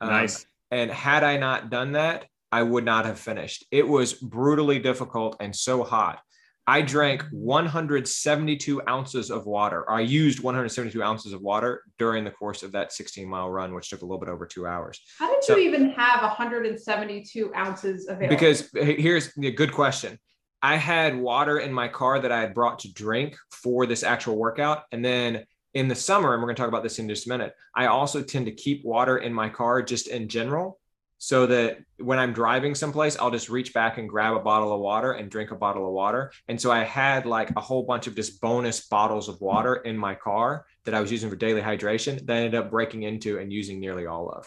Um, 0.00 0.10
nice. 0.10 0.46
And 0.70 0.90
had 0.90 1.24
I 1.24 1.36
not 1.36 1.70
done 1.70 1.92
that, 1.92 2.26
I 2.52 2.62
would 2.62 2.84
not 2.84 3.04
have 3.04 3.18
finished. 3.18 3.64
It 3.70 3.86
was 3.86 4.12
brutally 4.12 4.78
difficult 4.78 5.36
and 5.40 5.54
so 5.54 5.82
hot. 5.82 6.20
I 6.68 6.82
drank 6.82 7.24
172 7.30 8.82
ounces 8.88 9.30
of 9.30 9.46
water. 9.46 9.88
I 9.88 10.00
used 10.00 10.42
172 10.42 11.00
ounces 11.00 11.32
of 11.32 11.40
water 11.40 11.84
during 11.96 12.24
the 12.24 12.32
course 12.32 12.64
of 12.64 12.72
that 12.72 12.92
16 12.92 13.28
mile 13.28 13.50
run, 13.50 13.72
which 13.72 13.88
took 13.88 14.02
a 14.02 14.04
little 14.04 14.18
bit 14.18 14.28
over 14.28 14.46
two 14.46 14.66
hours. 14.66 15.00
How 15.18 15.32
did 15.32 15.44
so, 15.44 15.56
you 15.56 15.68
even 15.68 15.90
have 15.90 16.22
172 16.22 17.54
ounces 17.54 18.08
available? 18.08 18.28
Because 18.28 18.68
here's 18.74 19.30
a 19.38 19.52
good 19.52 19.72
question. 19.72 20.18
I 20.60 20.74
had 20.74 21.16
water 21.16 21.58
in 21.58 21.72
my 21.72 21.86
car 21.86 22.18
that 22.18 22.32
I 22.32 22.40
had 22.40 22.52
brought 22.52 22.80
to 22.80 22.92
drink 22.92 23.36
for 23.52 23.86
this 23.86 24.02
actual 24.02 24.36
workout. 24.36 24.82
And 24.90 25.04
then 25.04 25.44
in 25.76 25.88
the 25.88 25.94
summer, 25.94 26.32
and 26.32 26.42
we're 26.42 26.46
going 26.46 26.56
to 26.56 26.62
talk 26.62 26.70
about 26.70 26.82
this 26.82 26.98
in 26.98 27.06
just 27.06 27.26
a 27.26 27.28
minute, 27.28 27.54
I 27.74 27.86
also 27.86 28.22
tend 28.22 28.46
to 28.46 28.52
keep 28.52 28.82
water 28.82 29.18
in 29.18 29.30
my 29.30 29.50
car 29.50 29.82
just 29.82 30.08
in 30.08 30.26
general 30.26 30.80
so 31.18 31.44
that 31.46 31.78
when 31.98 32.18
I'm 32.18 32.32
driving 32.32 32.74
someplace, 32.74 33.18
I'll 33.18 33.30
just 33.30 33.50
reach 33.50 33.74
back 33.74 33.98
and 33.98 34.08
grab 34.08 34.34
a 34.34 34.40
bottle 34.40 34.72
of 34.72 34.80
water 34.80 35.12
and 35.12 35.30
drink 35.30 35.50
a 35.50 35.54
bottle 35.54 35.86
of 35.86 35.92
water. 35.92 36.32
And 36.48 36.58
so 36.58 36.72
I 36.72 36.82
had 36.82 37.26
like 37.26 37.50
a 37.56 37.60
whole 37.60 37.82
bunch 37.82 38.06
of 38.06 38.14
just 38.14 38.40
bonus 38.40 38.88
bottles 38.88 39.28
of 39.28 39.38
water 39.42 39.76
in 39.76 39.98
my 39.98 40.14
car 40.14 40.64
that 40.84 40.94
I 40.94 41.00
was 41.00 41.12
using 41.12 41.28
for 41.28 41.36
daily 41.36 41.60
hydration 41.60 42.24
that 42.24 42.34
I 42.34 42.40
ended 42.40 42.54
up 42.54 42.70
breaking 42.70 43.02
into 43.02 43.38
and 43.38 43.52
using 43.52 43.78
nearly 43.78 44.06
all 44.06 44.30
of. 44.30 44.46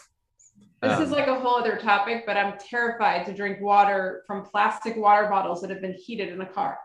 This 0.82 0.94
um, 0.94 1.02
is 1.04 1.10
like 1.12 1.28
a 1.28 1.38
whole 1.38 1.56
other 1.56 1.76
topic, 1.76 2.24
but 2.26 2.36
I'm 2.36 2.58
terrified 2.58 3.24
to 3.26 3.32
drink 3.32 3.60
water 3.60 4.24
from 4.26 4.44
plastic 4.44 4.96
water 4.96 5.28
bottles 5.28 5.60
that 5.60 5.70
have 5.70 5.80
been 5.80 5.94
heated 5.94 6.30
in 6.30 6.40
a 6.40 6.46
car. 6.46 6.78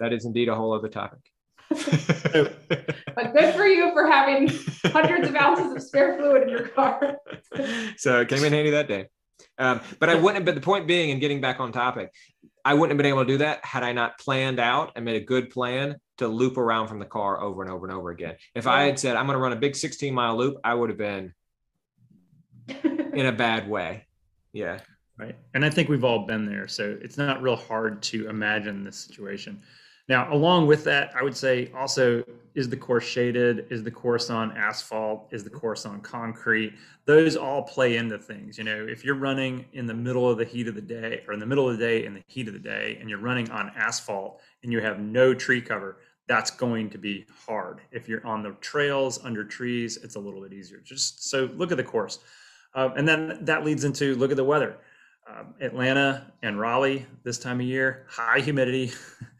That 0.00 0.14
is 0.14 0.24
indeed 0.24 0.48
a 0.48 0.54
whole 0.54 0.72
other 0.72 0.88
topic. 0.88 1.20
But 1.68 3.32
good 3.32 3.54
for 3.54 3.66
you 3.66 3.92
for 3.92 4.06
having 4.06 4.50
hundreds 4.84 5.28
of 5.28 5.34
ounces 5.34 5.72
of 5.72 5.82
spare 5.82 6.16
fluid 6.16 6.44
in 6.44 6.48
your 6.48 6.68
car. 6.68 7.18
so 7.96 8.20
it 8.20 8.28
came 8.28 8.44
in 8.44 8.52
handy 8.52 8.70
that 8.70 8.88
day. 8.88 9.06
Um, 9.58 9.80
but 9.98 10.10
I 10.10 10.14
wouldn't 10.14 10.36
have, 10.36 10.44
but 10.44 10.54
the 10.54 10.60
point 10.60 10.86
being, 10.86 11.10
and 11.10 11.20
getting 11.20 11.40
back 11.40 11.60
on 11.60 11.72
topic, 11.72 12.12
I 12.64 12.74
wouldn't 12.74 12.90
have 12.90 12.98
been 12.98 13.06
able 13.06 13.24
to 13.24 13.32
do 13.32 13.38
that 13.38 13.64
had 13.64 13.82
I 13.82 13.92
not 13.92 14.18
planned 14.18 14.58
out 14.58 14.92
and 14.96 15.04
made 15.04 15.20
a 15.22 15.24
good 15.24 15.50
plan 15.50 15.96
to 16.18 16.28
loop 16.28 16.56
around 16.56 16.88
from 16.88 16.98
the 16.98 17.04
car 17.06 17.40
over 17.40 17.62
and 17.62 17.70
over 17.70 17.86
and 17.86 17.96
over 17.96 18.10
again. 18.10 18.36
If 18.54 18.66
I 18.66 18.82
had 18.82 18.98
said, 18.98 19.16
I'm 19.16 19.26
going 19.26 19.36
to 19.36 19.42
run 19.42 19.52
a 19.52 19.56
big 19.56 19.76
16 19.76 20.12
mile 20.12 20.36
loop, 20.36 20.56
I 20.64 20.74
would 20.74 20.90
have 20.90 20.98
been 20.98 21.32
in 22.84 23.26
a 23.26 23.32
bad 23.32 23.68
way. 23.68 24.06
Yeah. 24.52 24.80
Right. 25.18 25.36
And 25.54 25.64
I 25.64 25.70
think 25.70 25.88
we've 25.88 26.04
all 26.04 26.26
been 26.26 26.44
there. 26.44 26.68
So 26.68 26.98
it's 27.00 27.16
not 27.16 27.40
real 27.40 27.56
hard 27.56 28.02
to 28.04 28.28
imagine 28.28 28.84
this 28.84 28.96
situation. 28.96 29.62
Now, 30.08 30.32
along 30.32 30.68
with 30.68 30.84
that, 30.84 31.12
I 31.16 31.22
would 31.22 31.36
say 31.36 31.70
also 31.74 32.22
is 32.54 32.68
the 32.68 32.76
course 32.76 33.04
shaded? 33.04 33.66
Is 33.70 33.82
the 33.82 33.90
course 33.90 34.30
on 34.30 34.56
asphalt? 34.56 35.28
Is 35.30 35.44
the 35.44 35.50
course 35.50 35.84
on 35.84 36.00
concrete? 36.00 36.74
Those 37.04 37.36
all 37.36 37.62
play 37.62 37.96
into 37.96 38.16
things. 38.18 38.56
You 38.56 38.64
know, 38.64 38.86
if 38.88 39.04
you're 39.04 39.16
running 39.16 39.66
in 39.74 39.86
the 39.86 39.94
middle 39.94 40.28
of 40.30 40.38
the 40.38 40.44
heat 40.44 40.68
of 40.68 40.74
the 40.74 40.80
day 40.80 41.22
or 41.26 41.34
in 41.34 41.40
the 41.40 41.46
middle 41.46 41.68
of 41.68 41.76
the 41.76 41.84
day 41.84 42.06
in 42.06 42.14
the 42.14 42.22
heat 42.28 42.48
of 42.48 42.54
the 42.54 42.60
day 42.60 42.96
and 42.98 43.10
you're 43.10 43.18
running 43.18 43.50
on 43.50 43.70
asphalt 43.76 44.40
and 44.62 44.72
you 44.72 44.80
have 44.80 45.00
no 45.00 45.34
tree 45.34 45.60
cover, 45.60 45.98
that's 46.28 46.50
going 46.50 46.88
to 46.90 46.98
be 46.98 47.26
hard. 47.46 47.80
If 47.90 48.08
you're 48.08 48.26
on 48.26 48.42
the 48.42 48.52
trails 48.60 49.22
under 49.22 49.44
trees, 49.44 49.98
it's 49.98 50.14
a 50.14 50.20
little 50.20 50.40
bit 50.40 50.52
easier. 50.52 50.78
Just 50.78 51.28
so 51.28 51.50
look 51.56 51.72
at 51.72 51.76
the 51.76 51.84
course. 51.84 52.20
Uh, 52.74 52.90
and 52.96 53.06
then 53.06 53.44
that 53.44 53.64
leads 53.64 53.84
into 53.84 54.14
look 54.14 54.30
at 54.30 54.36
the 54.36 54.44
weather. 54.44 54.78
Um, 55.28 55.54
Atlanta 55.60 56.32
and 56.42 56.58
Raleigh 56.58 57.04
this 57.24 57.38
time 57.38 57.60
of 57.60 57.66
year, 57.66 58.06
high 58.08 58.40
humidity. 58.40 58.92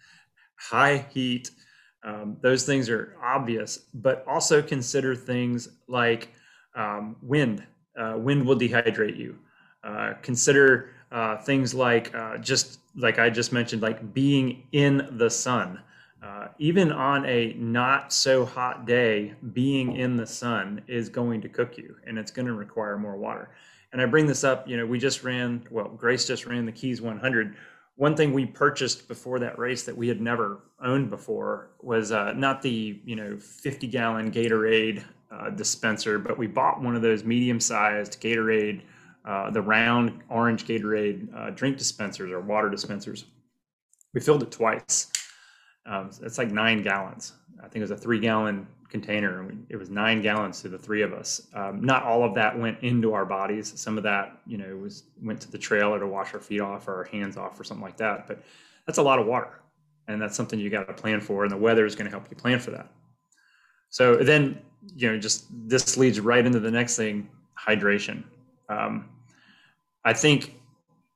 high 0.70 1.06
heat. 1.10 1.50
Um, 2.02 2.36
those 2.40 2.64
things 2.64 2.88
are 2.88 3.16
obvious, 3.22 3.78
but 3.94 4.24
also 4.28 4.62
consider 4.62 5.14
things 5.14 5.68
like 5.88 6.28
um, 6.74 7.16
wind. 7.22 7.64
Uh, 7.98 8.14
wind 8.16 8.46
will 8.46 8.56
dehydrate 8.56 9.16
you. 9.16 9.38
Uh, 9.82 10.14
consider 10.22 10.90
uh, 11.12 11.36
things 11.38 11.74
like 11.74 12.14
uh, 12.14 12.38
just 12.38 12.80
like 12.96 13.18
I 13.18 13.30
just 13.30 13.52
mentioned, 13.52 13.82
like 13.82 14.12
being 14.14 14.66
in 14.72 15.08
the 15.12 15.30
sun. 15.30 15.80
Uh, 16.22 16.48
even 16.58 16.90
on 16.90 17.24
a 17.26 17.52
not 17.54 18.12
so 18.12 18.44
hot 18.44 18.86
day, 18.86 19.34
being 19.52 19.96
in 19.96 20.16
the 20.16 20.26
sun 20.26 20.82
is 20.88 21.08
going 21.08 21.40
to 21.40 21.48
cook 21.48 21.76
you 21.78 21.94
and 22.06 22.18
it's 22.18 22.30
going 22.30 22.46
to 22.46 22.54
require 22.54 22.96
more 22.98 23.16
water. 23.16 23.50
And 23.92 24.02
I 24.02 24.06
bring 24.06 24.26
this 24.26 24.42
up, 24.42 24.66
you 24.66 24.76
know, 24.76 24.84
we 24.84 24.98
just 24.98 25.22
ran, 25.22 25.66
well, 25.70 25.88
Grace 25.88 26.26
just 26.26 26.46
ran 26.46 26.66
the 26.66 26.72
Keys 26.72 27.00
100 27.00 27.56
one 27.97 28.14
thing 28.14 28.32
we 28.32 28.44
purchased 28.44 29.09
before 29.09 29.38
that 29.38 29.59
race 29.59 29.82
that 29.84 29.97
we 29.97 30.07
had 30.07 30.20
never 30.20 30.61
owned 30.82 31.11
before 31.11 31.70
was 31.80 32.12
uh, 32.12 32.32
not 32.34 32.62
the 32.62 33.01
you 33.05 33.16
know 33.16 33.36
50 33.38 33.86
gallon 33.86 34.30
Gatorade 34.30 35.03
uh, 35.30 35.51
dispenser, 35.51 36.18
but 36.18 36.38
we 36.38 36.47
bought 36.47 36.80
one 36.80 36.94
of 36.94 37.03
those 37.03 37.24
medium 37.24 37.59
sized 37.59 38.20
Gatorade, 38.20 38.82
uh, 39.24 39.51
the 39.51 39.62
round 39.62 40.22
orange 40.28 40.66
Gatorade 40.66 41.34
uh, 41.34 41.51
drink 41.51 41.78
dispensers 41.78 42.30
or 42.30 42.40
water 42.40 42.68
dispensers. 42.68 43.24
We 44.14 44.20
filled 44.20 44.42
it 44.42 44.51
twice. 44.51 45.11
Um, 45.86 46.11
it's 46.22 46.38
like 46.38 46.51
nine 46.51 46.82
gallons. 46.82 47.32
I 47.59 47.68
think 47.68 47.76
it 47.76 47.82
was 47.82 47.90
a 47.90 47.97
three 47.97 48.20
gallon 48.20 48.66
container 48.89 49.51
it 49.68 49.76
was 49.76 49.91
nine 49.91 50.22
gallons 50.22 50.61
to 50.62 50.68
the 50.68 50.78
three 50.78 51.03
of 51.03 51.12
us. 51.12 51.49
Um, 51.55 51.82
not 51.82 52.03
all 52.03 52.24
of 52.24 52.34
that 52.34 52.59
went 52.59 52.82
into 52.82 53.12
our 53.12 53.24
bodies. 53.24 53.72
Some 53.78 53.97
of 53.97 54.05
that 54.05 54.39
you 54.47 54.59
know 54.59 54.76
was 54.76 55.05
went 55.22 55.41
to 55.43 55.51
the 55.51 55.59
trailer 55.59 55.99
to 55.99 56.07
wash 56.07 56.34
our 56.34 56.41
feet 56.41 56.61
off 56.61 56.89
or 56.89 56.97
our 56.97 57.05
hands 57.05 57.37
off 57.37 57.59
or 57.59 57.64
something 57.64 57.84
like 57.84 57.97
that 57.97 58.26
but 58.26 58.43
that's 58.87 58.99
a 58.99 59.03
lot 59.03 59.18
of 59.18 59.26
water 59.26 59.61
and 60.09 60.20
that's 60.20 60.37
something 60.37 60.59
you 60.59 60.70
got 60.70 60.87
to 60.87 60.95
plan 60.95 61.20
for 61.20 61.45
and 61.45 61.53
the 61.53 61.57
weather 61.57 61.84
is 61.84 61.95
going 61.95 62.05
to 62.05 62.11
help 62.11 62.30
you 62.30 62.37
plan 62.37 62.59
for 62.59 62.70
that. 62.70 62.89
So 63.91 64.16
then 64.16 64.61
you 64.95 65.11
know 65.11 65.18
just 65.18 65.47
this 65.68 65.97
leads 65.97 66.20
right 66.20 66.45
into 66.45 66.61
the 66.61 66.70
next 66.70 66.97
thing 66.97 67.28
hydration. 67.59 68.22
Um, 68.68 69.09
i 70.05 70.12
think 70.12 70.55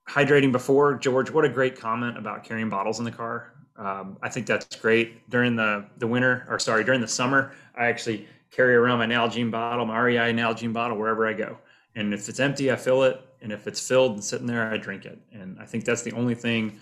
hydrating 0.09 0.53
before 0.53 0.95
george 0.95 1.31
what 1.31 1.45
a 1.45 1.49
great 1.49 1.79
comment 1.79 2.19
about 2.19 2.45
carrying 2.45 2.69
bottles 2.69 2.99
in 2.99 3.05
the 3.05 3.11
car 3.11 3.53
um, 3.81 4.19
I 4.23 4.29
think 4.29 4.47
that's 4.47 4.77
great 4.77 5.29
during 5.31 5.57
the 5.57 5.87
the 5.97 6.07
winter, 6.07 6.47
or 6.49 6.59
sorry, 6.59 6.85
during 6.85 7.01
the 7.01 7.09
summer. 7.09 7.53
I 7.75 7.87
actually 7.87 8.29
carry 8.51 8.75
around 8.75 8.99
my 8.99 9.07
Nalgene 9.07 9.51
bottle, 9.51 9.87
my 9.87 9.99
REI 9.99 10.33
Nalgene 10.33 10.73
bottle, 10.73 10.99
wherever 10.99 11.27
I 11.27 11.33
go. 11.33 11.57
And 11.97 12.13
if 12.13 12.29
it's 12.29 12.41
empty, 12.41 12.71
I 12.71 12.77
fill 12.77 13.05
it, 13.05 13.21
and 13.41 13.51
if 13.53 13.67
it's 13.67 13.87
filled 13.87 14.13
and 14.13 14.23
sitting 14.23 14.47
there, 14.47 14.71
I 14.71 14.77
drink 14.77 15.07
it. 15.07 15.19
And 15.33 15.59
I 15.59 15.65
think 15.65 15.85
that's 15.85 16.03
the 16.03 16.13
only 16.13 16.35
thing. 16.35 16.79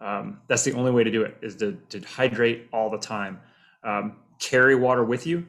Um, 0.00 0.40
that's 0.46 0.64
the 0.64 0.74
only 0.74 0.90
way 0.90 1.02
to 1.02 1.10
do 1.10 1.22
it 1.22 1.36
is 1.40 1.56
to, 1.56 1.72
to 1.88 2.00
hydrate 2.00 2.68
all 2.72 2.90
the 2.90 2.98
time. 2.98 3.40
Um, 3.82 4.16
carry 4.38 4.74
water 4.74 5.02
with 5.02 5.26
you. 5.26 5.46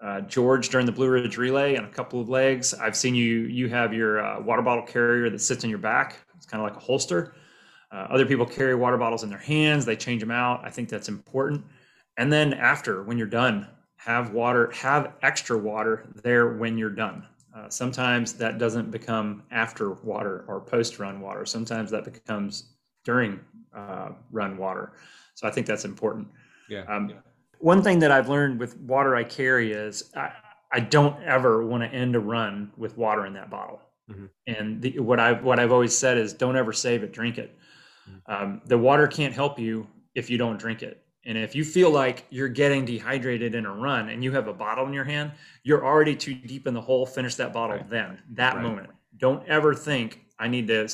Uh, 0.00 0.22
George, 0.22 0.68
during 0.68 0.84
the 0.84 0.92
Blue 0.92 1.08
Ridge 1.08 1.38
Relay 1.38 1.76
and 1.76 1.86
a 1.86 1.90
couple 1.90 2.20
of 2.20 2.28
legs, 2.28 2.74
I've 2.74 2.96
seen 2.96 3.14
you. 3.14 3.42
You 3.42 3.68
have 3.68 3.94
your 3.94 4.24
uh, 4.24 4.40
water 4.40 4.62
bottle 4.62 4.84
carrier 4.84 5.30
that 5.30 5.38
sits 5.38 5.64
in 5.64 5.70
your 5.70 5.78
back. 5.78 6.18
It's 6.36 6.44
kind 6.44 6.60
of 6.62 6.68
like 6.68 6.76
a 6.76 6.84
holster 6.84 7.34
uh, 7.94 8.08
other 8.10 8.26
people 8.26 8.44
carry 8.44 8.74
water 8.74 8.96
bottles 8.96 9.22
in 9.22 9.30
their 9.30 9.38
hands, 9.38 9.84
they 9.84 9.94
change 9.94 10.20
them 10.20 10.32
out. 10.32 10.60
I 10.64 10.70
think 10.70 10.88
that's 10.88 11.08
important. 11.08 11.64
And 12.16 12.32
then 12.32 12.52
after, 12.52 13.04
when 13.04 13.18
you're 13.18 13.26
done, 13.28 13.68
have 13.96 14.32
water, 14.32 14.70
have 14.72 15.12
extra 15.22 15.56
water 15.56 16.04
there 16.22 16.54
when 16.54 16.76
you're 16.76 16.90
done. 16.90 17.24
Uh, 17.56 17.68
sometimes 17.68 18.32
that 18.32 18.58
doesn't 18.58 18.90
become 18.90 19.44
after 19.52 19.92
water 19.92 20.44
or 20.48 20.60
post 20.60 20.98
run 20.98 21.20
water. 21.20 21.46
Sometimes 21.46 21.90
that 21.92 22.04
becomes 22.04 22.74
during 23.04 23.38
uh, 23.72 24.10
run 24.32 24.56
water. 24.56 24.94
So 25.34 25.46
I 25.46 25.52
think 25.52 25.66
that's 25.66 25.84
important. 25.84 26.26
Yeah, 26.68 26.84
um, 26.88 27.10
yeah. 27.10 27.16
One 27.60 27.80
thing 27.80 28.00
that 28.00 28.10
I've 28.10 28.28
learned 28.28 28.58
with 28.58 28.76
water 28.80 29.14
I 29.14 29.22
carry 29.22 29.72
is 29.72 30.10
I, 30.16 30.32
I 30.72 30.80
don't 30.80 31.22
ever 31.22 31.64
want 31.64 31.84
to 31.84 31.88
end 31.88 32.16
a 32.16 32.20
run 32.20 32.72
with 32.76 32.96
water 32.98 33.24
in 33.26 33.34
that 33.34 33.50
bottle. 33.50 33.80
Mm-hmm. 34.10 34.26
And 34.48 34.82
the, 34.82 34.98
what 34.98 35.20
I've 35.20 35.44
what 35.44 35.60
I've 35.60 35.72
always 35.72 35.96
said 35.96 36.18
is 36.18 36.32
don't 36.34 36.56
ever 36.56 36.72
save 36.72 37.04
it, 37.04 37.12
drink 37.12 37.38
it. 37.38 37.56
Um, 38.26 38.60
the 38.66 38.78
water 38.78 39.06
can't 39.06 39.34
help 39.34 39.58
you 39.58 39.86
if 40.14 40.30
you 40.30 40.38
don't 40.38 40.58
drink 40.58 40.82
it. 40.82 41.04
And 41.26 41.38
if 41.38 41.54
you 41.54 41.64
feel 41.64 41.90
like 41.90 42.26
you're 42.30 42.48
getting 42.48 42.84
dehydrated 42.84 43.54
in 43.54 43.64
a 43.64 43.74
run 43.74 44.10
and 44.10 44.22
you 44.22 44.30
have 44.32 44.46
a 44.46 44.52
bottle 44.52 44.86
in 44.86 44.92
your 44.92 45.04
hand, 45.04 45.32
you're 45.62 45.84
already 45.84 46.14
too 46.14 46.34
deep 46.34 46.66
in 46.66 46.74
the 46.74 46.80
hole. 46.80 47.06
Finish 47.06 47.34
that 47.36 47.52
bottle 47.52 47.76
right. 47.76 47.88
then, 47.88 48.20
that 48.32 48.54
right. 48.54 48.62
moment. 48.62 48.90
Don't 49.16 49.46
ever 49.48 49.74
think 49.74 50.20
I 50.38 50.48
need 50.48 50.66
to, 50.68 50.88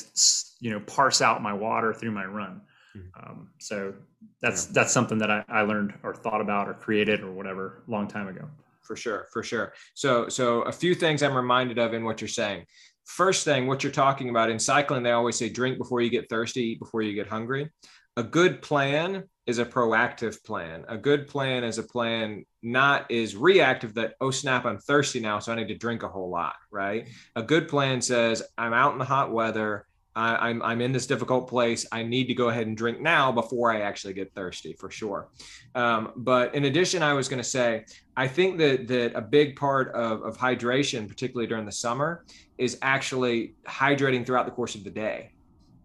you 0.61 0.70
know, 0.70 0.81
parse 0.81 1.20
out 1.20 1.43
my 1.43 1.53
water 1.53 1.93
through 1.93 2.12
my 2.12 2.24
run. 2.24 2.61
Mm-hmm. 2.97 3.31
Um, 3.31 3.51
so 3.59 3.95
that's 4.41 4.66
yeah. 4.66 4.73
that's 4.74 4.93
something 4.93 5.19
that 5.19 5.31
I, 5.31 5.45
I 5.49 5.62
learned 5.62 5.95
or 6.03 6.15
thought 6.15 6.41
about 6.41 6.69
or 6.69 6.74
created 6.74 7.20
or 7.23 7.32
whatever 7.32 7.82
long 7.89 8.07
time 8.07 8.28
ago. 8.28 8.49
For 8.82 8.97
sure, 8.97 9.28
for 9.32 9.43
sure. 9.43 9.73
So 9.95 10.28
so 10.28 10.62
a 10.62 10.73
few 10.73 10.95
things 10.95 11.23
I'm 11.23 11.35
reminded 11.35 11.78
of 11.78 11.95
in 11.95 12.05
what 12.05 12.20
you're 12.20 12.28
saying 12.28 12.66
first 13.11 13.45
thing, 13.45 13.66
what 13.66 13.82
you're 13.82 13.93
talking 13.93 14.31
about 14.31 14.51
in 14.51 14.59
cycling, 14.59 15.03
they 15.03 15.11
always 15.11 15.37
say 15.37 15.49
drink 15.49 15.78
before 15.78 16.01
you 16.01 16.11
get 16.11 16.28
thirsty, 16.28 16.62
eat 16.62 16.78
before 16.78 17.03
you 17.03 17.15
get 17.15 17.27
hungry. 17.27 17.70
a 18.16 18.23
good 18.23 18.61
plan 18.62 19.24
is 19.47 19.59
a 19.59 19.65
proactive 19.65 20.43
plan. 20.45 20.85
A 20.89 20.97
good 20.97 21.27
plan 21.27 21.65
is 21.65 21.78
a 21.78 21.82
plan 21.82 22.45
not 22.62 23.11
is 23.11 23.35
reactive 23.35 23.95
that, 23.95 24.15
oh 24.20 24.31
snap, 24.31 24.65
I'm 24.65 24.78
thirsty 24.78 25.20
now, 25.20 25.39
so 25.39 25.53
I 25.53 25.57
need 25.57 25.69
to 25.69 25.77
drink 25.77 26.03
a 26.03 26.09
whole 26.09 26.31
lot, 26.31 26.55
right? 26.70 27.09
A 27.35 27.43
good 27.43 27.69
plan 27.69 28.01
says, 28.01 28.43
I'm 28.59 28.73
out 28.73 28.93
in 28.93 28.99
the 28.99 29.05
hot 29.05 29.32
weather. 29.32 29.87
I, 30.21 30.51
am 30.51 30.63
I'm, 30.63 30.81
in 30.81 30.93
this 30.93 31.07
difficult 31.07 31.49
place. 31.49 31.87
I 31.93 32.03
need 32.03 32.27
to 32.27 32.35
go 32.35 32.49
ahead 32.49 32.67
and 32.67 32.77
drink 32.77 33.01
now 33.01 33.33
before 33.33 33.73
I 33.73 33.81
actually 33.81 34.13
get 34.15 34.33
thirsty, 34.35 34.75
for 34.75 34.91
sure. 34.91 35.29
Um, 35.75 36.13
but 36.17 36.55
in 36.55 36.67
addition, 36.67 37.03
I 37.03 37.15
was 37.15 37.29
going 37.29 37.43
to 37.43 37.49
say, 37.49 37.85
I 38.17 38.29
think 38.29 38.59
that 38.59 38.87
that 38.89 39.15
a 39.15 39.21
big 39.23 39.57
part 39.57 39.95
of, 39.95 40.23
of 40.23 40.37
hydration, 40.37 41.09
particularly 41.09 41.47
during 41.47 41.65
the 41.65 41.73
summer, 41.73 42.25
is 42.59 42.79
actually 42.83 43.55
hydrating 43.67 44.27
throughout 44.27 44.45
the 44.45 44.53
course 44.53 44.75
of 44.75 44.85
the 44.85 44.91
day 44.91 45.31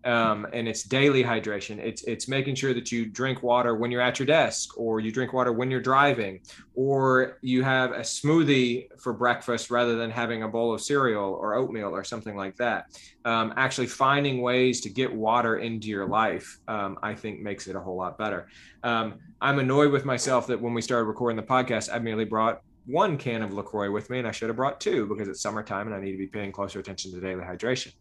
um, 0.06 0.46
and 0.54 0.68
it's 0.68 0.84
daily 0.84 1.24
hydration. 1.24 1.80
It's 1.80 2.04
it's 2.04 2.28
making 2.28 2.56
sure 2.56 2.74
that 2.74 2.92
you 2.92 3.08
drink 3.08 3.42
water 3.42 3.76
when 3.76 3.90
you're 3.92 4.02
at 4.02 4.20
your 4.20 4.28
desk, 4.28 4.78
or 4.78 5.00
you 5.00 5.12
drink 5.12 5.34
water 5.34 5.52
when 5.52 5.72
you're 5.72 5.82
driving, 5.82 6.42
or 6.76 7.40
you 7.42 7.64
have 7.64 7.92
a 7.92 8.02
smoothie 8.02 8.88
for 9.00 9.14
breakfast 9.14 9.72
rather 9.72 9.96
than 9.96 10.12
having 10.12 10.44
a 10.44 10.48
bowl 10.48 10.74
of 10.74 10.82
cereal 10.82 11.34
or 11.34 11.56
oatmeal 11.56 11.96
or 11.96 12.04
something 12.04 12.36
like 12.36 12.56
that. 12.58 12.86
Um, 13.26 13.54
actually, 13.58 13.88
finding 13.88 14.42
ways 14.42 14.80
to 14.82 14.90
get 14.90 15.14
water 15.14 15.58
into 15.58 15.88
your 15.88 16.06
life, 16.06 16.60
um, 16.68 17.00
I 17.02 17.16
think, 17.16 17.42
makes 17.42 17.68
it 17.68 17.76
a 17.76 17.80
whole 17.80 17.98
lot 17.98 18.18
better. 18.18 18.48
Um, 18.84 19.16
I'm 19.42 19.58
annoyed 19.58 19.92
with 19.92 20.06
myself 20.06 20.46
that 20.48 20.62
when 20.62 20.76
we 20.76 20.82
started 20.82 21.06
recording 21.06 21.36
the 21.36 21.44
podcast, 21.44 21.90
I 21.92 21.98
merely 21.98 22.26
brought 22.26 22.62
one 22.86 23.18
can 23.18 23.42
of 23.42 23.52
LaCroix 23.52 23.90
with 23.90 24.12
me, 24.12 24.20
and 24.20 24.28
I 24.28 24.32
should 24.32 24.50
have 24.50 24.56
brought 24.56 24.80
two 24.80 25.08
because 25.08 25.28
it's 25.28 25.42
summertime 25.42 25.88
and 25.88 25.96
I 25.96 26.00
need 26.00 26.12
to 26.12 26.18
be 26.20 26.28
paying 26.28 26.52
closer 26.52 26.80
attention 26.80 27.12
to 27.12 27.20
daily 27.20 27.44
hydration. 27.44 27.94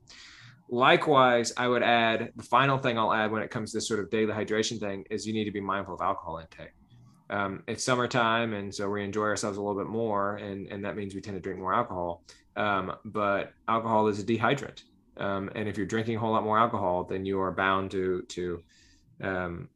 Likewise, 0.71 1.53
I 1.57 1.69
would 1.69 1.83
add 1.83 2.33
the 2.37 2.43
final 2.43 2.79
thing 2.79 2.99
I'll 2.99 3.13
add 3.13 3.31
when 3.31 3.43
it 3.43 3.51
comes 3.51 3.73
to 3.73 3.79
this 3.79 3.87
sort 3.87 4.01
of 4.01 4.11
daily 4.11 4.33
hydration 4.33 4.81
thing 4.81 5.05
is 5.11 5.27
you 5.27 5.33
need 5.33 5.45
to 5.45 5.51
be 5.51 5.61
mindful 5.61 5.95
of 5.95 6.01
alcohol 6.01 6.39
intake. 6.39 6.73
Um, 7.31 7.63
it's 7.69 7.85
summertime, 7.85 8.55
and 8.55 8.75
so 8.75 8.89
we 8.89 9.03
enjoy 9.03 9.25
ourselves 9.25 9.59
a 9.59 9.61
little 9.61 9.81
bit 9.81 9.91
more, 9.91 10.37
and, 10.37 10.67
and 10.69 10.85
that 10.85 10.97
means 10.97 11.15
we 11.15 11.21
tend 11.21 11.37
to 11.37 11.41
drink 11.41 11.59
more 11.59 11.75
alcohol. 11.75 12.23
Um, 12.57 12.97
but 13.05 13.53
alcohol 13.69 14.09
is 14.09 14.21
a 14.21 14.25
dehydrant, 14.25 14.83
um, 15.17 15.51
and 15.55 15.69
if 15.69 15.77
you're 15.77 15.87
drinking 15.87 16.17
a 16.17 16.21
whole 16.21 16.33
lot 16.33 16.45
more 16.45 16.59
alcohol, 16.59 17.05
then 17.05 17.27
you 17.27 17.41
are 17.41 17.51
bound 17.51 17.91
to 17.93 18.23
to 18.23 18.63
um, 19.23 19.69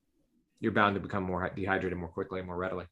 you're 0.61 0.73
bound 0.73 0.95
to 0.95 1.01
become 1.01 1.23
more 1.23 1.51
dehydrated 1.55 1.99
more 1.99 2.09
quickly 2.09 2.39
and 2.41 2.47
more 2.47 2.57
readily. 2.57 2.87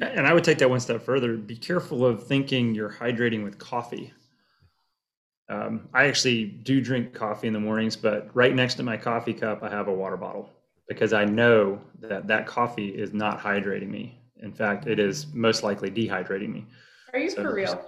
And 0.00 0.26
I 0.26 0.32
would 0.32 0.44
take 0.44 0.58
that 0.58 0.70
one 0.70 0.80
step 0.80 1.02
further. 1.02 1.36
Be 1.36 1.56
careful 1.56 2.04
of 2.04 2.26
thinking 2.26 2.74
you're 2.74 2.90
hydrating 2.92 3.44
with 3.44 3.58
coffee 3.58 4.12
um, 5.48 5.88
I 5.92 6.06
actually 6.06 6.46
do 6.46 6.80
drink 6.80 7.12
coffee 7.12 7.46
in 7.46 7.52
the 7.52 7.60
mornings, 7.60 7.96
but 7.96 8.30
right 8.34 8.54
next 8.54 8.74
to 8.76 8.82
my 8.82 8.96
coffee 8.96 9.34
cup, 9.34 9.62
I 9.62 9.68
have 9.68 9.88
a 9.88 9.92
water 9.92 10.16
bottle 10.16 10.50
because 10.88 11.12
I 11.12 11.24
know 11.24 11.80
that 12.00 12.26
that 12.28 12.46
coffee 12.46 12.88
is 12.88 13.12
not 13.12 13.40
hydrating 13.40 13.88
me. 13.88 14.18
In 14.42 14.52
fact, 14.52 14.86
it 14.86 14.98
is 14.98 15.26
most 15.34 15.62
likely 15.62 15.90
dehydrating 15.90 16.52
me. 16.52 16.66
Are 17.12 17.18
you 17.18 17.30
so 17.30 17.42
for 17.42 17.54
real? 17.54 17.86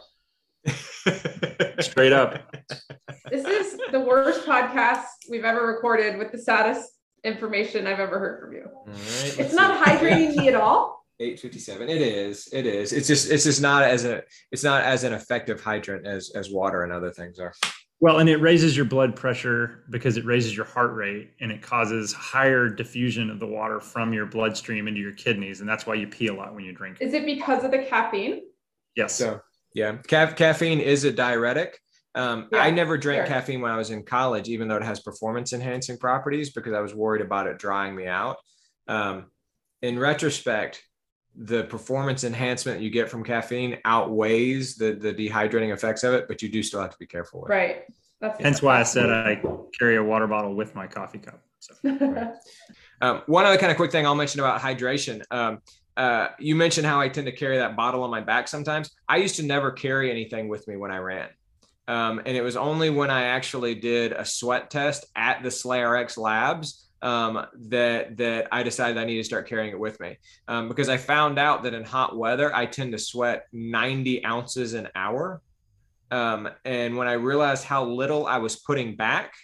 Straight 1.80 2.12
up. 2.12 2.54
This 3.30 3.44
is 3.44 3.78
the 3.90 4.00
worst 4.00 4.46
podcast 4.46 5.04
we've 5.30 5.44
ever 5.44 5.66
recorded 5.66 6.18
with 6.18 6.32
the 6.32 6.38
saddest 6.38 6.90
information 7.24 7.86
I've 7.86 8.00
ever 8.00 8.18
heard 8.18 8.40
from 8.40 8.52
you. 8.52 8.68
Right, 8.86 9.38
it's 9.38 9.54
not 9.54 9.84
hydrating 9.84 10.36
me 10.36 10.48
at 10.48 10.54
all. 10.54 11.05
857 11.18 11.88
it 11.88 12.02
is 12.02 12.48
it 12.52 12.66
is. 12.66 12.92
It's 12.92 13.08
just 13.08 13.30
it's 13.30 13.44
just 13.44 13.62
not 13.62 13.82
as 13.82 14.04
a 14.04 14.22
it's 14.52 14.64
not 14.64 14.82
as 14.82 15.04
an 15.04 15.12
effective 15.12 15.60
hydrant 15.60 16.06
as 16.06 16.30
as 16.34 16.50
water 16.50 16.82
and 16.82 16.92
other 16.92 17.10
things 17.10 17.38
are. 17.38 17.54
Well 18.00 18.18
and 18.18 18.28
it 18.28 18.36
raises 18.36 18.76
your 18.76 18.84
blood 18.84 19.16
pressure 19.16 19.84
because 19.90 20.18
it 20.18 20.26
raises 20.26 20.54
your 20.54 20.66
heart 20.66 20.94
rate 20.94 21.30
and 21.40 21.50
it 21.50 21.62
causes 21.62 22.12
higher 22.12 22.68
diffusion 22.68 23.30
of 23.30 23.40
the 23.40 23.46
water 23.46 23.80
from 23.80 24.12
your 24.12 24.26
bloodstream 24.26 24.88
into 24.88 25.00
your 25.00 25.12
kidneys 25.12 25.60
and 25.60 25.68
that's 25.68 25.86
why 25.86 25.94
you 25.94 26.06
pee 26.06 26.26
a 26.26 26.34
lot 26.34 26.54
when 26.54 26.64
you 26.64 26.72
drink 26.72 26.98
is 27.00 27.14
it 27.14 27.24
because 27.24 27.64
of 27.64 27.70
the 27.70 27.78
caffeine? 27.78 28.42
Yes. 28.94 29.14
So 29.14 29.40
yeah. 29.76 29.98
Ca- 30.08 30.32
caffeine 30.32 30.80
is 30.80 31.04
a 31.04 31.12
diuretic. 31.12 31.78
Um, 32.14 32.48
yeah, 32.50 32.60
I 32.60 32.70
never 32.70 32.96
drank 32.96 33.26
sure. 33.26 33.34
caffeine 33.34 33.60
when 33.60 33.70
I 33.70 33.76
was 33.76 33.90
in 33.90 34.02
college, 34.02 34.48
even 34.48 34.68
though 34.68 34.76
it 34.76 34.82
has 34.82 35.00
performance 35.00 35.52
enhancing 35.52 35.98
properties, 35.98 36.50
because 36.50 36.72
I 36.72 36.80
was 36.80 36.94
worried 36.94 37.20
about 37.20 37.46
it 37.46 37.58
drying 37.58 37.94
me 37.94 38.06
out. 38.06 38.38
Um, 38.88 39.26
in 39.82 39.98
retrospect, 39.98 40.82
the 41.38 41.64
performance 41.64 42.24
enhancement 42.24 42.80
you 42.80 42.90
get 42.90 43.10
from 43.10 43.22
caffeine 43.22 43.78
outweighs 43.84 44.76
the 44.76 44.92
the 44.92 45.12
dehydrating 45.12 45.72
effects 45.72 46.02
of 46.04 46.14
it, 46.14 46.28
but 46.28 46.42
you 46.42 46.48
do 46.48 46.62
still 46.62 46.80
have 46.80 46.90
to 46.90 46.98
be 46.98 47.06
careful. 47.06 47.42
With. 47.42 47.50
Right. 47.50 47.84
That's 48.20 48.42
Hence 48.42 48.62
why 48.62 48.80
I 48.80 48.82
said 48.82 49.10
I 49.10 49.42
carry 49.78 49.96
a 49.96 50.02
water 50.02 50.26
bottle 50.26 50.54
with 50.54 50.74
my 50.74 50.86
coffee 50.86 51.18
cup. 51.18 51.40
So. 51.58 51.74
um, 53.02 53.22
one 53.26 53.44
other 53.44 53.58
kind 53.58 53.70
of 53.70 53.76
quick 53.76 53.92
thing 53.92 54.06
I'll 54.06 54.14
mention 54.14 54.40
about 54.40 54.60
hydration. 54.60 55.22
Um, 55.30 55.58
uh, 55.96 56.28
you 56.38 56.56
mentioned 56.56 56.86
how 56.86 57.00
I 57.00 57.08
tend 57.08 57.26
to 57.26 57.32
carry 57.32 57.58
that 57.58 57.76
bottle 57.76 58.02
on 58.02 58.10
my 58.10 58.20
back 58.20 58.48
sometimes. 58.48 58.90
I 59.08 59.18
used 59.18 59.36
to 59.36 59.42
never 59.42 59.70
carry 59.70 60.10
anything 60.10 60.48
with 60.48 60.66
me 60.66 60.76
when 60.76 60.90
I 60.90 60.98
ran. 60.98 61.28
Um, 61.88 62.20
and 62.24 62.36
it 62.36 62.42
was 62.42 62.56
only 62.56 62.90
when 62.90 63.10
I 63.10 63.24
actually 63.24 63.74
did 63.74 64.12
a 64.12 64.24
sweat 64.24 64.70
test 64.70 65.06
at 65.14 65.42
the 65.42 65.50
SlayRx 65.50 66.18
labs 66.18 66.85
um, 67.06 67.46
that 67.68 68.16
that 68.16 68.48
I 68.50 68.64
decided 68.64 68.98
I 68.98 69.04
need 69.04 69.18
to 69.18 69.24
start 69.24 69.48
carrying 69.48 69.70
it 69.70 69.78
with 69.78 70.00
me 70.00 70.18
um, 70.48 70.66
because 70.66 70.88
I 70.88 70.96
found 70.96 71.38
out 71.38 71.62
that 71.62 71.72
in 71.72 71.84
hot 71.84 72.18
weather 72.18 72.52
I 72.54 72.66
tend 72.66 72.90
to 72.92 72.98
sweat 72.98 73.44
90 73.52 74.26
ounces 74.26 74.74
an 74.74 74.88
hour, 74.96 75.40
um, 76.10 76.48
and 76.64 76.96
when 76.96 77.06
I 77.06 77.12
realized 77.12 77.62
how 77.62 77.84
little 77.84 78.26
I 78.26 78.38
was 78.38 78.56
putting 78.56 78.96
back 78.96 79.34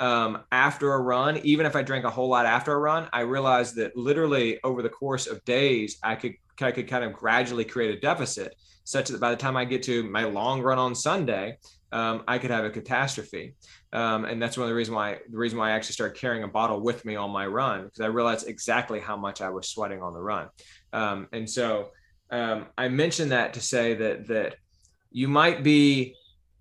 um, 0.00 0.40
after 0.50 0.94
a 0.94 1.00
run, 1.00 1.38
even 1.44 1.64
if 1.64 1.76
I 1.76 1.82
drank 1.82 2.04
a 2.04 2.10
whole 2.10 2.28
lot 2.28 2.44
after 2.44 2.72
a 2.72 2.78
run, 2.78 3.08
I 3.12 3.20
realized 3.20 3.76
that 3.76 3.96
literally 3.96 4.58
over 4.64 4.82
the 4.82 4.88
course 4.88 5.28
of 5.28 5.44
days 5.44 5.98
I 6.02 6.16
could 6.16 6.34
I 6.60 6.72
could 6.72 6.88
kind 6.88 7.04
of 7.04 7.12
gradually 7.12 7.64
create 7.64 7.96
a 7.96 8.00
deficit 8.00 8.56
such 8.82 9.10
that 9.10 9.20
by 9.20 9.30
the 9.30 9.36
time 9.36 9.56
I 9.56 9.64
get 9.64 9.84
to 9.84 10.02
my 10.10 10.24
long 10.24 10.60
run 10.60 10.78
on 10.78 10.94
Sunday, 10.96 11.58
um, 11.92 12.24
I 12.26 12.38
could 12.38 12.50
have 12.50 12.64
a 12.64 12.70
catastrophe. 12.70 13.54
Um, 13.96 14.26
and 14.26 14.40
that's 14.40 14.58
one 14.58 14.64
of 14.64 14.68
the 14.68 14.74
reasons 14.74 14.94
why 14.94 15.20
the 15.30 15.38
reason 15.38 15.58
why 15.58 15.70
I 15.70 15.72
actually 15.72 15.94
started 15.94 16.18
carrying 16.18 16.44
a 16.44 16.48
bottle 16.48 16.82
with 16.82 17.06
me 17.06 17.16
on 17.16 17.30
my 17.30 17.46
run 17.46 17.84
because 17.84 18.00
I 18.00 18.06
realized 18.06 18.46
exactly 18.46 19.00
how 19.00 19.16
much 19.16 19.40
I 19.40 19.48
was 19.48 19.70
sweating 19.70 20.02
on 20.02 20.12
the 20.12 20.20
run. 20.20 20.48
Um, 20.92 21.28
and 21.32 21.48
so 21.48 21.92
um, 22.30 22.66
I 22.76 22.88
mentioned 22.88 23.32
that 23.32 23.54
to 23.54 23.60
say 23.60 23.94
that 23.94 24.26
that 24.28 24.56
you 25.10 25.28
might 25.28 25.62
be 25.62 26.14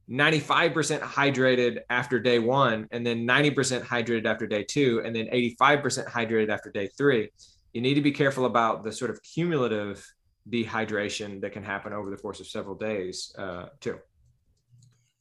95% 0.09 1.01
hydrated 1.01 1.79
after 1.89 2.21
day 2.21 2.39
one, 2.39 2.87
and 2.91 3.05
then 3.05 3.27
90% 3.27 3.81
hydrated 3.83 4.25
after 4.25 4.47
day 4.47 4.63
two, 4.63 5.01
and 5.03 5.13
then 5.13 5.25
85% 5.27 6.07
hydrated 6.07 6.49
after 6.49 6.71
day 6.71 6.87
three. 6.97 7.31
You 7.73 7.81
need 7.81 7.95
to 7.95 8.01
be 8.01 8.11
careful 8.11 8.45
about 8.45 8.85
the 8.85 8.93
sort 8.93 9.11
of 9.11 9.21
cumulative 9.23 10.05
dehydration 10.49 11.41
that 11.41 11.51
can 11.51 11.63
happen 11.63 11.91
over 11.91 12.09
the 12.09 12.17
course 12.17 12.39
of 12.39 12.47
several 12.47 12.75
days 12.75 13.35
uh, 13.37 13.65
too 13.81 13.99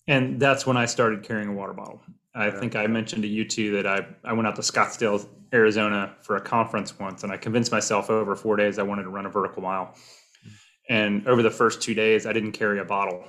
and 0.07 0.41
that's 0.41 0.67
when 0.67 0.77
I 0.77 0.87
started 0.87 1.23
carrying 1.23 1.49
a 1.49 1.53
water 1.53 1.73
bottle. 1.73 2.01
I 2.35 2.51
think 2.51 2.75
I 2.75 2.87
mentioned 2.87 3.23
to 3.23 3.29
you 3.29 3.45
too 3.45 3.73
that 3.77 3.87
I, 3.87 4.07
I 4.25 4.33
went 4.33 4.49
out 4.49 4.57
to 4.57 4.63
Scottsdale, 4.63 5.27
Arizona 5.53 6.17
for 6.23 6.37
a 6.37 6.41
conference 6.41 6.99
once, 6.99 7.23
and 7.23 7.33
I 7.33 7.37
convinced 7.37 7.71
myself 7.71 8.11
over 8.11 8.35
four 8.35 8.57
days 8.57 8.79
I 8.79 8.83
wanted 8.83 9.05
to 9.05 9.11
run 9.11 9.25
a 9.25 9.31
vertical 9.31 9.63
mile. 9.63 9.95
And 10.89 11.27
over 11.29 11.43
the 11.43 11.51
first 11.51 11.81
two 11.81 11.95
days, 11.95 12.27
I 12.27 12.33
didn't 12.33 12.53
carry 12.53 12.81
a 12.81 12.85
bottle. 12.85 13.25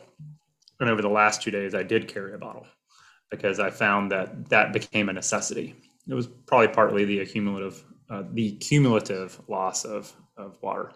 And 0.80 0.90
over 0.90 1.02
the 1.02 1.10
last 1.10 1.42
two 1.42 1.52
days, 1.52 1.74
I 1.76 1.84
did 1.84 2.08
carry 2.08 2.34
a 2.34 2.38
bottle 2.38 2.66
because 3.30 3.60
I 3.60 3.70
found 3.70 4.12
that 4.12 4.50
that 4.50 4.74
became 4.74 5.08
a 5.08 5.14
necessity. 5.14 5.76
It 6.08 6.14
was 6.14 6.28
probably 6.28 6.68
partly 6.70 7.06
the 7.06 7.20
accumulative, 7.20 7.84
uh, 8.10 8.24
the 8.34 8.54
cumulative 8.54 9.40
loss 9.48 9.86
of, 9.86 10.12
of 10.36 10.62
water. 10.62 10.92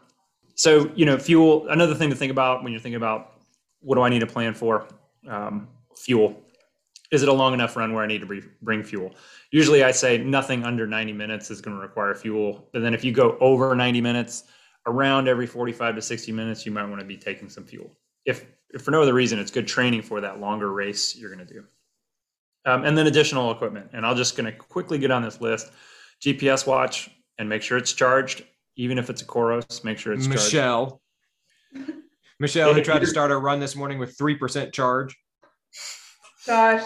So, 0.55 0.91
you 0.95 1.05
know, 1.05 1.17
fuel, 1.17 1.67
another 1.69 1.95
thing 1.95 2.09
to 2.09 2.15
think 2.15 2.31
about 2.31 2.63
when 2.63 2.73
you're 2.73 2.81
thinking 2.81 2.97
about 2.97 3.33
what 3.79 3.95
do 3.95 4.01
I 4.01 4.09
need 4.09 4.19
to 4.19 4.27
plan 4.27 4.53
for? 4.53 4.87
Um, 5.27 5.67
fuel. 5.95 6.41
Is 7.11 7.23
it 7.23 7.29
a 7.29 7.33
long 7.33 7.53
enough 7.53 7.75
run 7.75 7.93
where 7.93 8.03
I 8.03 8.07
need 8.07 8.21
to 8.21 8.41
bring 8.61 8.83
fuel? 8.83 9.15
Usually, 9.51 9.83
I 9.83 9.91
say 9.91 10.19
nothing 10.19 10.63
under 10.63 10.85
90 10.85 11.13
minutes 11.13 11.49
is 11.49 11.59
going 11.59 11.75
to 11.75 11.81
require 11.81 12.13
fuel. 12.13 12.69
But 12.71 12.83
then, 12.83 12.93
if 12.93 13.03
you 13.03 13.11
go 13.11 13.35
over 13.39 13.75
90 13.75 13.99
minutes, 13.99 14.43
around 14.85 15.27
every 15.27 15.47
45 15.47 15.95
to 15.95 16.01
60 16.01 16.31
minutes, 16.31 16.65
you 16.65 16.71
might 16.71 16.85
want 16.85 16.99
to 16.99 17.05
be 17.05 17.17
taking 17.17 17.49
some 17.49 17.63
fuel. 17.63 17.95
If, 18.25 18.45
if 18.71 18.81
for 18.81 18.91
no 18.91 19.01
other 19.01 19.13
reason, 19.13 19.39
it's 19.39 19.51
good 19.51 19.67
training 19.67 20.01
for 20.01 20.21
that 20.21 20.39
longer 20.39 20.71
race 20.71 21.15
you're 21.15 21.33
going 21.33 21.45
to 21.45 21.53
do. 21.53 21.63
Um, 22.65 22.85
and 22.85 22.97
then 22.97 23.07
additional 23.07 23.51
equipment. 23.51 23.89
And 23.93 24.05
I'll 24.05 24.15
just 24.15 24.35
going 24.35 24.51
to 24.51 24.57
quickly 24.57 24.99
get 24.99 25.11
on 25.11 25.23
this 25.23 25.39
list: 25.39 25.71
GPS 26.21 26.67
watch 26.67 27.09
and 27.37 27.47
make 27.47 27.61
sure 27.61 27.77
it's 27.77 27.93
charged. 27.93 28.43
Even 28.75 28.97
if 28.97 29.09
it's 29.09 29.21
a 29.21 29.25
Coros, 29.25 29.83
make 29.83 29.97
sure 29.97 30.13
it's 30.13 30.27
Michelle. 30.27 31.01
charged. 31.73 31.87
Michelle, 31.87 31.98
who 32.39 32.81
tried 32.81 32.99
to 32.99 33.07
start 33.07 33.31
a 33.31 33.37
run 33.37 33.59
this 33.59 33.75
morning 33.75 33.99
with 33.99 34.17
3% 34.17 34.71
charge. 34.71 35.15
Gosh, 36.47 36.83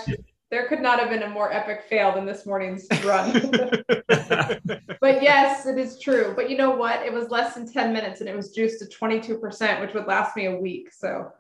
there 0.49 0.67
could 0.67 0.81
not 0.81 0.99
have 0.99 1.09
been 1.09 1.23
a 1.23 1.29
more 1.29 1.51
epic 1.53 1.83
fail 1.89 2.13
than 2.13 2.25
this 2.25 2.45
morning's 2.45 2.87
run. 3.03 3.31
but 4.07 5.21
yes, 5.21 5.65
it 5.65 5.77
is 5.77 5.99
true. 5.99 6.33
But 6.35 6.49
you 6.49 6.57
know 6.57 6.71
what? 6.71 7.03
It 7.05 7.13
was 7.13 7.29
less 7.29 7.55
than 7.55 7.71
10 7.71 7.93
minutes 7.93 8.21
and 8.21 8.29
it 8.29 8.35
was 8.35 8.51
juiced 8.51 8.79
to 8.79 8.85
22%, 8.85 9.81
which 9.81 9.93
would 9.93 10.05
last 10.05 10.35
me 10.35 10.45
a 10.45 10.55
week. 10.55 10.91
So 10.91 11.31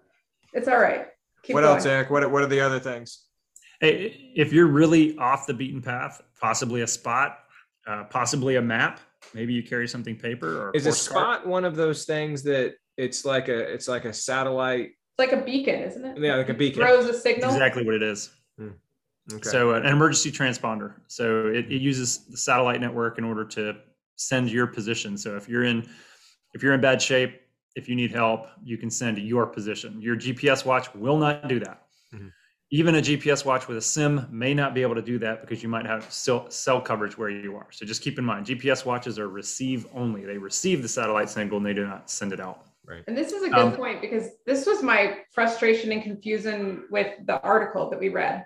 it's 0.53 0.67
all 0.67 0.79
right. 0.79 1.07
Keep 1.43 1.55
what 1.55 1.61
going. 1.61 1.75
else, 1.75 1.85
Eric? 1.85 2.09
What, 2.09 2.29
what 2.31 2.43
are 2.43 2.47
the 2.47 2.61
other 2.61 2.79
things? 2.79 3.25
Hey, 3.81 4.31
if 4.35 4.53
you're 4.53 4.67
really 4.67 5.17
off 5.17 5.45
the 5.45 5.53
beaten 5.53 5.81
path, 5.81 6.21
possibly 6.39 6.81
a 6.81 6.87
spot, 6.87 7.39
uh, 7.85 8.05
possibly 8.05 8.55
a 8.55 8.61
map. 8.61 8.99
Maybe 9.33 9.53
you 9.53 9.63
carry 9.63 9.87
something 9.87 10.15
paper 10.15 10.69
or 10.69 10.71
Is 10.73 10.85
a 10.85 10.89
horse 10.89 11.07
cart. 11.07 11.41
spot 11.41 11.47
one 11.47 11.65
of 11.65 11.75
those 11.75 12.05
things 12.05 12.43
that 12.43 12.75
it's 12.97 13.25
like 13.25 13.47
a 13.49 13.57
it's 13.57 13.87
like 13.87 14.05
a 14.05 14.13
satellite? 14.13 14.91
It's 14.91 15.19
like 15.19 15.31
a 15.31 15.43
beacon, 15.43 15.81
isn't 15.81 16.03
it? 16.05 16.17
Yeah, 16.19 16.35
like 16.35 16.49
a 16.49 16.53
beacon. 16.53 16.81
Throws 16.81 17.05
a 17.05 17.13
signal. 17.13 17.51
Exactly 17.51 17.85
what 17.85 17.95
it 17.95 18.03
is. 18.03 18.31
Okay. 19.31 19.49
So 19.49 19.73
uh, 19.73 19.77
an 19.77 19.85
emergency 19.85 20.31
transponder. 20.31 20.95
So 21.07 21.47
it, 21.47 21.71
it 21.71 21.81
uses 21.81 22.25
the 22.25 22.37
satellite 22.37 22.81
network 22.81 23.17
in 23.17 23.23
order 23.23 23.45
to 23.45 23.77
send 24.17 24.51
your 24.51 24.67
position. 24.67 25.17
So 25.17 25.37
if 25.37 25.47
you're 25.47 25.63
in 25.63 25.87
if 26.53 26.61
you're 26.61 26.73
in 26.73 26.81
bad 26.81 27.01
shape, 27.01 27.39
if 27.75 27.87
you 27.87 27.95
need 27.95 28.11
help, 28.11 28.47
you 28.63 28.77
can 28.77 28.89
send 28.89 29.17
your 29.17 29.45
position. 29.47 30.01
Your 30.01 30.15
GPS 30.15 30.65
watch 30.65 30.93
will 30.93 31.17
not 31.17 31.47
do 31.47 31.59
that. 31.59 31.83
Mhm. 32.13 32.31
Even 32.71 32.95
a 32.95 33.01
GPS 33.01 33.45
watch 33.45 33.67
with 33.67 33.77
a 33.77 33.81
SIM 33.81 34.27
may 34.29 34.53
not 34.53 34.73
be 34.73 34.81
able 34.81 34.95
to 34.95 35.01
do 35.01 35.17
that 35.19 35.41
because 35.41 35.63
you 35.63 35.69
might 35.69 35.85
have 35.85 36.11
still 36.11 36.49
cell 36.49 36.81
coverage 36.81 37.17
where 37.17 37.29
you 37.29 37.55
are. 37.55 37.67
So 37.71 37.85
just 37.85 38.01
keep 38.01 38.19
in 38.19 38.25
mind, 38.25 38.45
GPS 38.45 38.83
watches 38.85 39.17
are 39.19 39.29
receive 39.29 39.85
only. 39.93 40.25
They 40.25 40.37
receive 40.37 40.81
the 40.81 40.87
satellite 40.87 41.29
signal 41.29 41.57
and 41.57 41.65
they 41.65 41.73
do 41.73 41.85
not 41.85 42.09
send 42.09 42.33
it 42.33 42.39
out. 42.39 42.65
And 43.07 43.17
this 43.17 43.31
is 43.31 43.43
a 43.43 43.49
good 43.49 43.57
Um, 43.57 43.75
point 43.75 44.01
because 44.01 44.29
this 44.45 44.65
was 44.65 44.83
my 44.83 45.19
frustration 45.31 45.91
and 45.91 46.03
confusion 46.03 46.85
with 46.91 47.25
the 47.25 47.39
article 47.41 47.89
that 47.89 47.99
we 47.99 48.09
read. 48.09 48.45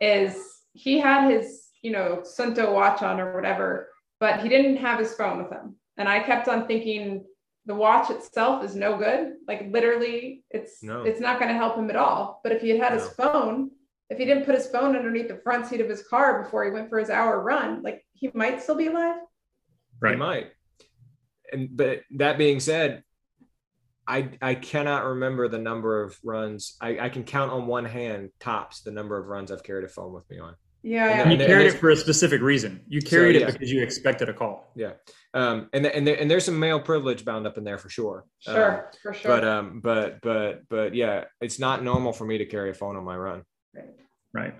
Is 0.00 0.62
he 0.72 0.98
had 0.98 1.30
his, 1.30 1.68
you 1.82 1.92
know, 1.92 2.22
Suunto 2.24 2.72
watch 2.72 3.02
on 3.02 3.20
or 3.20 3.34
whatever, 3.34 3.90
but 4.20 4.40
he 4.40 4.48
didn't 4.48 4.76
have 4.76 4.98
his 4.98 5.14
phone 5.14 5.42
with 5.42 5.50
him. 5.50 5.76
And 5.96 6.08
I 6.08 6.20
kept 6.20 6.48
on 6.48 6.66
thinking 6.66 7.24
the 7.66 7.74
watch 7.74 8.10
itself 8.10 8.64
is 8.64 8.74
no 8.76 8.96
good. 8.96 9.34
Like 9.48 9.68
literally, 9.70 10.44
it's 10.50 10.82
No. 10.82 11.02
it's 11.02 11.20
not 11.20 11.38
going 11.38 11.48
to 11.50 11.56
help 11.56 11.76
him 11.76 11.90
at 11.90 11.96
all. 11.96 12.40
But 12.42 12.52
if 12.52 12.60
he 12.60 12.70
had 12.70 12.80
had 12.80 12.92
his 12.92 13.08
phone, 13.10 13.70
if 14.10 14.18
he 14.18 14.24
didn't 14.24 14.44
put 14.44 14.54
his 14.54 14.68
phone 14.68 14.96
underneath 14.96 15.28
the 15.28 15.40
front 15.42 15.66
seat 15.66 15.80
of 15.80 15.88
his 15.88 16.06
car 16.06 16.42
before 16.42 16.64
he 16.64 16.70
went 16.70 16.90
for 16.90 16.98
his 16.98 17.10
hour 17.10 17.40
run, 17.40 17.82
like 17.82 18.04
he 18.12 18.30
might 18.34 18.62
still 18.62 18.74
be 18.76 18.88
alive. 18.88 19.16
They 20.02 20.16
might. 20.16 20.52
And 21.52 21.74
but 21.76 22.02
that 22.16 22.36
being 22.36 22.60
said, 22.60 23.02
I 24.06 24.30
I 24.42 24.54
cannot 24.54 25.04
remember 25.04 25.48
the 25.48 25.58
number 25.58 26.02
of 26.02 26.18
runs. 26.24 26.76
I, 26.80 26.98
I 26.98 27.08
can 27.08 27.24
count 27.24 27.50
on 27.52 27.66
one 27.66 27.84
hand 27.84 28.30
tops 28.40 28.82
the 28.82 28.90
number 28.90 29.18
of 29.18 29.26
runs 29.26 29.50
I've 29.50 29.62
carried 29.62 29.84
a 29.84 29.88
phone 29.88 30.12
with 30.12 30.28
me 30.30 30.38
on. 30.38 30.54
Yeah, 30.82 31.06
And 31.06 31.10
yeah. 31.16 31.22
And 31.22 31.32
you 31.32 31.38
And 31.38 31.46
carried 31.46 31.66
it 31.68 31.78
for 31.78 31.90
a 31.90 31.96
specific 31.96 32.42
reason. 32.42 32.82
You 32.88 33.00
carried 33.00 33.36
yeah. 33.36 33.48
it 33.48 33.52
because 33.52 33.70
you 33.72 33.82
expected 33.82 34.28
a 34.28 34.34
call. 34.34 34.70
Yeah. 34.76 34.92
Um 35.32 35.70
and 35.72 35.86
and 35.86 36.06
there, 36.06 36.16
and 36.20 36.30
there's 36.30 36.44
some 36.44 36.58
male 36.58 36.80
privilege 36.80 37.24
bound 37.24 37.46
up 37.46 37.56
in 37.56 37.64
there 37.64 37.78
for 37.78 37.88
sure. 37.88 38.26
Um, 38.46 38.54
sure, 38.54 38.90
for 39.02 39.14
sure. 39.14 39.30
but 39.30 39.44
um 39.44 39.80
but 39.80 40.20
but 40.20 40.62
but 40.68 40.94
yeah, 40.94 41.24
it's 41.40 41.58
not 41.58 41.82
normal 41.82 42.12
for 42.12 42.26
me 42.26 42.36
to 42.38 42.44
carry 42.46 42.70
a 42.70 42.74
phone 42.74 42.96
on 42.96 43.04
my 43.04 43.16
run. 43.16 43.42
Right. 43.74 43.84
Right. 44.34 44.54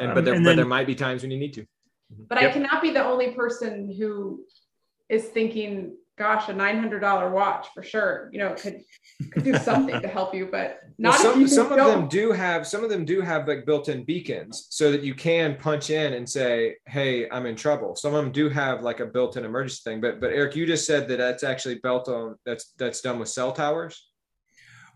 And 0.00 0.10
Um, 0.10 0.14
but 0.16 0.24
there 0.24 0.34
and 0.34 0.44
but 0.44 0.56
there 0.56 0.64
might 0.64 0.86
be 0.88 0.94
times 0.96 1.22
when 1.22 1.30
you 1.30 1.38
need 1.38 1.52
to. 1.54 1.64
But 2.10 2.40
Yep. 2.40 2.50
I 2.50 2.52
cannot 2.54 2.82
be 2.82 2.90
the 2.90 3.04
only 3.04 3.32
person 3.32 3.92
who 3.96 4.44
is 5.08 5.24
thinking, 5.26 5.96
gosh, 6.18 6.48
a 6.48 6.52
nine 6.52 6.78
hundred 6.78 7.00
dollar 7.00 7.30
watch 7.30 7.68
for 7.72 7.82
sure. 7.82 8.28
You 8.32 8.40
know, 8.40 8.54
could 8.54 8.80
could 9.32 9.44
do 9.44 9.54
something 9.56 10.00
to 10.02 10.08
help 10.08 10.34
you, 10.34 10.48
but 10.50 10.80
Well, 11.00 11.12
not 11.12 11.14
if 11.14 11.20
some 11.20 11.40
you 11.40 11.46
some 11.48 11.70
of 11.70 11.76
don't. 11.78 12.00
them 12.00 12.08
do 12.08 12.32
have 12.32 12.66
some 12.66 12.82
of 12.82 12.90
them 12.90 13.04
do 13.04 13.20
have 13.20 13.46
like 13.46 13.64
built-in 13.64 14.02
beacons 14.04 14.66
so 14.70 14.90
that 14.90 15.02
you 15.02 15.14
can 15.14 15.56
punch 15.56 15.90
in 15.90 16.14
and 16.14 16.28
say 16.28 16.74
hey 16.88 17.30
i'm 17.30 17.46
in 17.46 17.54
trouble 17.54 17.94
some 17.94 18.14
of 18.14 18.24
them 18.24 18.32
do 18.32 18.48
have 18.48 18.82
like 18.82 18.98
a 18.98 19.06
built-in 19.06 19.44
emergency 19.44 19.80
thing 19.84 20.00
but 20.00 20.20
but 20.20 20.32
eric 20.32 20.56
you 20.56 20.66
just 20.66 20.86
said 20.88 21.06
that 21.06 21.18
that's 21.18 21.44
actually 21.44 21.76
built 21.84 22.08
on 22.08 22.34
that's 22.44 22.72
that's 22.78 23.00
done 23.00 23.20
with 23.20 23.28
cell 23.28 23.52
towers 23.52 24.08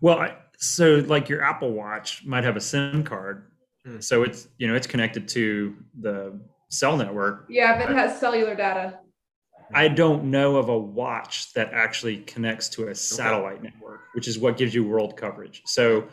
Well, 0.00 0.18
I, 0.18 0.36
so 0.58 1.04
like 1.06 1.28
your 1.28 1.42
Apple 1.44 1.70
Watch 1.72 2.24
might 2.26 2.42
have 2.42 2.56
a 2.56 2.60
SIM 2.60 3.04
card, 3.04 3.46
Hmm. 3.86 4.00
so 4.00 4.24
it's 4.24 4.48
you 4.58 4.66
know 4.66 4.74
it's 4.74 4.88
connected 4.88 5.28
to 5.28 5.76
the 6.00 6.40
cell 6.68 6.96
network. 6.96 7.46
Yeah, 7.48 7.78
if 7.80 7.90
it 7.90 7.94
has 7.94 8.18
cellular 8.18 8.56
data. 8.56 8.98
I 9.74 9.88
don't 9.88 10.24
know 10.30 10.56
of 10.56 10.68
a 10.68 10.78
watch 10.78 11.52
that 11.54 11.72
actually 11.72 12.18
connects 12.18 12.68
to 12.70 12.88
a 12.88 12.94
satellite 12.94 13.62
network, 13.62 14.00
which 14.14 14.28
is 14.28 14.38
what 14.38 14.56
gives 14.56 14.74
you 14.74 14.84
world 14.84 15.16
coverage. 15.16 15.62
So, 15.66 16.06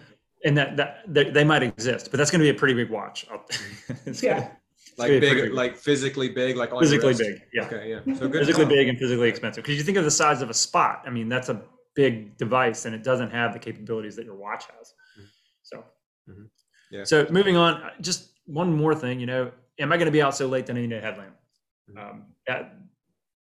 and 0.46 0.58
that 0.58 0.78
that 0.78 1.04
they, 1.08 1.30
they 1.30 1.44
might 1.44 1.64
exist, 1.64 2.10
but 2.12 2.18
that's 2.18 2.32
going 2.32 2.40
to 2.40 2.46
be 2.46 2.50
a 2.56 2.60
pretty 2.60 2.74
big 2.74 2.90
watch. 2.90 3.26
Yeah. 4.22 4.40
gonna- 4.40 4.52
like 4.98 5.08
gonna 5.08 5.20
big 5.22 5.54
like 5.54 5.78
physically 5.78 6.28
big 6.30 6.58
like 6.58 6.72
on 6.74 6.76
your 6.76 6.82
physically 6.82 7.10
wrist? 7.10 7.22
big, 7.22 7.42
yeah, 7.54 7.64
okay 7.68 7.90
yeah 7.90 8.16
so 8.16 8.28
good 8.28 8.40
physically 8.40 8.66
call. 8.66 8.76
big 8.76 8.90
and 8.90 9.00
physically 9.00 9.30
expensive. 9.30 9.64
Because 9.64 9.78
you 9.78 9.84
think 9.84 9.98
of 9.98 10.04
the 10.04 10.12
size 10.12 10.42
of 10.42 10.50
a 10.50 10.54
spot, 10.54 11.04
I 11.06 11.10
mean 11.10 11.30
that's 11.30 11.48
a 11.48 11.62
big 11.96 12.36
device, 12.38 12.84
and 12.86 12.94
it 12.94 13.02
doesn't 13.04 13.30
have 13.32 13.54
the 13.54 13.60
capabilities 13.60 14.16
that 14.18 14.26
your 14.26 14.36
watch 14.36 14.66
has. 14.78 14.94
So, 15.64 15.86
Mhm. 16.30 16.50
Yeah. 16.92 17.04
So 17.06 17.28
moving 17.30 17.56
on, 17.56 17.92
just 18.02 18.32
one 18.46 18.76
more 18.76 18.94
thing. 18.94 19.20
You 19.22 19.26
know, 19.28 19.52
am 19.80 19.92
I 19.94 19.98
going 19.98 20.08
to 20.08 20.12
be 20.12 20.22
out 20.22 20.36
so 20.36 20.48
late 20.48 20.66
that 20.66 20.76
I 20.76 20.82
need 20.82 20.92
a 20.92 21.00
headlamp? 21.00 21.36
Um, 21.98 22.26
that, 22.48 22.76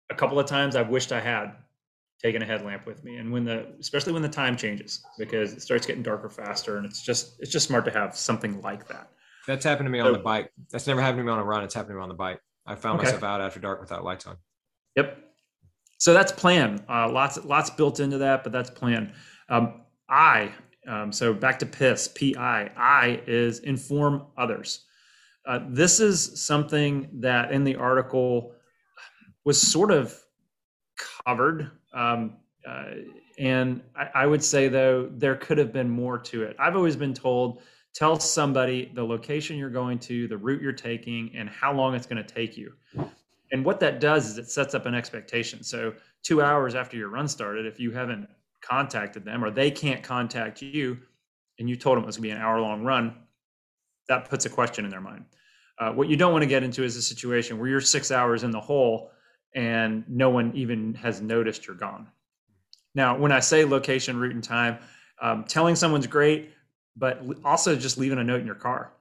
a 0.09 0.15
couple 0.15 0.39
of 0.39 0.45
times 0.45 0.75
I've 0.75 0.89
wished 0.89 1.11
I 1.11 1.19
had 1.19 1.53
taken 2.21 2.41
a 2.41 2.45
headlamp 2.45 2.85
with 2.85 3.03
me, 3.03 3.17
and 3.17 3.31
when 3.31 3.45
the 3.45 3.67
especially 3.79 4.13
when 4.13 4.21
the 4.21 4.29
time 4.29 4.57
changes 4.57 5.03
because 5.17 5.53
it 5.53 5.61
starts 5.61 5.85
getting 5.85 6.03
darker 6.03 6.29
faster, 6.29 6.77
and 6.77 6.85
it's 6.85 7.01
just 7.03 7.35
it's 7.39 7.51
just 7.51 7.67
smart 7.67 7.85
to 7.85 7.91
have 7.91 8.15
something 8.17 8.61
like 8.61 8.87
that. 8.87 9.09
that's 9.47 9.63
happened 9.63 9.85
to 9.87 9.91
me 9.91 9.99
on 9.99 10.07
So- 10.07 10.13
the 10.13 10.19
bike 10.23 10.51
that's 10.71 10.85
never 10.87 11.01
happened 11.01 11.19
to 11.19 11.23
me 11.23 11.31
on 11.31 11.39
a 11.39 11.43
run 11.43 11.63
it's 11.63 11.73
happened 11.73 11.91
to 11.91 11.95
me 11.95 12.01
on 12.03 12.09
the 12.09 12.15
bike 12.15 12.39
i 12.67 12.75
found 12.75 12.99
Okay. 12.99 13.05
myself 13.07 13.23
out 13.23 13.41
after 13.41 13.59
dark 13.59 13.79
without 13.81 14.03
lights 14.03 14.27
on 14.27 14.35
Yep. 14.95 15.17
So 15.97 16.13
that's 16.13 16.31
plan. 16.31 16.83
Uh, 16.89 17.09
lots 17.11 17.37
lots 17.45 17.69
built 17.69 17.99
into 17.99 18.17
that, 18.19 18.43
but 18.43 18.51
that's 18.51 18.69
plan. 18.69 19.13
Um, 19.49 19.81
I 20.09 20.51
um, 20.87 21.11
so 21.11 21.33
back 21.33 21.59
to 21.59 21.65
PIS. 21.65 22.07
PI. 22.09 22.71
I 22.77 23.21
is 23.27 23.59
inform 23.59 24.23
others. 24.37 24.85
Uh, 25.45 25.59
this 25.69 25.99
is 25.99 26.41
something 26.41 27.09
that 27.21 27.51
in 27.51 27.63
the 27.63 27.75
article 27.75 28.53
was 29.49 29.59
sort 29.59 29.89
of 29.89 30.15
covered. 31.25 31.71
Um, 31.91 32.35
uh, 32.67 32.91
and 33.39 33.81
I, 33.95 34.09
I 34.13 34.27
would 34.27 34.43
say 34.43 34.67
though 34.67 35.09
there 35.11 35.35
could 35.35 35.57
have 35.57 35.73
been 35.73 35.89
more 35.89 36.19
to 36.19 36.43
it. 36.43 36.55
I've 36.59 36.75
always 36.75 36.95
been 36.95 37.15
told 37.15 37.63
tell 37.95 38.19
somebody 38.19 38.91
the 38.93 39.03
location 39.03 39.57
you're 39.57 39.71
going 39.71 39.97
to, 39.97 40.27
the 40.27 40.37
route 40.37 40.61
you're 40.61 40.71
taking, 40.71 41.31
and 41.35 41.49
how 41.49 41.73
long 41.73 41.95
it's 41.95 42.05
going 42.05 42.23
to 42.23 42.33
take 42.35 42.57
you. 42.57 42.73
And 43.51 43.65
what 43.65 43.79
that 43.79 43.99
does 43.99 44.29
is 44.29 44.37
it 44.37 44.51
sets 44.51 44.75
up 44.75 44.85
an 44.85 44.93
expectation. 44.93 45.63
So 45.63 45.95
two 46.21 46.43
hours 46.43 46.75
after 46.75 46.95
your 46.95 47.09
run 47.09 47.27
started, 47.27 47.65
if 47.65 47.79
you 47.79 47.89
haven't 47.89 48.29
contacted 48.61 49.25
them 49.25 49.43
or 49.43 49.49
they 49.49 49.71
can't 49.71 50.03
contact 50.03 50.61
you, 50.61 50.99
and 51.57 51.67
you 51.67 51.75
told 51.75 51.97
them 51.97 52.03
it 52.03 52.05
was 52.05 52.17
going 52.17 52.29
to 52.29 52.35
be 52.35 52.39
an 52.39 52.45
hour 52.45 52.61
long 52.61 52.83
run, 52.83 53.15
that 54.09 54.29
puts 54.29 54.45
a 54.45 54.49
question 54.49 54.85
in 54.85 54.91
their 54.91 55.01
mind. 55.01 55.25
Uh, 55.79 55.91
what 55.91 56.07
you 56.07 56.15
don't 56.15 56.33
want 56.33 56.43
to 56.43 56.47
get 56.55 56.61
into 56.61 56.83
is 56.83 56.95
a 56.95 57.01
situation 57.01 57.57
where 57.57 57.67
you're 57.67 57.81
six 57.81 58.11
hours 58.11 58.43
in 58.43 58.51
the 58.51 58.59
hole 58.59 59.09
and 59.55 60.03
no 60.07 60.29
one 60.29 60.51
even 60.55 60.93
has 60.95 61.21
noticed 61.21 61.67
you're 61.67 61.75
gone. 61.75 62.07
Now, 62.95 63.17
when 63.17 63.31
I 63.31 63.39
say 63.39 63.65
location, 63.65 64.17
route, 64.17 64.33
and 64.33 64.43
time, 64.43 64.77
um, 65.21 65.43
telling 65.43 65.75
someone's 65.75 66.07
great, 66.07 66.51
but 66.95 67.21
also 67.43 67.75
just 67.75 67.97
leaving 67.97 68.17
a 68.17 68.23
note 68.23 68.39
in 68.39 68.45
your 68.45 68.55
car. 68.55 68.91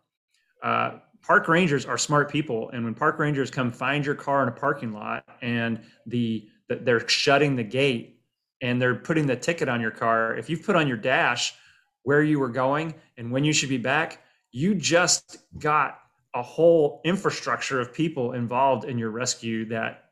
Uh, 0.62 0.98
park 1.22 1.48
rangers 1.48 1.86
are 1.86 1.98
smart 1.98 2.30
people, 2.30 2.70
and 2.70 2.84
when 2.84 2.94
park 2.94 3.18
rangers 3.18 3.50
come 3.50 3.72
find 3.72 4.04
your 4.04 4.14
car 4.14 4.42
in 4.42 4.48
a 4.48 4.52
parking 4.52 4.92
lot 4.92 5.24
and 5.42 5.80
the, 6.06 6.48
the 6.68 6.76
they're 6.76 7.06
shutting 7.08 7.56
the 7.56 7.62
gate 7.62 8.20
and 8.60 8.80
they're 8.80 8.94
putting 8.94 9.26
the 9.26 9.36
ticket 9.36 9.68
on 9.68 9.80
your 9.80 9.90
car, 9.90 10.36
if 10.36 10.50
you've 10.50 10.64
put 10.64 10.76
on 10.76 10.86
your 10.88 10.96
dash 10.96 11.54
where 12.02 12.22
you 12.22 12.38
were 12.38 12.48
going 12.48 12.94
and 13.16 13.30
when 13.30 13.44
you 13.44 13.52
should 13.52 13.68
be 13.68 13.78
back, 13.78 14.22
you 14.50 14.74
just 14.74 15.38
got 15.58 16.00
a 16.34 16.42
whole 16.42 17.00
infrastructure 17.04 17.80
of 17.80 17.92
people 17.92 18.32
involved 18.32 18.84
in 18.84 18.98
your 18.98 19.10
rescue 19.10 19.64
that 19.66 20.07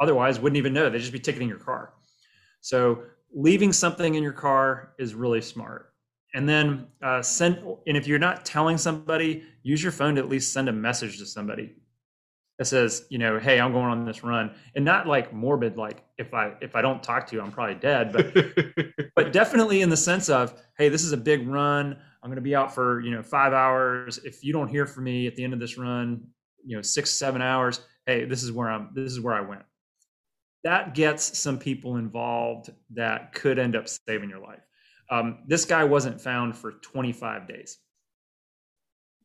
otherwise 0.00 0.38
wouldn't 0.38 0.58
even 0.58 0.72
know. 0.72 0.90
They'd 0.90 0.98
just 0.98 1.12
be 1.12 1.18
ticketing 1.18 1.48
your 1.48 1.58
car. 1.58 1.94
So 2.60 3.02
leaving 3.34 3.72
something 3.72 4.14
in 4.14 4.22
your 4.22 4.32
car 4.32 4.92
is 4.98 5.14
really 5.14 5.40
smart. 5.40 5.92
And 6.34 6.48
then 6.48 6.86
uh, 7.02 7.22
send, 7.22 7.58
and 7.86 7.96
if 7.96 8.06
you're 8.06 8.18
not 8.18 8.44
telling 8.44 8.76
somebody, 8.76 9.44
use 9.62 9.82
your 9.82 9.92
phone 9.92 10.16
to 10.16 10.20
at 10.20 10.28
least 10.28 10.52
send 10.52 10.68
a 10.68 10.72
message 10.72 11.18
to 11.18 11.26
somebody 11.26 11.74
that 12.58 12.64
says, 12.64 13.06
you 13.10 13.18
know, 13.18 13.38
hey, 13.38 13.60
I'm 13.60 13.72
going 13.72 13.86
on 13.86 14.04
this 14.04 14.24
run, 14.24 14.54
and 14.74 14.84
not 14.84 15.06
like 15.06 15.32
morbid, 15.32 15.76
like 15.76 16.02
if 16.16 16.32
I 16.32 16.54
if 16.60 16.74
I 16.74 16.80
don't 16.80 17.02
talk 17.02 17.26
to 17.28 17.36
you, 17.36 17.42
I'm 17.42 17.52
probably 17.52 17.74
dead, 17.74 18.12
but 18.12 18.34
but 19.14 19.32
definitely 19.32 19.82
in 19.82 19.90
the 19.90 19.96
sense 19.96 20.30
of, 20.30 20.54
hey, 20.78 20.88
this 20.88 21.04
is 21.04 21.12
a 21.12 21.18
big 21.18 21.46
run. 21.46 21.96
I'm 22.22 22.30
going 22.30 22.36
to 22.36 22.42
be 22.42 22.54
out 22.54 22.74
for 22.74 23.00
you 23.00 23.10
know 23.10 23.22
five 23.22 23.52
hours. 23.52 24.18
If 24.24 24.42
you 24.42 24.52
don't 24.52 24.68
hear 24.68 24.86
from 24.86 25.04
me 25.04 25.26
at 25.26 25.36
the 25.36 25.44
end 25.44 25.52
of 25.52 25.60
this 25.60 25.76
run, 25.76 26.26
you 26.64 26.76
know 26.76 26.82
six 26.82 27.10
seven 27.10 27.42
hours, 27.42 27.80
hey, 28.06 28.24
this 28.24 28.42
is 28.42 28.52
where 28.52 28.70
I'm. 28.70 28.90
This 28.94 29.12
is 29.12 29.20
where 29.20 29.34
I 29.34 29.42
went. 29.42 29.62
That 30.66 30.94
gets 30.94 31.38
some 31.38 31.60
people 31.60 31.96
involved 31.96 32.70
that 32.90 33.32
could 33.32 33.60
end 33.60 33.76
up 33.76 33.86
saving 33.88 34.28
your 34.28 34.40
life. 34.40 34.66
Um, 35.08 35.38
this 35.46 35.64
guy 35.64 35.84
wasn't 35.84 36.20
found 36.20 36.56
for 36.56 36.72
25 36.72 37.46
days. 37.46 37.78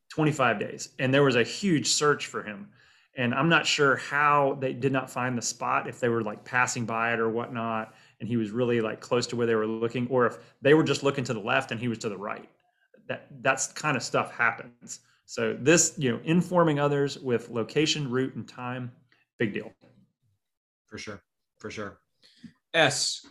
25 0.09 0.59
days, 0.59 0.89
and 0.99 1.11
there 1.11 1.23
was 1.23 1.35
a 1.35 1.43
huge 1.43 1.88
search 1.88 2.27
for 2.27 2.43
him. 2.43 2.69
And 3.18 3.34
I'm 3.34 3.49
not 3.49 3.65
sure 3.65 3.95
how 3.95 4.57
they 4.59 4.72
did 4.72 4.91
not 4.91 5.09
find 5.09 5.35
the 5.35 5.41
spot 5.41 5.88
if 5.88 5.99
they 5.99 6.09
were 6.09 6.22
like 6.22 6.43
passing 6.45 6.85
by 6.85 7.13
it 7.13 7.19
or 7.19 7.30
whatnot 7.30 7.95
and 8.19 8.30
he 8.30 8.38
was 8.38 8.51
really 8.51 8.80
like 8.80 9.01
close 9.01 9.26
to 9.27 9.35
where 9.35 9.47
they 9.47 9.55
were 9.55 9.65
looking 9.65 10.07
or 10.09 10.27
if 10.27 10.38
they 10.61 10.73
were 10.73 10.84
just 10.84 11.01
looking 11.01 11.23
to 11.23 11.34
the 11.34 11.39
left 11.39 11.72
and 11.72 11.80
he 11.80 11.88
was 11.88 11.97
to 11.97 12.09
the 12.09 12.18
right 12.18 12.47
that 13.07 13.27
that's 13.41 13.68
kind 13.68 13.97
of 13.97 14.03
stuff 14.03 14.34
happens 14.34 15.01
so 15.26 15.57
this 15.59 15.93
you 15.97 16.09
know 16.09 16.22
informing 16.23 16.80
others 16.80 17.19
with 17.19 17.49
location 17.49 18.09
route 18.09 18.34
and 18.35 18.47
time 18.47 18.91
big 19.41 19.53
deal. 19.53 19.73
For 20.85 20.99
sure. 20.99 21.23
For 21.61 21.69
sure. 21.69 21.99
S. 22.73 23.23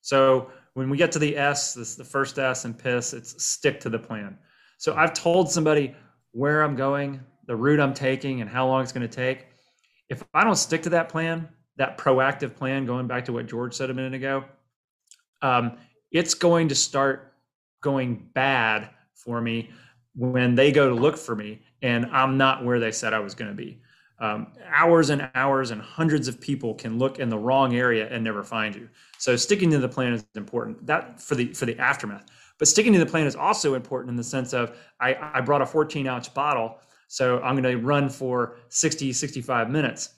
So 0.00 0.50
when 0.74 0.90
we 0.90 0.96
get 0.96 1.12
to 1.12 1.20
the 1.20 1.36
S, 1.36 1.74
this 1.74 1.94
the 1.94 2.02
first 2.02 2.40
S 2.40 2.64
and 2.64 2.76
piss, 2.76 3.12
it's 3.12 3.42
stick 3.42 3.78
to 3.80 3.88
the 3.88 4.00
plan. 4.00 4.36
So 4.78 4.96
I've 4.96 5.14
told 5.14 5.48
somebody 5.48 5.94
where 6.32 6.62
I'm 6.62 6.74
going, 6.74 7.20
the 7.46 7.54
route 7.54 7.78
I'm 7.78 7.94
taking, 7.94 8.40
and 8.40 8.50
how 8.50 8.66
long 8.66 8.82
it's 8.82 8.90
going 8.90 9.08
to 9.08 9.16
take. 9.16 9.46
If 10.08 10.24
I 10.34 10.42
don't 10.42 10.56
stick 10.56 10.82
to 10.82 10.90
that 10.90 11.08
plan, 11.08 11.48
that 11.76 11.98
proactive 11.98 12.56
plan, 12.56 12.84
going 12.84 13.06
back 13.06 13.24
to 13.26 13.32
what 13.32 13.46
George 13.46 13.74
said 13.74 13.90
a 13.90 13.94
minute 13.94 14.14
ago, 14.14 14.44
um, 15.40 15.78
it's 16.10 16.34
going 16.34 16.68
to 16.68 16.74
start 16.74 17.32
going 17.80 18.28
bad 18.34 18.90
for 19.14 19.40
me 19.40 19.70
when 20.16 20.56
they 20.56 20.72
go 20.72 20.88
to 20.88 20.94
look 20.96 21.16
for 21.16 21.36
me 21.36 21.60
and 21.80 22.06
I'm 22.06 22.36
not 22.36 22.64
where 22.64 22.80
they 22.80 22.90
said 22.90 23.14
I 23.14 23.20
was 23.20 23.36
going 23.36 23.50
to 23.50 23.56
be. 23.56 23.80
Um, 24.20 24.52
hours 24.66 25.10
and 25.10 25.28
hours 25.34 25.72
and 25.72 25.82
hundreds 25.82 26.28
of 26.28 26.40
people 26.40 26.74
can 26.74 26.98
look 26.98 27.18
in 27.18 27.28
the 27.28 27.38
wrong 27.38 27.74
area 27.74 28.08
and 28.08 28.22
never 28.22 28.44
find 28.44 28.74
you. 28.74 28.88
So 29.18 29.34
sticking 29.34 29.70
to 29.72 29.78
the 29.78 29.88
plan 29.88 30.12
is 30.12 30.24
important. 30.36 30.86
That 30.86 31.20
for 31.20 31.34
the 31.34 31.52
for 31.52 31.66
the 31.66 31.78
aftermath. 31.78 32.26
But 32.58 32.68
sticking 32.68 32.92
to 32.92 32.98
the 32.98 33.06
plan 33.06 33.26
is 33.26 33.34
also 33.34 33.74
important 33.74 34.10
in 34.10 34.16
the 34.16 34.24
sense 34.24 34.52
of 34.52 34.76
I, 35.00 35.16
I 35.34 35.40
brought 35.40 35.62
a 35.62 35.66
14 35.66 36.06
ounce 36.06 36.28
bottle, 36.28 36.78
so 37.08 37.40
I'm 37.40 37.60
going 37.60 37.64
to 37.64 37.84
run 37.84 38.08
for 38.08 38.56
60, 38.68 39.12
65 39.12 39.70
minutes. 39.70 40.10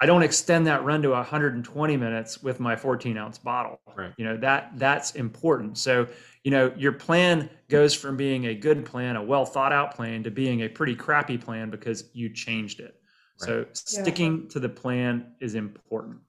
I 0.00 0.06
don't 0.06 0.22
extend 0.22 0.66
that 0.66 0.84
run 0.84 1.00
to 1.02 1.10
120 1.10 1.96
minutes 1.96 2.42
with 2.42 2.60
my 2.60 2.76
14 2.76 3.16
ounce 3.16 3.38
bottle. 3.38 3.80
Right. 3.96 4.12
You 4.18 4.26
know 4.26 4.36
that 4.38 4.72
that's 4.76 5.14
important. 5.14 5.78
So 5.78 6.06
you 6.44 6.50
know 6.50 6.72
your 6.76 6.92
plan 6.92 7.48
goes 7.68 7.94
from 7.94 8.16
being 8.16 8.46
a 8.46 8.54
good 8.54 8.84
plan, 8.84 9.16
a 9.16 9.22
well 9.22 9.46
thought 9.46 9.72
out 9.72 9.94
plan, 9.94 10.22
to 10.24 10.30
being 10.30 10.62
a 10.62 10.68
pretty 10.68 10.94
crappy 10.94 11.38
plan 11.38 11.70
because 11.70 12.10
you 12.12 12.28
changed 12.28 12.80
it. 12.80 12.94
So 13.38 13.66
sticking 13.72 14.48
to 14.48 14.60
the 14.60 14.68
plan 14.68 15.34
is 15.40 15.54
important. 15.54 16.20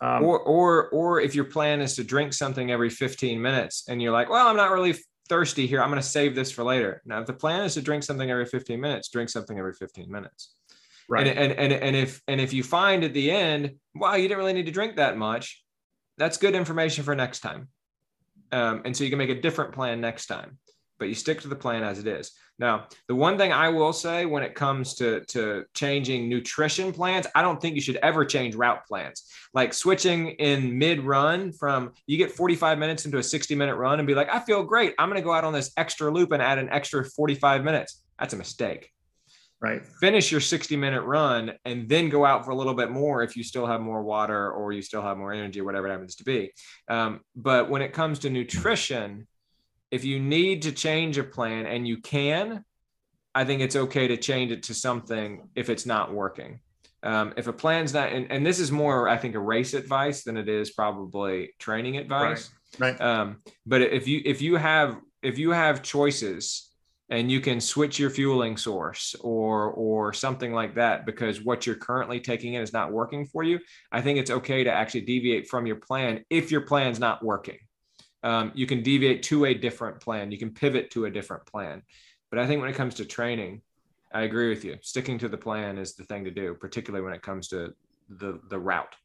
Um, 0.00 0.24
or 0.24 0.40
or 0.40 0.88
or 0.90 1.20
if 1.20 1.34
your 1.34 1.44
plan 1.44 1.80
is 1.80 1.96
to 1.96 2.04
drink 2.04 2.34
something 2.34 2.70
every 2.70 2.90
15 2.90 3.40
minutes 3.40 3.84
and 3.88 4.00
you're 4.00 4.12
like, 4.12 4.28
well, 4.28 4.46
I'm 4.46 4.56
not 4.56 4.70
really 4.70 4.94
thirsty 5.28 5.66
here. 5.66 5.82
I'm 5.82 5.90
going 5.90 6.00
to 6.00 6.06
save 6.06 6.34
this 6.34 6.50
for 6.50 6.62
later. 6.64 7.02
Now, 7.04 7.20
if 7.20 7.26
the 7.26 7.32
plan 7.32 7.64
is 7.64 7.74
to 7.74 7.82
drink 7.82 8.04
something 8.04 8.30
every 8.30 8.46
15 8.46 8.80
minutes, 8.80 9.08
drink 9.08 9.28
something 9.28 9.58
every 9.58 9.72
15 9.72 10.10
minutes. 10.10 10.54
Right. 11.08 11.26
And, 11.26 11.38
and 11.38 11.52
and 11.52 11.72
and 11.72 11.96
if 11.96 12.22
and 12.28 12.40
if 12.40 12.52
you 12.52 12.62
find 12.62 13.04
at 13.04 13.14
the 13.14 13.30
end, 13.30 13.76
wow, 13.94 14.14
you 14.14 14.28
didn't 14.28 14.38
really 14.38 14.52
need 14.52 14.66
to 14.66 14.72
drink 14.72 14.96
that 14.96 15.16
much, 15.16 15.64
that's 16.18 16.36
good 16.36 16.54
information 16.54 17.04
for 17.04 17.14
next 17.14 17.40
time. 17.40 17.68
Um, 18.52 18.82
and 18.84 18.96
so 18.96 19.04
you 19.04 19.10
can 19.10 19.18
make 19.18 19.30
a 19.30 19.40
different 19.40 19.72
plan 19.72 20.00
next 20.00 20.26
time, 20.26 20.58
but 20.98 21.08
you 21.08 21.14
stick 21.14 21.40
to 21.40 21.48
the 21.48 21.56
plan 21.56 21.82
as 21.82 21.98
it 21.98 22.06
is. 22.06 22.32
Now, 22.58 22.86
the 23.06 23.14
one 23.14 23.36
thing 23.36 23.52
I 23.52 23.68
will 23.68 23.92
say 23.92 24.24
when 24.24 24.42
it 24.42 24.54
comes 24.54 24.94
to 24.94 25.20
to 25.26 25.64
changing 25.74 26.28
nutrition 26.28 26.92
plans, 26.92 27.26
I 27.34 27.42
don't 27.42 27.60
think 27.60 27.74
you 27.74 27.80
should 27.80 27.96
ever 27.96 28.24
change 28.24 28.54
route 28.54 28.86
plans. 28.86 29.24
Like 29.52 29.74
switching 29.74 30.28
in 30.30 30.78
mid 30.78 31.00
run 31.00 31.52
from 31.52 31.92
you 32.06 32.16
get 32.16 32.32
45 32.32 32.78
minutes 32.78 33.04
into 33.04 33.18
a 33.18 33.22
60 33.22 33.54
minute 33.54 33.76
run 33.76 34.00
and 34.00 34.06
be 34.06 34.14
like, 34.14 34.30
I 34.30 34.40
feel 34.40 34.62
great. 34.62 34.94
I'm 34.98 35.08
going 35.08 35.20
to 35.20 35.24
go 35.24 35.32
out 35.32 35.44
on 35.44 35.52
this 35.52 35.72
extra 35.76 36.10
loop 36.10 36.32
and 36.32 36.42
add 36.42 36.58
an 36.58 36.70
extra 36.70 37.04
45 37.04 37.62
minutes. 37.62 38.02
That's 38.18 38.32
a 38.32 38.38
mistake 38.38 38.92
right. 39.66 39.86
finish 40.00 40.30
your 40.30 40.40
60 40.40 40.76
minute 40.76 41.02
run 41.02 41.52
and 41.64 41.88
then 41.88 42.08
go 42.08 42.24
out 42.24 42.44
for 42.44 42.50
a 42.50 42.54
little 42.54 42.74
bit 42.74 42.90
more 42.90 43.22
if 43.22 43.36
you 43.36 43.42
still 43.42 43.66
have 43.66 43.80
more 43.80 44.02
water 44.02 44.50
or 44.50 44.72
you 44.72 44.82
still 44.82 45.02
have 45.02 45.16
more 45.16 45.32
energy 45.32 45.60
whatever 45.60 45.88
it 45.88 45.90
happens 45.90 46.16
to 46.16 46.24
be. 46.24 46.52
Um, 46.88 47.20
but 47.34 47.68
when 47.68 47.82
it 47.82 47.92
comes 47.92 48.20
to 48.20 48.30
nutrition, 48.30 49.26
if 49.90 50.04
you 50.04 50.18
need 50.18 50.62
to 50.62 50.72
change 50.72 51.18
a 51.18 51.24
plan 51.24 51.66
and 51.66 51.86
you 51.86 51.98
can, 51.98 52.64
I 53.34 53.44
think 53.44 53.60
it's 53.60 53.76
okay 53.76 54.08
to 54.08 54.16
change 54.16 54.50
it 54.52 54.64
to 54.64 54.74
something 54.74 55.48
if 55.54 55.68
it's 55.68 55.86
not 55.86 56.12
working. 56.12 56.60
Um, 57.02 57.34
if 57.36 57.46
a 57.46 57.52
plan's 57.52 57.92
not, 57.92 58.10
and, 58.10 58.32
and 58.32 58.44
this 58.44 58.58
is 58.58 58.72
more, 58.72 59.08
I 59.08 59.16
think, 59.16 59.34
a 59.34 59.38
race 59.38 59.74
advice 59.74 60.24
than 60.24 60.36
it 60.36 60.48
is 60.48 60.70
probably 60.70 61.50
training 61.58 61.98
advice. 61.98 62.50
Right. 62.78 63.00
Um, 63.00 63.42
but 63.64 63.82
if 63.82 64.08
you 64.08 64.22
if 64.24 64.42
you 64.42 64.56
have 64.56 64.96
if 65.22 65.38
you 65.38 65.50
have 65.50 65.82
choices 65.82 66.70
and 67.08 67.30
you 67.30 67.40
can 67.40 67.60
switch 67.60 67.98
your 67.98 68.10
fueling 68.10 68.56
source 68.56 69.14
or 69.20 69.70
or 69.70 70.12
something 70.12 70.52
like 70.52 70.74
that 70.74 71.06
because 71.06 71.42
what 71.42 71.66
you're 71.66 71.76
currently 71.76 72.18
taking 72.18 72.54
in 72.54 72.62
is 72.62 72.72
not 72.72 72.92
working 72.92 73.24
for 73.26 73.42
you, 73.42 73.58
I 73.92 74.00
think 74.00 74.18
it's 74.18 74.30
okay 74.30 74.64
to 74.64 74.72
actually 74.72 75.02
deviate 75.02 75.48
from 75.48 75.66
your 75.66 75.76
plan 75.76 76.24
if 76.30 76.50
your 76.50 76.62
plan's 76.62 76.98
not 76.98 77.24
working. 77.24 77.58
Um, 78.22 78.50
you 78.54 78.66
can 78.66 78.82
deviate 78.82 79.22
to 79.24 79.44
a 79.44 79.54
different 79.54 80.00
plan. 80.00 80.32
You 80.32 80.38
can 80.38 80.50
pivot 80.50 80.90
to 80.92 81.04
a 81.04 81.10
different 81.10 81.46
plan. 81.46 81.82
But 82.30 82.40
I 82.40 82.46
think 82.46 82.60
when 82.60 82.70
it 82.70 82.74
comes 82.74 82.94
to 82.96 83.04
training, 83.04 83.62
I 84.12 84.22
agree 84.22 84.48
with 84.48 84.64
you. 84.64 84.78
Sticking 84.80 85.18
to 85.18 85.28
the 85.28 85.36
plan 85.36 85.78
is 85.78 85.94
the 85.94 86.04
thing 86.04 86.24
to 86.24 86.30
do, 86.30 86.54
particularly 86.54 87.04
when 87.04 87.14
it 87.14 87.22
comes 87.22 87.48
to 87.48 87.72
the 88.08 88.40
the 88.50 88.58
route. 88.58 88.96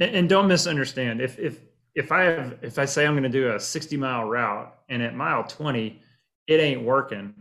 And, 0.00 0.14
and 0.14 0.28
don't 0.28 0.48
misunderstand. 0.48 1.20
If 1.20 1.38
if 1.38 1.60
if 1.94 2.12
I 2.12 2.22
have 2.22 2.58
if 2.62 2.78
I 2.78 2.86
say 2.86 3.06
I'm 3.06 3.12
going 3.12 3.24
to 3.24 3.28
do 3.28 3.54
a 3.54 3.60
60 3.60 3.96
mile 3.98 4.24
route 4.24 4.74
and 4.88 5.02
at 5.02 5.14
mile 5.14 5.44
20 5.44 6.00
it 6.46 6.60
ain't 6.60 6.82
working, 6.82 7.34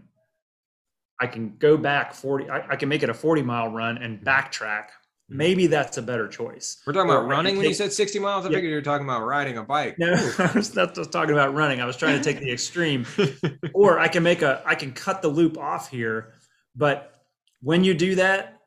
I 1.20 1.28
can 1.28 1.56
go 1.58 1.78
back 1.78 2.14
40. 2.14 2.50
I, 2.50 2.68
I 2.72 2.76
can 2.76 2.90
make 2.90 3.04
it 3.04 3.10
a 3.10 3.14
40 3.14 3.42
mile 3.42 3.70
run 3.72 3.98
and 3.98 4.20
backtrack. 4.20 4.88
Maybe 5.28 5.66
that's 5.68 5.98
a 5.98 6.04
better 6.04 6.28
choice. 6.28 6.84
We're 6.86 6.94
talking 6.94 7.10
about 7.10 7.20
I 7.20 7.22
can 7.22 7.30
running 7.30 7.58
when 7.58 7.66
you 7.66 7.74
said 7.74 7.92
60 7.92 8.20
miles. 8.20 8.46
I 8.46 8.50
Yeah. 8.50 8.58
figured 8.58 8.70
you 8.70 8.76
were 8.76 8.82
talking 8.84 9.08
about 9.08 9.26
riding 9.26 9.58
a 9.58 9.64
bike. 9.64 9.98
No, 9.98 10.14
I 10.38 10.52
was 10.54 10.76
not 10.76 10.94
just 10.94 11.12
talking 11.12 11.32
about 11.32 11.56
running. 11.56 11.82
I 11.82 11.86
was 11.86 11.98
trying 11.98 12.18
to 12.18 12.24
take 12.24 12.40
the 12.42 12.52
extreme. 12.52 13.06
or 13.74 13.98
I 14.00 14.08
can 14.08 14.22
make 14.22 14.42
a 14.44 14.62
I 14.66 14.76
can 14.76 14.92
cut 14.92 15.22
the 15.24 15.28
loop 15.30 15.58
off 15.58 15.90
here, 15.90 16.34
but 16.76 17.24
when 17.62 17.84
you 17.84 17.96
do 17.96 18.16
that, 18.16 18.60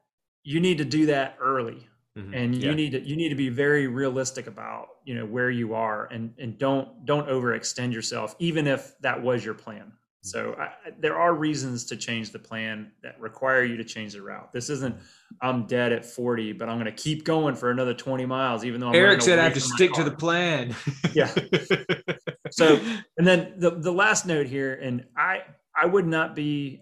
you 0.43 0.59
need 0.59 0.78
to 0.78 0.85
do 0.85 1.06
that 1.06 1.36
early. 1.40 1.85
Mhm. 2.16 2.35
and 2.35 2.55
you 2.56 2.70
Yeah. 2.70 2.74
need 2.74 2.93
to 2.93 3.01
you 3.01 3.15
need 3.15 3.28
to 3.28 3.36
be 3.36 3.48
very 3.51 3.86
realistic 3.86 4.48
about 4.48 4.89
you 5.05 5.15
know 5.15 5.24
where 5.24 5.51
you 5.51 5.74
are 5.74 6.06
and 6.06 6.35
and 6.39 6.59
don't 6.59 7.05
don't 7.05 7.28
overextend 7.28 7.93
yourself 7.93 8.35
even 8.40 8.66
if 8.66 8.98
that 9.02 9.23
was 9.23 9.44
your 9.44 9.55
plan 9.55 9.93
so 10.29 10.55
I, 10.59 10.91
there 10.99 11.19
are 11.19 11.35
reasons 11.35 11.85
to 11.87 11.97
change 11.97 12.31
the 12.31 12.39
plan 12.39 12.93
that 13.03 13.21
require 13.21 13.65
you 13.65 13.77
to 13.77 13.85
change 13.85 14.13
the 14.13 14.23
route 14.23 14.53
this 14.53 14.69
isn't 14.71 14.95
i'm 15.43 15.67
dead 15.67 15.93
at 15.93 16.05
40 16.05 16.53
but 16.53 16.69
i'm 16.69 16.77
going 16.77 16.87
to 16.97 17.03
keep 17.03 17.25
going 17.25 17.55
for 17.55 17.71
another 17.71 17.95
20 17.95 18.27
miles 18.27 18.65
even 18.65 18.81
though 18.81 18.89
I'm 18.89 18.95
Eric 18.95 19.23
said 19.23 19.39
I 19.39 19.45
have 19.45 19.55
to 19.55 19.61
stick 19.61 19.93
to 19.95 20.05
the 20.05 20.11
plan. 20.11 20.75
Yeah. 21.13 21.33
So- 22.51 22.81
and 23.19 23.27
then 23.27 23.55
the 23.59 23.71
the 23.71 23.93
last 23.93 24.25
note 24.25 24.47
here 24.47 24.73
and 24.83 25.05
i 25.17 25.43
i 25.77 25.85
would 25.85 26.07
not 26.07 26.35
be 26.35 26.81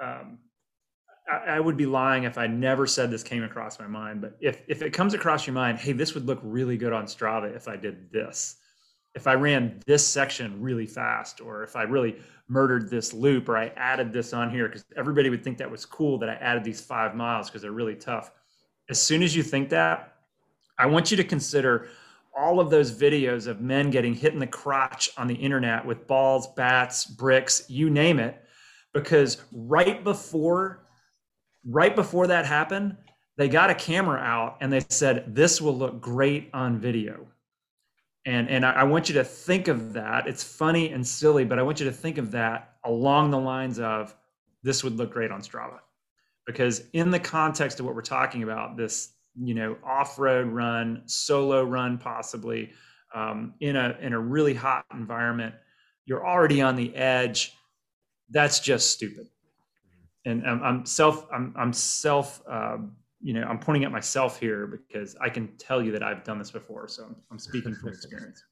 um 0.00 0.38
I, 1.30 1.56
I 1.56 1.60
would 1.60 1.76
be 1.76 1.86
lying 1.86 2.24
if 2.24 2.38
I 2.38 2.46
never 2.46 2.86
said 2.86 3.10
this 3.10 3.22
came 3.22 3.42
across 3.44 3.78
my 3.78 3.86
mind. 3.86 4.20
But 4.20 4.36
if 4.40 4.62
if 4.68 4.82
it 4.82 4.92
comes 4.92 5.14
across 5.14 5.46
your 5.46 5.54
mind, 5.54 5.78
hey, 5.78 5.92
this 5.92 6.14
would 6.14 6.26
look 6.26 6.40
really 6.42 6.76
good 6.76 6.92
on 6.92 7.04
Strava 7.04 7.54
if 7.54 7.68
I 7.68 7.76
did 7.76 8.10
this. 8.12 8.56
If 9.14 9.26
I 9.26 9.34
ran 9.34 9.80
this 9.86 10.06
section 10.06 10.60
really 10.62 10.86
fast, 10.86 11.40
or 11.40 11.62
if 11.64 11.74
I 11.76 11.82
really 11.82 12.16
murdered 12.48 12.90
this 12.90 13.12
loop, 13.12 13.48
or 13.48 13.56
I 13.56 13.68
added 13.76 14.12
this 14.12 14.32
on 14.32 14.50
here, 14.50 14.68
because 14.68 14.84
everybody 14.96 15.30
would 15.30 15.42
think 15.42 15.58
that 15.58 15.70
was 15.70 15.84
cool 15.84 16.18
that 16.18 16.28
I 16.28 16.34
added 16.34 16.64
these 16.64 16.80
five 16.80 17.14
miles 17.14 17.48
because 17.48 17.62
they're 17.62 17.72
really 17.72 17.96
tough. 17.96 18.30
As 18.88 19.02
soon 19.02 19.22
as 19.22 19.34
you 19.34 19.42
think 19.42 19.68
that, 19.70 20.14
I 20.78 20.86
want 20.86 21.10
you 21.10 21.16
to 21.16 21.24
consider 21.24 21.88
all 22.36 22.60
of 22.60 22.70
those 22.70 22.92
videos 22.92 23.46
of 23.46 23.60
men 23.60 23.90
getting 23.90 24.14
hit 24.14 24.32
in 24.32 24.38
the 24.38 24.46
crotch 24.46 25.10
on 25.16 25.26
the 25.26 25.34
internet 25.34 25.84
with 25.84 26.06
balls, 26.06 26.48
bats, 26.54 27.04
bricks, 27.04 27.64
you 27.68 27.90
name 27.90 28.18
it, 28.18 28.42
because 28.92 29.42
right 29.52 30.02
before 30.04 30.86
right 31.66 31.94
before 31.94 32.26
that 32.28 32.46
happened, 32.46 32.96
they 33.36 33.48
got 33.48 33.70
a 33.70 33.74
camera 33.74 34.20
out 34.20 34.56
and 34.60 34.72
they 34.72 34.80
said, 34.88 35.34
This 35.34 35.60
will 35.60 35.76
look 35.76 36.00
great 36.00 36.50
on 36.52 36.78
video. 36.78 37.26
And, 38.26 38.48
and 38.48 38.66
I, 38.66 38.72
I 38.72 38.84
want 38.84 39.08
you 39.08 39.14
to 39.16 39.24
think 39.24 39.68
of 39.68 39.94
that. 39.94 40.26
It's 40.26 40.44
funny 40.44 40.92
and 40.92 41.06
silly, 41.06 41.44
but 41.44 41.58
I 41.58 41.62
want 41.62 41.80
you 41.80 41.86
to 41.86 41.92
think 41.92 42.18
of 42.18 42.30
that 42.32 42.74
along 42.84 43.30
the 43.30 43.38
lines 43.38 43.78
of 43.78 44.14
this 44.62 44.84
would 44.84 44.96
look 44.96 45.12
great 45.12 45.30
on 45.30 45.40
Strava. 45.40 45.78
Because 46.46 46.82
in 46.92 47.10
the 47.10 47.20
context 47.20 47.80
of 47.80 47.86
what 47.86 47.94
we're 47.94 48.02
talking 48.02 48.42
about, 48.42 48.76
this 48.76 49.12
you 49.40 49.54
know 49.54 49.76
off-road 49.84 50.48
run, 50.48 51.02
solo 51.06 51.62
run, 51.62 51.98
possibly 51.98 52.72
um, 53.14 53.54
in 53.60 53.76
a 53.76 53.96
in 54.00 54.12
a 54.12 54.18
really 54.18 54.54
hot 54.54 54.84
environment, 54.92 55.54
you're 56.06 56.26
already 56.26 56.60
on 56.60 56.76
the 56.76 56.94
edge. 56.96 57.54
That's 58.30 58.58
just 58.58 58.90
stupid 58.90 59.28
and 60.24 60.46
I'm, 60.46 60.62
I'm 60.62 60.86
self 60.86 61.26
I'm, 61.32 61.54
I'm 61.56 61.72
self 61.72 62.42
um, 62.48 62.96
you 63.20 63.34
know 63.34 63.42
I'm 63.42 63.58
pointing 63.58 63.84
at 63.84 63.92
myself 63.92 64.38
here 64.38 64.66
because 64.66 65.16
I 65.20 65.28
can 65.28 65.56
tell 65.56 65.82
you 65.82 65.92
that 65.92 66.02
I've 66.02 66.24
done 66.24 66.38
this 66.38 66.50
before, 66.50 66.88
so 66.88 67.04
I'm, 67.04 67.16
I'm 67.30 67.38
speaking 67.38 67.74
from 67.74 67.90
experience. 67.90 68.42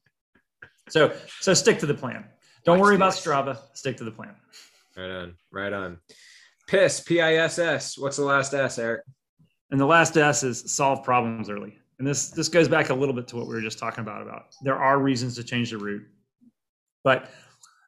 So 0.89 1.13
so 1.39 1.53
stick 1.53 1.79
to 1.79 1.85
the 1.85 1.93
plan. 1.93 2.25
Don't 2.65 2.79
worry 2.79 2.95
about. 2.95 3.13
Strava. 3.13 3.57
Stick 3.73 3.97
to 3.97 4.03
the 4.03 4.11
plan. 4.11 4.35
Right 4.97 5.09
on. 5.09 5.35
Right 5.51 5.73
on. 5.73 5.97
Piss. 6.67 6.99
P 6.99 7.21
I 7.21 7.35
S 7.35 7.57
S. 7.59 7.97
What's 7.97 8.17
the 8.17 8.23
last 8.23 8.53
S, 8.53 8.77
Eric? 8.77 9.01
And 9.71 9.79
the 9.79 9.85
last 9.85 10.17
S 10.17 10.43
is 10.43 10.71
solve 10.71 11.03
problems 11.03 11.49
early. 11.49 11.77
And 11.99 12.07
this 12.07 12.29
this 12.29 12.47
goes 12.47 12.67
back 12.67 12.89
a 12.89 12.93
little 12.93 13.13
bit 13.13 13.27
to 13.29 13.37
what 13.37 13.47
we 13.47 13.53
were 13.53 13.61
just 13.61 13.79
talking 13.79 14.01
about. 14.01 14.21
About 14.21 14.55
there 14.61 14.77
are 14.77 14.99
reasons 14.99 15.35
to 15.35 15.43
change 15.43 15.71
the 15.71 15.77
route, 15.77 16.05
but 17.03 17.29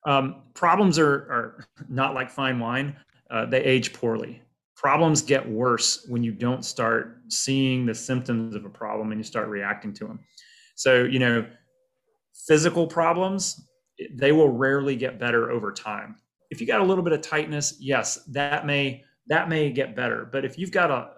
um, 0.06 0.44
problems 0.54 1.00
are 1.00 1.14
are 1.14 1.66
not 1.90 2.14
like 2.14 2.30
fine 2.30 2.60
wine. 2.60 2.96
Uh, 3.30 3.46
they 3.46 3.64
age 3.64 3.94
poorly. 3.94 4.42
Problems 4.82 5.22
get 5.22 5.48
worse 5.48 6.08
when 6.08 6.24
you 6.24 6.32
don't 6.32 6.66
start 6.66 7.22
seeing 7.28 7.86
the 7.86 7.94
symptoms 7.94 8.56
of 8.56 8.66
a 8.66 8.70
problem 8.70 9.12
and 9.12 9.20
you 9.20 9.24
start 9.24 9.48
reacting 9.48 9.94
to 9.94 10.08
them. 10.08 10.20
So, 10.74 11.04
you 11.04 11.20
know, 11.20 11.46
physical 12.48 12.88
problems, 12.88 13.62
they 14.12 14.32
will 14.32 14.50
rarely 14.50 14.96
get 14.96 15.20
better 15.20 15.52
over 15.52 15.72
time. 15.72 16.16
If 16.50 16.60
you 16.60 16.66
got 16.66 16.82
a 16.82 16.84
little 16.84 17.04
bit 17.04 17.14
of 17.14 17.22
tightness, 17.22 17.78
yes, 17.80 18.16
that 18.30 18.66
may 18.66 19.04
that 19.28 19.50
may 19.50 19.70
get 19.70 19.96
better. 19.96 20.28
But 20.32 20.46
if 20.46 20.58
you've 20.58 20.72
got 20.72 20.90
a 20.90 21.12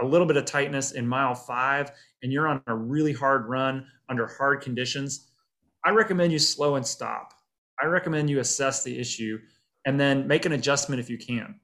a 0.00 0.06
little 0.06 0.26
bit 0.26 0.38
of 0.38 0.46
tightness 0.46 0.92
in 0.92 1.06
mile 1.06 1.34
5 1.34 1.90
and 2.22 2.32
you're 2.32 2.48
on 2.48 2.62
a 2.66 2.74
really 2.74 3.12
hard 3.12 3.46
run 3.46 3.86
under 4.08 4.26
hard 4.26 4.62
conditions, 4.62 5.28
I 5.84 5.90
recommend 5.90 6.32
you 6.32 6.38
slow 6.38 6.76
and 6.76 6.86
stop. 6.86 7.34
I 7.78 7.86
recommend 7.86 8.30
you 8.30 8.40
assess 8.40 8.82
the 8.84 8.98
issue 8.98 9.38
and 9.84 10.00
then 10.00 10.26
make 10.26 10.46
an 10.46 10.52
adjustment 10.52 10.98
if 10.98 11.10
you 11.10 11.18
can 11.18 11.60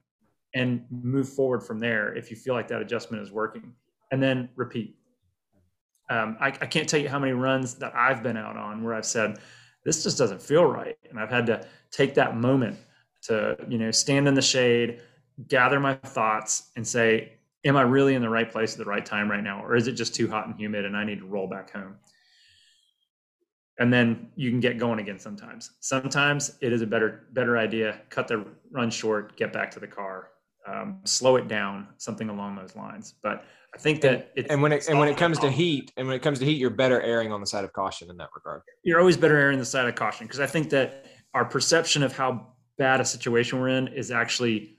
and 0.53 0.85
move 0.89 1.27
forward 1.27 1.61
from 1.61 1.79
there 1.79 2.13
if 2.15 2.29
you 2.29 2.37
feel 2.37 2.53
like 2.53 2.67
that 2.67 2.81
adjustment 2.81 3.23
is 3.23 3.31
working. 3.31 3.73
And 4.11 4.21
then 4.21 4.49
repeat. 4.55 4.95
Um, 6.09 6.37
I, 6.39 6.47
I, 6.47 6.65
can't 6.67 6.87
tell 6.87 6.99
you 6.99 7.09
how 7.09 7.17
many 7.17 7.31
runs 7.31 7.75
that 7.75 7.95
i've 7.95 8.21
been 8.21 8.35
out 8.35 8.57
on 8.57 8.83
where 8.83 8.93
i've 8.93 9.05
said 9.05 9.39
this 9.85 10.03
just 10.03 10.17
doesn't 10.17 10.41
feel 10.41 10.65
right. 10.65 10.97
And 11.09 11.17
i've 11.17 11.29
had 11.29 11.45
to 11.47 11.65
take 11.91 12.13
that 12.15 12.35
moment 12.35 12.77
to 13.23 13.57
you 13.69 13.77
know 13.77 13.89
stand 13.89 14.27
in 14.27 14.33
the 14.33 14.41
shade 14.41 14.99
gather 15.47 15.79
my 15.79 15.95
thoughts 15.95 16.71
and 16.75 16.85
say 16.85 17.31
am 17.63 17.77
i 17.77 17.81
really 17.81 18.15
in 18.15 18.21
the 18.21 18.29
right 18.29 18.51
place 18.51 18.73
at 18.73 18.77
the 18.79 18.85
right 18.85 19.05
time 19.05 19.31
right 19.31 19.43
now 19.43 19.63
or 19.63 19.75
is 19.75 19.87
it 19.87 19.93
just 19.93 20.13
too 20.13 20.29
hot 20.29 20.45
and 20.45 20.55
humid 20.59 20.83
and 20.83 20.95
i 20.95 21.05
need 21.05 21.19
to 21.19 21.25
roll 21.25 21.47
back 21.47 21.71
home? 21.71 21.95
And 23.79 23.91
then 23.91 24.29
you 24.35 24.51
can 24.51 24.59
get 24.59 24.77
going 24.77 24.99
again 24.99 25.17
sometimes. 25.17 25.71
Sometimes 25.79 26.57
it 26.61 26.71
is 26.71 26.83
a 26.83 26.87
better 26.87 27.23
better 27.31 27.57
idea 27.57 28.01
cut 28.09 28.27
the 28.27 28.45
run 28.71 28.91
short 28.91 29.35
get 29.35 29.51
back 29.51 29.71
to 29.71 29.79
the 29.79 29.87
car 29.87 30.29
um, 30.67 30.99
slow 31.03 31.35
it 31.35 31.47
down, 31.47 31.87
something 31.97 32.29
along 32.29 32.55
those 32.55 32.75
lines. 32.75 33.15
But 33.21 33.45
I 33.75 33.77
think 33.77 34.01
that 34.01 34.31
and, 34.37 34.51
and 34.51 34.61
when 34.61 34.71
it 34.71 34.87
and 34.87 34.99
when 34.99 35.09
it 35.09 35.17
comes 35.17 35.39
to 35.39 35.49
heat, 35.49 35.91
and 35.97 36.07
when 36.07 36.15
it 36.15 36.21
comes 36.21 36.39
to 36.39 36.45
heat, 36.45 36.57
you're 36.57 36.69
better 36.69 37.01
erring 37.01 37.31
on 37.31 37.41
the 37.41 37.47
side 37.47 37.63
of 37.63 37.73
caution 37.73 38.09
in 38.09 38.17
that 38.17 38.29
regard. 38.35 38.61
You're 38.83 38.99
always 38.99 39.17
better 39.17 39.37
erring 39.37 39.59
the 39.59 39.65
side 39.65 39.87
of 39.87 39.95
caution 39.95 40.27
because 40.27 40.39
I 40.39 40.47
think 40.47 40.69
that 40.69 41.05
our 41.33 41.45
perception 41.45 42.03
of 42.03 42.15
how 42.15 42.53
bad 42.77 43.01
a 43.01 43.05
situation 43.05 43.59
we're 43.59 43.69
in 43.69 43.87
is 43.89 44.11
actually 44.11 44.77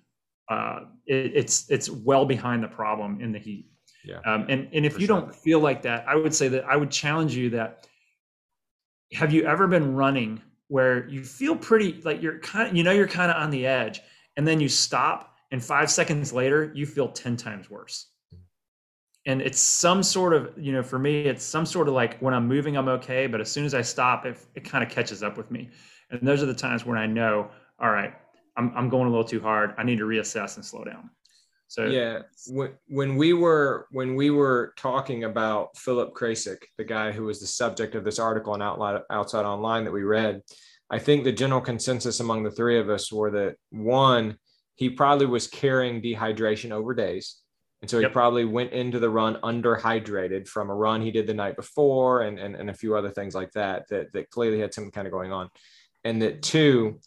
uh, 0.50 0.80
it, 1.06 1.32
it's 1.34 1.70
it's 1.70 1.90
well 1.90 2.24
behind 2.24 2.62
the 2.62 2.68
problem 2.68 3.20
in 3.20 3.32
the 3.32 3.38
heat. 3.38 3.70
Yeah. 4.04 4.20
Um, 4.26 4.46
and 4.48 4.68
and 4.72 4.86
if 4.86 4.94
you 4.94 5.06
sure. 5.06 5.20
don't 5.20 5.34
feel 5.34 5.60
like 5.60 5.82
that, 5.82 6.04
I 6.06 6.14
would 6.14 6.34
say 6.34 6.48
that 6.48 6.64
I 6.64 6.76
would 6.76 6.90
challenge 6.90 7.34
you 7.34 7.50
that 7.50 7.86
have 9.12 9.32
you 9.32 9.44
ever 9.44 9.66
been 9.66 9.94
running 9.94 10.40
where 10.68 11.08
you 11.08 11.24
feel 11.24 11.56
pretty 11.56 12.00
like 12.04 12.22
you're 12.22 12.38
kind 12.40 12.68
of 12.68 12.76
you 12.76 12.82
know 12.82 12.92
you're 12.92 13.08
kind 13.08 13.30
of 13.30 13.42
on 13.42 13.50
the 13.50 13.66
edge 13.66 14.00
and 14.36 14.46
then 14.46 14.60
you 14.60 14.68
stop 14.68 15.33
and 15.54 15.62
five 15.62 15.88
seconds 15.88 16.32
later 16.32 16.72
you 16.74 16.84
feel 16.84 17.06
10 17.06 17.36
times 17.36 17.70
worse. 17.70 18.08
And 19.24 19.40
it's 19.40 19.60
some 19.60 20.02
sort 20.02 20.34
of 20.34 20.52
you 20.58 20.72
know 20.72 20.82
for 20.82 20.98
me 20.98 21.26
it's 21.26 21.44
some 21.44 21.64
sort 21.64 21.86
of 21.86 21.94
like 21.94 22.18
when 22.18 22.34
i'm 22.34 22.48
moving 22.48 22.76
i'm 22.76 22.88
okay 22.88 23.28
but 23.28 23.40
as 23.40 23.50
soon 23.50 23.64
as 23.64 23.72
i 23.72 23.80
stop 23.80 24.26
it, 24.26 24.36
it 24.56 24.64
kind 24.64 24.82
of 24.82 24.90
catches 24.90 25.22
up 25.22 25.38
with 25.38 25.52
me. 25.52 25.70
And 26.10 26.26
those 26.26 26.42
are 26.42 26.46
the 26.46 26.54
times 26.54 26.84
when 26.84 26.98
i 26.98 27.06
know 27.06 27.50
all 27.80 27.90
right 27.90 28.14
I'm, 28.56 28.72
I'm 28.76 28.88
going 28.88 29.06
a 29.06 29.10
little 29.10 29.24
too 29.24 29.40
hard. 29.40 29.74
I 29.78 29.82
need 29.82 29.98
to 29.98 30.04
reassess 30.04 30.56
and 30.56 30.64
slow 30.64 30.84
down. 30.84 31.10
So 31.68 31.86
yeah 31.86 32.22
when, 32.88 33.16
we 33.16 33.32
were 33.32 33.86
when 33.92 34.16
we 34.16 34.30
were 34.30 34.74
talking 34.76 35.22
about 35.22 35.78
Philipp 35.78 36.14
Kreycik 36.14 36.58
the 36.78 36.84
guy 36.84 37.12
who 37.12 37.26
was 37.26 37.38
the 37.38 37.46
subject 37.46 37.94
of 37.94 38.02
this 38.02 38.18
article 38.18 38.54
on 38.54 38.60
outline, 38.60 39.02
outside 39.08 39.44
online 39.44 39.84
that 39.84 39.92
we 39.92 40.02
read 40.02 40.42
i 40.90 40.98
think 40.98 41.24
the 41.24 41.32
general 41.32 41.60
consensus 41.60 42.20
among 42.20 42.42
the 42.42 42.50
three 42.50 42.78
of 42.78 42.90
us 42.90 43.10
were 43.10 43.30
that 43.30 43.56
one 43.70 44.36
he 44.76 44.90
probably 44.90 45.26
was 45.26 45.46
carrying 45.46 46.02
dehydration 46.02 46.70
over 46.70 46.94
days. 46.94 47.36
And 47.80 47.90
so 47.90 47.98
he 47.98 48.04
yep. 48.04 48.12
probably 48.12 48.46
went 48.46 48.72
into 48.72 48.98
the 48.98 49.10
run 49.10 49.36
underhydrated 49.42 50.48
from 50.48 50.70
a 50.70 50.74
run 50.74 51.02
he 51.02 51.10
did 51.10 51.26
the 51.26 51.34
night 51.34 51.54
before 51.54 52.22
and, 52.22 52.38
and, 52.38 52.56
and 52.56 52.70
a 52.70 52.74
few 52.74 52.96
other 52.96 53.10
things 53.10 53.34
like 53.34 53.52
that, 53.52 53.86
that, 53.90 54.12
that 54.14 54.30
clearly 54.30 54.58
had 54.58 54.72
something 54.72 54.90
kind 54.90 55.06
of 55.06 55.12
going 55.12 55.32
on. 55.32 55.50
And 56.02 56.22
that 56.22 56.42
two, 56.42 56.98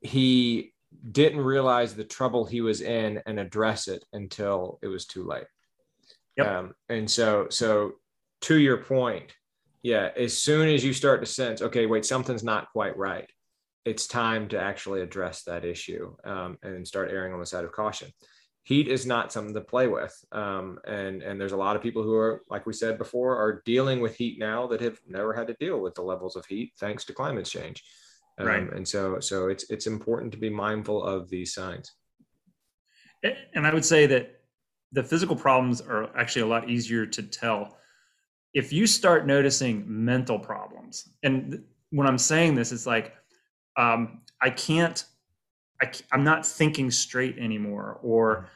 he 0.00 0.72
didn't 1.10 1.40
realize 1.40 1.94
the 1.94 2.04
trouble 2.04 2.44
he 2.44 2.60
was 2.60 2.80
in 2.80 3.20
and 3.26 3.38
address 3.38 3.88
it 3.88 4.04
until 4.12 4.78
it 4.82 4.88
was 4.88 5.06
too 5.06 5.24
late. 5.24 5.46
Yep. 6.36 6.46
Um, 6.46 6.74
and 6.88 7.10
so, 7.10 7.48
so 7.50 7.92
to 8.42 8.58
your 8.58 8.78
point, 8.78 9.34
yeah, 9.82 10.10
as 10.16 10.38
soon 10.38 10.68
as 10.68 10.84
you 10.84 10.92
start 10.92 11.20
to 11.20 11.26
sense, 11.26 11.60
okay, 11.60 11.86
wait, 11.86 12.06
something's 12.06 12.44
not 12.44 12.70
quite 12.72 12.96
right, 12.96 13.28
it's 13.84 14.06
time 14.06 14.48
to 14.48 14.60
actually 14.60 15.00
address 15.00 15.42
that 15.44 15.64
issue 15.64 16.14
um, 16.24 16.58
and 16.62 16.86
start 16.86 17.10
erring 17.10 17.32
on 17.32 17.40
the 17.40 17.46
side 17.46 17.64
of 17.64 17.72
caution. 17.72 18.08
Heat 18.64 18.86
is 18.86 19.06
not 19.06 19.32
something 19.32 19.54
to 19.54 19.60
play 19.60 19.88
with, 19.88 20.16
um, 20.30 20.78
and 20.86 21.20
and 21.20 21.40
there's 21.40 21.52
a 21.52 21.56
lot 21.56 21.74
of 21.74 21.82
people 21.82 22.04
who 22.04 22.14
are, 22.14 22.42
like 22.48 22.64
we 22.64 22.72
said 22.72 22.96
before, 22.96 23.36
are 23.36 23.60
dealing 23.64 24.00
with 24.00 24.14
heat 24.14 24.38
now 24.38 24.68
that 24.68 24.80
have 24.80 25.00
never 25.08 25.32
had 25.32 25.48
to 25.48 25.54
deal 25.54 25.80
with 25.80 25.96
the 25.96 26.02
levels 26.02 26.36
of 26.36 26.46
heat 26.46 26.72
thanks 26.78 27.04
to 27.06 27.12
climate 27.12 27.44
change. 27.44 27.82
Um, 28.38 28.46
right. 28.46 28.72
And 28.72 28.86
so 28.86 29.18
so 29.18 29.48
it's 29.48 29.68
it's 29.68 29.88
important 29.88 30.30
to 30.32 30.38
be 30.38 30.48
mindful 30.48 31.02
of 31.02 31.28
these 31.28 31.52
signs. 31.52 31.92
And 33.54 33.66
I 33.66 33.74
would 33.74 33.84
say 33.84 34.06
that 34.06 34.42
the 34.92 35.02
physical 35.02 35.36
problems 35.36 35.80
are 35.80 36.16
actually 36.16 36.42
a 36.42 36.46
lot 36.46 36.68
easier 36.68 37.06
to 37.06 37.22
tell 37.22 37.78
if 38.54 38.72
you 38.72 38.86
start 38.86 39.26
noticing 39.26 39.84
mental 39.86 40.38
problems. 40.38 41.08
And 41.22 41.64
when 41.90 42.06
I'm 42.06 42.18
saying 42.18 42.54
this, 42.54 42.72
it's 42.72 42.86
like 42.86 43.14
um, 43.76 44.20
I 44.40 44.50
can't, 44.50 45.04
I, 45.80 45.90
I'm 46.10 46.24
not 46.24 46.46
thinking 46.46 46.90
straight 46.90 47.38
anymore, 47.38 47.98
or 48.02 48.48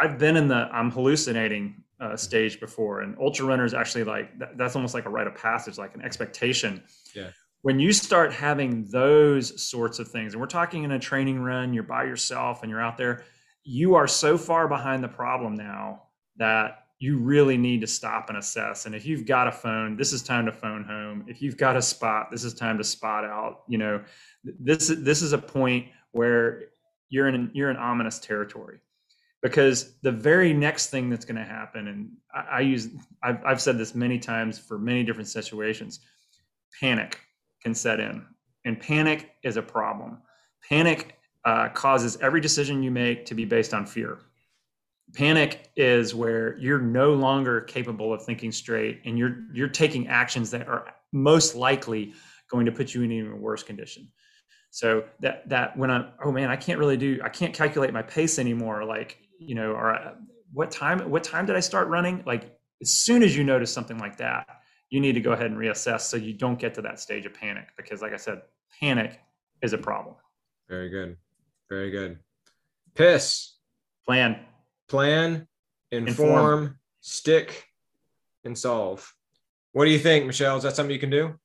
I've 0.00 0.18
been 0.18 0.36
in 0.36 0.48
the 0.48 0.68
I'm 0.72 0.90
hallucinating 0.90 1.82
uh, 2.00 2.16
stage 2.16 2.60
before, 2.60 3.00
and 3.00 3.16
ultra 3.18 3.46
runners 3.46 3.74
actually 3.74 4.04
like 4.04 4.38
that, 4.38 4.56
that's 4.56 4.76
almost 4.76 4.94
like 4.94 5.06
a 5.06 5.10
rite 5.10 5.26
of 5.26 5.34
passage, 5.34 5.78
like 5.78 5.94
an 5.94 6.02
expectation. 6.02 6.82
Yeah. 7.14 7.30
When 7.62 7.80
you 7.80 7.92
start 7.92 8.32
having 8.32 8.84
those 8.84 9.60
sorts 9.60 9.98
of 9.98 10.08
things, 10.08 10.32
and 10.32 10.40
we're 10.40 10.46
talking 10.46 10.84
in 10.84 10.92
a 10.92 10.98
training 10.98 11.40
run, 11.40 11.74
you're 11.74 11.82
by 11.82 12.04
yourself 12.04 12.62
and 12.62 12.70
you're 12.70 12.80
out 12.80 12.96
there, 12.96 13.24
you 13.64 13.96
are 13.96 14.06
so 14.06 14.38
far 14.38 14.68
behind 14.68 15.02
the 15.02 15.08
problem 15.08 15.54
now 15.54 16.04
that 16.36 16.84
you 17.00 17.18
really 17.18 17.56
need 17.56 17.80
to 17.80 17.86
stop 17.86 18.28
and 18.28 18.38
assess. 18.38 18.86
And 18.86 18.94
if 18.94 19.06
you've 19.06 19.24
got 19.24 19.46
a 19.46 19.52
phone, 19.52 19.96
this 19.96 20.12
is 20.12 20.22
time 20.22 20.46
to 20.46 20.52
phone 20.52 20.84
home. 20.84 21.24
If 21.28 21.40
you've 21.40 21.56
got 21.56 21.76
a 21.76 21.82
spot, 21.82 22.30
this 22.30 22.42
is 22.42 22.54
time 22.54 22.76
to 22.78 22.84
spot 22.84 23.24
out. 23.24 23.62
You 23.68 23.78
know, 23.78 24.02
this 24.44 24.88
this 24.88 25.22
is 25.22 25.32
a 25.32 25.38
point 25.38 25.86
where 26.12 26.64
you're 27.08 27.28
in 27.28 27.50
you're 27.54 27.70
in 27.70 27.76
ominous 27.76 28.18
territory 28.18 28.80
because 29.42 29.94
the 30.02 30.10
very 30.10 30.52
next 30.52 30.90
thing 30.90 31.08
that's 31.08 31.24
going 31.24 31.36
to 31.36 31.44
happen, 31.44 31.86
and 31.86 32.10
I, 32.34 32.56
I 32.56 32.60
use 32.60 32.88
I've, 33.22 33.44
I've 33.44 33.60
said 33.60 33.78
this 33.78 33.94
many 33.94 34.18
times 34.18 34.58
for 34.58 34.78
many 34.78 35.04
different 35.04 35.28
situations, 35.28 36.00
panic 36.80 37.20
can 37.62 37.74
set 37.74 38.00
in, 38.00 38.24
and 38.64 38.80
panic 38.80 39.30
is 39.44 39.56
a 39.56 39.62
problem. 39.62 40.18
Panic 40.68 41.16
uh, 41.44 41.68
causes 41.68 42.18
every 42.20 42.40
decision 42.40 42.82
you 42.82 42.90
make 42.90 43.24
to 43.26 43.34
be 43.36 43.44
based 43.44 43.72
on 43.72 43.86
fear 43.86 44.18
panic 45.14 45.70
is 45.76 46.14
where 46.14 46.56
you're 46.58 46.80
no 46.80 47.14
longer 47.14 47.60
capable 47.62 48.12
of 48.12 48.24
thinking 48.24 48.52
straight 48.52 49.00
and 49.04 49.18
you're 49.18 49.38
you're 49.52 49.68
taking 49.68 50.08
actions 50.08 50.50
that 50.50 50.68
are 50.68 50.94
most 51.12 51.54
likely 51.54 52.12
going 52.50 52.66
to 52.66 52.72
put 52.72 52.94
you 52.94 53.02
in 53.02 53.10
an 53.10 53.16
even 53.16 53.40
worse 53.40 53.62
condition. 53.62 54.08
So 54.70 55.04
that 55.20 55.48
that 55.48 55.76
when 55.76 55.90
i 55.90 56.10
oh 56.22 56.30
man 56.30 56.50
i 56.50 56.56
can't 56.56 56.78
really 56.78 56.96
do 56.96 57.20
i 57.24 57.28
can't 57.28 57.54
calculate 57.54 57.92
my 57.92 58.02
pace 58.02 58.38
anymore. 58.38 58.84
Like 58.84 59.18
you 59.38 59.54
know 59.54 59.72
or 59.72 59.94
uh, 59.94 60.14
what 60.52 60.70
time 60.70 60.98
what 61.10 61.24
time 61.24 61.46
did 61.46 61.56
i 61.56 61.60
start 61.60 61.88
running? 61.88 62.22
Like 62.26 62.58
as 62.82 62.92
soon 62.92 63.22
as 63.22 63.36
you 63.36 63.44
notice 63.44 63.72
something 63.72 63.98
like 63.98 64.16
that 64.18 64.46
you 64.90 65.00
need 65.00 65.12
to 65.12 65.20
go 65.20 65.32
ahead 65.32 65.46
and 65.46 65.56
reassess 65.58 66.02
so 66.02 66.16
you 66.16 66.32
don't 66.32 66.58
get 66.58 66.72
to 66.74 66.80
that 66.80 66.98
stage 66.98 67.26
of 67.26 67.34
panic 67.34 67.68
because 67.76 68.00
like 68.00 68.12
i 68.12 68.16
said 68.16 68.40
panic 68.80 69.20
is 69.62 69.72
a 69.72 69.78
problem. 69.78 70.14
Very 70.68 70.88
good. 70.88 71.16
Very 71.68 71.90
good. 71.90 72.18
Piss. 72.94 73.56
Plan 74.06 74.38
plan, 74.88 75.46
inform, 75.90 76.28
inform, 76.28 76.78
stick, 77.00 77.66
and 78.44 78.56
solve. 78.56 79.12
What 79.72 79.84
do 79.84 79.90
you 79.90 79.98
think, 79.98 80.26
Michelle? 80.26 80.56
Is 80.56 80.62
that 80.62 80.76
something 80.76 80.92
you 80.92 81.00
can 81.00 81.10
do? 81.10 81.38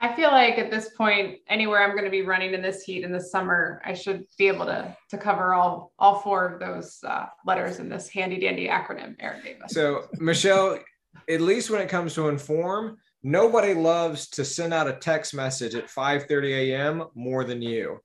I 0.00 0.14
feel 0.14 0.30
like 0.30 0.58
at 0.58 0.70
this 0.70 0.90
point, 0.90 1.38
anywhere 1.48 1.82
I'm 1.82 1.90
going 1.90 2.04
to 2.04 2.10
be 2.10 2.22
running 2.22 2.54
in 2.54 2.62
this 2.62 2.84
heat 2.84 3.02
in 3.02 3.10
the 3.10 3.20
summer, 3.20 3.82
I 3.84 3.94
should 3.94 4.24
be 4.38 4.46
able 4.46 4.64
to 4.66 4.96
to 5.10 5.18
cover 5.18 5.54
all 5.54 5.92
all 5.98 6.20
four 6.20 6.46
of 6.46 6.60
those 6.60 7.00
uh, 7.04 7.26
letters 7.44 7.80
in 7.80 7.88
this 7.88 8.08
handy 8.08 8.38
dandy 8.38 8.68
acronym, 8.68 9.16
Aaron 9.18 9.42
Davis. 9.42 9.72
So, 9.72 10.04
Michelle, 10.18 10.78
at 11.28 11.40
least 11.40 11.70
when 11.70 11.80
it 11.80 11.88
comes 11.88 12.14
to 12.14 12.28
inform, 12.28 12.98
nobody 13.24 13.74
loves 13.74 14.28
to 14.30 14.44
send 14.44 14.72
out 14.72 14.86
a 14.86 14.92
text 14.94 15.34
message 15.34 15.74
at 15.74 15.88
5:30 15.88 16.70
a.m. 16.70 17.04
more 17.14 17.42
than 17.42 17.60
you. 17.60 17.98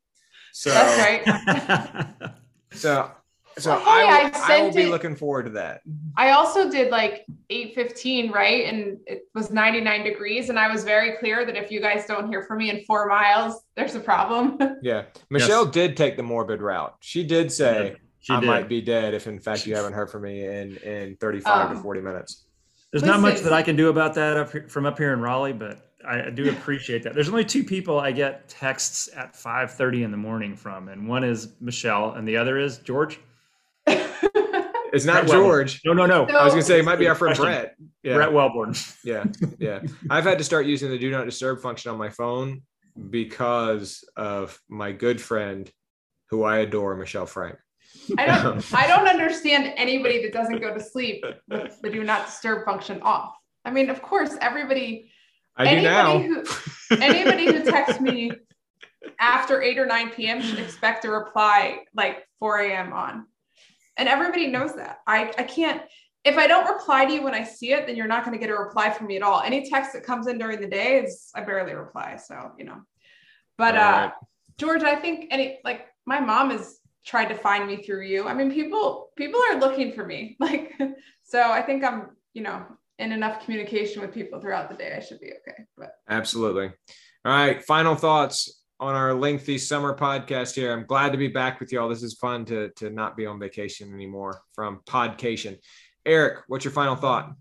So 0.52 0.72
that's 0.72 1.26
right. 1.26 2.32
so 2.72 3.12
so 3.58 3.72
well, 3.72 3.80
hey, 3.80 3.86
I, 3.86 4.24
will, 4.24 4.36
I, 4.36 4.58
I 4.58 4.62
will 4.62 4.74
be 4.74 4.84
it, 4.84 4.90
looking 4.90 5.16
forward 5.16 5.44
to 5.44 5.50
that. 5.52 5.82
I 6.18 6.32
also 6.32 6.70
did 6.70 6.92
like 6.92 7.26
815, 7.50 8.32
right? 8.32 8.66
And 8.66 8.98
it 9.06 9.28
was 9.36 9.52
99 9.52 10.04
degrees. 10.04 10.50
And 10.50 10.60
I 10.60 10.72
was 10.72 10.84
very 10.84 11.18
clear 11.18 11.46
that 11.46 11.56
if 11.56 11.72
you 11.72 11.80
guys 11.82 12.06
don't 12.06 12.28
hear 12.28 12.44
from 12.44 12.60
me 12.60 12.70
in 12.70 12.84
four 12.86 13.08
miles, 13.08 13.64
there's 13.76 13.96
a 13.96 14.00
problem. 14.00 14.58
yeah. 14.82 15.04
Michelle 15.30 15.66
yes. 15.66 15.74
did 15.74 15.98
take 15.98 16.18
the 16.18 16.24
morbid 16.24 16.62
route. 16.62 16.96
She 17.00 17.24
did 17.24 17.52
say, 17.52 17.96
She 18.20 18.34
I 18.34 18.40
did. 18.40 18.48
might 18.48 18.70
be 18.70 18.82
dead 18.82 19.14
if, 19.14 19.28
in 19.28 19.40
fact, 19.40 19.68
you 19.68 19.76
haven't 19.76 19.94
heard 19.94 20.10
from 20.10 20.24
me 20.24 20.46
in 20.46 20.78
in 20.78 21.16
35 21.18 21.70
to 21.72 21.76
Um, 21.78 21.84
40 21.84 22.02
minutes. 22.02 22.46
There's 22.92 23.04
not 23.04 23.22
much 23.22 23.40
that 23.42 23.54
I 23.54 23.64
can 23.64 23.76
do 23.76 23.90
about 23.90 24.14
that 24.16 24.38
up 24.38 24.52
here, 24.52 24.70
from 24.70 24.86
up 24.86 25.00
here 25.00 25.14
in 25.14 25.20
Raleigh, 25.20 25.54
but 25.54 25.94
I 26.08 26.28
I 26.28 26.30
do 26.30 26.50
appreciate 26.50 27.02
that. 27.04 27.16
There's 27.16 27.30
only 27.30 27.46
two 27.46 27.64
people 27.64 28.00
I 28.00 28.12
get 28.12 28.48
texts 28.48 29.10
at 29.16 29.34
5:30 29.36 30.04
in 30.04 30.12
the 30.12 30.18
morning 30.18 30.56
from, 30.56 30.90
and 30.90 31.08
one 31.08 31.24
is 31.24 31.54
Michelle, 31.60 32.14
and 32.14 32.28
the 32.28 32.38
other 32.38 32.60
is 32.60 32.78
George. 32.80 33.20
It's 34.94 35.06
not 35.06 35.26
Brett 35.26 35.30
Weber. 35.30 35.44
George. 35.44 35.82
No, 35.84 35.94
no, 35.94 36.06
no. 36.06 36.26
No. 36.26 36.38
I 36.38 36.44
was 36.44 36.53
gonna 36.53 36.64
say 36.64 36.80
it 36.80 36.86
might 36.86 36.99
be 36.99 37.07
our 37.07 37.15
friend 37.15 37.36
Question. 37.36 37.53
Brett. 37.53 37.76
Yeah, 38.03 38.15
Brett 38.15 38.32
Wellborn. 38.32 38.76
yeah, 39.03 39.26
yeah. 39.57 39.82
I've 40.10 40.24
had 40.24 40.38
to 40.38 40.44
start 40.44 40.68
using 40.68 40.91
the 40.91 40.99
do 40.99 41.10
not 41.10 41.26
disturb 41.26 41.61
function 41.61 41.91
on 41.91 41.98
my 41.98 42.10
phone 42.10 42.61
because 43.10 44.07
of 44.15 44.60
my 44.70 44.91
good 44.91 45.20
friend, 45.20 45.70
who 46.30 46.44
I 46.44 46.60
adore, 46.60 46.95
Michelle 46.95 47.26
Frank. 47.26 47.57
I 48.18 48.26
don't 48.28 48.45
um, 48.45 48.64
I 48.74 48.86
don't 48.86 49.07
understand 49.07 49.74
anybody 49.78 50.22
that 50.22 50.32
doesn't 50.32 50.61
go 50.61 50.74
to 50.74 50.80
sleep 50.80 51.26
with 51.48 51.82
the 51.82 51.90
do 51.90 52.03
not 52.03 52.28
disturb 52.28 52.64
function 52.64 53.02
off. 53.02 53.36
I 53.65 53.72
mean, 53.72 53.90
of 53.90 54.02
course, 54.03 54.36
everybody 54.41 55.11
I 55.56 55.64
do 55.64 55.70
anybody 55.88 55.88
now. 55.88 56.20
who 56.20 57.02
anybody 57.02 57.45
who 57.45 57.64
texts 57.64 57.99
me 57.99 58.32
after 59.20 59.61
8 59.61 59.80
or 59.80 59.86
9 59.86 60.10
p.m. 60.11 60.41
should 60.41 60.60
expect 60.60 61.06
a 61.06 61.10
reply 61.10 61.80
like 61.95 62.28
4 62.40 62.60
a.m. 62.60 62.94
on. 62.94 63.26
And 63.98 64.10
everybody 64.10 64.48
knows 64.48 64.76
that. 64.76 64.99
I, 65.07 65.32
I 65.38 65.44
can't, 65.44 65.82
if 66.24 66.38
I 66.38 66.48
don't 66.48 66.70
reply 66.72 67.06
to 67.06 67.14
you 67.14 67.24
when 67.24 67.34
I 67.34 67.44
see 67.44 67.74
it, 67.74 67.86
then 67.86 67.95
you're 67.95 68.07
not 68.07 68.26
going 68.26 68.38
to 68.38 68.44
get 68.44 68.53
a 68.53 68.57
reply 68.57 68.90
from 68.90 69.07
me 69.07 69.18
at 69.18 69.24
all. 69.24 69.41
Any 69.41 69.70
text 69.70 69.94
that 69.94 70.03
comes 70.03 70.28
in 70.28 70.38
during 70.38 70.61
the 70.61 70.68
day 70.68 70.99
is 70.99 71.30
I 71.36 71.41
barely 71.41 71.74
reply. 71.74 72.18
So, 72.18 72.52
you 72.57 72.65
know. 72.65 72.82
But 73.57 73.76
uh 73.76 73.80
right. 73.80 74.11
George, 74.57 74.84
I 74.84 74.95
think 74.95 75.28
any 75.32 75.60
like 75.64 75.88
my 76.06 76.20
mom 76.20 76.49
has 76.49 76.80
tried 77.06 77.26
to 77.26 77.36
find 77.36 77.68
me 77.68 77.84
through 77.84 78.03
you. 78.03 78.28
I 78.28 78.34
mean, 78.34 78.52
people 78.52 79.10
people 79.15 79.40
are 79.52 79.60
looking 79.60 79.91
for 79.94 80.06
me. 80.06 80.38
Like 80.40 80.74
so 81.24 81.52
I 81.52 81.61
think 81.61 81.84
I'm, 81.84 82.11
you 82.34 82.41
know, 82.41 82.65
in 82.99 83.11
enough 83.11 83.44
communication 83.44 84.02
with 84.02 84.14
people 84.14 84.40
throughout 84.40 84.70
the 84.70 84.76
day. 84.76 84.94
I 84.95 85.02
should 85.02 85.20
be 85.20 85.32
okay. 85.32 85.64
But 85.78 85.91
Absolutely. 86.10 86.72
All 87.26 87.32
right. 87.32 87.64
Final 87.64 87.95
thoughts 87.95 88.62
on 88.84 88.96
our 88.96 89.14
lengthy 89.14 89.58
summer 89.58 89.96
podcast 89.96 90.56
here. 90.56 90.74
I'm 90.74 90.86
glad 90.86 91.14
to 91.14 91.18
be 91.18 91.30
back 91.30 91.62
with 91.62 91.72
y'all. 91.72 91.88
This 91.88 92.04
is 92.04 92.16
fun 92.16 92.44
to 92.46 92.70
to 92.76 92.90
not 92.90 93.16
be 93.16 93.26
on 93.26 93.40
vacation 93.40 93.94
anymore 93.94 94.42
from 94.54 94.82
podcation. 94.86 95.58
Eric, 96.06 96.40
what's 96.48 96.66
your 96.66 96.74
final 96.74 96.98
thought? 96.98 97.34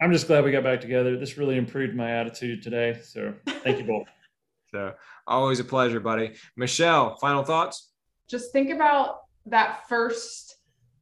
I'm 0.00 0.10
just 0.10 0.26
glad 0.26 0.42
we 0.42 0.52
got 0.52 0.64
back 0.64 0.80
together. 0.80 1.18
This 1.18 1.36
really 1.36 1.58
improved 1.58 1.94
my 1.94 2.10
attitude 2.10 2.62
today. 2.62 2.98
So 3.04 3.34
thank 3.46 3.78
you 3.78 3.84
both. 3.84 4.06
So 4.72 4.92
always 5.26 5.58
a 5.58 5.64
pleasure, 5.64 5.98
buddy. 5.98 6.36
Michelle, 6.56 7.16
final 7.16 7.42
thoughts? 7.42 7.90
just 8.28 8.52
think 8.52 8.70
about 8.70 9.22
that 9.46 9.88
first 9.88 10.49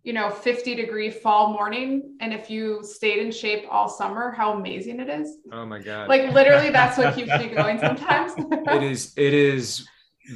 you 0.04 0.12
know 0.12 0.30
50 0.30 0.74
degree 0.74 1.10
fall 1.10 1.52
morning 1.52 2.16
and 2.20 2.32
if 2.32 2.48
you 2.48 2.82
stayed 2.82 3.18
in 3.18 3.30
shape 3.30 3.66
all 3.70 3.88
summer 3.88 4.30
how 4.30 4.52
amazing 4.52 5.00
it 5.00 5.08
is 5.08 5.36
Oh 5.52 5.66
my 5.66 5.80
God. 5.80 6.08
like 6.08 6.32
literally 6.32 6.70
that's 6.70 6.96
what 6.98 7.14
keeps 7.14 7.30
me 7.38 7.48
going 7.54 7.78
sometimes 7.78 8.32
it 8.38 8.82
is 8.82 9.12
it 9.16 9.34
is 9.34 9.86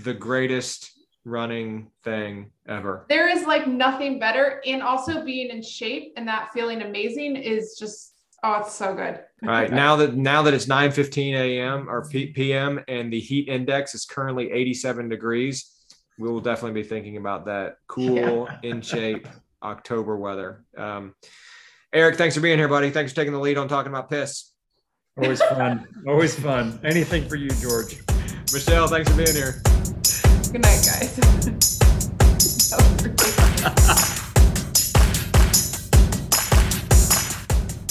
the 0.02 0.14
greatest 0.14 0.90
running 1.24 1.90
thing 2.02 2.50
ever. 2.68 3.06
there 3.08 3.28
is 3.28 3.44
like 3.46 3.66
nothing 3.68 4.18
better 4.18 4.60
and 4.66 4.82
also 4.82 5.24
being 5.24 5.50
in 5.50 5.62
shape 5.62 6.12
and 6.16 6.26
that 6.26 6.50
feeling 6.52 6.82
amazing 6.82 7.36
is 7.36 7.76
just 7.78 8.14
oh 8.42 8.54
it's 8.60 8.74
so 8.74 8.94
good 8.94 9.20
All 9.44 9.48
right. 9.48 9.70
Now 9.84 9.94
that 9.96 10.16
now 10.16 10.42
that 10.42 10.52
it's 10.54 10.66
9 10.66 10.90
15 10.90 11.34
a.m. 11.36 11.88
or 11.88 12.08
P- 12.08 12.32
p.m. 12.32 12.80
and 12.88 13.12
the 13.12 13.20
heat 13.20 13.48
index 13.48 13.94
is 13.94 14.04
currently 14.04 14.50
87 14.50 15.08
degrees, 15.08 15.70
we 16.18 16.28
will 16.28 16.40
definitely 16.40 16.82
be 16.82 16.88
thinking 16.88 17.16
about 17.16 17.46
that 17.46 17.76
cool, 17.86 18.48
in 18.64 18.82
shape 18.82 19.28
October 19.62 20.16
weather. 20.16 20.64
Um, 20.76 21.14
Eric, 21.92 22.16
thanks 22.16 22.34
for 22.34 22.40
being 22.40 22.58
here, 22.58 22.68
buddy. 22.68 22.90
Thanks 22.90 23.12
for 23.12 23.16
taking 23.16 23.32
the 23.32 23.38
lead 23.40 23.58
on 23.58 23.68
talking 23.68 23.92
about 23.92 24.08
piss. 24.10 24.52
Always 25.16 25.42
fun. 25.42 25.86
Always 26.08 26.38
fun. 26.38 26.80
Anything 26.84 27.28
for 27.28 27.36
you, 27.36 27.50
George. 27.50 27.98
Michelle, 28.52 28.88
thanks 28.88 29.10
for 29.10 29.16
being 29.16 29.34
here. 29.34 29.60
good 30.52 30.62
night 30.62 30.82
guys 30.84 31.16
That 32.70 32.78
was 32.78 33.02
ridiculous. 33.04 34.18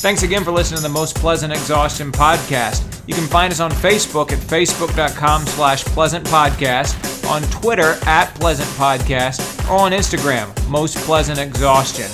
Thanks 0.02 0.23
again 0.23 0.43
for 0.43 0.52
listening 0.52 0.77
to 0.77 0.84
the 0.84 0.89
Most 0.89 1.15
Pleasant 1.15 1.53
Exhaustion 1.53 2.11
podcast. 2.11 2.88
You 3.07 3.14
can 3.14 3.27
find 3.27 3.53
us 3.53 3.60
on 3.60 3.69
Facebook 3.69 4.31
at 4.31 4.39
facebook.com 4.39 5.45
slash 5.45 5.84
pleasant 5.85 6.26
podcast, 6.26 7.30
on 7.30 7.43
Twitter 7.52 7.99
at 8.07 8.34
pleasant 8.34 8.68
podcast, 8.69 9.39
or 9.39 9.51
on 9.72 9.93
Instagram, 9.93 10.52
Most 10.69 10.98
Pleasant 10.98 11.39
Exhaustion. 11.39 12.11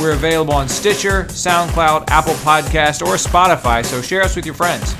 We're 0.00 0.12
available 0.12 0.54
on 0.54 0.68
Stitcher, 0.68 1.24
SoundCloud, 1.24 2.04
Apple 2.08 2.34
Podcast, 2.34 3.04
or 3.04 3.14
Spotify, 3.16 3.84
so 3.84 4.00
share 4.00 4.22
us 4.22 4.36
with 4.36 4.46
your 4.46 4.54
friends. 4.54 4.94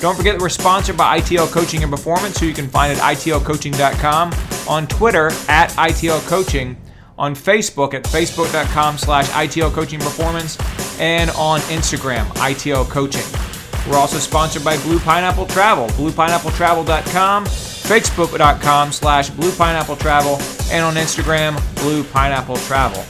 Don't 0.00 0.16
forget 0.16 0.34
that 0.34 0.40
we're 0.40 0.48
sponsored 0.48 0.96
by 0.96 1.18
ITL 1.18 1.50
Coaching 1.50 1.82
and 1.82 1.90
Performance, 1.90 2.38
who 2.38 2.46
you 2.46 2.54
can 2.54 2.68
find 2.68 2.96
at 2.96 2.98
itlcoaching.com, 2.98 4.32
on 4.68 4.86
Twitter 4.86 5.26
at 5.48 5.70
ITL 5.72 6.26
Coaching, 6.28 6.76
on 7.18 7.34
Facebook 7.34 7.92
at 7.92 8.04
facebook.com 8.04 8.96
slash 8.96 9.28
ITL 9.30 9.72
Coaching 9.72 9.98
Performance, 9.98 10.56
and 11.00 11.30
on 11.30 11.60
Instagram, 11.62 12.24
ITL 12.36 12.88
Coaching. 12.88 13.26
We're 13.90 13.98
also 13.98 14.18
sponsored 14.18 14.64
by 14.64 14.78
Blue 14.78 15.00
Pineapple 15.00 15.46
Travel, 15.46 15.88
bluepineappletravel.com, 15.88 17.46
facebook.com 17.90 18.92
slash 18.92 19.30
Blue 19.30 19.50
Pineapple 19.50 19.96
Travel, 19.96 20.38
and 20.70 20.84
on 20.84 20.94
Instagram, 20.94 21.58
Blue 21.82 22.04
Pineapple 22.04 22.56
Travel. 22.58 23.04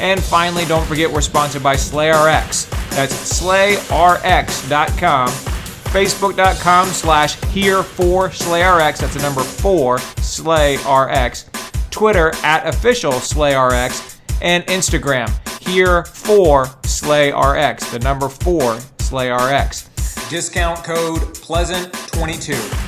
And 0.00 0.20
finally, 0.20 0.64
don't 0.64 0.84
forget 0.86 1.08
we're 1.08 1.20
sponsored 1.20 1.62
by 1.62 1.76
SlayRx. 1.76 2.68
That's 2.90 3.14
slayrx.com, 3.40 5.28
facebook.com 5.28 6.88
slash 6.88 7.40
here 7.44 7.84
for 7.84 8.28
SlayRx. 8.28 8.98
That's 8.98 9.14
the 9.14 9.22
number 9.22 9.42
four, 9.42 9.98
SlayRx. 9.98 11.90
Twitter 11.92 12.34
at 12.42 12.66
official 12.66 13.12
SlayRx, 13.12 14.18
and 14.42 14.66
Instagram 14.66 15.30
here 15.62 16.06
for 16.06 16.64
SlayRx, 16.82 17.92
the 17.92 18.00
number 18.00 18.28
four 18.28 18.74
SlayRx. 18.98 20.28
Discount 20.28 20.82
code 20.82 21.20
Pleasant22. 21.20 22.83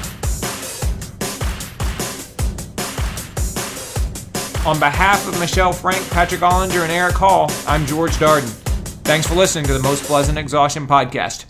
On 4.67 4.81
behalf 4.81 5.29
of 5.29 5.39
Michelle 5.39 5.73
Frank, 5.73 6.11
Patrick 6.11 6.41
Ollinger, 6.41 6.83
and 6.83 6.91
Eric 6.91 7.15
Hall, 7.15 7.49
I'm 7.69 7.87
George 7.87 8.11
Darden. 8.17 8.49
Thanks 9.05 9.25
for 9.25 9.37
listening 9.37 9.65
to 9.67 9.73
the 9.73 9.79
Most 9.79 10.03
Pleasant 10.03 10.39
Exhaustion 10.39 10.89
Podcast. 10.89 11.45